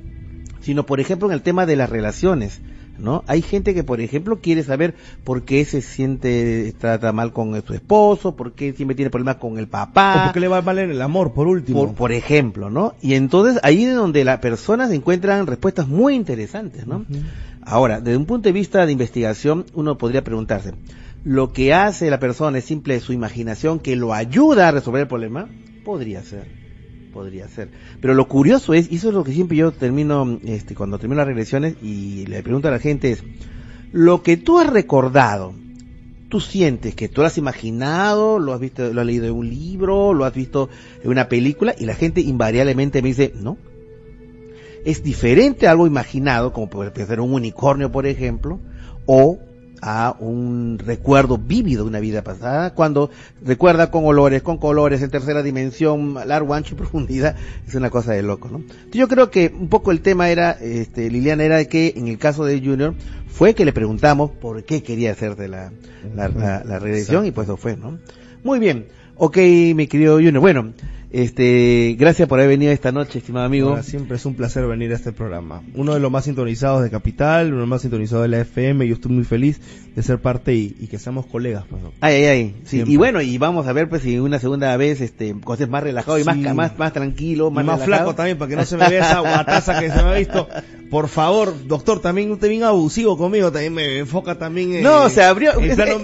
sino 0.59 0.85
por 0.85 0.99
ejemplo 0.99 1.29
en 1.29 1.33
el 1.33 1.41
tema 1.41 1.65
de 1.65 1.77
las 1.77 1.89
relaciones. 1.89 2.59
¿No? 3.01 3.23
Hay 3.27 3.41
gente 3.41 3.73
que, 3.73 3.83
por 3.83 3.99
ejemplo, 4.01 4.39
quiere 4.39 4.63
saber 4.63 4.95
por 5.23 5.43
qué 5.43 5.65
se 5.65 5.81
siente, 5.81 6.73
trata 6.77 7.11
mal 7.11 7.33
con 7.33 7.61
su 7.65 7.73
esposo, 7.73 8.35
por 8.35 8.53
qué 8.53 8.73
siempre 8.73 8.95
tiene 8.95 9.09
problemas 9.09 9.35
con 9.37 9.57
el 9.57 9.67
papá. 9.67 10.15
O 10.15 10.23
por 10.25 10.33
qué 10.33 10.39
le 10.39 10.47
va 10.47 10.57
a 10.57 10.61
valer 10.61 10.89
el 10.89 11.01
amor, 11.01 11.33
por 11.33 11.47
último. 11.47 11.93
Por, 11.93 12.11
ejemplo, 12.11 12.69
¿no? 12.69 12.95
Y 13.01 13.15
entonces 13.15 13.59
ahí 13.63 13.85
es 13.85 13.95
donde 13.95 14.23
las 14.23 14.39
personas 14.39 14.91
encuentran 14.91 15.47
respuestas 15.47 15.87
muy 15.87 16.15
interesantes, 16.15 16.87
¿no? 16.87 17.05
Ahora, 17.63 17.99
desde 17.99 18.17
un 18.17 18.25
punto 18.25 18.49
de 18.49 18.53
vista 18.53 18.85
de 18.85 18.91
investigación, 18.91 19.65
uno 19.73 19.97
podría 19.97 20.23
preguntarse, 20.23 20.73
¿lo 21.23 21.53
que 21.53 21.73
hace 21.73 22.09
la 22.09 22.19
persona 22.19 22.57
es 22.57 22.65
simple 22.65 22.99
su 22.99 23.13
imaginación 23.13 23.79
que 23.79 23.95
lo 23.95 24.13
ayuda 24.13 24.67
a 24.67 24.71
resolver 24.71 25.01
el 25.01 25.07
problema? 25.07 25.47
Podría 25.83 26.23
ser 26.23 26.60
podría 27.11 27.47
ser. 27.47 27.69
Pero 27.99 28.13
lo 28.13 28.27
curioso 28.27 28.73
es, 28.73 28.91
y 28.91 28.95
eso 28.95 29.09
es 29.09 29.13
lo 29.13 29.23
que 29.23 29.33
siempre 29.33 29.57
yo 29.57 29.71
termino, 29.71 30.39
este, 30.43 30.75
cuando 30.75 30.97
termino 30.97 31.19
las 31.19 31.27
regresiones 31.27 31.75
y 31.81 32.25
le 32.25 32.41
pregunto 32.43 32.67
a 32.67 32.71
la 32.71 32.79
gente 32.79 33.11
es, 33.11 33.23
lo 33.91 34.23
que 34.23 34.37
tú 34.37 34.59
has 34.59 34.67
recordado 34.67 35.53
tú 36.31 36.39
sientes 36.39 36.95
que 36.95 37.09
tú 37.09 37.21
lo 37.21 37.27
has 37.27 37.37
imaginado, 37.37 38.39
lo 38.39 38.53
has 38.53 38.59
visto, 38.59 38.91
lo 38.91 39.01
has 39.01 39.05
leído 39.05 39.27
en 39.27 39.33
un 39.33 39.49
libro, 39.49 40.13
lo 40.13 40.23
has 40.25 40.33
visto 40.33 40.69
en 41.03 41.11
una 41.11 41.27
película 41.27 41.75
y 41.77 41.85
la 41.85 41.93
gente 41.93 42.21
invariablemente 42.21 43.03
me 43.03 43.09
dice, 43.09 43.33
no. 43.35 43.57
Es 44.85 45.03
diferente 45.03 45.67
a 45.67 45.71
algo 45.71 45.85
imaginado, 45.85 46.53
como 46.53 46.69
puede 46.69 47.05
ser 47.05 47.19
un 47.19 47.33
unicornio, 47.33 47.91
por 47.91 48.07
ejemplo, 48.07 48.59
o 49.05 49.37
a 49.81 50.15
un 50.19 50.79
recuerdo 50.79 51.37
vívido 51.37 51.83
de 51.83 51.89
una 51.89 51.99
vida 51.99 52.23
pasada, 52.23 52.73
cuando 52.73 53.09
recuerda 53.43 53.89
con 53.89 54.05
olores, 54.05 54.43
con 54.43 54.57
colores, 54.57 55.01
en 55.01 55.09
tercera 55.09 55.41
dimensión, 55.41 56.15
largo, 56.25 56.53
ancho 56.53 56.75
y 56.75 56.77
profundidad, 56.79 57.35
es 57.67 57.75
una 57.75 57.89
cosa 57.89 58.13
de 58.13 58.21
loco, 58.21 58.49
¿no? 58.49 58.61
Yo 58.91 59.07
creo 59.07 59.31
que 59.31 59.51
un 59.57 59.69
poco 59.69 59.91
el 59.91 60.01
tema 60.01 60.29
era, 60.29 60.51
este, 60.51 61.09
Liliana, 61.09 61.43
era 61.43 61.65
que 61.65 61.93
en 61.95 62.07
el 62.07 62.17
caso 62.17 62.45
de 62.45 62.59
Junior, 62.59 62.93
fue 63.27 63.55
que 63.55 63.65
le 63.65 63.73
preguntamos 63.73 64.31
por 64.31 64.63
qué 64.63 64.83
quería 64.83 65.11
hacerte 65.11 65.47
la, 65.47 65.71
la, 66.15 66.29
la, 66.63 66.79
regresión 66.79 67.25
y 67.25 67.31
pues 67.31 67.47
eso 67.47 67.57
fue, 67.57 67.75
¿no? 67.75 67.97
Muy 68.43 68.59
bien. 68.59 68.87
Ok, 69.15 69.37
mi 69.75 69.87
querido 69.87 70.15
Junior. 70.15 70.39
Bueno, 70.39 70.73
este, 71.13 71.97
gracias 71.99 72.29
por 72.29 72.39
haber 72.39 72.51
venido 72.51 72.71
esta 72.71 72.93
noche, 72.93 73.19
estimado 73.19 73.45
amigo. 73.45 73.81
siempre 73.83 74.15
es 74.15 74.25
un 74.25 74.35
placer 74.35 74.65
venir 74.65 74.91
a 74.93 74.95
este 74.95 75.11
programa. 75.11 75.61
Uno 75.75 75.93
de 75.93 75.99
los 75.99 76.09
más 76.09 76.23
sintonizados 76.23 76.83
de 76.83 76.89
Capital, 76.89 77.47
uno 77.47 77.55
de 77.55 77.61
los 77.61 77.69
más 77.69 77.81
sintonizados 77.81 78.23
de 78.23 78.29
la 78.29 78.39
FM. 78.39 78.87
Yo 78.87 78.95
estoy 78.95 79.11
muy 79.11 79.25
feliz 79.25 79.59
de 79.93 80.03
ser 80.03 80.19
parte 80.19 80.53
y, 80.55 80.87
que 80.89 80.97
seamos 80.99 81.25
colegas. 81.25 81.65
Pues, 81.69 81.81
ay, 81.99 82.15
ay, 82.15 82.25
ay. 82.25 82.55
Sí, 82.63 82.83
y 82.85 82.95
bueno, 82.95 83.21
y 83.21 83.37
vamos 83.37 83.67
a 83.67 83.73
ver 83.73 83.89
pues 83.89 84.03
si 84.03 84.19
una 84.19 84.39
segunda 84.39 84.75
vez, 84.77 85.01
este, 85.01 85.35
cosas 85.41 85.67
más 85.67 85.83
relajado 85.83 86.17
y 86.17 86.23
más, 86.23 86.37
más, 86.37 86.79
más 86.79 86.93
tranquilo, 86.93 87.51
más, 87.51 87.65
más 87.65 87.83
flaco 87.83 88.15
también, 88.15 88.37
para 88.37 88.49
que 88.49 88.55
no 88.55 88.65
se 88.65 88.77
me 88.77 88.87
vea 88.87 89.05
esa 89.05 89.19
guataza 89.19 89.81
que 89.81 89.89
se 89.89 90.03
me 90.03 90.09
ha 90.11 90.13
visto. 90.13 90.47
Por 90.89 91.09
favor, 91.09 91.67
doctor, 91.67 91.99
también 91.99 92.31
usted 92.31 92.47
bien 92.47 92.63
abusivo 92.63 93.17
conmigo, 93.17 93.51
también 93.51 93.73
me 93.73 93.99
enfoca 93.99 94.37
también 94.37 94.75
en, 94.75 94.83
No, 94.83 95.09
se 95.09 95.23
abrió. 95.23 95.53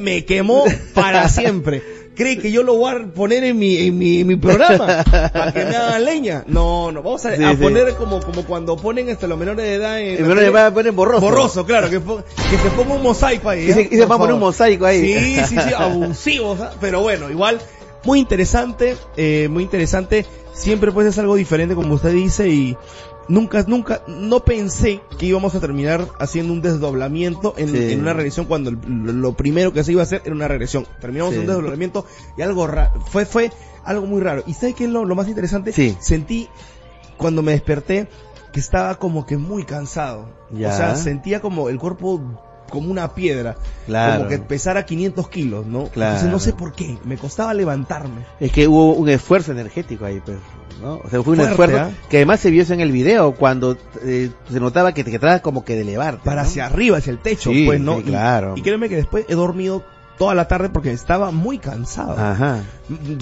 me 0.02 0.26
quemó 0.26 0.66
para 0.94 1.30
siempre 1.30 1.97
cree 2.18 2.40
que 2.40 2.52
yo 2.52 2.64
lo 2.64 2.76
voy 2.76 2.92
a 2.92 3.06
poner 3.14 3.44
en 3.44 3.58
mi, 3.58 3.78
en 3.78 3.98
mi, 3.98 4.24
mi 4.24 4.36
programa 4.36 5.04
para 5.32 5.54
que 5.54 5.64
me 5.64 5.76
hagan 5.76 6.04
leña. 6.04 6.44
No, 6.48 6.92
no, 6.92 7.04
vamos 7.04 7.26
a, 7.26 7.30
poner 7.60 7.94
como, 7.94 8.20
como 8.20 8.44
cuando 8.44 8.76
ponen 8.76 9.10
hasta 9.10 9.28
los 9.28 9.38
menores 9.38 9.64
de 9.64 9.76
edad 9.76 10.02
en. 10.02 10.22
menores 10.24 10.44
de 10.46 10.50
edad 10.50 10.74
ponen 10.74 10.96
borroso. 10.96 11.22
Borroso, 11.22 11.66
claro, 11.66 11.90
que, 11.90 12.00
que 12.00 12.58
se 12.58 12.70
ponga 12.76 12.96
un 12.96 13.04
mosaico 13.04 13.50
ahí. 13.50 13.70
Y 13.70 13.74
se, 13.74 13.82
y 13.84 13.96
se 13.96 14.06
va 14.06 14.16
a 14.16 14.18
poner 14.18 14.34
un 14.34 14.40
mosaico 14.40 14.86
ahí. 14.86 15.02
Sí, 15.02 15.36
sí, 15.48 15.56
sí, 15.56 15.74
abusivo, 15.78 16.58
pero 16.82 17.02
bueno, 17.02 17.30
igual, 17.30 17.60
muy 18.04 18.20
interesante, 18.20 18.98
eh, 19.16 19.48
muy 19.50 19.64
interesante. 19.64 20.26
Siempre 20.54 20.92
pues 20.92 21.06
es 21.06 21.20
algo 21.20 21.36
diferente 21.36 21.76
como 21.76 21.94
usted 21.94 22.12
dice 22.14 22.50
y 22.50 22.76
nunca, 23.28 23.64
nunca, 23.68 24.02
no 24.08 24.40
pensé 24.42 25.02
que 25.18 25.26
íbamos 25.26 25.56
a 25.56 25.60
terminar 25.60 26.08
haciendo 26.20 26.54
un 26.54 26.62
desdoblamiento 26.62 27.54
en, 27.58 28.00
una 28.00 28.14
regresión 28.14 28.46
cuando 28.46 28.72
lo, 28.72 29.34
primero 29.34 29.74
que 29.74 29.84
se 29.84 29.92
iba 29.92 30.02
a 30.02 30.04
hacer 30.04 30.22
era 30.26 30.36
una 30.36 30.48
regresión. 30.48 30.86
Terminamos 31.00 31.36
un 31.36 31.46
desdoblamiento 31.46 32.06
y 32.38 32.42
algo 32.42 32.68
raro, 32.68 33.02
fue, 33.12 33.26
fue 33.26 33.52
algo 33.84 34.06
muy 34.06 34.22
raro. 34.22 34.44
¿Y 34.48 34.54
sabes 34.54 34.76
qué 34.76 34.86
es 34.86 34.90
lo, 34.90 35.06
más 35.16 35.28
interesante? 35.28 35.74
Sentí 36.00 36.50
cuando 37.18 37.42
me 37.42 37.52
desperté 37.52 38.08
que 38.52 38.60
estaba 38.60 38.96
como 38.96 39.26
que 39.26 39.38
muy 39.38 39.64
cansado. 39.64 40.30
O 40.54 40.58
sea, 40.58 40.96
sentía 40.96 41.42
como 41.42 41.70
el 41.70 41.78
cuerpo 41.78 42.22
como 42.70 42.92
una 42.92 43.14
piedra. 43.14 43.56
Como 43.88 44.28
que 44.28 44.40
pesara 44.40 44.86
500 44.86 45.30
kilos, 45.30 45.66
¿no? 45.66 45.86
Claro. 45.86 46.12
Entonces 46.12 46.32
no 46.32 46.40
sé 46.40 46.54
por 46.54 46.74
qué, 46.74 46.98
me 47.04 47.18
costaba 47.18 47.54
levantarme. 47.54 48.26
Es 48.40 48.52
que 48.52 48.68
hubo 48.68 48.94
un 48.94 49.10
esfuerzo 49.10 49.52
energético 49.52 50.06
ahí, 50.06 50.22
pues. 50.24 50.38
¿no? 50.82 51.02
O 51.04 51.10
sea, 51.10 51.24
fue 51.24 51.34
un 51.34 51.42
esfuerzo 51.42 51.78
¿ah? 51.80 51.90
que 52.10 52.18
además 52.18 52.40
se 52.40 52.52
vio 52.52 52.62
eso 52.62 52.74
en 52.74 52.82
el 52.82 52.92
video 52.92 53.34
cuando 53.34 53.78
eh, 54.04 54.30
se 54.50 54.60
notaba 54.60 54.94
que 54.94 55.04
te 55.04 55.10
quedabas 55.10 55.42
como 55.42 55.66
que 55.66 55.76
de 55.76 55.82
elevarte. 55.82 56.22
Para 56.24 56.42
hacia 56.42 56.66
arriba, 56.66 56.98
hacia 56.98 57.12
el 57.12 57.20
techo, 57.20 57.52
pues, 57.66 57.80
¿no? 57.80 58.02
claro. 58.02 58.54
Y, 58.56 58.60
y 58.60 58.64
créeme 58.64 58.90
que 58.90 58.96
después 58.96 59.26
he 59.28 59.36
dormido 59.36 59.84
toda 60.18 60.36
la 60.36 60.48
tarde 60.48 60.70
porque 60.70 60.92
estaba 60.92 61.32
muy 61.32 61.60
cansado. 61.60 62.18
Ajá. 62.18 62.64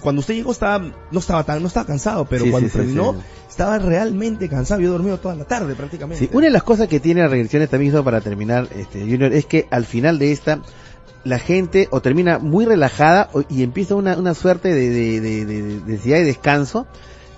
Cuando 0.02 0.22
usted 0.22 0.34
llegó 0.34 0.52
estaba, 0.52 0.92
no 1.12 1.20
estaba 1.20 1.44
tan, 1.44 1.62
no 1.62 1.68
estaba 1.68 1.86
cansado, 1.86 2.26
pero 2.26 2.46
cuando 2.50 2.70
terminó, 2.70 3.16
estaba 3.50 3.78
realmente 3.80 4.50
cansado. 4.50 4.82
Yo 4.82 4.88
he 4.88 4.92
dormido 4.92 5.20
toda 5.20 5.36
la 5.36 5.46
tarde 5.46 5.76
prácticamente. 5.76 6.26
Sí, 6.26 6.30
una 6.34 6.46
de 6.48 6.52
las 6.52 6.64
cosas 6.64 6.88
que 6.88 7.00
tiene 7.00 7.22
las 7.22 7.32
regresiones 7.32 7.70
también 7.70 8.04
para 8.04 8.22
terminar, 8.22 8.68
este, 8.76 9.02
Junior, 9.02 9.34
es 9.34 9.46
que 9.46 9.68
al 9.72 9.86
final 9.86 10.20
de 10.20 10.32
esta, 10.32 10.62
la 11.24 11.40
gente 11.40 11.88
o 11.92 12.02
termina 12.02 12.40
muy 12.40 12.66
relajada 12.66 13.30
y 13.50 13.64
empieza 13.64 13.96
una, 13.96 14.18
una 14.18 14.34
suerte 14.34 14.74
de, 14.74 14.90
de, 14.90 15.22
de, 15.22 15.46
de, 15.46 15.80
de, 15.80 15.98
de 15.98 16.24
descanso 16.24 16.88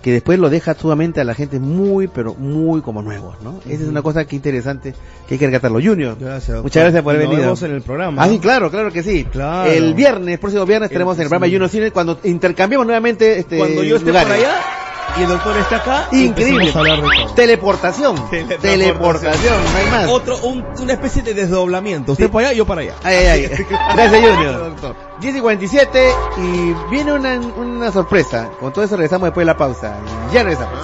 que 0.08 0.14
después 0.14 0.40
lo 0.40 0.50
deja 0.50 0.74
sumamente 0.74 1.20
a 1.20 1.26
la 1.26 1.34
gente 1.34 1.60
muy, 1.60 2.08
pero 2.08 2.34
muy 2.34 2.80
como 2.80 3.02
nuevos, 3.02 3.36
¿no? 3.42 3.60
Esa 3.66 3.84
es 3.84 3.90
una 3.90 4.02
cosa 4.02 4.24
que 4.24 4.38
interesante 4.38 4.94
que 5.28 5.34
hay 5.34 5.38
que 5.38 5.48
rescatarlo. 5.48 5.82
Junior, 5.84 6.16
gracias, 6.18 6.64
muchas 6.64 6.84
gracias 6.84 7.04
por 7.04 7.14
haber 7.14 7.28
venido. 7.28 7.54
en 7.62 7.72
el 7.72 7.82
programa. 7.82 8.24
Ah, 8.24 8.30
sí, 8.30 8.40
claro, 8.40 8.72
claro 8.72 8.90
que 8.90 9.04
sí. 9.04 9.26
Claro. 9.30 9.70
El 9.70 9.96
viernes, 9.96 10.40
próximo 10.40 10.66
viernes, 10.66 10.92
tenemos 10.92 11.18
en 11.18 11.24
el 11.24 11.28
programa 11.28 11.54
Juno 11.54 11.68
Cine 11.68 11.92
cuando 11.92 12.22
intercambiamos 12.24 12.88
nuevamente 12.88 13.38
este 13.38 13.58
Cuando 13.58 13.84
yo 13.84 13.98
esté 13.98 14.14
por 14.14 14.32
allá 14.32 14.87
y 15.20 15.24
el 15.24 15.30
doctor 15.30 15.58
está 15.58 15.78
acá. 15.78 16.08
Increíble. 16.12 16.74
Teleportación. 17.36 18.30
Teleportación. 18.62 19.56
no 19.64 19.78
hay 19.78 19.92
más. 19.92 20.08
Otro, 20.10 20.38
una 20.44 20.94
especie 20.94 21.22
de 21.22 21.34
desdoblamiento. 21.34 22.14
Usted 22.14 22.30
para 22.30 22.50
allá, 22.50 22.58
yo 22.58 22.66
para 22.66 22.82
allá. 22.82 22.96
Ay, 23.04 23.16
ay, 23.16 23.46
ay. 23.46 23.66
Gracias, 23.96 24.22
Junior. 24.22 24.76
10 25.20 25.36
y 25.36 25.40
47 25.40 26.10
y 26.38 26.92
viene 26.92 27.14
una, 27.14 27.40
una 27.40 27.92
sorpresa. 27.92 28.50
Con 28.60 28.72
todo 28.72 28.84
eso 28.86 28.96
regresamos 28.96 29.28
después 29.28 29.46
de 29.46 29.54
la 29.54 29.58
pausa. 29.58 29.98
Ya 30.32 30.44
regresamos. 30.44 30.80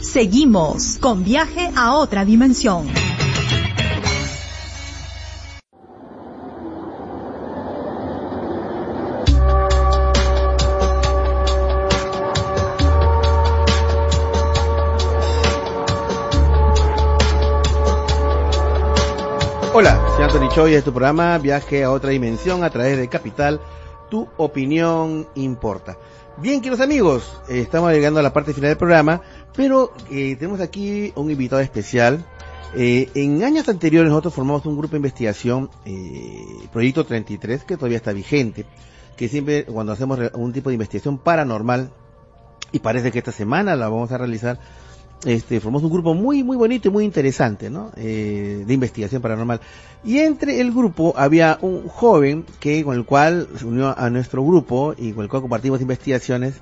Seguimos 0.00 0.96
con 0.98 1.24
viaje 1.24 1.70
a 1.76 1.92
otra 1.92 2.24
dimensión. 2.24 2.86
Anthony 20.26 20.48
Choi, 20.48 20.74
es 20.74 20.82
tu 20.82 20.92
programa 20.92 21.38
Viaje 21.38 21.84
a 21.84 21.92
otra 21.92 22.10
dimensión 22.10 22.64
a 22.64 22.70
través 22.70 22.98
de 22.98 23.06
Capital. 23.06 23.60
Tu 24.10 24.26
opinión 24.36 25.28
importa. 25.36 25.98
Bien, 26.38 26.60
queridos 26.60 26.80
amigos, 26.80 27.40
eh, 27.48 27.60
estamos 27.60 27.92
llegando 27.92 28.18
a 28.18 28.24
la 28.24 28.32
parte 28.32 28.52
final 28.52 28.70
del 28.70 28.76
programa, 28.76 29.22
pero 29.54 29.92
eh, 30.10 30.34
tenemos 30.34 30.58
aquí 30.58 31.12
un 31.14 31.30
invitado 31.30 31.62
especial. 31.62 32.26
Eh, 32.74 33.08
en 33.14 33.44
años 33.44 33.68
anteriores 33.68 34.10
nosotros 34.10 34.34
formamos 34.34 34.66
un 34.66 34.76
grupo 34.76 34.92
de 34.92 34.96
investigación, 34.96 35.70
Proyecto 36.72 37.06
33, 37.06 37.62
que 37.62 37.76
todavía 37.76 37.98
está 37.98 38.12
vigente, 38.12 38.66
que 39.16 39.28
siempre 39.28 39.64
cuando 39.64 39.92
hacemos 39.92 40.18
un 40.34 40.52
tipo 40.52 40.70
de 40.70 40.74
investigación 40.74 41.18
paranormal, 41.18 41.92
y 42.72 42.80
parece 42.80 43.12
que 43.12 43.20
esta 43.20 43.30
semana 43.30 43.76
la 43.76 43.88
vamos 43.88 44.10
a 44.10 44.18
realizar, 44.18 44.58
este, 45.24 45.60
formamos 45.60 45.82
un 45.84 45.90
grupo 45.90 46.14
muy, 46.14 46.44
muy 46.44 46.56
bonito 46.56 46.88
y 46.88 46.90
muy 46.90 47.04
interesante, 47.04 47.70
¿no? 47.70 47.90
Eh, 47.96 48.64
de 48.66 48.74
investigación 48.74 49.22
paranormal. 49.22 49.60
Y 50.04 50.18
entre 50.18 50.60
el 50.60 50.72
grupo 50.72 51.14
había 51.16 51.58
un 51.62 51.88
joven 51.88 52.44
que, 52.60 52.84
con 52.84 52.96
el 52.96 53.04
cual 53.04 53.48
se 53.56 53.64
unió 53.64 53.98
a 53.98 54.10
nuestro 54.10 54.44
grupo 54.44 54.94
y 54.96 55.12
con 55.12 55.24
el 55.24 55.30
cual 55.30 55.42
compartimos 55.42 55.80
investigaciones, 55.80 56.54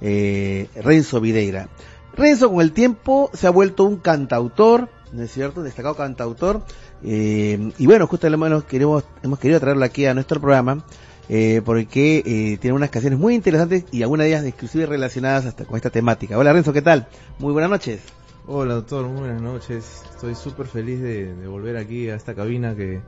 eh, 0.00 0.68
Renzo 0.76 1.20
Videira. 1.20 1.68
Renzo 2.16 2.50
con 2.50 2.60
el 2.60 2.72
tiempo 2.72 3.30
se 3.32 3.46
ha 3.46 3.50
vuelto 3.50 3.84
un 3.84 3.96
cantautor, 3.96 4.88
¿no 5.12 5.22
es 5.22 5.32
cierto? 5.32 5.60
Un 5.60 5.66
destacado 5.66 5.96
cantautor. 5.96 6.62
Eh, 7.02 7.72
y 7.78 7.86
bueno, 7.86 8.06
justo 8.06 8.26
hemos, 8.26 8.64
queremos, 8.64 9.04
hemos 9.22 9.38
querido 9.38 9.60
traerlo 9.60 9.84
aquí 9.84 10.06
a 10.06 10.14
nuestro 10.14 10.40
programa 10.40 10.84
eh, 11.28 11.62
porque 11.64 12.18
eh, 12.18 12.58
tiene 12.60 12.76
unas 12.76 12.90
canciones 12.90 13.18
muy 13.18 13.34
interesantes 13.34 13.84
y 13.90 14.02
algunas 14.02 14.24
de 14.24 14.30
ellas 14.30 14.46
inclusive 14.46 14.86
relacionadas 14.86 15.46
hasta 15.46 15.64
con 15.64 15.76
esta 15.76 15.90
temática. 15.90 16.38
Hola 16.38 16.52
Renzo, 16.52 16.72
¿qué 16.72 16.82
tal? 16.82 17.08
Muy 17.38 17.52
buenas 17.52 17.70
noches. 17.70 18.00
Hola 18.46 18.74
doctor, 18.74 19.06
muy 19.06 19.20
buenas 19.20 19.40
noches. 19.40 20.02
Estoy 20.10 20.34
súper 20.34 20.66
feliz 20.66 21.00
de, 21.00 21.32
volver 21.46 21.78
aquí 21.78 22.10
a 22.10 22.16
esta 22.16 22.34
cabina 22.34 22.74
que, 22.74 23.00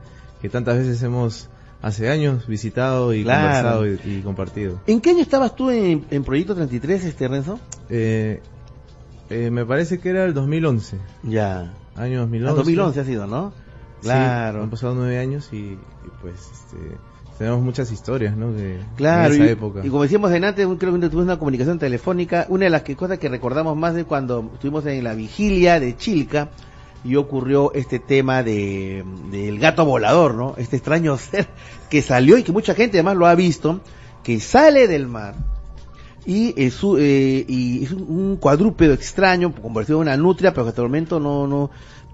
tantas 0.49 0.77
veces 0.77 1.01
hemos 1.03 1.49
hace 1.81 2.09
años 2.09 2.47
visitado 2.47 3.13
y 3.13 3.23
conversado 3.23 3.85
y, 3.85 4.21
compartido. 4.23 4.81
¿En 4.87 4.99
qué 4.99 5.11
año 5.11 5.21
estabas 5.21 5.55
tú 5.55 5.69
en, 5.69 6.23
Proyecto 6.23 6.55
33, 6.55 7.05
este 7.05 7.27
Renzo? 7.27 7.59
Eh, 7.89 8.41
me 9.29 9.65
parece 9.65 9.99
que 9.99 10.09
era 10.09 10.23
el 10.23 10.33
2011. 10.33 10.97
Ya. 11.23 11.73
Año 11.95 12.21
2011. 12.21 12.51
Ah, 12.51 12.55
2011 12.55 12.99
ha 12.99 13.05
sido, 13.05 13.27
¿no? 13.27 13.53
Claro. 14.01 14.63
han 14.63 14.69
pasado 14.69 14.95
nueve 14.95 15.17
años 15.17 15.49
y, 15.51 15.57
y 15.57 15.79
pues 16.21 16.35
este, 16.35 16.97
tenemos 17.37 17.61
muchas 17.61 17.91
historias, 17.91 18.35
¿no? 18.35 18.51
De, 18.51 18.79
claro, 18.95 19.33
esa 19.33 19.45
y, 19.45 19.49
época. 19.49 19.81
Y 19.83 19.89
como 19.89 20.03
decíamos 20.03 20.31
antes, 20.31 20.67
creo 20.79 20.93
que 20.93 20.99
tuvimos 20.99 21.25
una 21.25 21.37
comunicación 21.37 21.77
telefónica. 21.77 22.45
Una 22.49 22.65
de 22.65 22.69
las 22.71 22.83
cosas 22.83 23.19
que 23.19 23.29
recordamos 23.29 23.77
más 23.77 23.93
de 23.93 24.05
cuando 24.05 24.49
estuvimos 24.53 24.85
en 24.85 25.03
la 25.03 25.13
vigilia 25.13 25.79
de 25.79 25.95
Chilca 25.95 26.49
y 27.03 27.15
ocurrió 27.15 27.73
este 27.73 27.99
tema 27.99 28.43
de 28.43 29.05
del 29.31 29.59
gato 29.59 29.85
volador, 29.85 30.33
¿no? 30.33 30.55
Este 30.57 30.77
extraño 30.77 31.17
ser 31.17 31.47
que 31.89 32.01
salió 32.01 32.37
y 32.37 32.43
que 32.43 32.51
mucha 32.51 32.73
gente 32.73 32.97
además 32.97 33.17
lo 33.17 33.27
ha 33.27 33.35
visto, 33.35 33.81
que 34.23 34.39
sale 34.39 34.87
del 34.87 35.07
mar 35.07 35.35
y 36.27 36.53
es, 36.57 36.81
eh, 36.97 37.45
y 37.47 37.85
es 37.85 37.91
un 37.93 38.35
cuadrúpedo 38.35 38.93
extraño, 38.93 39.53
convertido 39.53 39.99
en 39.99 40.09
una 40.09 40.17
nutria, 40.17 40.51
pero 40.51 40.65
que 40.65 40.69
hasta 40.69 40.81
el 40.81 40.89
momento 40.89 41.21
no, 41.21 41.47
no, 41.47 41.71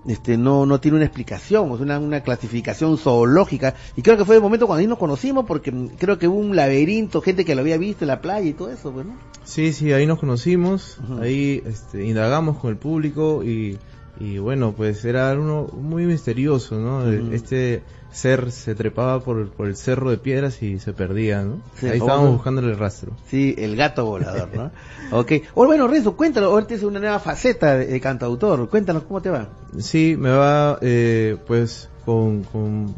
este, 0.07 0.37
no, 0.37 0.65
no 0.65 0.79
tiene 0.79 0.97
una 0.97 1.05
explicación, 1.05 1.71
es 1.73 1.79
una, 1.79 1.99
una 1.99 2.21
clasificación 2.21 2.97
zoológica. 2.97 3.75
Y 3.95 4.01
creo 4.01 4.17
que 4.17 4.25
fue 4.25 4.35
el 4.35 4.41
momento 4.41 4.67
cuando 4.67 4.81
ahí 4.81 4.87
nos 4.87 4.97
conocimos, 4.97 5.45
porque 5.45 5.73
creo 5.97 6.17
que 6.19 6.27
hubo 6.27 6.39
un 6.39 6.55
laberinto, 6.55 7.21
gente 7.21 7.45
que 7.45 7.55
lo 7.55 7.61
había 7.61 7.77
visto 7.77 8.03
en 8.03 8.09
la 8.09 8.21
playa 8.21 8.47
y 8.47 8.53
todo 8.53 8.69
eso, 8.69 8.91
pues, 8.91 9.05
¿no? 9.05 9.13
Sí, 9.43 9.73
sí, 9.73 9.91
ahí 9.91 10.05
nos 10.05 10.19
conocimos, 10.19 10.99
ahí 11.21 11.61
este, 11.65 12.05
indagamos 12.05 12.57
con 12.57 12.69
el 12.69 12.77
público 12.77 13.43
y, 13.43 13.77
y 14.19 14.37
bueno, 14.37 14.73
pues 14.75 15.03
era 15.05 15.33
uno 15.33 15.67
muy 15.73 16.05
misterioso, 16.05 16.77
¿no? 16.77 17.09
Este 17.09 17.83
ser 18.11 18.51
se 18.51 18.75
trepaba 18.75 19.19
por, 19.21 19.49
por 19.49 19.67
el 19.67 19.75
cerro 19.75 20.11
de 20.11 20.17
piedras 20.17 20.61
y 20.61 20.79
se 20.79 20.93
perdía, 20.93 21.41
¿no? 21.41 21.61
Ahí 21.81 21.97
estábamos 21.97 22.33
buscándole 22.33 22.71
el 22.71 22.77
rastro. 22.77 23.11
Sí, 23.27 23.55
el 23.57 23.75
gato 23.75 24.05
volador, 24.05 24.49
¿no? 24.53 24.71
ok. 25.17 25.31
O 25.55 25.65
bueno, 25.65 25.87
Renzo, 25.87 26.15
cuéntanos, 26.15 26.51
ahorita 26.51 26.75
es 26.75 26.83
una 26.83 26.99
nueva 26.99 27.19
faceta 27.19 27.75
de, 27.75 27.99
cantautor. 27.99 28.69
Cuéntanos, 28.69 29.03
¿cómo 29.03 29.21
te 29.21 29.31
va? 29.31 29.49
Sí, 29.79 30.15
me 30.17 30.29
va, 30.29 30.77
eh, 30.81 31.37
pues, 31.47 31.89
con, 32.05 32.43
con 32.43 32.93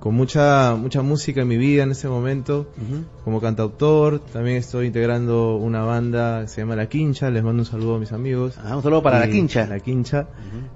con 0.00 0.14
mucha 0.14 0.76
mucha 0.76 1.02
música 1.02 1.42
en 1.42 1.48
mi 1.48 1.56
vida 1.56 1.82
en 1.82 1.90
ese 1.90 2.08
momento 2.08 2.66
como 3.24 3.40
cantautor. 3.40 4.20
También 4.20 4.56
estoy 4.56 4.86
integrando 4.86 5.56
una 5.56 5.82
banda 5.82 6.42
que 6.42 6.48
se 6.48 6.60
llama 6.60 6.76
La 6.76 6.88
Quincha. 6.88 7.30
Les 7.30 7.42
mando 7.42 7.62
un 7.62 7.66
saludo 7.66 7.96
a 7.96 7.98
mis 7.98 8.12
amigos. 8.12 8.58
Ah, 8.64 8.76
un 8.76 8.82
saludo 8.82 9.02
para 9.02 9.18
La 9.18 9.28
Quincha. 9.28 9.66
La 9.66 9.80
Quincha. 9.80 10.28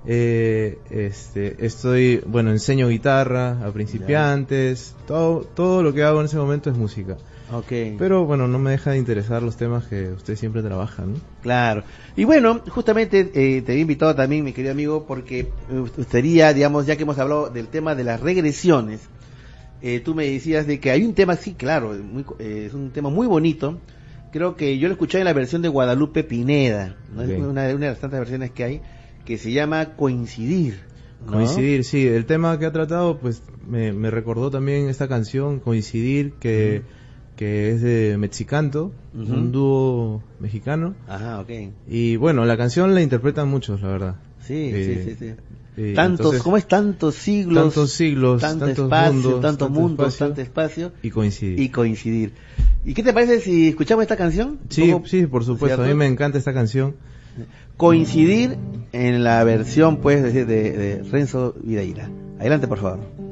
Eh, 0.06 0.78
este 0.90 1.64
estoy 1.64 2.22
bueno 2.26 2.50
enseño 2.50 2.88
guitarra 2.88 3.58
a 3.64 3.70
principiantes. 3.72 4.96
Todo 5.06 5.40
todo 5.40 5.82
lo 5.82 5.92
que 5.92 6.02
hago 6.02 6.20
en 6.20 6.26
ese 6.26 6.36
momento 6.36 6.70
es 6.70 6.76
música 6.76 7.16
Okay. 7.52 7.96
Pero 7.98 8.24
bueno, 8.24 8.48
no 8.48 8.58
me 8.58 8.70
deja 8.70 8.92
de 8.92 8.98
interesar 8.98 9.42
los 9.42 9.56
temas 9.56 9.86
que 9.86 10.10
usted 10.12 10.36
siempre 10.36 10.62
trabaja, 10.62 11.04
¿no? 11.04 11.16
Claro. 11.42 11.84
Y 12.16 12.24
bueno, 12.24 12.62
justamente 12.68 13.30
eh, 13.34 13.62
te 13.62 13.72
había 13.72 13.82
invitado 13.82 14.14
también, 14.14 14.44
mi 14.44 14.52
querido 14.52 14.72
amigo, 14.72 15.04
porque 15.06 15.48
me 15.70 15.80
gustaría, 15.80 16.52
digamos, 16.54 16.86
ya 16.86 16.96
que 16.96 17.02
hemos 17.02 17.18
hablado 17.18 17.50
del 17.50 17.68
tema 17.68 17.94
de 17.94 18.04
las 18.04 18.20
regresiones, 18.20 19.00
eh, 19.82 20.00
tú 20.00 20.14
me 20.14 20.26
decías 20.26 20.66
de 20.66 20.80
que 20.80 20.90
hay 20.90 21.04
un 21.04 21.14
tema, 21.14 21.36
sí, 21.36 21.54
claro, 21.54 21.94
eh, 22.38 22.64
es 22.66 22.74
un 22.74 22.90
tema 22.90 23.10
muy 23.10 23.26
bonito. 23.26 23.80
Creo 24.30 24.56
que 24.56 24.78
yo 24.78 24.88
lo 24.88 24.94
escuché 24.94 25.18
en 25.18 25.24
la 25.24 25.34
versión 25.34 25.60
de 25.60 25.68
Guadalupe 25.68 26.24
Pineda, 26.24 26.96
una, 27.14 27.24
una, 27.46 27.62
de 27.64 27.78
las 27.78 27.98
tantas 27.98 28.20
versiones 28.20 28.50
que 28.52 28.64
hay, 28.64 28.80
que 29.26 29.36
se 29.36 29.52
llama 29.52 29.94
Coincidir. 29.96 30.80
Coincidir, 31.26 31.84
sí. 31.84 32.06
El 32.06 32.24
tema 32.24 32.58
que 32.58 32.66
ha 32.66 32.72
tratado, 32.72 33.18
pues 33.18 33.42
me, 33.66 34.10
recordó 34.10 34.50
también 34.50 34.88
esta 34.88 35.08
canción, 35.08 35.60
Coincidir, 35.60 36.32
que 36.34 36.82
que 37.42 37.72
es 37.72 37.82
de 37.82 38.16
Mexicanto, 38.18 38.92
un 39.14 39.50
dúo 39.50 40.22
mexicano. 40.38 40.94
Ajá, 41.08 41.40
ok. 41.40 41.50
Y 41.88 42.14
bueno, 42.14 42.44
la 42.44 42.56
canción 42.56 42.94
la 42.94 43.02
interpretan 43.02 43.48
muchos, 43.48 43.82
la 43.82 43.88
verdad. 43.88 44.14
Sí, 44.46 44.70
sí, 44.70 44.76
eh, 44.76 45.16
sí, 45.18 45.34
sí. 45.76 45.94
tantos, 45.94 46.40
¿cómo 46.40 46.56
es? 46.56 46.68
Tantos 46.68 47.16
siglos. 47.16 47.64
Tantos 47.64 47.90
siglos, 47.90 48.40
tanto 48.40 48.66
espacio, 48.66 49.40
tanto 49.40 49.68
mundo, 49.68 50.08
tanto 50.08 50.40
espacio. 50.40 50.92
Y 51.02 51.10
coincidir. 51.10 51.58
Y 51.58 51.68
coincidir. 51.70 52.32
¿Y 52.84 52.94
qué 52.94 53.02
te 53.02 53.12
parece 53.12 53.40
si 53.40 53.70
escuchamos 53.70 54.02
esta 54.02 54.16
canción? 54.16 54.60
Sí, 54.68 54.94
sí, 55.06 55.26
por 55.26 55.44
supuesto. 55.44 55.82
A 55.82 55.86
mí 55.86 55.94
me 55.94 56.06
encanta 56.06 56.38
esta 56.38 56.54
canción. 56.54 56.94
Coincidir 57.76 58.56
en 58.92 59.24
la 59.24 59.42
versión, 59.42 59.96
pues, 59.96 60.22
de, 60.22 60.44
de, 60.44 60.70
de 60.70 61.02
Renzo 61.02 61.56
Videira. 61.60 62.08
Adelante, 62.38 62.68
por 62.68 62.78
favor. 62.78 63.31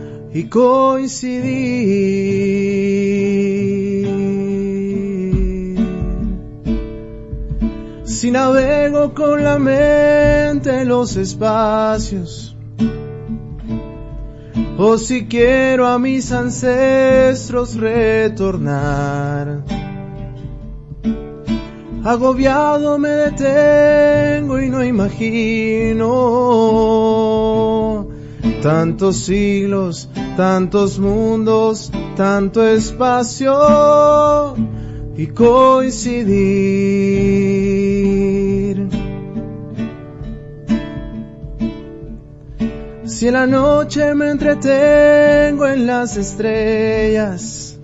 y 0.33 0.45
coincidir. 0.45 1.71
Si 8.05 8.31
navego 8.31 9.13
con 9.13 9.43
la 9.43 9.59
mente 9.59 10.81
en 10.81 10.87
los 10.87 11.17
espacios, 11.17 12.55
o 14.77 14.97
si 14.97 15.25
quiero 15.27 15.87
a 15.87 15.99
mis 15.99 16.31
ancestros 16.31 17.75
retornar. 17.75 19.63
Agobiado 22.03 22.97
me 22.97 23.09
detengo 23.09 24.59
y 24.59 24.69
no 24.69 24.83
imagino 24.83 26.07
tantos 28.61 29.17
siglos 29.17 30.09
tantos 30.35 30.99
mundos, 30.99 31.89
tanto 32.15 32.65
espacio 32.65 34.55
y 35.15 35.27
coincidir. 35.27 36.31
Si 43.05 43.27
en 43.27 43.33
la 43.33 43.45
noche 43.45 44.15
me 44.15 44.31
entretengo 44.31 45.67
en 45.67 45.85
las 45.85 46.17
estrellas 46.17 47.77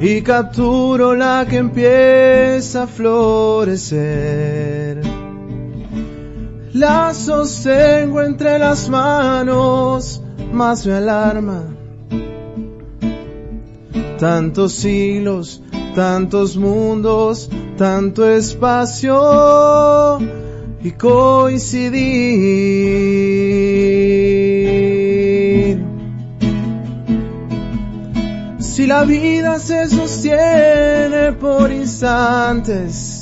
y 0.00 0.20
capturo 0.22 1.14
la 1.14 1.46
que 1.48 1.56
empieza 1.56 2.82
a 2.82 2.86
florecer, 2.86 5.00
la 6.74 7.14
sostengo 7.14 8.20
entre 8.20 8.58
las 8.58 8.88
manos 8.88 10.20
más 10.52 10.84
me 10.84 10.94
alarma. 10.94 11.62
Tantos 14.18 14.72
siglos, 14.72 15.62
tantos 15.94 16.56
mundos, 16.56 17.48
tanto 17.78 18.28
espacio 18.28 20.18
y 20.82 20.90
coincidir. 20.92 21.94
Si 28.58 28.86
la 28.86 29.04
vida 29.04 29.60
se 29.60 29.88
sostiene 29.88 31.32
por 31.40 31.70
instantes, 31.70 33.13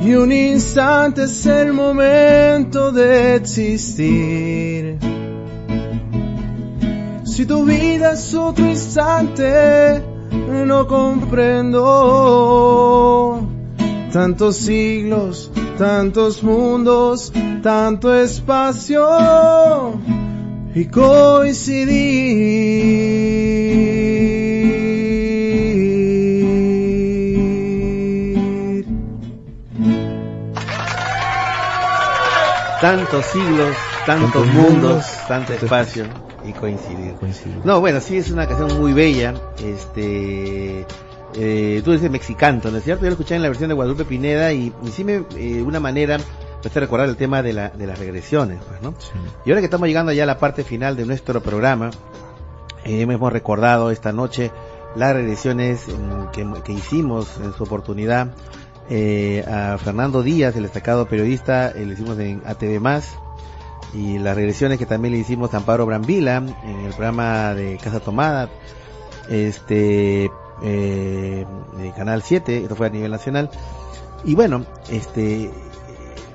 y 0.00 0.14
un 0.14 0.30
instante 0.32 1.24
es 1.24 1.46
el 1.46 1.72
momento 1.72 2.92
de 2.92 3.34
existir. 3.36 4.98
Si 7.24 7.46
tu 7.46 7.64
vida 7.64 8.12
es 8.12 8.34
otro 8.34 8.66
instante, 8.66 10.02
no 10.66 10.86
comprendo. 10.86 11.86
Tantos 14.12 14.56
siglos, 14.56 15.50
tantos 15.76 16.42
mundos, 16.42 17.32
tanto 17.62 18.14
espacio 18.14 20.00
y 20.74 20.84
coincidir. 20.86 21.88
Tantos 32.80 33.26
siglos, 33.26 33.76
tantos 34.06 34.46
mundos, 34.46 35.04
tanto 35.26 35.52
espacio 35.52 36.04
y 36.44 36.52
coincidir. 36.52 37.14
No, 37.64 37.80
bueno, 37.80 38.00
sí 38.00 38.16
es 38.16 38.30
una 38.30 38.46
canción 38.46 38.78
muy 38.78 38.92
bella. 38.92 39.34
Este, 39.62 40.86
eh, 41.34 41.82
tú 41.84 41.92
dices 41.92 42.10
mexicanto, 42.10 42.70
¿no 42.70 42.78
es 42.78 42.84
cierto? 42.84 43.02
Yo 43.02 43.08
lo 43.08 43.12
escuché 43.12 43.34
en 43.34 43.42
la 43.42 43.48
versión 43.48 43.68
de 43.68 43.74
Guadalupe 43.74 44.04
Pineda 44.04 44.52
y, 44.52 44.72
y 44.82 44.88
sí 44.88 45.04
me, 45.04 45.24
eh, 45.36 45.62
una 45.62 45.80
manera 45.80 46.18
pues 46.62 46.74
recordar 46.74 47.08
el 47.08 47.16
tema 47.16 47.42
de, 47.42 47.52
la, 47.52 47.68
de 47.70 47.86
las 47.86 47.98
regresiones, 47.98 48.58
pues, 48.66 48.82
¿no? 48.82 48.94
Y 49.44 49.50
ahora 49.50 49.60
que 49.60 49.66
estamos 49.66 49.88
llegando 49.88 50.12
ya 50.12 50.24
a 50.24 50.26
la 50.26 50.38
parte 50.38 50.64
final 50.64 50.96
de 50.96 51.06
nuestro 51.06 51.40
programa, 51.40 51.90
eh, 52.84 53.00
hemos 53.02 53.32
recordado 53.32 53.90
esta 53.90 54.12
noche 54.12 54.50
las 54.96 55.14
regresiones 55.14 55.84
que, 56.32 56.46
que, 56.64 56.72
hicimos 56.72 57.38
en 57.42 57.52
su 57.52 57.62
oportunidad 57.62 58.34
eh, 58.90 59.44
a 59.46 59.76
Fernando 59.78 60.22
Díaz, 60.22 60.56
el 60.56 60.64
destacado 60.64 61.06
periodista, 61.06 61.70
eh, 61.70 61.84
le 61.84 61.94
hicimos 61.94 62.18
en 62.18 62.42
ATV+, 62.46 63.02
y 63.94 64.18
las 64.18 64.36
regresiones 64.36 64.78
que 64.78 64.86
también 64.86 65.14
le 65.14 65.20
hicimos 65.20 65.54
a 65.54 65.58
Amparo 65.58 65.86
Brambila 65.86 66.36
en 66.36 66.86
el 66.86 66.90
programa 66.90 67.54
de 67.54 67.78
Casa 67.82 68.00
Tomada, 68.00 68.50
este, 69.28 70.30
eh, 70.62 71.46
Canal 71.96 72.22
7, 72.22 72.62
esto 72.62 72.76
fue 72.76 72.88
a 72.88 72.90
nivel 72.90 73.10
nacional. 73.10 73.50
Y 74.24 74.34
bueno, 74.34 74.66
este, 74.90 75.50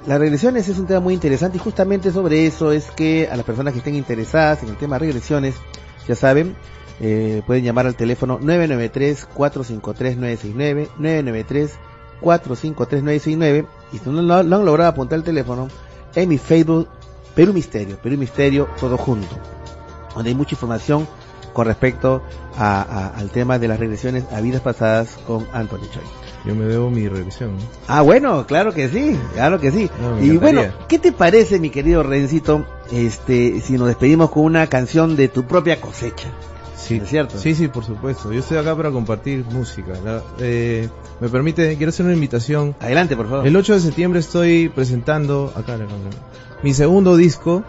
las 0.05 0.19
regresiones 0.19 0.67
es 0.67 0.79
un 0.79 0.87
tema 0.87 0.99
muy 0.99 1.13
interesante 1.13 1.57
y 1.57 1.59
justamente 1.59 2.11
sobre 2.11 2.45
eso 2.45 2.71
es 2.71 2.91
que 2.91 3.29
a 3.31 3.35
las 3.35 3.45
personas 3.45 3.73
que 3.73 3.79
estén 3.79 3.95
interesadas 3.95 4.63
en 4.63 4.69
el 4.69 4.77
tema 4.77 4.95
de 4.95 5.07
regresiones, 5.07 5.55
ya 6.07 6.15
saben, 6.15 6.55
eh, 6.99 7.41
pueden 7.45 7.63
llamar 7.63 7.85
al 7.87 7.95
teléfono 7.95 8.39
993-453-969, 8.39 10.89
993-453-969 12.23 13.65
y 13.91 13.97
si 13.99 14.09
no 14.09 14.21
lo, 14.21 14.35
han 14.35 14.49
logrado 14.49 14.89
apuntar 14.89 15.17
el 15.17 15.23
teléfono, 15.23 15.67
en 16.15 16.29
mi 16.29 16.37
Facebook 16.37 16.87
Perú 17.35 17.53
Misterio, 17.53 17.97
Perú 17.97 18.17
Misterio, 18.17 18.67
todo 18.79 18.97
junto, 18.97 19.35
donde 20.15 20.29
hay 20.29 20.35
mucha 20.35 20.55
información 20.55 21.07
con 21.53 21.67
respecto 21.67 22.23
al 22.57 23.29
tema 23.29 23.59
de 23.59 23.67
las 23.67 23.79
regresiones 23.79 24.25
a 24.31 24.41
vidas 24.41 24.61
pasadas 24.61 25.17
con 25.27 25.47
Anthony 25.53 25.87
Choi. 25.91 26.03
Yo 26.45 26.55
me 26.55 26.65
debo 26.65 26.89
mi 26.89 27.07
regresión. 27.07 27.55
Ah, 27.87 28.01
bueno, 28.01 28.45
claro 28.45 28.73
que 28.73 28.89
sí, 28.89 29.17
claro 29.33 29.59
que 29.59 29.71
sí. 29.71 29.89
y 30.21 30.35
bueno, 30.37 30.63
¿qué 30.89 30.99
te 30.99 31.11
parece, 31.11 31.59
mi 31.59 31.69
querido 31.69 32.03
Rencito, 32.03 32.65
este, 32.91 33.61
si 33.61 33.73
nos 33.73 33.87
despedimos 33.87 34.29
con 34.29 34.43
una 34.43 34.67
canción 34.67 35.15
de 35.15 35.29
tu 35.29 35.45
propia 35.45 35.79
cosecha? 35.79 36.29
Sí, 36.83 36.99
es 37.01 37.09
cierto? 37.09 37.37
Sí, 37.37 37.55
sí, 37.55 37.67
por 37.67 37.85
supuesto. 37.85 38.31
Yo 38.31 38.39
estoy 38.39 38.57
acá 38.57 38.75
para 38.75 38.91
compartir 38.91 39.45
música. 39.45 39.93
eh, 40.39 40.89
me 41.19 41.29
permite, 41.29 41.75
quiero 41.77 41.89
hacer 41.89 42.05
una 42.05 42.15
invitación. 42.15 42.75
Adelante, 42.79 43.15
por 43.15 43.29
favor. 43.29 43.47
El 43.47 43.55
8 43.55 43.73
de 43.75 43.79
septiembre 43.79 44.19
estoy 44.19 44.69
presentando, 44.69 45.53
acá 45.55 45.77
mi 46.61 46.73
segundo 46.73 47.17
disco 47.17 47.63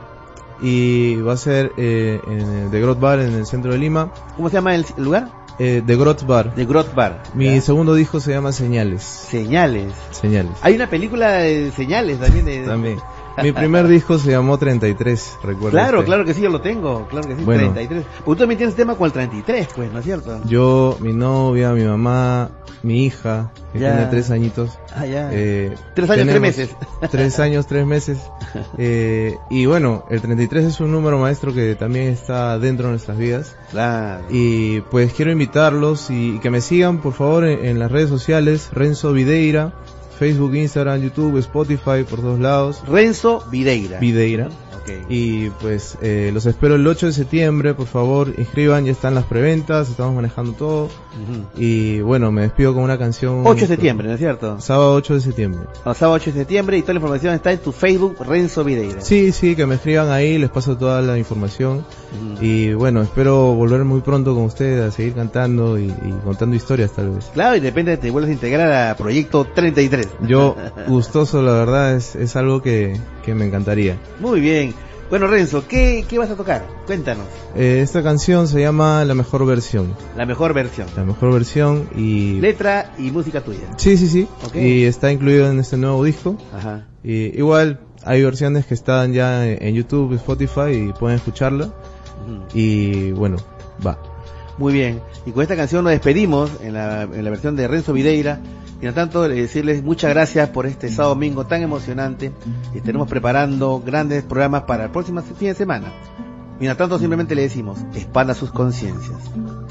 y 0.63 1.17
va 1.17 1.33
a 1.33 1.37
ser 1.37 1.73
eh, 1.77 2.21
en 2.27 2.71
The 2.71 2.81
Grot 2.81 3.01
Bar 3.01 3.19
en 3.21 3.35
el 3.35 3.47
centro 3.47 3.73
de 3.73 3.79
Lima. 3.79 4.13
¿Cómo 4.37 4.49
se 4.49 4.55
llama 4.55 4.75
el 4.75 4.85
lugar? 4.97 5.31
Eh, 5.59 5.83
The 5.87 5.97
Grot 5.97 6.27
Bar. 6.27 6.55
The 6.55 6.65
Grot 6.65 6.95
Bar. 6.95 7.23
Mi 7.35 7.61
segundo 7.61 7.95
disco 7.95 8.21
se 8.21 8.33
llama 8.33 8.53
Señales. 8.53 9.03
Señales. 9.03 9.93
Señales. 10.11 10.53
Hay 10.63 10.75
una 10.75 10.89
película 10.89 11.33
de 11.33 11.71
señales 11.73 12.19
también. 12.19 12.45
De... 12.45 12.65
También. 12.65 12.99
Mi 13.43 13.53
primer 13.53 13.89
disco 13.89 14.19
se 14.19 14.31
llamó 14.31 14.59
33, 14.59 15.39
recuerdo. 15.43 15.71
Claro, 15.71 16.05
claro 16.05 16.25
que 16.25 16.35
sí, 16.35 16.43
yo 16.43 16.51
lo 16.51 16.61
tengo, 16.61 17.07
claro 17.09 17.29
que 17.29 17.37
sí, 17.37 17.45
33. 17.45 18.05
Tú 18.25 18.37
también 18.37 18.59
tienes 18.59 18.77
tema 18.77 18.95
con 18.97 19.07
el 19.07 19.13
33, 19.13 19.69
pues, 19.75 19.93
¿no 19.93 19.99
es 19.99 20.05
cierto? 20.05 20.41
Yo, 20.47 20.97
mi 21.01 21.13
novia, 21.13 21.73
mi 21.73 21.85
mamá, 21.85 22.51
mi 22.83 23.05
hija, 23.05 23.51
que 23.73 23.79
tiene 23.79 24.07
tres 24.07 24.31
añitos. 24.31 24.79
Ah, 24.95 25.07
ya. 25.07 25.31
Eh, 25.33 25.75
tres 25.95 26.11
años, 26.11 26.27
tres 26.29 26.41
meses. 26.41 26.77
Tres 27.11 27.41
años, 27.41 27.67
tres 27.67 27.87
meses. 27.87 28.19
Eh, 28.77 29.37
y 29.51 29.67
bueno, 29.67 30.05
el 30.11 30.21
33 30.21 30.65
es 30.65 30.81
un 30.81 30.91
número 30.91 31.19
maestro 31.19 31.55
que 31.55 31.75
también 31.77 32.09
está 32.09 32.59
dentro 32.59 32.87
de 32.87 32.93
nuestras 32.93 33.17
vidas. 33.17 33.57
Claro. 33.71 34.25
Y 34.31 34.81
pues 34.83 35.13
quiero 35.13 35.31
invitarlos 35.31 36.11
y, 36.11 36.39
que 36.41 36.51
me 36.51 36.61
sigan, 36.61 36.99
por 36.99 37.13
favor, 37.15 37.45
en 37.45 37.79
las 37.79 37.91
redes 37.91 38.09
sociales, 38.09 38.71
Renzo 38.73 39.13
Videira 39.13 39.75
Facebook, 40.19 40.55
Instagram, 40.55 41.03
YouTube, 41.03 41.39
Spotify, 41.39 42.05
por 42.09 42.21
todos 42.21 42.41
lados. 42.41 42.83
Renzo 42.87 43.45
Videira. 43.51 43.99
Videira. 43.99 44.49
Y 45.09 45.51
pues 45.51 45.99
eh, 46.03 46.31
los 46.33 46.47
espero 46.47 46.75
el 46.75 46.87
8 46.87 47.07
de 47.07 47.13
septiembre, 47.13 47.75
por 47.75 47.87
favor, 47.87 48.33
inscriban, 48.37 48.85
ya 48.85 48.93
están 48.93 49.15
las 49.15 49.25
preventas, 49.25 49.89
estamos 49.89 50.15
manejando 50.15 50.53
todo. 50.53 50.89
Y 51.57 52.01
bueno, 52.01 52.33
me 52.33 52.43
despido 52.43 52.75
con 52.75 52.83
una 52.83 52.99
canción. 52.99 53.43
8 53.45 53.61
de 53.61 53.67
septiembre, 53.67 54.09
¿no 54.09 54.15
es 54.15 54.21
cierto? 54.21 54.61
Sábado 54.61 54.95
8 54.95 55.15
de 55.15 55.21
septiembre. 55.21 55.61
sábado 55.83 56.13
8 56.13 56.33
de 56.33 56.39
septiembre 56.39 56.79
y 56.79 56.83
toda 56.83 56.95
la 56.95 56.99
información 56.99 57.35
está 57.35 57.53
en 57.53 57.59
tu 57.59 57.73
Facebook, 57.73 58.17
Renzo 58.21 58.65
Videira. 58.65 59.01
Sí, 59.01 59.33
sí, 59.33 59.57
que 59.57 59.67
me 59.67 59.77
escriban 59.77 60.11
ahí, 60.11 60.39
les 60.39 60.51
paso 60.51 60.77
toda 60.77 61.01
la 61.03 61.19
información. 61.19 61.85
Y 62.41 62.73
bueno, 62.75 63.03
espero 63.03 63.55
volver 63.55 63.85
muy 63.85 64.01
pronto 64.01 64.35
con 64.35 64.45
ustedes 64.45 64.83
a 64.83 64.91
seguir 64.91 65.15
cantando 65.15 65.79
y, 65.79 65.93
contando 66.25 66.57
historias 66.57 66.93
tal 66.93 67.11
vez. 67.11 67.31
Claro, 67.35 67.57
y 67.57 67.61
depende, 67.61 67.97
te 67.97 68.11
vuelves 68.11 68.31
a 68.31 68.35
integrar 68.35 68.91
a 68.91 68.97
Proyecto 68.97 69.45
33. 69.45 70.09
Yo, 70.27 70.57
gustoso, 70.89 71.43
la 71.43 71.53
verdad, 71.53 71.97
es, 71.97 72.15
es 72.17 72.37
algo 72.37 72.63
que, 72.63 72.99
que 73.25 73.35
me 73.35 73.47
encantaría. 73.47 73.99
Muy 74.21 74.41
bien. 74.41 74.74
Bueno, 75.11 75.27
Renzo, 75.27 75.69
¿qué, 75.69 76.05
¿qué, 76.09 76.19
vas 76.19 76.31
a 76.31 76.37
tocar? 76.37 76.67
Cuéntanos. 76.87 77.27
Eh, 77.55 77.81
esta 77.83 78.03
canción 78.03 78.49
se 78.49 78.61
llama 78.61 79.05
La 79.05 79.15
Mejor 79.15 79.45
Versión. 79.47 79.95
La 80.17 80.25
Mejor 80.25 80.55
Versión. 80.55 80.87
La 80.97 81.05
Mejor 81.05 81.33
Versión 81.33 81.89
y... 81.95 82.41
Letra 82.41 82.95
y 82.99 83.11
música 83.11 83.43
tuya. 83.43 83.69
Sí, 83.77 83.97
sí, 83.99 84.09
sí. 84.09 84.27
Y 84.55 84.85
está 84.85 85.13
incluido 85.13 85.51
en 85.51 85.61
este 85.61 85.77
nuevo 85.77 86.03
disco. 86.03 86.39
Ajá. 86.55 86.87
Y 87.05 87.39
igual 87.39 87.81
hay 88.03 88.23
versiones 88.25 88.65
que 88.65 88.75
están 88.75 89.13
ya 89.13 89.47
en 89.47 89.75
YouTube, 89.75 90.15
Spotify 90.15 90.71
y 90.73 90.93
pueden 90.93 91.17
escucharla. 91.17 91.73
Y 92.55 93.13
bueno, 93.13 93.37
va. 93.87 93.99
Muy 94.57 94.73
bien. 94.73 95.01
Y 95.27 95.33
con 95.33 95.43
esta 95.43 95.57
canción 95.57 95.85
nos 95.85 95.93
despedimos 95.93 96.51
en 96.63 96.75
la, 96.75 97.03
en 97.03 97.25
la 97.25 97.31
versión 97.31 97.57
de 97.57 97.69
Renzo 97.69 97.93
Videira. 97.93 98.41
No 98.85 98.93
tanto 98.93 99.23
decirles 99.27 99.83
muchas 99.83 100.11
gracias 100.11 100.51
por 100.51 100.67
este 100.67 100.91
sábado 100.91 101.15
domingo 101.15 101.47
tan 101.47 101.63
emocionante 101.63 102.33
estaremos 102.75 103.09
preparando 103.09 103.81
grandes 103.81 104.23
programas 104.25 104.65
para 104.65 104.85
el 104.85 104.91
próximo 104.91 105.23
fin 105.23 105.49
de 105.49 105.55
semana. 105.55 105.91
Mientras 106.61 106.77
tanto 106.77 106.99
simplemente 106.99 107.35
le 107.35 107.41
decimos, 107.43 107.79
expandan 107.95 108.37
sus 108.37 108.53
conciencias, 108.53 109.17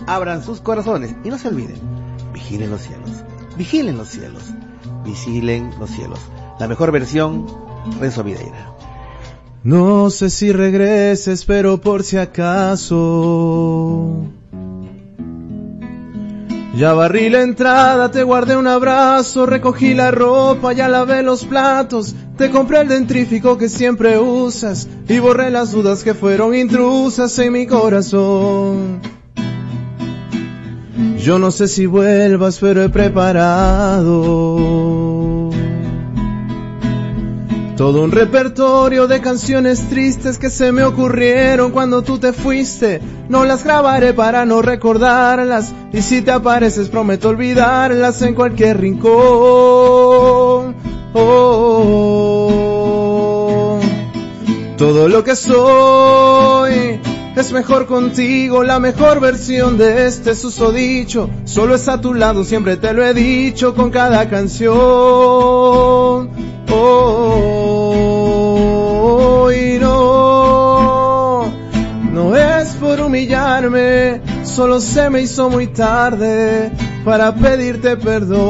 abran 0.08 0.42
sus 0.42 0.62
corazones 0.62 1.16
y 1.24 1.30
no 1.30 1.38
se 1.38 1.50
olviden, 1.50 1.80
vigilen 2.34 2.72
los 2.72 2.82
cielos, 2.82 3.12
vigilen 3.56 3.98
los 3.98 4.08
cielos, 4.08 4.46
vigilen 5.06 5.70
los 5.80 5.92
cielos. 5.92 6.20
La 6.60 6.68
mejor 6.68 6.92
versión, 6.92 7.46
Renzo 8.00 8.24
Videira. 8.24 8.74
No 9.64 10.10
sé 10.10 10.32
si 10.32 10.52
regreses, 10.52 11.46
pero 11.46 11.80
por 11.80 12.02
si 12.02 12.18
acaso 12.18 12.98
ya 16.74 16.94
barrí 16.94 17.30
la 17.30 17.42
entrada, 17.42 18.10
te 18.10 18.24
guardé 18.24 18.58
un 18.58 18.68
abrazo, 18.68 19.46
recogí 19.46 19.94
la 19.94 20.12
ropa, 20.12 20.74
ya 20.74 20.88
lavé 20.88 21.22
los 21.22 21.46
platos, 21.46 22.16
te 22.38 22.50
compré 22.50 22.82
el 22.82 22.88
dentrífico 22.88 23.58
que 23.58 23.70
siempre 23.70 24.18
usas 24.18 24.88
y 25.08 25.20
borré 25.20 25.52
las 25.52 25.72
dudas 25.72 26.04
que 26.04 26.14
fueron 26.14 26.56
intrusas 26.56 27.38
en 27.40 27.54
mi 27.54 27.68
corazón. 27.68 29.02
Yo 31.18 31.40
no 31.40 31.52
sé 31.52 31.68
si 31.68 31.86
vuelvas, 31.86 32.58
pero 32.60 32.84
he 32.84 32.90
preparado 32.90 34.83
todo 37.84 38.02
un 38.02 38.12
repertorio 38.14 39.08
de 39.08 39.20
canciones 39.20 39.90
tristes 39.90 40.40
que 40.40 40.50
se 40.50 40.72
me 40.72 40.86
ocurrieron 40.86 41.72
cuando 41.72 42.02
tú 42.02 42.18
te 42.18 42.32
fuiste. 42.32 43.02
No 43.28 43.44
las 43.44 43.66
grabaré 43.66 44.14
para 44.14 44.46
no 44.46 44.62
recordarlas. 44.62 45.74
Y 45.92 46.02
si 46.02 46.22
te 46.22 46.32
apareces 46.32 46.88
prometo 46.88 47.28
olvidarlas 47.28 48.22
en 48.22 48.36
cualquier 48.36 48.80
rincón. 48.80 50.76
Oh, 51.14 51.82
todo 54.78 55.10
lo 55.10 55.26
que 55.26 55.36
soy 55.36 57.02
es 57.36 57.52
mejor 57.52 57.86
contigo, 57.86 58.64
la 58.64 58.80
mejor 58.80 59.20
versión 59.20 59.78
de 59.78 60.08
este 60.08 60.36
susodicho. 60.36 61.30
Solo 61.44 61.76
es 61.76 61.90
a 61.90 62.00
tu 62.00 62.14
lado, 62.14 62.46
siempre 62.46 62.78
te 62.78 62.94
lo 62.94 63.06
he 63.06 63.14
dicho 63.14 63.76
con 63.76 63.92
cada 63.92 64.30
canción. 64.30 64.74
Oh, 66.76 67.73
no, 69.80 71.46
no 72.12 72.36
es 72.36 72.70
por 72.76 73.02
humillarme, 73.02 74.22
solo 74.44 74.80
se 74.80 75.10
me 75.10 75.22
hizo 75.22 75.50
muy 75.50 75.68
tarde 75.68 76.72
para 77.06 77.34
pedirte 77.34 77.98
perdón. 77.98 78.44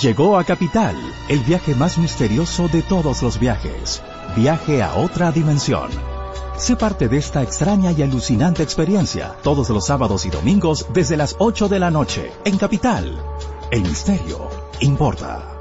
Llegó 0.00 0.36
a 0.36 0.44
Capital, 0.44 0.94
el 1.28 1.38
viaje 1.40 1.74
más 1.74 1.96
misterioso 1.96 2.68
de 2.68 2.82
todos 2.82 3.22
los 3.22 3.38
viajes. 3.38 4.02
Viaje 4.36 4.82
a 4.82 4.94
otra 4.96 5.32
dimensión. 5.32 5.88
Sé 6.58 6.76
parte 6.76 7.08
de 7.08 7.16
esta 7.16 7.42
extraña 7.42 7.92
y 7.92 8.02
alucinante 8.02 8.62
experiencia 8.62 9.36
todos 9.42 9.70
los 9.70 9.86
sábados 9.86 10.26
y 10.26 10.30
domingos 10.30 10.86
desde 10.92 11.16
las 11.16 11.36
8 11.38 11.68
de 11.68 11.78
la 11.78 11.90
noche 11.90 12.30
en 12.44 12.58
Capital. 12.58 13.18
El 13.70 13.82
misterio 13.82 14.50
importa. 14.80 15.55